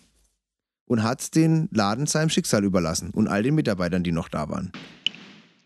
Und 0.86 1.02
hat 1.02 1.34
den 1.34 1.68
Laden 1.72 2.06
seinem 2.06 2.28
Schicksal 2.28 2.64
überlassen. 2.64 3.10
Und 3.10 3.28
all 3.28 3.42
den 3.42 3.54
Mitarbeitern, 3.54 4.04
die 4.04 4.12
noch 4.12 4.28
da 4.28 4.48
waren. 4.50 4.70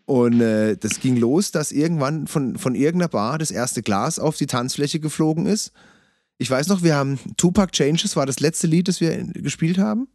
Und 0.05 0.41
äh, 0.41 0.75
das 0.75 1.01
ging 1.01 1.17
los, 1.17 1.51
dass 1.51 1.71
irgendwann 1.71 2.25
von, 2.25 2.57
von 2.57 2.73
irgendeiner 2.73 3.09
Bar 3.09 3.37
das 3.37 3.51
erste 3.51 3.83
Glas 3.83 4.17
auf 4.17 4.37
die 4.37 4.47
Tanzfläche 4.47 4.99
geflogen 4.99 5.45
ist. 5.45 5.71
Ich 6.41 6.49
weiß 6.49 6.67
noch, 6.69 6.83
wir 6.83 6.95
haben 6.95 7.19
Tupac 7.37 7.71
Changes, 7.73 8.15
war 8.15 8.25
das 8.25 8.39
letzte 8.39 8.65
Lied, 8.65 8.87
das 8.87 9.01
wir 9.01 9.11
in- 9.13 9.33
gespielt 9.33 9.77
haben. 9.77 10.07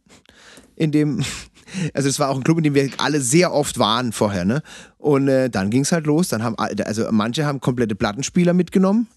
In 0.75 0.91
dem, 0.91 1.23
also 1.93 2.09
es 2.09 2.19
war 2.19 2.29
auch 2.29 2.35
ein 2.35 2.43
Club, 2.43 2.57
in 2.57 2.63
dem 2.63 2.73
wir 2.73 2.89
alle 2.97 3.21
sehr 3.21 3.53
oft 3.53 3.77
waren 3.77 4.11
vorher, 4.11 4.43
ne? 4.43 4.61
Und 4.97 5.27
äh, 5.27 5.49
dann 5.51 5.69
ging 5.69 5.81
es 5.83 5.91
halt 5.91 6.07
los. 6.07 6.29
Dann 6.29 6.43
haben 6.43 6.57
alle- 6.57 6.85
also 6.85 7.07
manche 7.11 7.45
haben 7.45 7.59
komplette 7.61 7.93
Plattenspieler 7.95 8.53
mitgenommen. 8.53 9.07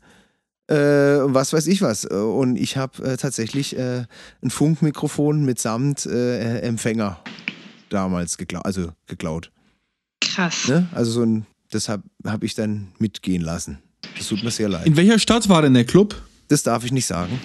Äh, 0.71 1.17
und 1.25 1.33
was 1.33 1.55
weiß 1.55 1.67
ich 1.67 1.81
was. 1.81 2.05
Und 2.05 2.57
ich 2.57 2.77
habe 2.77 3.03
äh, 3.03 3.17
tatsächlich 3.17 3.75
äh, 3.79 4.05
ein 4.43 4.51
Funkmikrofon 4.51 5.47
mitsamt 5.47 6.05
äh, 6.05 6.61
Empfänger 6.61 7.19
damals 7.89 8.37
geklaut, 8.37 8.67
also 8.67 8.91
geklaut. 9.07 9.51
Krass. 10.21 10.69
Ne? 10.69 10.87
Also 10.93 11.11
so 11.13 11.23
ein, 11.23 11.47
das 11.71 11.89
habe 11.89 12.03
hab 12.27 12.45
ich 12.45 12.55
dann 12.55 12.89
mitgehen 12.99 13.41
lassen. 13.41 13.79
Das 14.19 14.29
tut 14.29 14.45
mir 14.45 14.51
sehr 14.51 14.69
leid. 14.69 14.87
In 14.87 14.97
welcher 14.97 15.19
Stadt 15.19 15.49
war 15.49 15.63
denn 15.63 15.73
der 15.73 15.87
Club? 15.87 16.15
Das 16.49 16.63
darf 16.63 16.85
ich 16.85 16.93
nicht 16.93 17.07
sagen. 17.07 17.39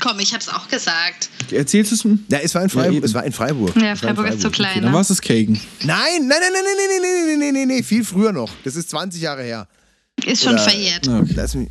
Komm, 0.00 0.18
ich 0.18 0.34
hab's 0.34 0.48
auch 0.48 0.68
gesagt. 0.68 1.30
Erzählst 1.50 1.92
du 1.92 1.94
es 1.94 2.04
mir? 2.04 2.18
Ja, 2.28 2.38
es 2.38 2.54
war 2.54 2.62
in 2.62 2.68
Ja, 2.68 2.72
Freiburg. 2.74 2.96
eben. 2.96 3.04
es 3.06 3.14
war 3.14 3.24
in 3.24 3.32
Freiburg. 3.32 3.76
Ja, 3.80 3.94
Freiburg 3.96 4.28
ist 4.28 4.40
zu 4.40 4.50
klein. 4.50 4.80
Dann 4.82 4.90
ne? 4.90 4.92
war 4.92 5.00
es 5.00 5.08
das 5.08 5.20
Kagen. 5.22 5.60
Nein, 5.84 5.86
nein, 5.86 6.28
nein, 6.28 6.28
nein, 6.28 6.40
nein, 6.52 6.52
nein, 6.52 7.00
nein, 7.00 7.26
nein, 7.26 7.38
nein, 7.38 7.54
nein, 7.54 7.68
nein, 7.68 7.84
viel 7.84 8.04
früher 8.04 8.32
noch. 8.32 8.50
Das 8.64 8.76
ist 8.76 8.90
20 8.90 9.22
Jahre 9.22 9.42
her. 9.44 9.68
Ist 10.26 10.42
schon 10.42 10.54
Oder- 10.54 10.62
verjährt. 10.62 11.08
Ah, 11.08 11.20
okay. 11.20 11.32
Lass 11.36 11.54
mich, 11.54 11.68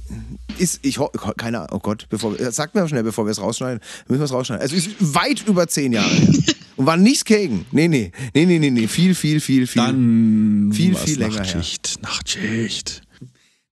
ist, 0.57 0.79
ich 0.83 0.99
keine 1.37 1.59
Ahnung, 1.59 1.69
oh 1.73 1.79
Gott, 1.79 2.07
bevor, 2.09 2.37
wir- 2.37 2.51
sagt 2.51 2.75
mir 2.75 2.83
auch 2.83 2.87
schnell, 2.87 3.03
bevor 3.03 3.25
wir 3.25 3.31
es 3.31 3.41
rausschneiden, 3.41 3.81
müssen 4.07 4.19
wir 4.21 4.25
es 4.25 4.31
rausschneiden. 4.31 4.61
Also 4.61 4.75
es 4.75 4.87
ist 4.87 4.95
weit 4.99 5.43
über 5.47 5.67
10 5.67 5.93
Jahre 5.93 6.09
her. 6.09 6.33
Und 6.75 6.87
war 6.87 6.97
nichts 6.97 7.23
gegen. 7.23 7.65
Nee, 7.71 7.87
nee, 7.87 8.11
nee, 8.33 8.45
nee, 8.45 8.57
nee, 8.57 8.71
nee, 8.71 8.87
viel, 8.87 9.13
viel, 9.13 9.39
viel, 9.39 9.67
viel. 9.67 9.81
Dann 9.81 10.71
Viel, 10.73 10.95
viel 10.95 11.19
länger 11.19 11.43
her. 11.43 11.63
Nachtschicht. 12.01 13.02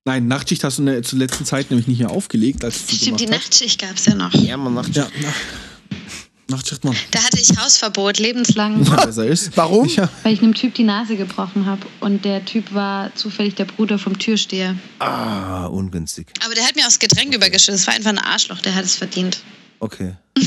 Nachtschicht. 0.03 0.05
Nein, 0.05 0.27
Nachtschicht 0.27 0.63
hast 0.63 0.77
du 0.77 0.81
in 0.83 0.85
der, 0.87 1.03
zur 1.03 1.19
letzten 1.19 1.45
Zeit 1.45 1.69
nämlich 1.69 1.87
nicht 1.87 1.99
mehr 1.99 2.11
aufgelegt, 2.11 2.63
als 2.63 2.85
du 2.85 2.95
Stimmt, 2.95 3.19
die 3.19 3.25
gemacht 3.25 3.43
Nachtschicht 3.43 3.81
gab's 3.81 4.05
ja 4.05 4.15
noch. 4.15 4.33
ja, 4.33 4.57
man 4.57 4.73
macht 4.73 4.89
hast. 4.89 4.95
Ja, 4.97 5.07
nach, 5.21 5.35
Nachtschicht, 6.47 6.83
Mann. 6.83 6.95
Da 7.11 7.23
hatte 7.23 7.39
ich 7.39 7.57
Hausverbot, 7.57 8.19
lebenslang. 8.19 8.83
Besser 8.83 9.25
ist. 9.25 9.51
Warum? 9.55 9.87
Ja. 9.87 10.09
Weil 10.23 10.33
ich 10.33 10.41
einem 10.41 10.53
Typ 10.53 10.73
die 10.73 10.83
Nase 10.83 11.15
gebrochen 11.15 11.65
habe. 11.65 11.85
Und 12.01 12.25
der 12.25 12.43
Typ 12.43 12.73
war 12.73 13.13
zufällig 13.15 13.55
der 13.55 13.65
Bruder 13.65 13.97
vom 13.97 14.19
Türsteher. 14.19 14.75
Ah, 14.99 15.65
ungünstig. 15.67 16.27
Aber 16.43 16.53
der 16.55 16.65
hat 16.65 16.75
mir 16.75 16.81
auch 16.81 16.87
das 16.87 16.99
Getränk 16.99 17.33
übergeschüttet. 17.33 17.75
Das 17.75 17.87
war 17.87 17.93
einfach 17.93 18.09
ein 18.09 18.17
Arschloch, 18.17 18.59
der 18.59 18.75
hat 18.75 18.83
es 18.83 18.95
verdient. 18.95 19.41
Okay. 19.79 20.15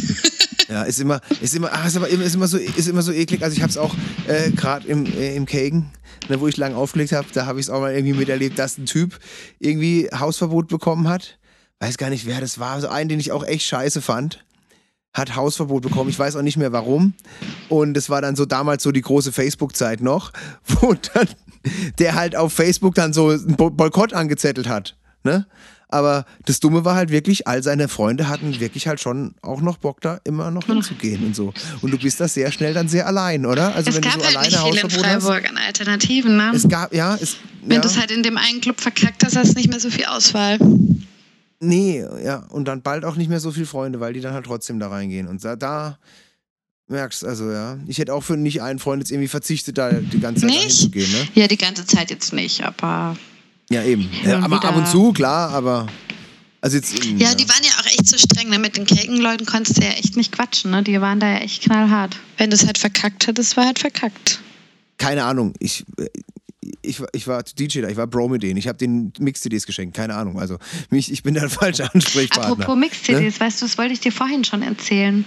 Ja, 0.69 0.82
ist 0.82 1.01
immer, 1.01 1.20
ist 1.41 1.55
immer, 1.55 1.70
ach, 1.73 1.86
ist, 1.86 1.97
aber, 1.97 2.09
ist 2.09 2.35
immer 2.35 2.47
so, 2.47 2.57
ist 2.57 2.89
immer 2.89 3.03
so 3.03 3.12
eklig. 3.12 3.43
Also 3.43 3.57
ich 3.57 3.62
habe 3.62 3.70
es 3.70 3.77
auch 3.77 3.95
äh, 4.27 4.51
gerade 4.51 4.86
im, 4.89 5.05
äh, 5.07 5.36
im 5.36 5.47
Kagen, 5.47 5.91
ne, 6.28 6.41
wo 6.41 6.49
ich 6.49 6.57
lang 6.57 6.74
aufgelegt 6.74 7.12
habe, 7.12 7.27
da 7.32 7.47
habe 7.47 7.61
ich 7.61 7.66
es 7.66 7.70
auch 7.70 7.81
mal 7.81 7.95
irgendwie 7.95 8.15
miterlebt, 8.15 8.59
dass 8.59 8.78
ein 8.78 8.86
Typ 8.86 9.19
irgendwie 9.59 10.09
Hausverbot 10.15 10.69
bekommen 10.69 11.09
hat. 11.09 11.39
Weiß 11.81 11.99
gar 11.99 12.11
nicht, 12.11 12.27
wer 12.27 12.41
das 12.41 12.59
war. 12.59 12.81
So 12.81 12.89
einen, 12.89 13.09
den 13.09 13.20
ich 13.20 13.32
auch 13.32 13.45
echt 13.45 13.66
scheiße 13.66 14.01
fand. 14.01 14.45
Hat 15.12 15.36
Hausverbot 15.36 15.82
bekommen. 15.82 16.11
Ich 16.11 16.19
weiß 16.19 16.35
auch 16.36 16.43
nicht 16.43 16.57
mehr 16.57 16.73
warum. 16.73 17.15
Und 17.69 17.97
es 17.97 18.09
war 18.11 18.23
dann 18.23 18.36
so 18.36 18.47
damals 18.47 18.82
so 18.82 18.91
die 18.91 19.03
große 19.03 19.32
Facebook-Zeit 19.32 20.01
noch, 20.01 20.32
wo 20.65 20.95
dann 20.95 21.28
der 21.99 22.15
halt 22.15 22.36
auf 22.36 22.53
Facebook 22.53 22.95
dann 22.95 23.12
so 23.12 23.31
einen 23.31 23.57
Bo 23.57 23.70
Boykott 23.70 24.12
angezettelt 24.12 24.69
hat. 24.69 24.97
Ne? 25.23 25.47
Aber 25.89 26.24
das 26.47 26.61
Dumme 26.61 26.85
war 26.85 26.94
halt 26.94 27.11
wirklich, 27.11 27.47
all 27.47 27.62
seine 27.62 27.89
Freunde 27.89 28.28
hatten 28.28 28.59
wirklich 28.59 28.89
halt 28.89 29.01
schon 29.01 29.35
auch 29.43 29.61
noch 29.61 29.77
Bock, 29.77 30.01
da 30.01 30.20
immer 30.24 30.51
noch 30.51 30.66
hinzugehen 30.66 31.24
und 31.24 31.36
so. 31.36 31.52
Und 31.82 31.93
du 31.93 31.98
bist 31.98 32.20
da 32.20 32.28
sehr 32.28 32.51
schnell 32.51 32.74
dann 32.74 32.89
sehr 32.89 33.06
allein, 33.06 33.47
oder? 33.47 33.74
Also 33.74 33.90
es 33.90 33.97
wenn 33.97 34.02
gab 34.02 34.15
du 34.15 34.20
so 34.20 34.27
halt 34.27 34.36
alleine 34.36 34.51
nicht 34.51 34.65
viel 34.65 34.77
in 34.77 34.82
Hausverbot 34.85 35.06
hast. 35.06 35.24
Freiburg 35.24 35.51
an 35.51 35.59
Alternativen, 35.59 36.36
ne? 36.36 36.52
Es 36.55 36.69
gab, 36.69 36.94
ja, 36.94 37.16
es. 37.20 37.36
Wenn 37.62 37.77
ja, 37.77 37.81
du 37.81 37.89
es 37.89 37.98
halt 37.98 38.11
in 38.11 38.23
dem 38.23 38.36
einen 38.36 38.61
Club 38.61 38.81
verkackt 38.81 39.24
hast, 39.24 39.36
hast 39.36 39.52
du 39.52 39.59
nicht 39.59 39.70
mehr 39.70 39.81
so 39.81 39.90
viel 39.90 40.05
Auswahl. 40.05 40.59
Nee, 41.61 42.05
ja. 42.24 42.44
Und 42.51 42.66
dann 42.66 42.82
bald 42.82 43.05
auch 43.05 43.16
nicht 43.16 43.31
mehr 43.31 43.40
so 43.40 43.52
viele 43.52 43.66
Freunde, 43.66 44.01
weil 44.01 44.12
die 44.12 44.20
dann 44.20 44.35
halt 44.35 44.47
trotzdem 44.47 44.78
da 44.81 44.89
reingehen. 44.89 45.28
Und 45.28 45.44
da, 45.44 45.56
da 45.56 45.98
merkst 46.89 47.24
also, 47.24 47.51
ja. 47.51 47.78
Ich 47.86 47.98
hätte 47.98 48.12
auch 48.12 48.23
für 48.23 48.36
nicht 48.36 48.62
einen 48.62 48.78
Freund 48.78 49.01
jetzt 49.02 49.11
irgendwie 49.11 49.28
verzichtet, 49.28 49.78
da 49.78 49.93
die 49.93 50.20
ganze 50.20 50.43
Zeit 50.43 50.51
Nicht? 50.51 50.65
dahin 50.65 50.70
zu 50.70 50.90
gehen, 50.90 51.12
ne? 51.12 51.28
Ja, 51.35 51.48
die 51.48 51.56
ganze 51.56 51.86
Zeit 51.86 52.11
jetzt 52.11 52.32
nicht, 52.32 52.62
aber. 52.62 53.16
Ja, 53.75 53.83
eben. 53.85 54.09
Ja, 54.25 54.39
aber 54.39 54.57
wieder. 54.59 54.69
ab 54.69 54.77
und 54.77 54.89
zu, 54.89 55.13
klar, 55.13 55.51
aber. 55.51 55.87
Also 56.61 56.77
jetzt. 56.79 57.05
ähm, 57.05 57.19
Ja, 57.19 57.35
die 57.35 57.49
waren 57.49 57.63
ja 57.63 57.73
auch 57.81 57.87
echt 57.87 58.09
so 58.09 58.17
streng. 58.17 58.49
Ne? 58.49 58.59
Mit 58.59 58.77
den 58.77 58.87
Kelkenleuten 58.87 59.47
konntest 59.47 59.77
du 59.79 59.83
ja 59.85 59.91
echt 59.93 60.17
nicht 60.17 60.33
quatschen. 60.33 60.71
Ne? 60.71 60.83
Die 60.83 60.99
waren 61.01 61.21
da 61.21 61.29
ja 61.29 61.39
echt 61.39 61.63
knallhart. 61.63 62.17
Wenn 62.39 62.51
du 62.51 62.57
es 62.57 62.65
halt 62.67 62.79
verkackt 62.79 63.27
hättest, 63.27 63.57
war 63.57 63.67
halt 63.67 63.79
verkackt. 63.79 64.41
keine 64.99 65.25
Ahnung. 65.25 65.53
Ich. 65.59 65.85
Ich, 66.81 66.99
war- 67.01 67.09
ich 67.13 67.27
war 67.27 67.43
DJ 67.43 67.83
da, 67.83 67.89
ich 67.89 67.97
war 67.99 68.07
Bro 68.07 68.29
mit 68.29 68.43
denen. 68.43 68.57
Ich 68.57 68.67
habe 68.69 68.79
den 68.79 69.13
Mix-CDs 69.19 69.67
geschenkt, 69.67 69.95
keine 69.95 70.15
Ahnung. 70.15 70.39
Also 70.39 70.57
mich, 70.89 71.13
ich 71.13 71.23
bin 71.23 71.35
der 71.35 71.51
falsche 71.51 71.85
Ansprechpartner. 71.95 72.53
Apropos 72.53 72.77
Mix-CDs, 72.77 73.39
weißt 73.39 73.61
du, 73.61 73.67
das 73.67 73.77
wollte 73.77 73.93
ich 73.93 74.01
dir 74.01 74.13
vorhin 74.13 74.45
schon 74.45 74.63
erzählen. 74.63 75.27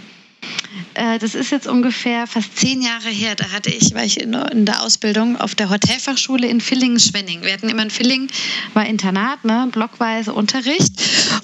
Äh, 0.93 1.19
Das 1.19 1.35
ist 1.35 1.51
jetzt 1.51 1.67
ungefähr 1.67 2.27
fast 2.27 2.57
zehn 2.57 2.81
Jahre 2.81 3.09
her. 3.09 3.35
Da 3.35 3.51
hatte 3.51 3.69
ich, 3.69 3.93
war 3.93 4.03
ich 4.03 4.19
in 4.19 4.65
der 4.65 4.81
Ausbildung 4.81 5.37
auf 5.37 5.55
der 5.55 5.69
Hotelfachschule 5.69 6.47
in 6.47 6.61
Villingen-Schwenning. 6.61 7.43
Wir 7.43 7.53
hatten 7.53 7.69
immer 7.69 7.83
in 7.83 7.89
Villingen, 7.91 8.29
war 8.73 8.85
Internat, 8.85 9.43
ne, 9.45 9.67
blockweise 9.71 10.33
Unterricht. 10.33 10.93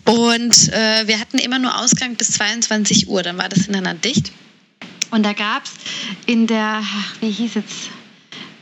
Und 0.05 0.73
äh, 0.73 1.07
wir 1.07 1.19
hatten 1.19 1.37
immer 1.37 1.59
nur 1.59 1.77
Ausgang 1.79 2.15
bis 2.15 2.31
22 2.31 3.07
Uhr. 3.07 3.23
Dann 3.23 3.37
war 3.37 3.49
das 3.49 3.67
Internat 3.67 4.03
dicht. 4.03 4.31
Und 5.11 5.23
da 5.23 5.33
gab 5.33 5.65
es 5.65 5.71
in 6.25 6.47
der, 6.47 6.83
wie 7.19 7.29
hieß 7.29 7.53
jetzt, 7.55 7.89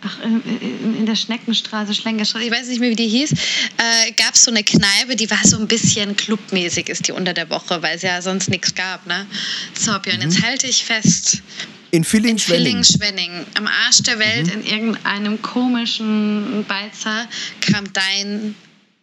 ach, 0.02 0.20
in, 0.24 1.06
der 1.06 1.16
Schneckenstraße, 1.16 1.94
Schlenkerstraße, 1.94 2.46
ich 2.46 2.52
weiß 2.52 2.68
nicht 2.68 2.80
mehr, 2.80 2.90
wie 2.90 2.96
die 2.96 3.08
hieß, 3.08 3.32
äh, 3.32 4.12
gab 4.14 4.34
es 4.36 4.44
so 4.44 4.52
eine 4.52 4.64
Kneipe, 4.64 5.16
die 5.16 5.30
war 5.30 5.40
so 5.44 5.58
ein 5.58 5.68
bisschen 5.68 6.16
clubmäßig, 6.16 6.90
ist 6.90 7.08
die 7.08 7.12
unter 7.12 7.34
der 7.34 7.50
Woche, 7.50 7.82
weil 7.82 7.96
es 7.96 8.02
ja 8.02 8.22
sonst 8.22 8.50
nichts 8.50 8.74
gab. 8.76 9.06
Ne? 9.08 9.26
So, 9.74 9.98
Björn, 10.00 10.22
jetzt 10.22 10.42
halte 10.42 10.68
ich 10.68 10.84
fest. 10.84 11.42
In 11.92 12.04
Filling 12.06 12.32
In 12.32 12.40
Schwenning. 12.40 12.84
Villingen-Schwenning, 12.84 13.46
am 13.56 13.68
Arsch 13.68 14.02
der 14.04 14.18
Welt, 14.18 14.48
in 14.54 14.66
irgendeinem 14.66 15.42
komischen 15.42 16.64
Beizer, 16.66 17.28
kam 17.60 17.92
dein 17.92 18.56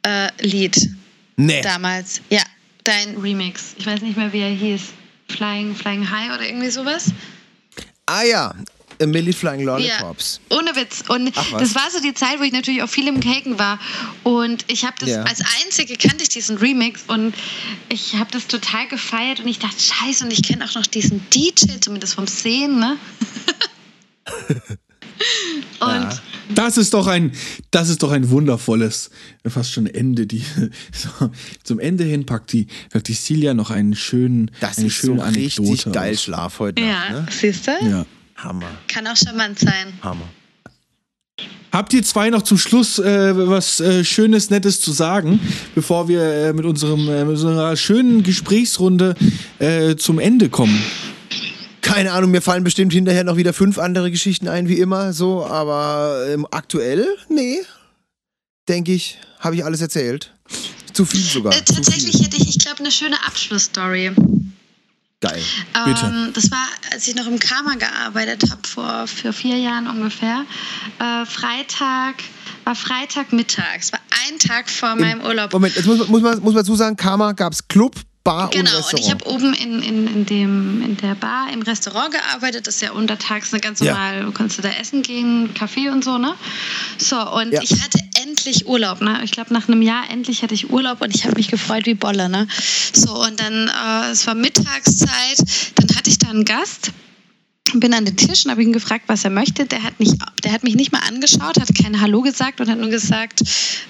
äh, 0.03 0.29
Lied 0.41 0.89
Nee. 1.37 1.61
damals. 1.61 2.23
Ja, 2.31 2.43
dein 2.85 3.17
Remix. 3.19 3.75
Ich 3.79 3.87
weiß 3.87 4.01
nicht 4.01 4.17
mehr, 4.17 4.33
wie 4.33 4.41
er 4.41 4.49
hieß. 4.51 4.81
Flying, 5.29 5.75
Flying 5.77 6.11
High 6.11 6.35
oder 6.35 6.47
irgendwie 6.49 6.71
sowas. 6.71 7.13
Ah 8.07 8.23
ja, 8.23 8.55
A 9.01 9.07
Millie 9.07 9.33
Flying 9.33 9.63
Lollipops. 9.65 10.41
Ja, 10.51 10.57
ohne 10.59 10.75
Witz. 10.77 11.05
Und 11.09 11.33
Ach 11.37 11.53
was. 11.53 11.61
das 11.63 11.75
war 11.75 11.89
so 11.91 12.01
die 12.01 12.15
Zeit, 12.15 12.39
wo 12.39 12.43
ich 12.43 12.53
natürlich 12.53 12.83
auch 12.83 12.89
viel 12.89 13.07
im 13.07 13.21
Caken 13.21 13.59
war. 13.59 13.79
Und 14.25 14.65
ich 14.69 14.85
habe 14.85 14.95
das 15.01 15.09
Ja. 15.11 15.23
als 15.23 15.41
einzige 15.65 15.97
kannte 15.97 16.23
ich 16.23 16.29
diesen 16.31 16.57
Remix 16.59 17.03
und 17.07 17.35
ich 17.89 18.17
habe 18.17 18.31
das 18.33 18.47
total 18.49 18.89
gefeiert 18.89 19.41
und 19.41 19.47
ich 19.49 19.59
dachte, 19.59 19.77
scheiße, 19.81 20.25
und 20.25 20.33
ich 20.33 20.43
kenne 20.43 20.65
auch 20.65 20.75
noch 20.75 20.87
diesen 20.87 21.21
DJ, 21.31 21.79
zumindest 21.81 22.15
vom 22.15 22.27
Sehen, 22.27 22.79
ne? 22.81 22.97
und 25.81 25.89
Ja. 26.03 26.19
Das 26.55 26.79
ist 26.79 26.95
doch 26.95 27.07
ein, 27.07 27.33
das 27.71 27.91
ist 27.91 28.03
doch 28.03 28.11
ein 28.11 28.31
wundervolles, 28.31 29.11
fast 29.47 29.71
schon 29.71 29.87
Ende. 29.87 30.27
Die, 30.27 30.43
so, 30.93 31.31
zum 31.63 31.79
Ende 31.79 32.05
hin 32.05 32.25
packt 32.25 32.53
die, 32.53 32.67
packt 32.91 33.09
die 33.09 33.15
Celia 33.15 33.53
noch 33.53 33.71
einen 33.71 33.95
schönen, 33.95 34.51
Das 34.61 34.79
eine 34.79 34.87
ist 34.87 35.01
so 35.03 35.09
schöne 35.09 35.27
richtig 35.27 35.59
Anekdote 35.59 35.91
geil 35.91 36.15
aus. 36.15 36.23
Schlaf 36.23 36.59
heute 36.59 36.83
ja, 36.83 37.11
Nacht, 37.11 37.13
ne? 37.13 37.27
siehst 37.31 37.67
du? 37.67 37.73
Ja. 37.83 38.07
Hammer, 38.39 38.71
Kann 38.87 39.07
auch 39.07 39.17
charmant 39.17 39.59
sein. 39.59 39.93
Hammer. 40.03 40.29
Habt 41.73 41.93
ihr 41.93 42.03
zwei 42.03 42.31
noch 42.31 42.43
zum 42.43 42.57
Schluss 42.57 42.99
äh, 42.99 43.49
was 43.49 43.81
äh, 43.81 44.05
Schönes, 44.05 44.49
Nettes 44.49 44.81
zu 44.81 44.93
sagen, 44.93 45.39
bevor 45.75 46.09
wir 46.09 46.23
äh, 46.23 46.53
mit, 46.53 46.65
unserem, 46.65 47.09
äh, 47.09 47.25
mit 47.25 47.35
unserer 47.35 47.77
schönen 47.77 48.23
Gesprächsrunde 48.23 49.15
äh, 49.59 49.97
zum 49.97 50.19
Ende 50.19 50.49
kommen? 50.49 50.83
Keine 51.83 52.13
Ahnung, 52.13 52.31
mir 52.31 52.43
fallen 52.43 52.65
bestimmt 52.65 52.93
hinterher 52.93 53.25
noch 53.25 53.37
wieder 53.37 53.53
fünf 53.53 53.79
andere 53.79 54.11
Geschichten 54.11 54.49
ein, 54.49 54.69
wie 54.69 54.79
immer, 54.79 55.13
so, 55.13 55.45
aber 55.45 56.27
ähm, 56.31 56.47
aktuell, 56.51 57.07
nee, 57.29 57.59
denke 58.69 58.93
ich, 58.93 59.19
habe 59.41 59.57
ich 59.57 59.65
alles 59.65 59.81
erzählt. 59.81 60.33
Zu 60.93 61.05
viel 61.05 61.21
sogar. 61.21 61.53
Äh, 61.53 61.63
tatsächlich 61.63 62.17
viel. 62.17 62.25
hätte 62.27 62.37
ich, 62.37 62.49
ich 62.49 62.59
glaube, 62.59 62.81
eine 62.81 62.91
schöne 62.91 63.17
Abschlussstory. 63.27 64.13
Geil. 65.21 65.43
Bitte. 65.85 66.07
Ähm, 66.07 66.31
das 66.33 66.49
war, 66.53 66.65
als 66.93 67.09
ich 67.09 67.15
noch 67.17 67.27
im 67.27 67.41
Karma 67.41 67.75
gearbeitet 67.75 68.45
habe, 68.53 68.61
vor 68.69 69.07
für 69.09 69.33
vier 69.33 69.57
Jahren 69.59 69.89
ungefähr. 69.89 70.45
Äh, 71.01 71.27
Freitag, 71.27 72.15
war 72.65 72.77
Freitagmittag. 72.77 73.79
Es 73.81 73.93
war 73.93 73.99
ein 74.29 74.39
Tag 74.39 74.71
vor 74.71 74.95
meinem 74.95 75.21
Urlaub. 75.23 75.53
Moment, 75.53 75.75
jetzt 75.75 75.87
muss, 75.87 75.99
man- 75.99 76.09
muss, 76.11 76.23
man, 76.23 76.35
muss 76.41 76.55
man 76.55 76.63
dazu 76.63 76.77
sagen, 76.77 76.95
Karma 76.97 77.33
gab 77.33 77.53
es 77.53 77.67
Club, 77.67 77.97
Bar 78.23 78.45
und 78.45 78.53
Genau, 78.53 78.71
Restaurant. 78.77 78.93
und 78.95 79.01
ich 79.01 79.11
habe 79.11 79.27
oben 79.27 79.55
in, 79.55 79.83
in, 79.83 80.07
in, 80.07 80.27
dem, 80.27 80.83
in 80.85 80.97
der 80.99 81.15
Bar 81.17 81.49
im 81.53 81.63
Restaurant 81.63 82.13
gearbeitet. 82.13 82.69
Das 82.69 82.77
ist 82.77 82.83
ja 82.83 82.93
untertags 82.93 83.53
eine 83.53 83.61
ganz 83.61 83.81
Ja. 83.81 83.95
normal, 83.95 84.31
kannst 84.35 84.59
du 84.59 84.63
da 84.63 84.69
essen 84.69 85.03
gehen, 85.03 85.53
Kaffee 85.55 85.89
und 85.89 86.05
so, 86.05 86.19
ne? 86.19 86.35
So, 86.99 87.17
und 87.19 87.53
Ja. 87.53 87.61
ich 87.63 87.73
hatte 87.73 87.99
endlich 88.39 88.67
Urlaub, 88.67 89.01
ne? 89.01 89.21
Ich 89.25 89.33
glaube, 89.33 89.53
nach 89.53 89.69
einem 89.69 89.83
Jahr 89.83 90.09
endlich 90.11 90.43
hatte 90.43 90.55
ich 90.55 90.71
Urlaub 90.71 91.01
und 91.01 91.15
ich 91.15 91.25
habe 91.25 91.35
mich 91.35 91.49
gefreut 91.49 91.87
wie 91.87 91.95
Bolle, 91.95 92.29
ne? 92.29 92.47
So, 92.93 93.15
und 93.25 93.41
dann, 93.41 93.69
äh, 93.69 94.11
es 94.13 94.27
war 94.27 94.35
Mittagszeit, 94.35 95.39
dann 95.75 95.97
hatte 95.97 96.09
ich 96.09 96.19
da 96.19 96.29
einen 96.29 96.45
Gast. 96.45 96.93
Bin 97.75 97.93
an 97.95 98.05
den 98.05 98.17
Tisch 98.17 98.45
und 98.45 98.51
habe 98.51 98.63
ihn 98.63 98.73
gefragt, 98.73 99.05
was 99.09 99.25
er 99.25 99.31
möchte. 99.31 99.67
Der 99.67 99.83
hat, 99.83 100.01
nicht, 100.01 100.15
der 100.43 100.53
hat 100.53 100.65
mich 100.65 100.75
nicht 100.75 100.93
mal 100.93 101.01
angeschaut, 101.01 101.61
hat 101.61 101.69
kein 101.75 102.01
Hallo 102.01 102.23
gesagt 102.23 102.61
und 102.61 102.69
hat 102.69 102.79
nur 102.79 102.89
gesagt, 102.91 103.43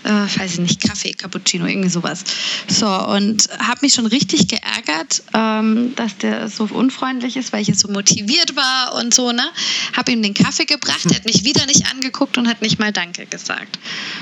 äh, 0.04 0.10
weiß 0.10 0.54
ich 0.54 0.58
nicht, 0.58 0.80
Kaffee, 0.80 1.12
Cappuccino, 1.12 1.66
irgendwie 1.66 1.88
sowas. 1.88 2.24
So, 2.66 2.88
und 2.88 3.48
habe 3.58 3.80
mich 3.82 3.94
schon 3.94 4.06
richtig 4.06 4.48
geärgert, 4.48 5.22
ähm, 5.32 5.92
dass 5.96 6.18
der 6.18 6.48
so 6.48 6.64
unfreundlich 6.64 7.36
ist, 7.36 7.52
weil 7.52 7.62
ich 7.62 7.68
jetzt 7.68 7.80
so 7.80 7.88
motiviert 7.88 8.56
war 8.56 8.94
und 8.94 9.14
so, 9.14 9.32
ne? 9.32 9.44
Habe 9.96 10.12
ihm 10.12 10.22
den 10.22 10.34
Kaffee 10.34 10.64
gebracht, 10.64 11.06
er 11.06 11.16
hat 11.16 11.24
mich 11.24 11.44
wieder 11.44 11.64
nicht 11.66 11.90
angeguckt 11.92 12.38
und 12.38 12.48
hat 12.48 12.62
nicht 12.62 12.78
mal 12.78 12.92
Danke 12.92 13.26
gesagt. 13.26 13.78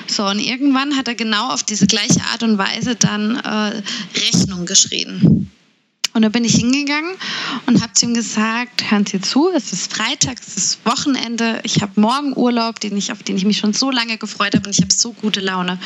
So, 0.06 0.26
und 0.26 0.38
irgendwann 0.38 0.96
hat 0.96 1.08
er 1.08 1.14
genau 1.14 1.48
auf 1.48 1.62
diese 1.62 1.86
gleiche 1.86 2.20
Art 2.32 2.42
und 2.42 2.58
Weise 2.58 2.96
dann 2.96 3.36
äh, 3.36 3.82
Rechnung 4.18 4.66
geschrien. 4.66 5.50
Und 6.16 6.22
da 6.22 6.30
bin 6.30 6.46
ich 6.46 6.54
hingegangen 6.54 7.14
und 7.66 7.82
habe 7.82 7.92
zu 7.92 8.06
ihm 8.06 8.14
gesagt, 8.14 8.90
hören 8.90 9.04
Sie 9.04 9.20
zu, 9.20 9.50
es 9.54 9.74
ist 9.74 9.92
Freitag, 9.92 10.38
es 10.40 10.56
ist 10.56 10.86
Wochenende, 10.86 11.60
ich 11.62 11.82
habe 11.82 12.00
morgen 12.00 12.34
Urlaub, 12.34 12.80
den 12.80 12.96
ich, 12.96 13.12
auf 13.12 13.22
den 13.22 13.36
ich 13.36 13.44
mich 13.44 13.58
schon 13.58 13.74
so 13.74 13.90
lange 13.90 14.16
gefreut 14.16 14.54
habe 14.54 14.66
und 14.66 14.74
ich 14.74 14.80
habe 14.80 14.94
so 14.94 15.12
gute 15.12 15.40
Laune. 15.40 15.78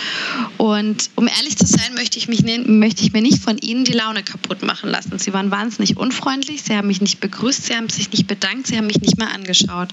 Und 0.56 1.10
um 1.16 1.26
ehrlich 1.26 1.58
zu 1.58 1.66
sein, 1.66 1.94
möchte 1.96 2.16
ich, 2.16 2.28
mich, 2.28 2.44
ne- 2.44 2.60
möchte 2.64 3.02
ich 3.02 3.12
mir 3.12 3.22
nicht 3.22 3.42
von 3.42 3.58
Ihnen 3.58 3.82
die 3.82 3.90
Laune 3.90 4.22
kaputt 4.22 4.62
machen 4.62 4.88
lassen. 4.88 5.18
Sie 5.18 5.32
waren 5.32 5.50
wahnsinnig 5.50 5.96
unfreundlich, 5.96 6.62
Sie 6.62 6.76
haben 6.76 6.86
mich 6.86 7.00
nicht 7.00 7.18
begrüßt, 7.18 7.66
Sie 7.66 7.74
haben 7.74 7.88
sich 7.88 8.12
nicht 8.12 8.28
bedankt, 8.28 8.68
Sie 8.68 8.76
haben 8.76 8.86
mich 8.86 9.00
nicht 9.00 9.18
mal 9.18 9.32
angeschaut. 9.34 9.92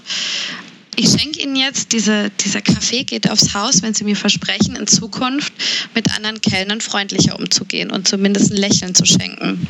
Ich 1.00 1.10
schenke 1.10 1.40
Ihnen 1.40 1.54
jetzt, 1.54 1.92
diese, 1.92 2.28
dieser 2.44 2.60
Kaffee 2.60 3.04
geht 3.04 3.30
aufs 3.30 3.54
Haus, 3.54 3.82
wenn 3.82 3.94
Sie 3.94 4.02
mir 4.02 4.16
versprechen, 4.16 4.74
in 4.74 4.88
Zukunft 4.88 5.52
mit 5.94 6.12
anderen 6.16 6.40
Kellnern 6.40 6.80
freundlicher 6.80 7.38
umzugehen 7.38 7.92
und 7.92 8.08
zumindest 8.08 8.50
ein 8.50 8.56
Lächeln 8.56 8.96
zu 8.96 9.04
schenken. 9.04 9.68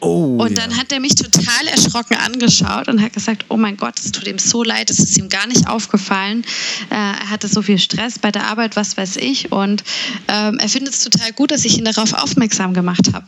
Oh, 0.00 0.36
Und 0.36 0.50
ja. 0.50 0.66
dann 0.66 0.76
hat 0.76 0.92
er 0.92 1.00
mich 1.00 1.14
total 1.14 1.66
erschrocken 1.68 2.18
angeschaut 2.18 2.88
und 2.88 3.00
hat 3.00 3.14
gesagt, 3.14 3.46
oh 3.48 3.56
mein 3.56 3.78
Gott, 3.78 3.98
es 3.98 4.12
tut 4.12 4.26
ihm 4.26 4.38
so 4.38 4.62
leid, 4.62 4.90
es 4.90 4.98
ist 4.98 5.16
ihm 5.16 5.30
gar 5.30 5.46
nicht 5.46 5.66
aufgefallen. 5.66 6.44
Äh, 6.90 6.94
er 6.94 7.30
hatte 7.30 7.48
so 7.48 7.62
viel 7.62 7.78
Stress 7.78 8.18
bei 8.18 8.30
der 8.30 8.46
Arbeit, 8.46 8.76
was 8.76 8.98
weiß 8.98 9.16
ich. 9.16 9.50
Und 9.50 9.82
ähm, 10.28 10.58
er 10.58 10.68
findet 10.68 10.92
es 10.92 11.00
total 11.00 11.32
gut, 11.32 11.52
dass 11.52 11.64
ich 11.64 11.78
ihn 11.78 11.86
darauf 11.86 12.12
aufmerksam 12.12 12.74
gemacht 12.74 13.14
habe. 13.14 13.24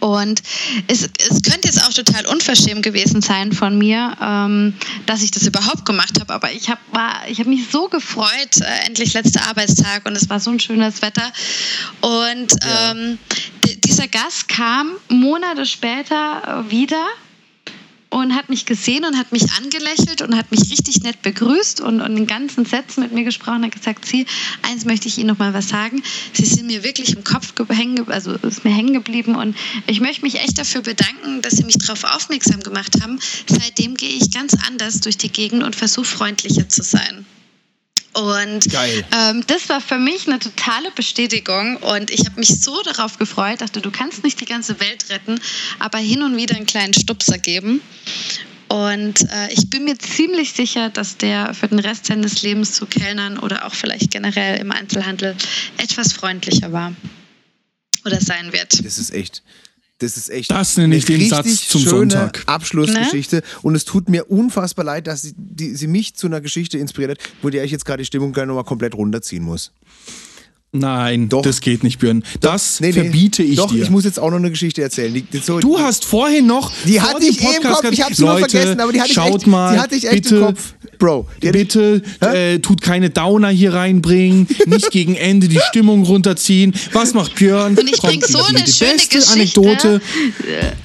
Und 0.00 0.42
es, 0.86 1.02
es 1.02 1.42
könnte 1.42 1.68
jetzt 1.68 1.82
auch 1.84 1.92
total 1.92 2.26
unverschämt 2.26 2.82
gewesen 2.82 3.22
sein 3.22 3.52
von 3.52 3.78
mir, 3.78 4.16
ähm, 4.20 4.74
dass 5.06 5.22
ich 5.22 5.30
das 5.30 5.46
überhaupt 5.46 5.84
gemacht 5.84 6.18
habe. 6.20 6.32
Aber 6.32 6.50
ich 6.52 6.68
habe 6.68 6.80
hab 6.94 7.46
mich 7.46 7.68
so 7.70 7.88
gefreut, 7.88 8.60
äh, 8.60 8.86
endlich 8.86 9.12
letzter 9.14 9.46
Arbeitstag 9.46 10.06
und 10.06 10.16
es 10.16 10.28
war 10.28 10.40
so 10.40 10.50
ein 10.50 10.60
schönes 10.60 11.02
Wetter. 11.02 11.32
Und 12.00 12.54
ähm, 12.62 13.18
dieser 13.84 14.08
Gast 14.08 14.48
kam 14.48 14.92
Monate 15.08 15.66
später 15.66 16.64
äh, 16.66 16.70
wieder 16.70 17.06
und 18.10 18.34
hat 18.34 18.48
mich 18.48 18.66
gesehen 18.66 19.04
und 19.04 19.16
hat 19.16 19.32
mich 19.32 19.44
angelächelt 19.52 20.20
und 20.22 20.36
hat 20.36 20.50
mich 20.50 20.70
richtig 20.70 21.02
nett 21.02 21.22
begrüßt 21.22 21.80
und, 21.80 22.00
und 22.00 22.16
in 22.16 22.26
ganzen 22.26 22.66
Sätzen 22.66 23.02
mit 23.02 23.12
mir 23.12 23.24
gesprochen 23.24 23.58
und 23.58 23.66
hat 23.66 23.72
gesagt, 23.72 24.04
Sie, 24.04 24.26
eins 24.62 24.84
möchte 24.84 25.08
ich 25.08 25.18
Ihnen 25.18 25.28
noch 25.28 25.38
mal 25.38 25.54
was 25.54 25.68
sagen. 25.68 26.02
Sie 26.32 26.44
sind 26.44 26.66
mir 26.66 26.82
wirklich 26.82 27.14
im 27.16 27.24
Kopf 27.24 27.54
hängen, 27.68 28.10
also 28.10 28.32
ist 28.32 28.64
mir 28.64 28.74
hängen 28.74 28.92
geblieben 28.92 29.36
und 29.36 29.56
ich 29.86 30.00
möchte 30.00 30.22
mich 30.22 30.40
echt 30.40 30.58
dafür 30.58 30.82
bedanken, 30.82 31.40
dass 31.42 31.54
Sie 31.54 31.64
mich 31.64 31.78
darauf 31.78 32.04
aufmerksam 32.04 32.60
gemacht 32.60 33.00
haben. 33.00 33.20
Seitdem 33.46 33.96
gehe 33.96 34.10
ich 34.10 34.30
ganz 34.30 34.54
anders 34.66 35.00
durch 35.00 35.16
die 35.16 35.30
Gegend 35.30 35.62
und 35.62 35.76
versuche 35.76 36.06
freundlicher 36.06 36.68
zu 36.68 36.82
sein. 36.82 37.24
Und 38.12 38.66
ähm, 38.74 39.44
das 39.46 39.68
war 39.68 39.80
für 39.80 39.98
mich 39.98 40.26
eine 40.26 40.40
totale 40.40 40.90
Bestätigung 40.90 41.76
und 41.76 42.10
ich 42.10 42.26
habe 42.26 42.40
mich 42.40 42.60
so 42.60 42.82
darauf 42.82 43.18
gefreut, 43.18 43.60
dachte, 43.60 43.80
du 43.80 43.92
kannst 43.92 44.24
nicht 44.24 44.40
die 44.40 44.46
ganze 44.46 44.80
Welt 44.80 45.08
retten, 45.10 45.40
aber 45.78 45.98
hin 45.98 46.22
und 46.22 46.36
wieder 46.36 46.56
einen 46.56 46.66
kleinen 46.66 46.92
Stupser 46.92 47.38
geben. 47.38 47.80
Und 48.66 49.22
äh, 49.30 49.52
ich 49.52 49.70
bin 49.70 49.84
mir 49.84 49.98
ziemlich 49.98 50.52
sicher, 50.52 50.90
dass 50.90 51.16
der 51.16 51.54
für 51.54 51.68
den 51.68 51.78
Rest 51.78 52.06
seines 52.06 52.42
Lebens 52.42 52.72
zu 52.72 52.86
Kellnern 52.86 53.38
oder 53.38 53.64
auch 53.64 53.74
vielleicht 53.74 54.10
generell 54.10 54.60
im 54.60 54.72
Einzelhandel 54.72 55.36
etwas 55.76 56.12
freundlicher 56.12 56.72
war 56.72 56.92
oder 58.04 58.20
sein 58.20 58.52
wird. 58.52 58.84
Das 58.84 58.98
ist 58.98 59.10
echt. 59.12 59.42
Das 60.00 60.16
ist 60.16 60.30
echt. 60.30 60.50
Das 60.50 60.76
nenne 60.78 60.96
ich 60.96 61.04
den 61.04 61.28
Satz 61.28 61.68
zum 61.68 61.82
schöne 61.82 61.90
Sonntag. 61.90 62.42
Abschlussgeschichte. 62.46 63.36
Ne? 63.36 63.42
Und 63.62 63.74
es 63.74 63.84
tut 63.84 64.08
mir 64.08 64.30
unfassbar 64.30 64.84
leid, 64.84 65.06
dass 65.06 65.22
sie, 65.22 65.34
die, 65.36 65.74
sie 65.76 65.86
mich 65.86 66.14
zu 66.14 66.26
einer 66.26 66.40
Geschichte 66.40 66.78
inspiriert 66.78 67.18
hat, 67.18 67.30
wo 67.42 67.50
der 67.50 67.64
ich 67.64 67.70
jetzt 67.70 67.84
gerade 67.84 68.02
die 68.02 68.06
Stimmung 68.06 68.32
gleich 68.32 68.46
nochmal 68.46 68.64
komplett 68.64 68.94
runterziehen 68.94 69.44
muss. 69.44 69.72
Nein, 70.72 71.28
doch. 71.28 71.42
das 71.42 71.60
geht 71.60 71.82
nicht, 71.82 71.98
Björn. 71.98 72.22
Das 72.40 72.78
nee, 72.78 72.88
nee. 72.88 72.92
verbiete 72.92 73.42
ich 73.42 73.56
doch, 73.56 73.72
dir. 73.72 73.82
ich 73.82 73.90
muss 73.90 74.04
jetzt 74.04 74.20
auch 74.20 74.30
noch 74.30 74.36
eine 74.36 74.50
Geschichte 74.50 74.82
erzählen. 74.82 75.12
Die, 75.12 75.22
die 75.22 75.38
so, 75.38 75.58
du 75.58 75.80
hast 75.80 76.04
vorhin 76.04 76.46
noch. 76.46 76.70
Die 76.86 77.00
hatte 77.00 77.24
ich 77.24 77.42
eh 77.42 77.56
im 77.56 77.62
Kopf. 77.64 77.90
Ich 77.90 78.00
hab's 78.00 78.18
Leute, 78.18 78.40
nur 78.40 78.48
vergessen, 78.48 78.80
aber 78.80 78.92
die 78.92 79.00
hatte 79.00 79.12
schaut 79.12 79.28
ich 79.30 79.34
echt, 79.34 79.46
mal, 79.48 79.74
die 79.74 79.80
hatte 79.80 79.94
ich 79.96 80.04
echt 80.04 80.14
bitte, 80.22 80.36
im 80.36 80.44
Kopf. 80.44 80.74
Bro, 81.00 81.28
bitte 81.40 82.02
äh, 82.20 82.60
tut 82.60 82.82
keine 82.82 83.10
Downer 83.10 83.48
hier 83.48 83.74
reinbringen, 83.74 84.46
nicht 84.66 84.92
gegen 84.92 85.16
Ende 85.16 85.48
die 85.48 85.58
Stimmung 85.70 86.04
runterziehen. 86.04 86.72
Was 86.92 87.14
macht 87.14 87.34
Björn? 87.34 87.76
Und 87.76 87.90
ich 87.90 88.00
bring 88.00 88.22
so 88.22 88.40
eine 88.40 88.62
die 88.62 88.70
schöne 88.70 88.92
beste 88.92 89.18
Geschichte. 89.18 89.60
Anekdote. 89.60 90.00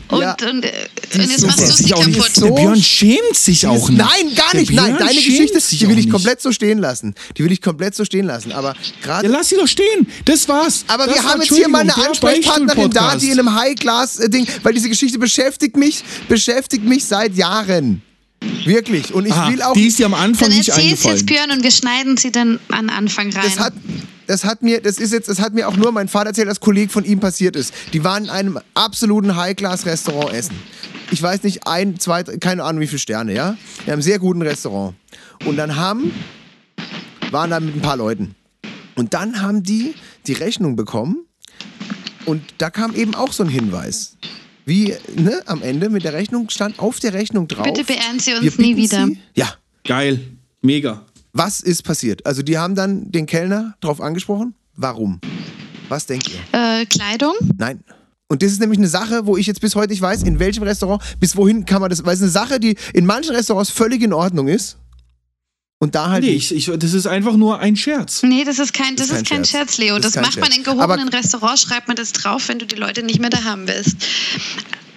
Und, 0.10 0.22
ja. 0.22 0.36
und, 0.42 0.50
und, 0.50 0.66
und 0.66 1.32
jetzt 1.32 1.46
machst 1.46 1.60
du 1.60 1.72
sie 1.72 1.90
kaputt. 1.90 2.32
So 2.34 2.46
der 2.46 2.52
Björn 2.54 2.82
schämt 2.82 3.36
sich 3.36 3.66
auch 3.66 3.90
nicht. 3.90 3.98
Nein, 3.98 4.36
gar 4.36 4.56
nicht. 4.56 4.72
Nein, 4.72 4.98
deine 4.98 5.14
Geschichte, 5.14 5.60
die 5.60 5.88
will 5.90 5.98
ich 5.98 6.10
komplett 6.10 6.42
so 6.42 6.52
stehen 6.52 6.78
lassen. 6.78 7.16
Die 7.38 7.44
will 7.44 7.52
ich 7.52 7.62
komplett 7.62 7.96
so 7.96 8.06
stehen 8.06 8.26
lassen. 8.26 8.52
Aber 8.52 8.76
gerade. 9.02 9.28
Ja, 9.28 9.34
lass 9.34 9.50
sie 9.50 9.56
doch 9.56 9.68
stehen. 9.68 10.08
Das 10.26 10.48
war's. 10.48 10.86
Aber 10.88 11.08
das 11.08 11.16
wir 11.16 11.24
haben 11.24 11.42
jetzt 11.42 11.56
hier 11.56 11.68
mal 11.68 11.82
eine 11.82 11.96
Ansprechpartnerin 11.96 12.92
da, 12.92 13.16
die 13.16 13.30
in 13.30 13.40
einem 13.40 13.56
High-Class-Ding, 13.56 14.48
weil 14.64 14.74
diese 14.74 14.90
Geschichte 14.90 15.18
beschäftigt 15.18 15.76
mich, 15.76 16.04
beschäftigt 16.28 16.84
mich 16.84 17.06
seit 17.06 17.36
Jahren. 17.36 18.02
Wirklich. 18.66 19.14
Und 19.14 19.26
ich 19.26 19.34
Aha, 19.34 19.52
will 19.52 19.62
auch. 19.62 19.74
Die 19.74 19.88
ist 19.88 20.00
dir 20.00 20.06
am 20.06 20.14
Anfang 20.14 20.50
dann 20.50 20.58
nicht 20.58 20.72
eingefallen. 20.72 21.18
jetzt 21.18 21.26
Björn 21.26 21.52
und 21.52 21.64
wir 21.64 21.72
schneiden 21.72 22.18
sie 22.18 22.32
dann 22.32 22.60
an 22.70 22.90
Anfang 22.90 23.32
rein. 23.32 23.44
Das 23.44 23.60
hat, 23.60 23.74
das 24.28 24.44
hat 24.44 24.62
mir, 24.62 24.82
das 24.82 24.98
ist 24.98 25.14
jetzt, 25.14 25.30
das 25.30 25.40
hat 25.40 25.54
mir 25.54 25.68
auch 25.68 25.78
nur 25.78 25.92
mein 25.92 26.08
Vater 26.08 26.28
erzählt, 26.28 26.48
dass 26.48 26.60
Kollege 26.60 26.92
von 26.92 27.06
ihm 27.06 27.20
passiert 27.20 27.56
ist. 27.56 27.74
Die 27.94 28.04
waren 28.04 28.26
in 28.26 28.30
einem 28.30 28.60
absoluten 28.74 29.36
High-Class-Restaurant 29.36 30.34
essen. 30.34 30.56
Ich 31.12 31.22
weiß 31.22 31.44
nicht, 31.44 31.68
ein, 31.68 32.00
zwei, 32.00 32.24
keine 32.24 32.64
Ahnung 32.64 32.82
wie 32.82 32.88
viele 32.88 33.00
Sterne, 33.00 33.34
ja? 33.34 33.56
In 33.86 33.94
einem 33.94 34.02
sehr 34.02 34.18
guten 34.18 34.42
Restaurant. 34.42 34.96
Und 35.46 35.58
dann 35.58 35.76
haben, 35.76 36.12
waren 37.30 37.52
da 37.52 37.60
mit 37.60 37.76
ein 37.76 37.82
paar 37.82 37.98
Leuten. 37.98 38.36
Und 38.96 39.14
dann 39.14 39.42
haben 39.42 39.62
die 39.62 39.94
die 40.26 40.34
Rechnung 40.34 40.76
bekommen 40.76 41.26
und 42.26 42.42
da 42.58 42.70
kam 42.70 42.96
eben 42.96 43.14
auch 43.14 43.32
so 43.32 43.44
ein 43.44 43.50
Hinweis. 43.50 44.18
Wie 44.66 44.96
ne, 45.16 45.42
am 45.46 45.62
Ende 45.62 45.90
mit 45.90 46.04
der 46.04 46.14
Rechnung 46.14 46.50
stand 46.50 46.80
auf 46.80 47.00
der 47.00 47.14
Rechnung 47.14 47.48
drauf. 47.48 47.66
Bitte 47.66 47.84
beehren 47.84 48.20
Sie 48.20 48.34
uns 48.34 48.58
nie 48.58 48.76
wieder. 48.76 49.06
Sie, 49.06 49.20
ja. 49.36 49.48
Geil. 49.84 50.20
Mega. 50.62 51.06
Was 51.34 51.62
ist 51.62 51.84
passiert? 51.84 52.26
Also 52.26 52.42
die 52.42 52.58
haben 52.58 52.74
dann 52.74 53.12
den 53.12 53.28
Kellner 53.28 53.76
drauf 53.80 54.02
angesprochen. 54.02 54.56
Warum? 54.76 55.22
Was 55.88 56.08
denkt 56.08 56.30
ihr? 56.30 56.60
Äh, 56.60 56.86
Kleidung? 56.86 57.34
Nein. 57.58 57.84
Und 58.28 58.42
das 58.42 58.52
ist 58.52 58.60
nämlich 58.60 58.80
eine 58.80 58.88
Sache, 58.88 59.28
wo 59.28 59.38
ich 59.38 59.46
jetzt 59.46 59.62
bis 59.62 59.76
heute 59.76 59.92
nicht 59.92 60.02
weiß, 60.02 60.24
in 60.24 60.40
welchem 60.40 60.64
Restaurant, 60.64 61.04
bis 61.20 61.38
wohin 61.38 61.66
kann 61.66 61.80
man 61.82 61.92
das, 61.92 62.04
weil 62.04 62.16
es 62.16 62.22
eine 62.22 62.32
Sache, 62.32 62.60
die 62.60 62.76
in 62.94 63.06
manchen 63.06 63.36
Restaurants 63.36 63.70
völlig 63.70 64.02
in 64.02 64.14
Ordnung 64.14 64.48
ist. 64.48 64.78
Und 65.80 65.94
da 65.94 66.10
halt. 66.10 66.24
Nee, 66.24 66.32
ich, 66.32 66.54
ich, 66.54 66.72
das 66.78 66.94
ist 66.94 67.06
einfach 67.06 67.36
nur 67.36 67.60
ein 67.60 67.76
Scherz. 67.76 68.24
Nee, 68.24 68.44
das 68.44 68.60
ist 68.60 68.74
kein, 68.74 68.96
das, 68.96 69.10
das 69.10 69.18
ist 69.18 69.28
kein, 69.28 69.44
Scherz. 69.44 69.76
Scherz, 69.76 69.78
Leo. 69.78 70.00
Das, 70.00 70.14
das 70.14 70.26
macht 70.26 70.40
man 70.40 70.52
in 70.52 70.64
gehobenen 70.64 71.10
Restaurants, 71.10 71.64
schreibt 71.64 71.88
man 71.88 71.98
das 71.98 72.14
drauf, 72.14 72.48
wenn 72.48 72.60
du 72.60 72.66
die 72.66 72.76
Leute 72.76 73.04
nicht 73.04 73.20
mehr 73.20 73.30
da 73.30 73.44
haben 73.44 73.68
willst. 73.68 73.98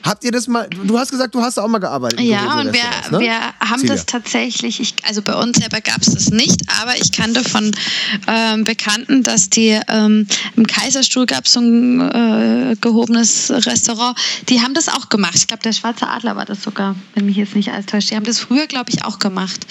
Habt 0.08 0.24
ihr 0.24 0.32
das 0.32 0.48
mal, 0.48 0.66
du 0.70 0.98
hast 0.98 1.10
gesagt, 1.10 1.34
du 1.34 1.42
hast 1.42 1.58
auch 1.58 1.68
mal 1.68 1.80
gearbeitet. 1.80 2.20
Ja, 2.20 2.60
und 2.60 2.72
wir, 2.72 2.82
ne? 3.10 3.20
wir 3.20 3.40
haben 3.60 3.80
Celia. 3.80 3.94
das 3.94 4.06
tatsächlich, 4.06 4.80
ich, 4.80 4.94
also 5.06 5.20
bei 5.20 5.34
uns 5.34 5.58
selber 5.58 5.82
gab 5.82 6.00
es 6.00 6.14
das 6.14 6.30
nicht, 6.30 6.62
aber 6.80 6.96
ich 6.96 7.12
kannte 7.12 7.44
von 7.44 7.70
ähm, 8.26 8.64
Bekannten, 8.64 9.22
dass 9.22 9.50
die 9.50 9.78
ähm, 9.88 10.26
im 10.56 10.66
Kaiserstuhl 10.66 11.26
gab 11.26 11.44
es 11.44 11.52
so 11.52 11.60
ein 11.60 12.00
äh, 12.00 12.76
gehobenes 12.80 13.50
Restaurant, 13.50 14.18
die 14.48 14.62
haben 14.62 14.72
das 14.72 14.88
auch 14.88 15.10
gemacht. 15.10 15.34
Ich 15.34 15.46
glaube, 15.46 15.62
der 15.62 15.74
Schwarze 15.74 16.08
Adler 16.08 16.36
war 16.36 16.46
das 16.46 16.62
sogar, 16.62 16.96
wenn 17.14 17.26
mich 17.26 17.36
jetzt 17.36 17.54
nicht 17.54 17.70
alles 17.70 17.84
täuscht. 17.84 18.10
Die 18.10 18.16
haben 18.16 18.24
das 18.24 18.38
früher, 18.38 18.66
glaube 18.66 18.88
ich, 18.88 19.04
auch 19.04 19.18
gemacht. 19.18 19.66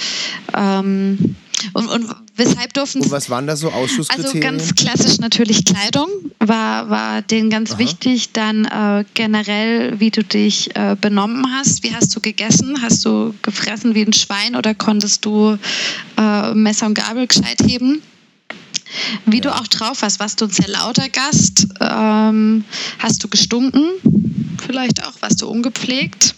Ähm, 0.54 1.36
und, 1.74 1.88
und 1.88 2.16
weshalb 2.36 2.74
durften 2.74 3.02
Und 3.02 3.12
was 3.12 3.30
waren 3.30 3.48
da 3.48 3.56
so 3.56 3.72
Ausschusskriterien? 3.72 4.44
Also 4.44 4.58
ganz 4.58 4.76
klassisch 4.76 5.20
natürlich 5.20 5.66
Kleidung 5.66 6.08
war, 6.40 6.90
war 6.90 7.22
denen 7.22 7.50
ganz 7.50 7.72
Aha. 7.72 7.80
wichtig. 7.80 8.32
Dann 8.34 8.66
äh, 8.66 9.06
generell, 9.14 10.00
wie 10.00 10.12
du 10.12 10.24
dich 10.24 10.76
äh, 10.76 10.96
benommen 11.00 11.46
hast. 11.54 11.84
Wie 11.84 11.94
hast 11.94 12.16
du 12.16 12.20
gegessen? 12.20 12.82
Hast 12.82 13.04
du 13.06 13.34
gefressen 13.42 13.96
wie 13.96 14.04
ein 14.04 14.14
Schwein 14.14 14.56
oder 14.56 14.76
konntest 14.76 15.26
du 15.26 15.58
äh, 16.18 16.54
Messer 16.54 16.86
und 16.86 16.94
Gabel 16.94 17.28
gescheit 17.28 17.62
heben? 17.64 18.02
Wie 19.26 19.38
ja. 19.38 19.42
du 19.42 19.56
auch 19.56 19.68
drauf 19.68 20.02
warst, 20.02 20.20
warst 20.20 20.40
du 20.42 20.46
ein 20.46 20.52
sehr 20.52 20.70
lauter 20.70 21.10
Gast? 21.10 21.68
Ähm, 21.82 22.64
hast 23.00 23.24
du 23.24 23.28
gestunken? 23.28 23.84
Vielleicht 24.66 25.06
auch. 25.06 25.14
Warst 25.22 25.42
du 25.42 25.48
ungepflegt? 25.48 26.36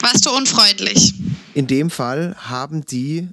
Warst 0.00 0.24
du 0.24 0.30
unfreundlich? 0.30 1.14
In 1.54 1.66
dem 1.66 1.90
Fall 1.90 2.36
haben 2.38 2.86
die 2.86 3.28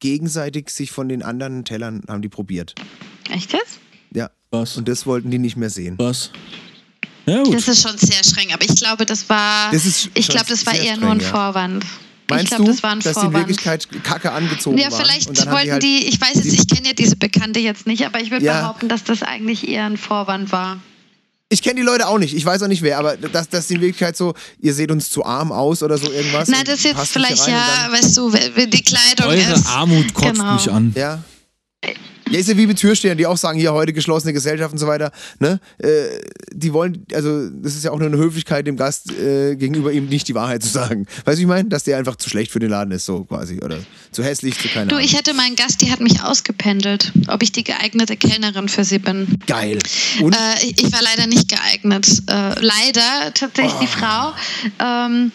gegenseitig 0.00 0.70
sich 0.70 0.90
von 0.90 1.08
den 1.08 1.22
anderen 1.22 1.64
Tellern 1.64 2.02
haben 2.08 2.22
die 2.22 2.28
probiert. 2.28 2.74
Echt 3.30 3.52
jetzt? 3.52 3.78
Ja. 4.12 4.30
Was? 4.50 4.76
Und 4.76 4.88
das 4.88 5.06
wollten 5.06 5.30
die 5.30 5.38
nicht 5.38 5.56
mehr 5.56 5.70
sehen. 5.70 5.96
Was? 5.98 6.32
Ja, 7.26 7.42
gut. 7.42 7.54
Das 7.54 7.68
ist 7.68 7.82
schon 7.82 7.96
sehr 7.96 8.24
streng, 8.24 8.52
aber 8.52 8.64
ich 8.64 8.74
glaube, 8.76 9.06
das 9.06 9.28
war, 9.28 9.70
das 9.70 9.86
ich 9.86 10.28
glaube, 10.28 10.46
das 10.48 10.66
war 10.66 10.74
eher 10.74 10.94
streng, 10.94 11.00
nur 11.00 11.10
ein 11.12 11.20
Vorwand. 11.20 11.84
Meinst 12.28 12.44
ich 12.44 12.48
glaube, 12.50 12.64
du, 12.64 12.70
das 12.70 12.82
war 12.82 12.92
ein 12.92 13.00
dass 13.00 13.12
Vorwand. 13.12 13.32
die 13.32 13.36
in 13.36 13.40
Wirklichkeit 13.40 13.88
Kacke 14.04 14.32
angezogen 14.32 14.78
Ja, 14.78 14.90
vielleicht 14.90 15.28
wollten 15.28 15.64
die, 15.64 15.72
halt 15.72 15.82
die, 15.82 16.06
ich 16.06 16.20
weiß 16.20 16.34
jetzt, 16.34 16.52
ich 16.52 16.66
kenne 16.68 16.88
ja 16.88 16.94
diese 16.94 17.16
Bekannte 17.16 17.60
jetzt 17.60 17.86
nicht, 17.86 18.04
aber 18.06 18.20
ich 18.20 18.30
würde 18.30 18.44
ja. 18.44 18.60
behaupten, 18.60 18.88
dass 18.88 19.04
das 19.04 19.22
eigentlich 19.22 19.68
eher 19.68 19.84
ein 19.84 19.96
Vorwand 19.96 20.50
war. 20.50 20.80
Ich 21.52 21.62
kenne 21.62 21.80
die 21.80 21.82
Leute 21.82 22.06
auch 22.06 22.18
nicht, 22.18 22.32
ich 22.32 22.46
weiß 22.46 22.62
auch 22.62 22.68
nicht 22.68 22.80
wer, 22.82 22.96
aber 22.96 23.16
dass 23.16 23.48
das 23.48 23.68
in 23.72 23.80
Wirklichkeit 23.80 24.16
so, 24.16 24.34
ihr 24.60 24.72
seht 24.72 24.92
uns 24.92 25.10
zu 25.10 25.24
arm 25.24 25.50
aus 25.50 25.82
oder 25.82 25.98
so 25.98 26.08
irgendwas. 26.08 26.48
Na, 26.48 26.62
das 26.62 26.76
ist 26.76 26.84
jetzt 26.84 27.08
vielleicht 27.08 27.44
ja, 27.48 27.88
weißt 27.90 28.16
du, 28.16 28.30
die 28.30 28.82
Kleidung 28.82 29.26
Eure 29.26 29.54
ist. 29.54 29.66
Armut 29.66 30.14
kotzt 30.14 30.34
genau. 30.34 30.54
mich 30.54 30.70
an. 30.70 30.92
Ja. 30.96 31.24
Ja, 32.30 32.38
ist 32.38 32.48
ja 32.48 32.56
wie 32.56 32.66
mit 32.66 32.78
Türstehern, 32.78 33.18
die 33.18 33.26
auch 33.26 33.36
sagen, 33.36 33.58
hier 33.58 33.72
heute 33.72 33.92
geschlossene 33.92 34.32
Gesellschaft 34.32 34.72
und 34.72 34.78
so 34.78 34.86
weiter. 34.86 35.10
Ne? 35.40 35.58
Äh, 35.78 35.88
die 36.52 36.72
wollen, 36.72 37.04
also 37.12 37.48
das 37.50 37.74
ist 37.74 37.84
ja 37.84 37.90
auch 37.90 37.98
nur 37.98 38.06
eine 38.06 38.18
Höflichkeit 38.18 38.66
dem 38.68 38.76
Gast 38.76 39.12
äh, 39.12 39.56
gegenüber 39.56 39.90
ihm 39.90 40.06
nicht 40.06 40.28
die 40.28 40.34
Wahrheit 40.34 40.62
zu 40.62 40.68
sagen. 40.68 41.06
Weißt 41.24 41.38
du, 41.38 41.42
ich 41.42 41.48
meine? 41.48 41.68
Dass 41.68 41.82
der 41.82 41.98
einfach 41.98 42.16
zu 42.16 42.30
schlecht 42.30 42.52
für 42.52 42.60
den 42.60 42.70
Laden 42.70 42.92
ist, 42.92 43.04
so 43.04 43.24
quasi. 43.24 43.60
Oder 43.60 43.78
zu 44.12 44.22
hässlich, 44.22 44.56
zu 44.58 44.68
keiner 44.68 44.86
Du, 44.86 44.98
ich 44.98 45.16
hatte 45.16 45.34
mal 45.34 45.44
einen 45.44 45.56
Gast, 45.56 45.82
die 45.82 45.90
hat 45.90 46.00
mich 46.00 46.22
ausgependelt, 46.22 47.12
ob 47.26 47.42
ich 47.42 47.50
die 47.50 47.64
geeignete 47.64 48.16
Kellnerin 48.16 48.68
für 48.68 48.84
sie 48.84 49.00
bin. 49.00 49.38
Geil. 49.46 49.78
Und? 50.20 50.34
Äh, 50.36 50.64
ich, 50.64 50.84
ich, 50.84 50.92
war 50.92 51.02
leider 51.02 51.26
nicht 51.26 51.48
geeignet. 51.48 52.06
Äh, 52.28 52.60
leider, 52.60 53.34
tatsächlich 53.34 53.74
oh. 53.74 53.82
die 53.82 53.86
Frau, 53.88 54.32
ähm, 54.78 55.32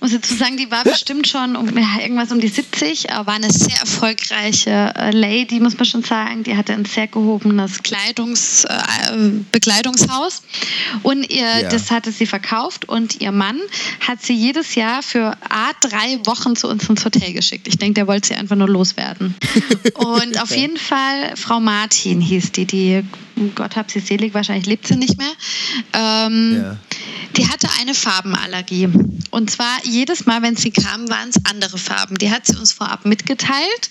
muss 0.00 0.12
ich 0.12 0.20
dazu 0.20 0.34
sagen, 0.34 0.58
die 0.58 0.70
war 0.70 0.84
bestimmt 0.84 1.26
schon 1.26 1.56
um, 1.56 1.68
irgendwas 1.76 2.30
um 2.32 2.40
die 2.40 2.48
70, 2.48 3.04
war 3.04 3.34
eine 3.34 3.50
sehr 3.50 3.78
erfolgreiche 3.80 4.92
äh, 4.94 5.10
Lady, 5.10 5.60
muss 5.60 5.76
man 5.76 5.86
schon 5.86 6.02
sagen 6.02 6.33
sagen, 6.34 6.44
die 6.44 6.56
hatte 6.56 6.72
ein 6.72 6.84
sehr 6.84 7.06
gehobenes 7.06 7.82
Kleidungs, 7.82 8.64
äh, 8.64 9.18
Bekleidungshaus 9.52 10.42
und 11.02 11.30
ihr, 11.30 11.62
ja. 11.62 11.68
das 11.68 11.90
hatte 11.90 12.12
sie 12.12 12.26
verkauft 12.26 12.88
und 12.88 13.20
ihr 13.20 13.32
Mann 13.32 13.60
hat 14.00 14.22
sie 14.22 14.34
jedes 14.34 14.74
Jahr 14.74 15.02
für 15.02 15.36
A, 15.48 15.72
drei 15.80 16.18
Wochen 16.26 16.56
zu 16.56 16.68
uns 16.68 16.88
ins 16.88 17.04
Hotel 17.04 17.32
geschickt. 17.32 17.68
Ich 17.68 17.78
denke, 17.78 17.94
der 17.94 18.06
wollte 18.06 18.28
sie 18.28 18.34
einfach 18.34 18.56
nur 18.56 18.68
loswerden. 18.68 19.34
und 19.94 20.42
auf 20.42 20.54
jeden 20.54 20.76
Fall, 20.76 21.36
Frau 21.36 21.60
Martin 21.60 22.20
hieß 22.20 22.52
die, 22.52 22.66
die, 22.66 23.04
Gott 23.54 23.76
hab 23.76 23.90
sie 23.90 24.00
selig, 24.00 24.34
wahrscheinlich 24.34 24.66
lebt 24.66 24.86
sie 24.86 24.96
nicht 24.96 25.18
mehr. 25.18 25.32
Ähm, 25.92 26.62
ja. 26.62 26.76
Die 27.36 27.48
hatte 27.48 27.68
eine 27.80 27.94
Farbenallergie. 27.94 28.88
Und 29.30 29.50
zwar 29.50 29.84
jedes 29.84 30.26
Mal, 30.26 30.42
wenn 30.42 30.56
sie 30.56 30.70
kam, 30.70 31.08
waren 31.08 31.30
es 31.30 31.36
andere 31.50 31.76
Farben. 31.76 32.16
Die 32.16 32.30
hat 32.30 32.46
sie 32.46 32.56
uns 32.56 32.72
vorab 32.72 33.04
mitgeteilt. 33.04 33.90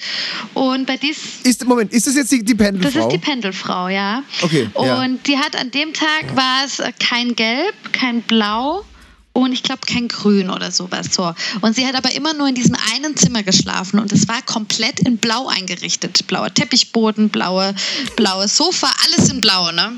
Und 0.53 0.85
bei 0.85 0.95
dies. 0.95 1.17
Ist, 1.43 1.65
Moment, 1.65 1.91
ist 1.91 2.07
das 2.07 2.15
jetzt 2.15 2.31
die, 2.31 2.43
die 2.43 2.55
Pendelfrau? 2.55 2.89
Das 2.89 3.05
ist 3.05 3.11
die 3.11 3.17
Pendelfrau, 3.17 3.89
ja. 3.89 4.23
Okay. 4.41 4.69
Und 4.73 4.87
ja. 4.87 5.07
die 5.27 5.37
hat 5.37 5.57
an 5.57 5.71
dem 5.71 5.93
Tag 5.93 6.35
war 6.35 6.63
es 6.65 6.81
kein 6.99 7.35
Gelb, 7.35 7.73
kein 7.91 8.21
Blau 8.21 8.85
und 9.33 9.51
ich 9.51 9.63
glaube 9.63 9.81
kein 9.85 10.07
Grün 10.07 10.49
oder 10.49 10.71
sowas. 10.71 11.07
So. 11.11 11.33
Und 11.61 11.75
sie 11.75 11.85
hat 11.85 11.95
aber 11.95 12.13
immer 12.13 12.33
nur 12.33 12.47
in 12.47 12.55
diesem 12.55 12.75
einen 12.93 13.17
Zimmer 13.17 13.43
geschlafen 13.43 13.99
und 13.99 14.11
es 14.11 14.27
war 14.27 14.41
komplett 14.43 14.99
in 15.01 15.17
Blau 15.17 15.47
eingerichtet. 15.47 16.25
Blauer 16.27 16.53
Teppichboden, 16.53 17.29
blaue, 17.29 17.73
blaues 18.15 18.55
Sofa, 18.55 18.89
alles 19.05 19.29
in 19.29 19.41
Blau, 19.41 19.71
ne? 19.71 19.93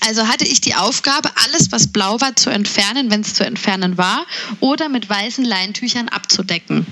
Also 0.00 0.28
hatte 0.28 0.44
ich 0.44 0.60
die 0.60 0.74
Aufgabe, 0.74 1.30
alles, 1.44 1.72
was 1.72 1.88
blau 1.88 2.20
war, 2.20 2.36
zu 2.36 2.50
entfernen, 2.50 3.10
wenn 3.10 3.22
es 3.22 3.34
zu 3.34 3.44
entfernen 3.44 3.98
war, 3.98 4.26
oder 4.60 4.88
mit 4.88 5.10
weißen 5.10 5.44
Leintüchern 5.44 6.08
abzudecken. 6.08 6.86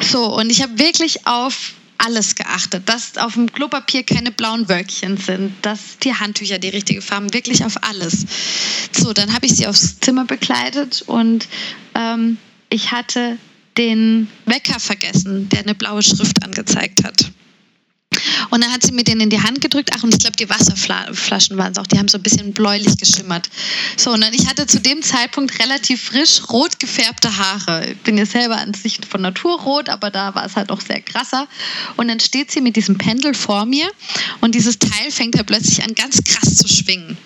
So, 0.00 0.34
und 0.34 0.50
ich 0.50 0.60
habe 0.60 0.78
wirklich 0.78 1.26
auf 1.26 1.74
alles 2.00 2.34
geachtet, 2.34 2.88
dass 2.88 3.18
auf 3.18 3.34
dem 3.34 3.52
Klopapier 3.52 4.02
keine 4.02 4.30
blauen 4.30 4.68
Wölkchen 4.68 5.16
sind, 5.16 5.54
dass 5.62 5.98
die 6.02 6.14
Handtücher 6.14 6.58
die 6.58 6.68
richtige 6.68 7.02
Farben, 7.02 7.32
wirklich 7.34 7.64
auf 7.64 7.82
alles. 7.82 8.26
So, 8.92 9.12
dann 9.12 9.34
habe 9.34 9.46
ich 9.46 9.56
sie 9.56 9.66
aufs 9.66 10.00
Zimmer 10.00 10.24
bekleidet 10.24 11.02
und 11.02 11.46
ähm, 11.94 12.38
ich 12.70 12.90
hatte 12.90 13.38
den 13.76 14.28
Wecker 14.46 14.80
vergessen, 14.80 15.48
der 15.50 15.60
eine 15.60 15.74
blaue 15.74 16.02
Schrift 16.02 16.42
angezeigt 16.42 17.04
hat. 17.04 17.30
Und 18.50 18.62
dann 18.62 18.72
hat 18.72 18.82
sie 18.84 18.92
mir 18.92 19.04
den 19.04 19.20
in 19.20 19.30
die 19.30 19.40
Hand 19.40 19.60
gedrückt. 19.60 19.90
Ach, 19.94 20.02
und 20.02 20.12
ich 20.12 20.20
glaube, 20.20 20.36
die 20.36 20.48
Wasserflaschen 20.48 21.56
waren 21.56 21.72
es 21.72 21.78
auch. 21.78 21.86
Die 21.86 21.98
haben 21.98 22.08
so 22.08 22.18
ein 22.18 22.22
bisschen 22.22 22.52
bläulich 22.52 22.96
geschimmert. 22.96 23.48
So, 23.96 24.10
und 24.12 24.20
dann 24.20 24.34
ich 24.34 24.46
hatte 24.46 24.66
zu 24.66 24.80
dem 24.80 25.02
Zeitpunkt 25.02 25.58
relativ 25.58 26.02
frisch 26.02 26.42
rot 26.50 26.78
gefärbte 26.78 27.36
Haare. 27.36 27.90
Ich 27.92 27.98
bin 27.98 28.18
ja 28.18 28.26
selber 28.26 28.56
an 28.56 28.74
sich 28.74 28.98
von 29.08 29.22
Natur 29.22 29.60
rot, 29.60 29.88
aber 29.88 30.10
da 30.10 30.34
war 30.34 30.44
es 30.44 30.56
halt 30.56 30.70
auch 30.70 30.80
sehr 30.80 31.00
krasser. 31.00 31.48
Und 31.96 32.08
dann 32.08 32.20
steht 32.20 32.50
sie 32.50 32.60
mit 32.60 32.76
diesem 32.76 32.98
Pendel 32.98 33.34
vor 33.34 33.66
mir 33.66 33.90
und 34.40 34.54
dieses 34.54 34.78
Teil 34.78 35.10
fängt 35.10 35.36
ja 35.36 35.42
plötzlich 35.42 35.82
an, 35.82 35.94
ganz 35.94 36.22
krass 36.24 36.56
zu 36.56 36.68
schwingen. 36.68 37.16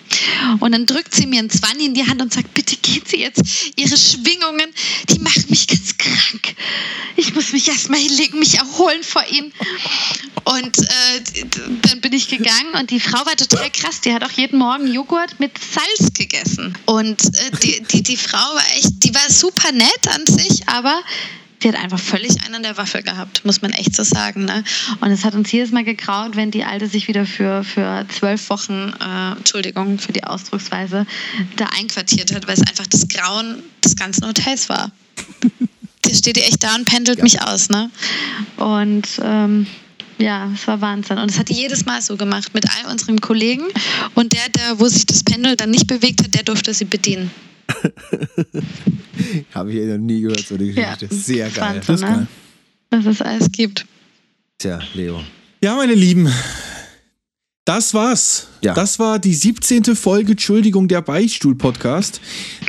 Und 0.60 0.72
dann 0.72 0.86
drückt 0.86 1.14
sie 1.14 1.26
mir 1.26 1.40
ein 1.40 1.50
Zwanni 1.50 1.86
in 1.86 1.94
die 1.94 2.06
Hand 2.06 2.22
und 2.22 2.32
sagt, 2.32 2.54
bitte 2.54 2.76
geht 2.76 3.08
sie 3.08 3.18
jetzt. 3.18 3.42
Ihre 3.76 3.96
Schwingungen, 3.96 4.72
die 5.10 5.18
machen 5.18 5.44
mich 5.48 5.66
ganz 5.66 5.98
krank. 5.98 6.54
Ich 7.16 7.34
muss 7.34 7.52
mich 7.52 7.68
erstmal 7.68 8.00
hinlegen, 8.00 8.38
mich 8.38 8.58
erholen 8.58 9.02
vor 9.02 9.24
ihnen. 9.28 9.52
Und 10.44 10.76
äh, 10.84 11.44
dann 11.82 12.00
bin 12.00 12.12
ich 12.12 12.28
gegangen 12.28 12.74
und 12.78 12.90
die 12.90 13.00
Frau 13.00 13.24
war 13.26 13.36
total 13.36 13.70
krass. 13.70 14.00
Die 14.00 14.12
hat 14.12 14.22
auch 14.24 14.30
jeden 14.32 14.58
Morgen 14.58 14.86
Joghurt 14.86 15.38
mit 15.40 15.52
Salz 15.58 16.12
gegessen. 16.14 16.76
Und 16.86 17.24
äh, 17.24 17.50
die, 17.62 17.82
die, 17.82 18.02
die 18.02 18.16
Frau 18.16 18.54
war 18.54 18.64
echt, 18.76 19.04
die 19.04 19.14
war 19.14 19.30
super 19.30 19.72
nett 19.72 20.08
an 20.08 20.26
sich, 20.26 20.68
aber 20.68 21.02
die 21.64 21.68
hat 21.68 21.76
einfach 21.76 21.98
völlig 21.98 22.44
einen 22.44 22.56
an 22.56 22.62
der 22.62 22.76
Waffel 22.76 23.02
gehabt, 23.02 23.44
muss 23.44 23.62
man 23.62 23.72
echt 23.72 23.96
so 23.96 24.02
sagen. 24.02 24.44
Ne? 24.44 24.62
Und 25.00 25.10
es 25.10 25.24
hat 25.24 25.34
uns 25.34 25.50
jedes 25.50 25.72
Mal 25.72 25.84
gegraut, 25.84 26.36
wenn 26.36 26.50
die 26.50 26.64
Alte 26.64 26.86
sich 26.86 27.08
wieder 27.08 27.24
für, 27.24 27.64
für 27.64 28.06
zwölf 28.08 28.50
Wochen, 28.50 28.92
äh, 29.00 29.32
Entschuldigung 29.32 29.98
für 29.98 30.12
die 30.12 30.24
Ausdrucksweise, 30.24 31.06
da 31.56 31.66
einquartiert 31.78 32.34
hat, 32.34 32.46
weil 32.46 32.54
es 32.54 32.66
einfach 32.66 32.86
das 32.86 33.08
Grauen 33.08 33.62
des 33.82 33.96
ganzen 33.96 34.26
Hotels 34.26 34.68
war. 34.68 34.92
Der 36.04 36.14
steht 36.14 36.36
echt 36.36 36.62
da 36.62 36.74
und 36.74 36.84
pendelt 36.84 37.18
ja. 37.18 37.24
mich 37.24 37.40
aus. 37.40 37.70
Ne? 37.70 37.90
Und 38.58 39.08
ähm, 39.22 39.66
ja, 40.18 40.50
es 40.52 40.66
war 40.66 40.80
Wahnsinn. 40.80 41.18
Und 41.18 41.30
es 41.30 41.38
hat 41.38 41.48
die 41.48 41.54
jedes 41.54 41.84
Mal 41.86 42.00
so 42.02 42.16
gemacht 42.16 42.54
mit 42.54 42.64
all 42.68 42.90
unseren 42.92 43.20
Kollegen. 43.20 43.64
Und 44.14 44.32
der, 44.32 44.48
der, 44.48 44.78
wo 44.78 44.86
sich 44.86 45.06
das 45.06 45.24
Pendel 45.24 45.56
dann 45.56 45.70
nicht 45.70 45.86
bewegt 45.86 46.22
hat, 46.22 46.34
der 46.34 46.42
durfte 46.42 46.72
sie 46.74 46.84
bedienen. 46.84 47.30
Habe 49.54 49.72
ich 49.72 49.86
noch 49.86 49.98
nie 49.98 50.20
gehört, 50.20 50.46
so 50.46 50.54
eine 50.54 50.66
Geschichte. 50.66 51.06
Ja, 51.06 51.16
Sehr 51.16 51.50
geil. 51.50 51.76
Wahnsinn, 51.76 51.82
das 51.86 51.96
ist 51.96 52.02
geil. 52.02 52.16
Ne? 52.16 52.26
Dass 52.90 53.06
es 53.06 53.22
alles 53.22 53.50
gibt. 53.52 53.86
Tja, 54.58 54.78
Leo. 54.94 55.20
Ja, 55.62 55.74
meine 55.76 55.94
Lieben. 55.94 56.30
Das 57.64 57.94
war's. 57.94 58.48
Ja. 58.60 58.74
Das 58.74 58.98
war 58.98 59.18
die 59.18 59.32
17. 59.32 59.96
Folge, 59.96 60.32
Entschuldigung, 60.32 60.86
der 60.86 61.00
Beichtstuhl-Podcast. 61.00 62.20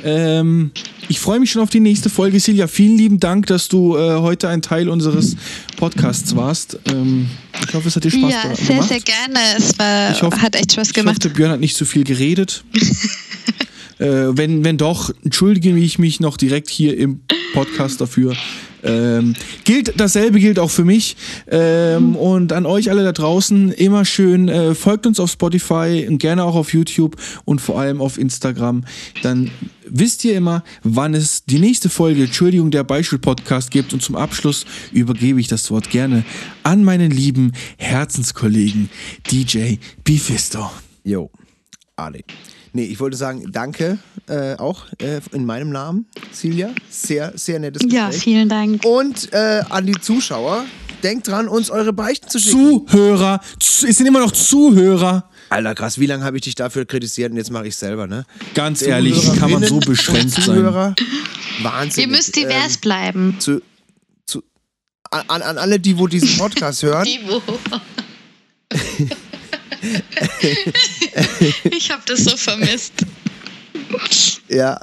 Ähm, 0.05 0.71
ich 1.09 1.19
freue 1.19 1.41
mich 1.41 1.51
schon 1.51 1.61
auf 1.61 1.69
die 1.69 1.81
nächste 1.81 2.09
Folge. 2.09 2.39
Silja, 2.39 2.67
vielen 2.67 2.97
lieben 2.97 3.19
Dank, 3.19 3.47
dass 3.47 3.67
du 3.67 3.97
äh, 3.97 4.19
heute 4.19 4.47
ein 4.47 4.61
Teil 4.61 4.87
unseres 4.87 5.35
Podcasts 5.75 6.33
warst. 6.37 6.79
Ähm, 6.85 7.29
ich 7.67 7.73
hoffe, 7.73 7.89
es 7.89 7.97
hat 7.97 8.05
dir 8.05 8.11
Spaß 8.11 8.31
ja, 8.31 8.41
gemacht. 8.43 8.59
Ja, 8.59 8.65
sehr, 8.65 8.83
sehr 8.83 8.99
gerne. 9.01 9.39
Es 9.57 9.77
war, 9.77 10.21
hoffe, 10.21 10.41
hat 10.41 10.55
echt 10.55 10.71
Spaß 10.71 10.93
gemacht. 10.93 11.17
Ich 11.19 11.25
hoffe, 11.25 11.35
Björn 11.35 11.51
hat 11.51 11.59
nicht 11.59 11.75
zu 11.75 11.83
so 11.83 11.91
viel 11.91 12.05
geredet. 12.05 12.63
äh, 13.99 14.05
wenn, 14.05 14.63
wenn 14.63 14.77
doch, 14.77 15.11
entschuldige 15.25 15.75
ich 15.75 15.99
mich 15.99 16.21
noch 16.21 16.37
direkt 16.37 16.69
hier 16.69 16.97
im 16.97 17.19
Podcast 17.55 18.01
dafür. 18.01 18.35
Ähm, 18.83 19.33
gilt 19.63 19.99
dasselbe 19.99 20.39
gilt 20.39 20.59
auch 20.59 20.69
für 20.69 20.83
mich 20.83 21.15
ähm, 21.47 22.15
und 22.15 22.53
an 22.53 22.67
euch 22.67 22.91
alle 22.91 23.03
da 23.03 23.13
draußen 23.13 23.71
immer 23.71 24.05
schön 24.05 24.47
äh, 24.47 24.75
folgt 24.75 25.07
uns 25.07 25.19
auf 25.19 25.31
Spotify 25.31 26.05
und 26.07 26.19
gerne 26.19 26.43
auch 26.43 26.53
auf 26.53 26.73
YouTube 26.73 27.15
und 27.45 27.61
vor 27.61 27.79
allem 27.79 27.99
auf 28.01 28.19
Instagram. 28.19 28.83
Dann 29.23 29.49
wisst 29.87 30.23
ihr 30.25 30.35
immer, 30.37 30.63
wann 30.83 31.15
es 31.15 31.45
die 31.45 31.59
nächste 31.59 31.89
Folge 31.89 32.25
Entschuldigung 32.25 32.69
der 32.69 32.83
Beispiel 32.83 33.17
Podcast 33.17 33.71
gibt 33.71 33.93
und 33.93 34.03
zum 34.03 34.15
Abschluss 34.15 34.65
übergebe 34.91 35.39
ich 35.39 35.47
das 35.47 35.71
Wort 35.71 35.89
gerne 35.89 36.23
an 36.61 36.83
meinen 36.83 37.09
lieben 37.09 37.53
Herzenskollegen 37.77 38.89
DJ 39.31 39.77
Bifisto. 40.03 40.69
Jo, 41.03 41.31
Ali. 41.95 42.23
Nee, 42.75 42.83
ich 42.83 42.99
wollte 42.99 43.15
sagen, 43.15 43.53
danke 43.53 43.99
äh, 44.27 44.55
auch 44.55 44.87
äh, 44.97 45.21
in 45.31 45.45
meinem 45.45 45.69
Namen, 45.69 46.07
Silja. 46.33 46.71
Sehr, 46.89 47.31
sehr 47.37 47.57
nettes 47.57 47.81
Gespräch. 47.81 47.97
Ja, 47.97 48.11
vielen 48.11 48.49
Dank. 48.49 48.83
Und 48.83 49.31
äh, 49.31 49.63
an 49.69 49.85
die 49.85 49.93
Zuschauer, 49.93 50.65
denkt 51.01 51.29
dran, 51.29 51.47
uns 51.47 51.69
eure 51.69 51.93
Beichten 51.93 52.27
zu 52.27 52.37
schicken. 52.37 52.85
Zuhörer, 52.85 53.39
es 53.61 53.79
sind 53.79 54.05
immer 54.05 54.19
noch 54.19 54.33
Zuhörer. 54.33 55.29
Alter, 55.47 55.73
krass, 55.73 55.99
wie 55.99 56.05
lange 56.05 56.25
habe 56.25 56.35
ich 56.35 56.43
dich 56.43 56.55
dafür 56.55 56.85
kritisiert 56.85 57.31
und 57.31 57.37
jetzt 57.37 57.49
mache 57.49 57.67
ich 57.67 57.77
selber, 57.77 58.07
ne? 58.07 58.25
Ganz 58.55 58.81
ehrlich, 58.81 59.23
kann 59.39 59.51
man 59.51 59.63
so 59.63 59.79
beschränkt 59.79 60.31
sein. 60.31 60.65
Wahnsinn. 61.61 62.03
Ihr 62.03 62.09
müsst 62.09 62.35
divers 62.35 62.75
ähm, 62.75 62.81
bleiben. 62.81 63.35
Zu, 63.39 63.61
zu, 64.25 64.43
an, 65.11 65.41
an 65.41 65.57
alle, 65.57 65.79
die 65.79 65.97
wo 65.97 66.07
diesen 66.07 66.37
Podcast 66.37 66.83
hören. 66.83 67.05
Die 67.05 67.21
wo. 67.25 67.41
ich 71.71 71.91
habe 71.91 72.01
das 72.05 72.23
so 72.23 72.35
vermisst. 72.37 72.93
Ja. 74.47 74.79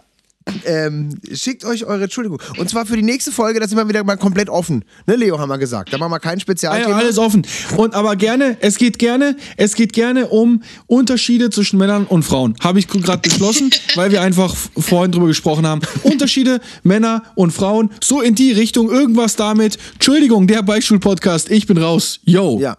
Ähm, 0.65 1.21
schickt 1.33 1.65
euch 1.65 1.85
eure 1.85 2.05
Entschuldigung. 2.05 2.41
Und 2.59 2.69
zwar 2.69 2.87
für 2.87 2.97
die 2.97 3.03
nächste 3.03 3.31
Folge, 3.31 3.61
da 3.61 3.69
sind 3.69 3.79
wir 3.79 3.89
wieder 3.89 4.03
mal 4.03 4.17
komplett 4.17 4.49
offen. 4.49 4.85
Ne, 5.07 5.17
Leo, 5.17 5.39
haben 5.39 5.49
wir 5.49 5.59
gesagt. 5.59 5.93
Da 5.93 5.99
machen 5.99 6.11
wir 6.11 6.21
kein 6.21 6.41
Spezialthema. 6.41 6.91
Ja, 6.91 6.97
alles 6.97 7.19
offen. 7.19 7.47
Und 7.77 7.95
aber 7.95 8.17
gerne, 8.17 8.57
es 8.61 8.77
geht 8.77 8.99
gerne, 8.99 9.37
es 9.57 9.75
geht 9.75 9.93
gerne 9.93 10.29
um 10.29 10.63
Unterschiede 10.87 11.51
zwischen 11.51 11.79
Männern 11.79 12.07
und 12.07 12.25
Frauen. 12.25 12.57
Habe 12.61 12.79
ich 12.79 12.89
gerade 12.89 13.19
beschlossen, 13.19 13.71
weil 13.95 14.11
wir 14.11 14.23
einfach 14.23 14.55
vorhin 14.77 15.13
drüber 15.13 15.29
gesprochen 15.29 15.67
haben. 15.67 15.81
Unterschiede 16.03 16.61
Männer 16.83 17.23
und 17.35 17.53
Frauen, 17.53 17.91
so 18.03 18.21
in 18.21 18.35
die 18.35 18.53
Richtung, 18.53 18.91
irgendwas 18.91 19.37
damit. 19.37 19.79
Entschuldigung, 19.95 20.47
der 20.47 20.63
Beispiel-Podcast, 20.63 21.51
ich 21.51 21.67
bin 21.67 21.79
raus. 21.79 22.21
Yo. 22.25 22.59
Ja, 22.61 22.77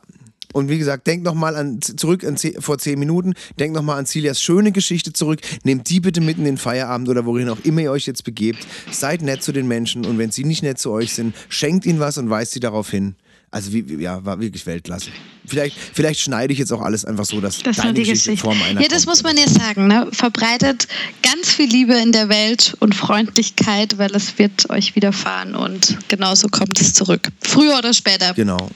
und 0.54 0.70
wie 0.70 0.78
gesagt, 0.78 1.06
denkt 1.08 1.26
nochmal 1.26 1.56
an, 1.58 1.82
zurück 1.82 2.24
an, 2.24 2.38
vor 2.60 2.78
zehn 2.78 2.98
Minuten, 2.98 3.34
denkt 3.60 3.76
nochmal 3.76 4.00
an 4.00 4.06
Celias 4.06 4.42
schöne 4.42 4.72
Geschichte 4.72 5.12
zurück. 5.12 5.42
Nehmt 5.64 5.90
die 5.90 6.00
bitte 6.00 6.22
mit 6.22 6.38
in 6.38 6.46
den 6.46 6.58
Feierabend 6.58 7.10
oder 7.10 7.26
wohin 7.26 7.50
auch 7.50 7.60
immer 7.64 7.82
ihr 7.82 7.92
euch 7.92 8.06
jetzt 8.06 8.24
begebt. 8.24 8.66
Seid 8.92 9.22
nett 9.22 9.44
zu 9.44 9.52
den 9.52 9.68
Menschen 9.68 10.06
und 10.06 10.18
wenn 10.18 10.32
sie 10.32 10.46
nicht 10.46 10.64
nett 10.64 10.80
zu 10.80 10.92
euch 10.92 11.14
sind, 11.14 11.36
schenkt 11.50 11.86
ihnen 11.86 12.00
was 12.00 12.18
und 12.18 12.30
weist 12.30 12.54
sie 12.54 12.60
darauf 12.62 12.90
hin. 12.90 13.16
Also 13.52 13.72
wie, 13.72 14.02
ja, 14.02 14.26
war 14.26 14.40
wirklich 14.40 14.66
Weltklasse. 14.66 15.12
Vielleicht, 15.46 15.78
vielleicht 15.78 16.22
schneide 16.22 16.54
ich 16.54 16.58
jetzt 16.60 16.74
auch 16.74 16.82
alles 16.82 17.06
einfach 17.06 17.26
so, 17.26 17.40
dass 17.40 17.60
das 17.62 17.78
deine 17.78 17.94
die 17.94 18.02
Geschichte, 18.02 18.32
Geschichte. 18.32 18.44
vor 18.46 18.56
meiner 18.56 18.82
Ja, 18.82 18.88
das 18.88 19.06
kommt. 19.06 19.18
muss 19.18 19.24
man 19.24 19.38
ja 19.38 19.48
sagen. 19.48 19.86
Ne? 19.88 20.08
Verbreitet 20.12 20.88
ganz 21.22 21.50
viel 21.52 21.70
Liebe 21.70 21.94
in 21.94 22.12
der 22.12 22.30
Welt 22.30 22.76
und 22.80 22.96
Freundlichkeit, 22.96 24.00
weil 24.00 24.16
es 24.16 24.40
wird 24.40 24.72
euch 24.72 24.96
widerfahren 24.96 25.54
und 25.54 25.98
genauso 26.08 26.48
kommt 26.48 26.82
es 26.82 26.94
zurück. 26.94 27.30
Früher 27.42 27.78
oder 27.78 27.94
später. 27.94 28.34
Genau. 28.34 28.70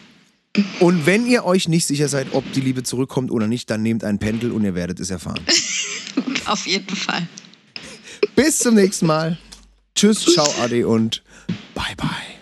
Und 0.79 1.05
wenn 1.05 1.27
ihr 1.27 1.45
euch 1.45 1.67
nicht 1.67 1.85
sicher 1.85 2.07
seid, 2.07 2.27
ob 2.33 2.51
die 2.53 2.61
Liebe 2.61 2.83
zurückkommt 2.83 3.31
oder 3.31 3.47
nicht, 3.47 3.69
dann 3.69 3.83
nehmt 3.83 4.03
ein 4.03 4.19
Pendel 4.19 4.51
und 4.51 4.63
ihr 4.63 4.75
werdet 4.75 4.99
es 4.99 5.09
erfahren. 5.09 5.41
Auf 6.45 6.65
jeden 6.65 6.95
Fall. 6.95 7.27
Bis 8.35 8.59
zum 8.59 8.75
nächsten 8.75 9.05
Mal. 9.05 9.37
Tschüss, 9.95 10.25
ciao, 10.25 10.47
Adi 10.61 10.83
und 10.83 11.23
bye 11.73 11.95
bye. 11.95 12.36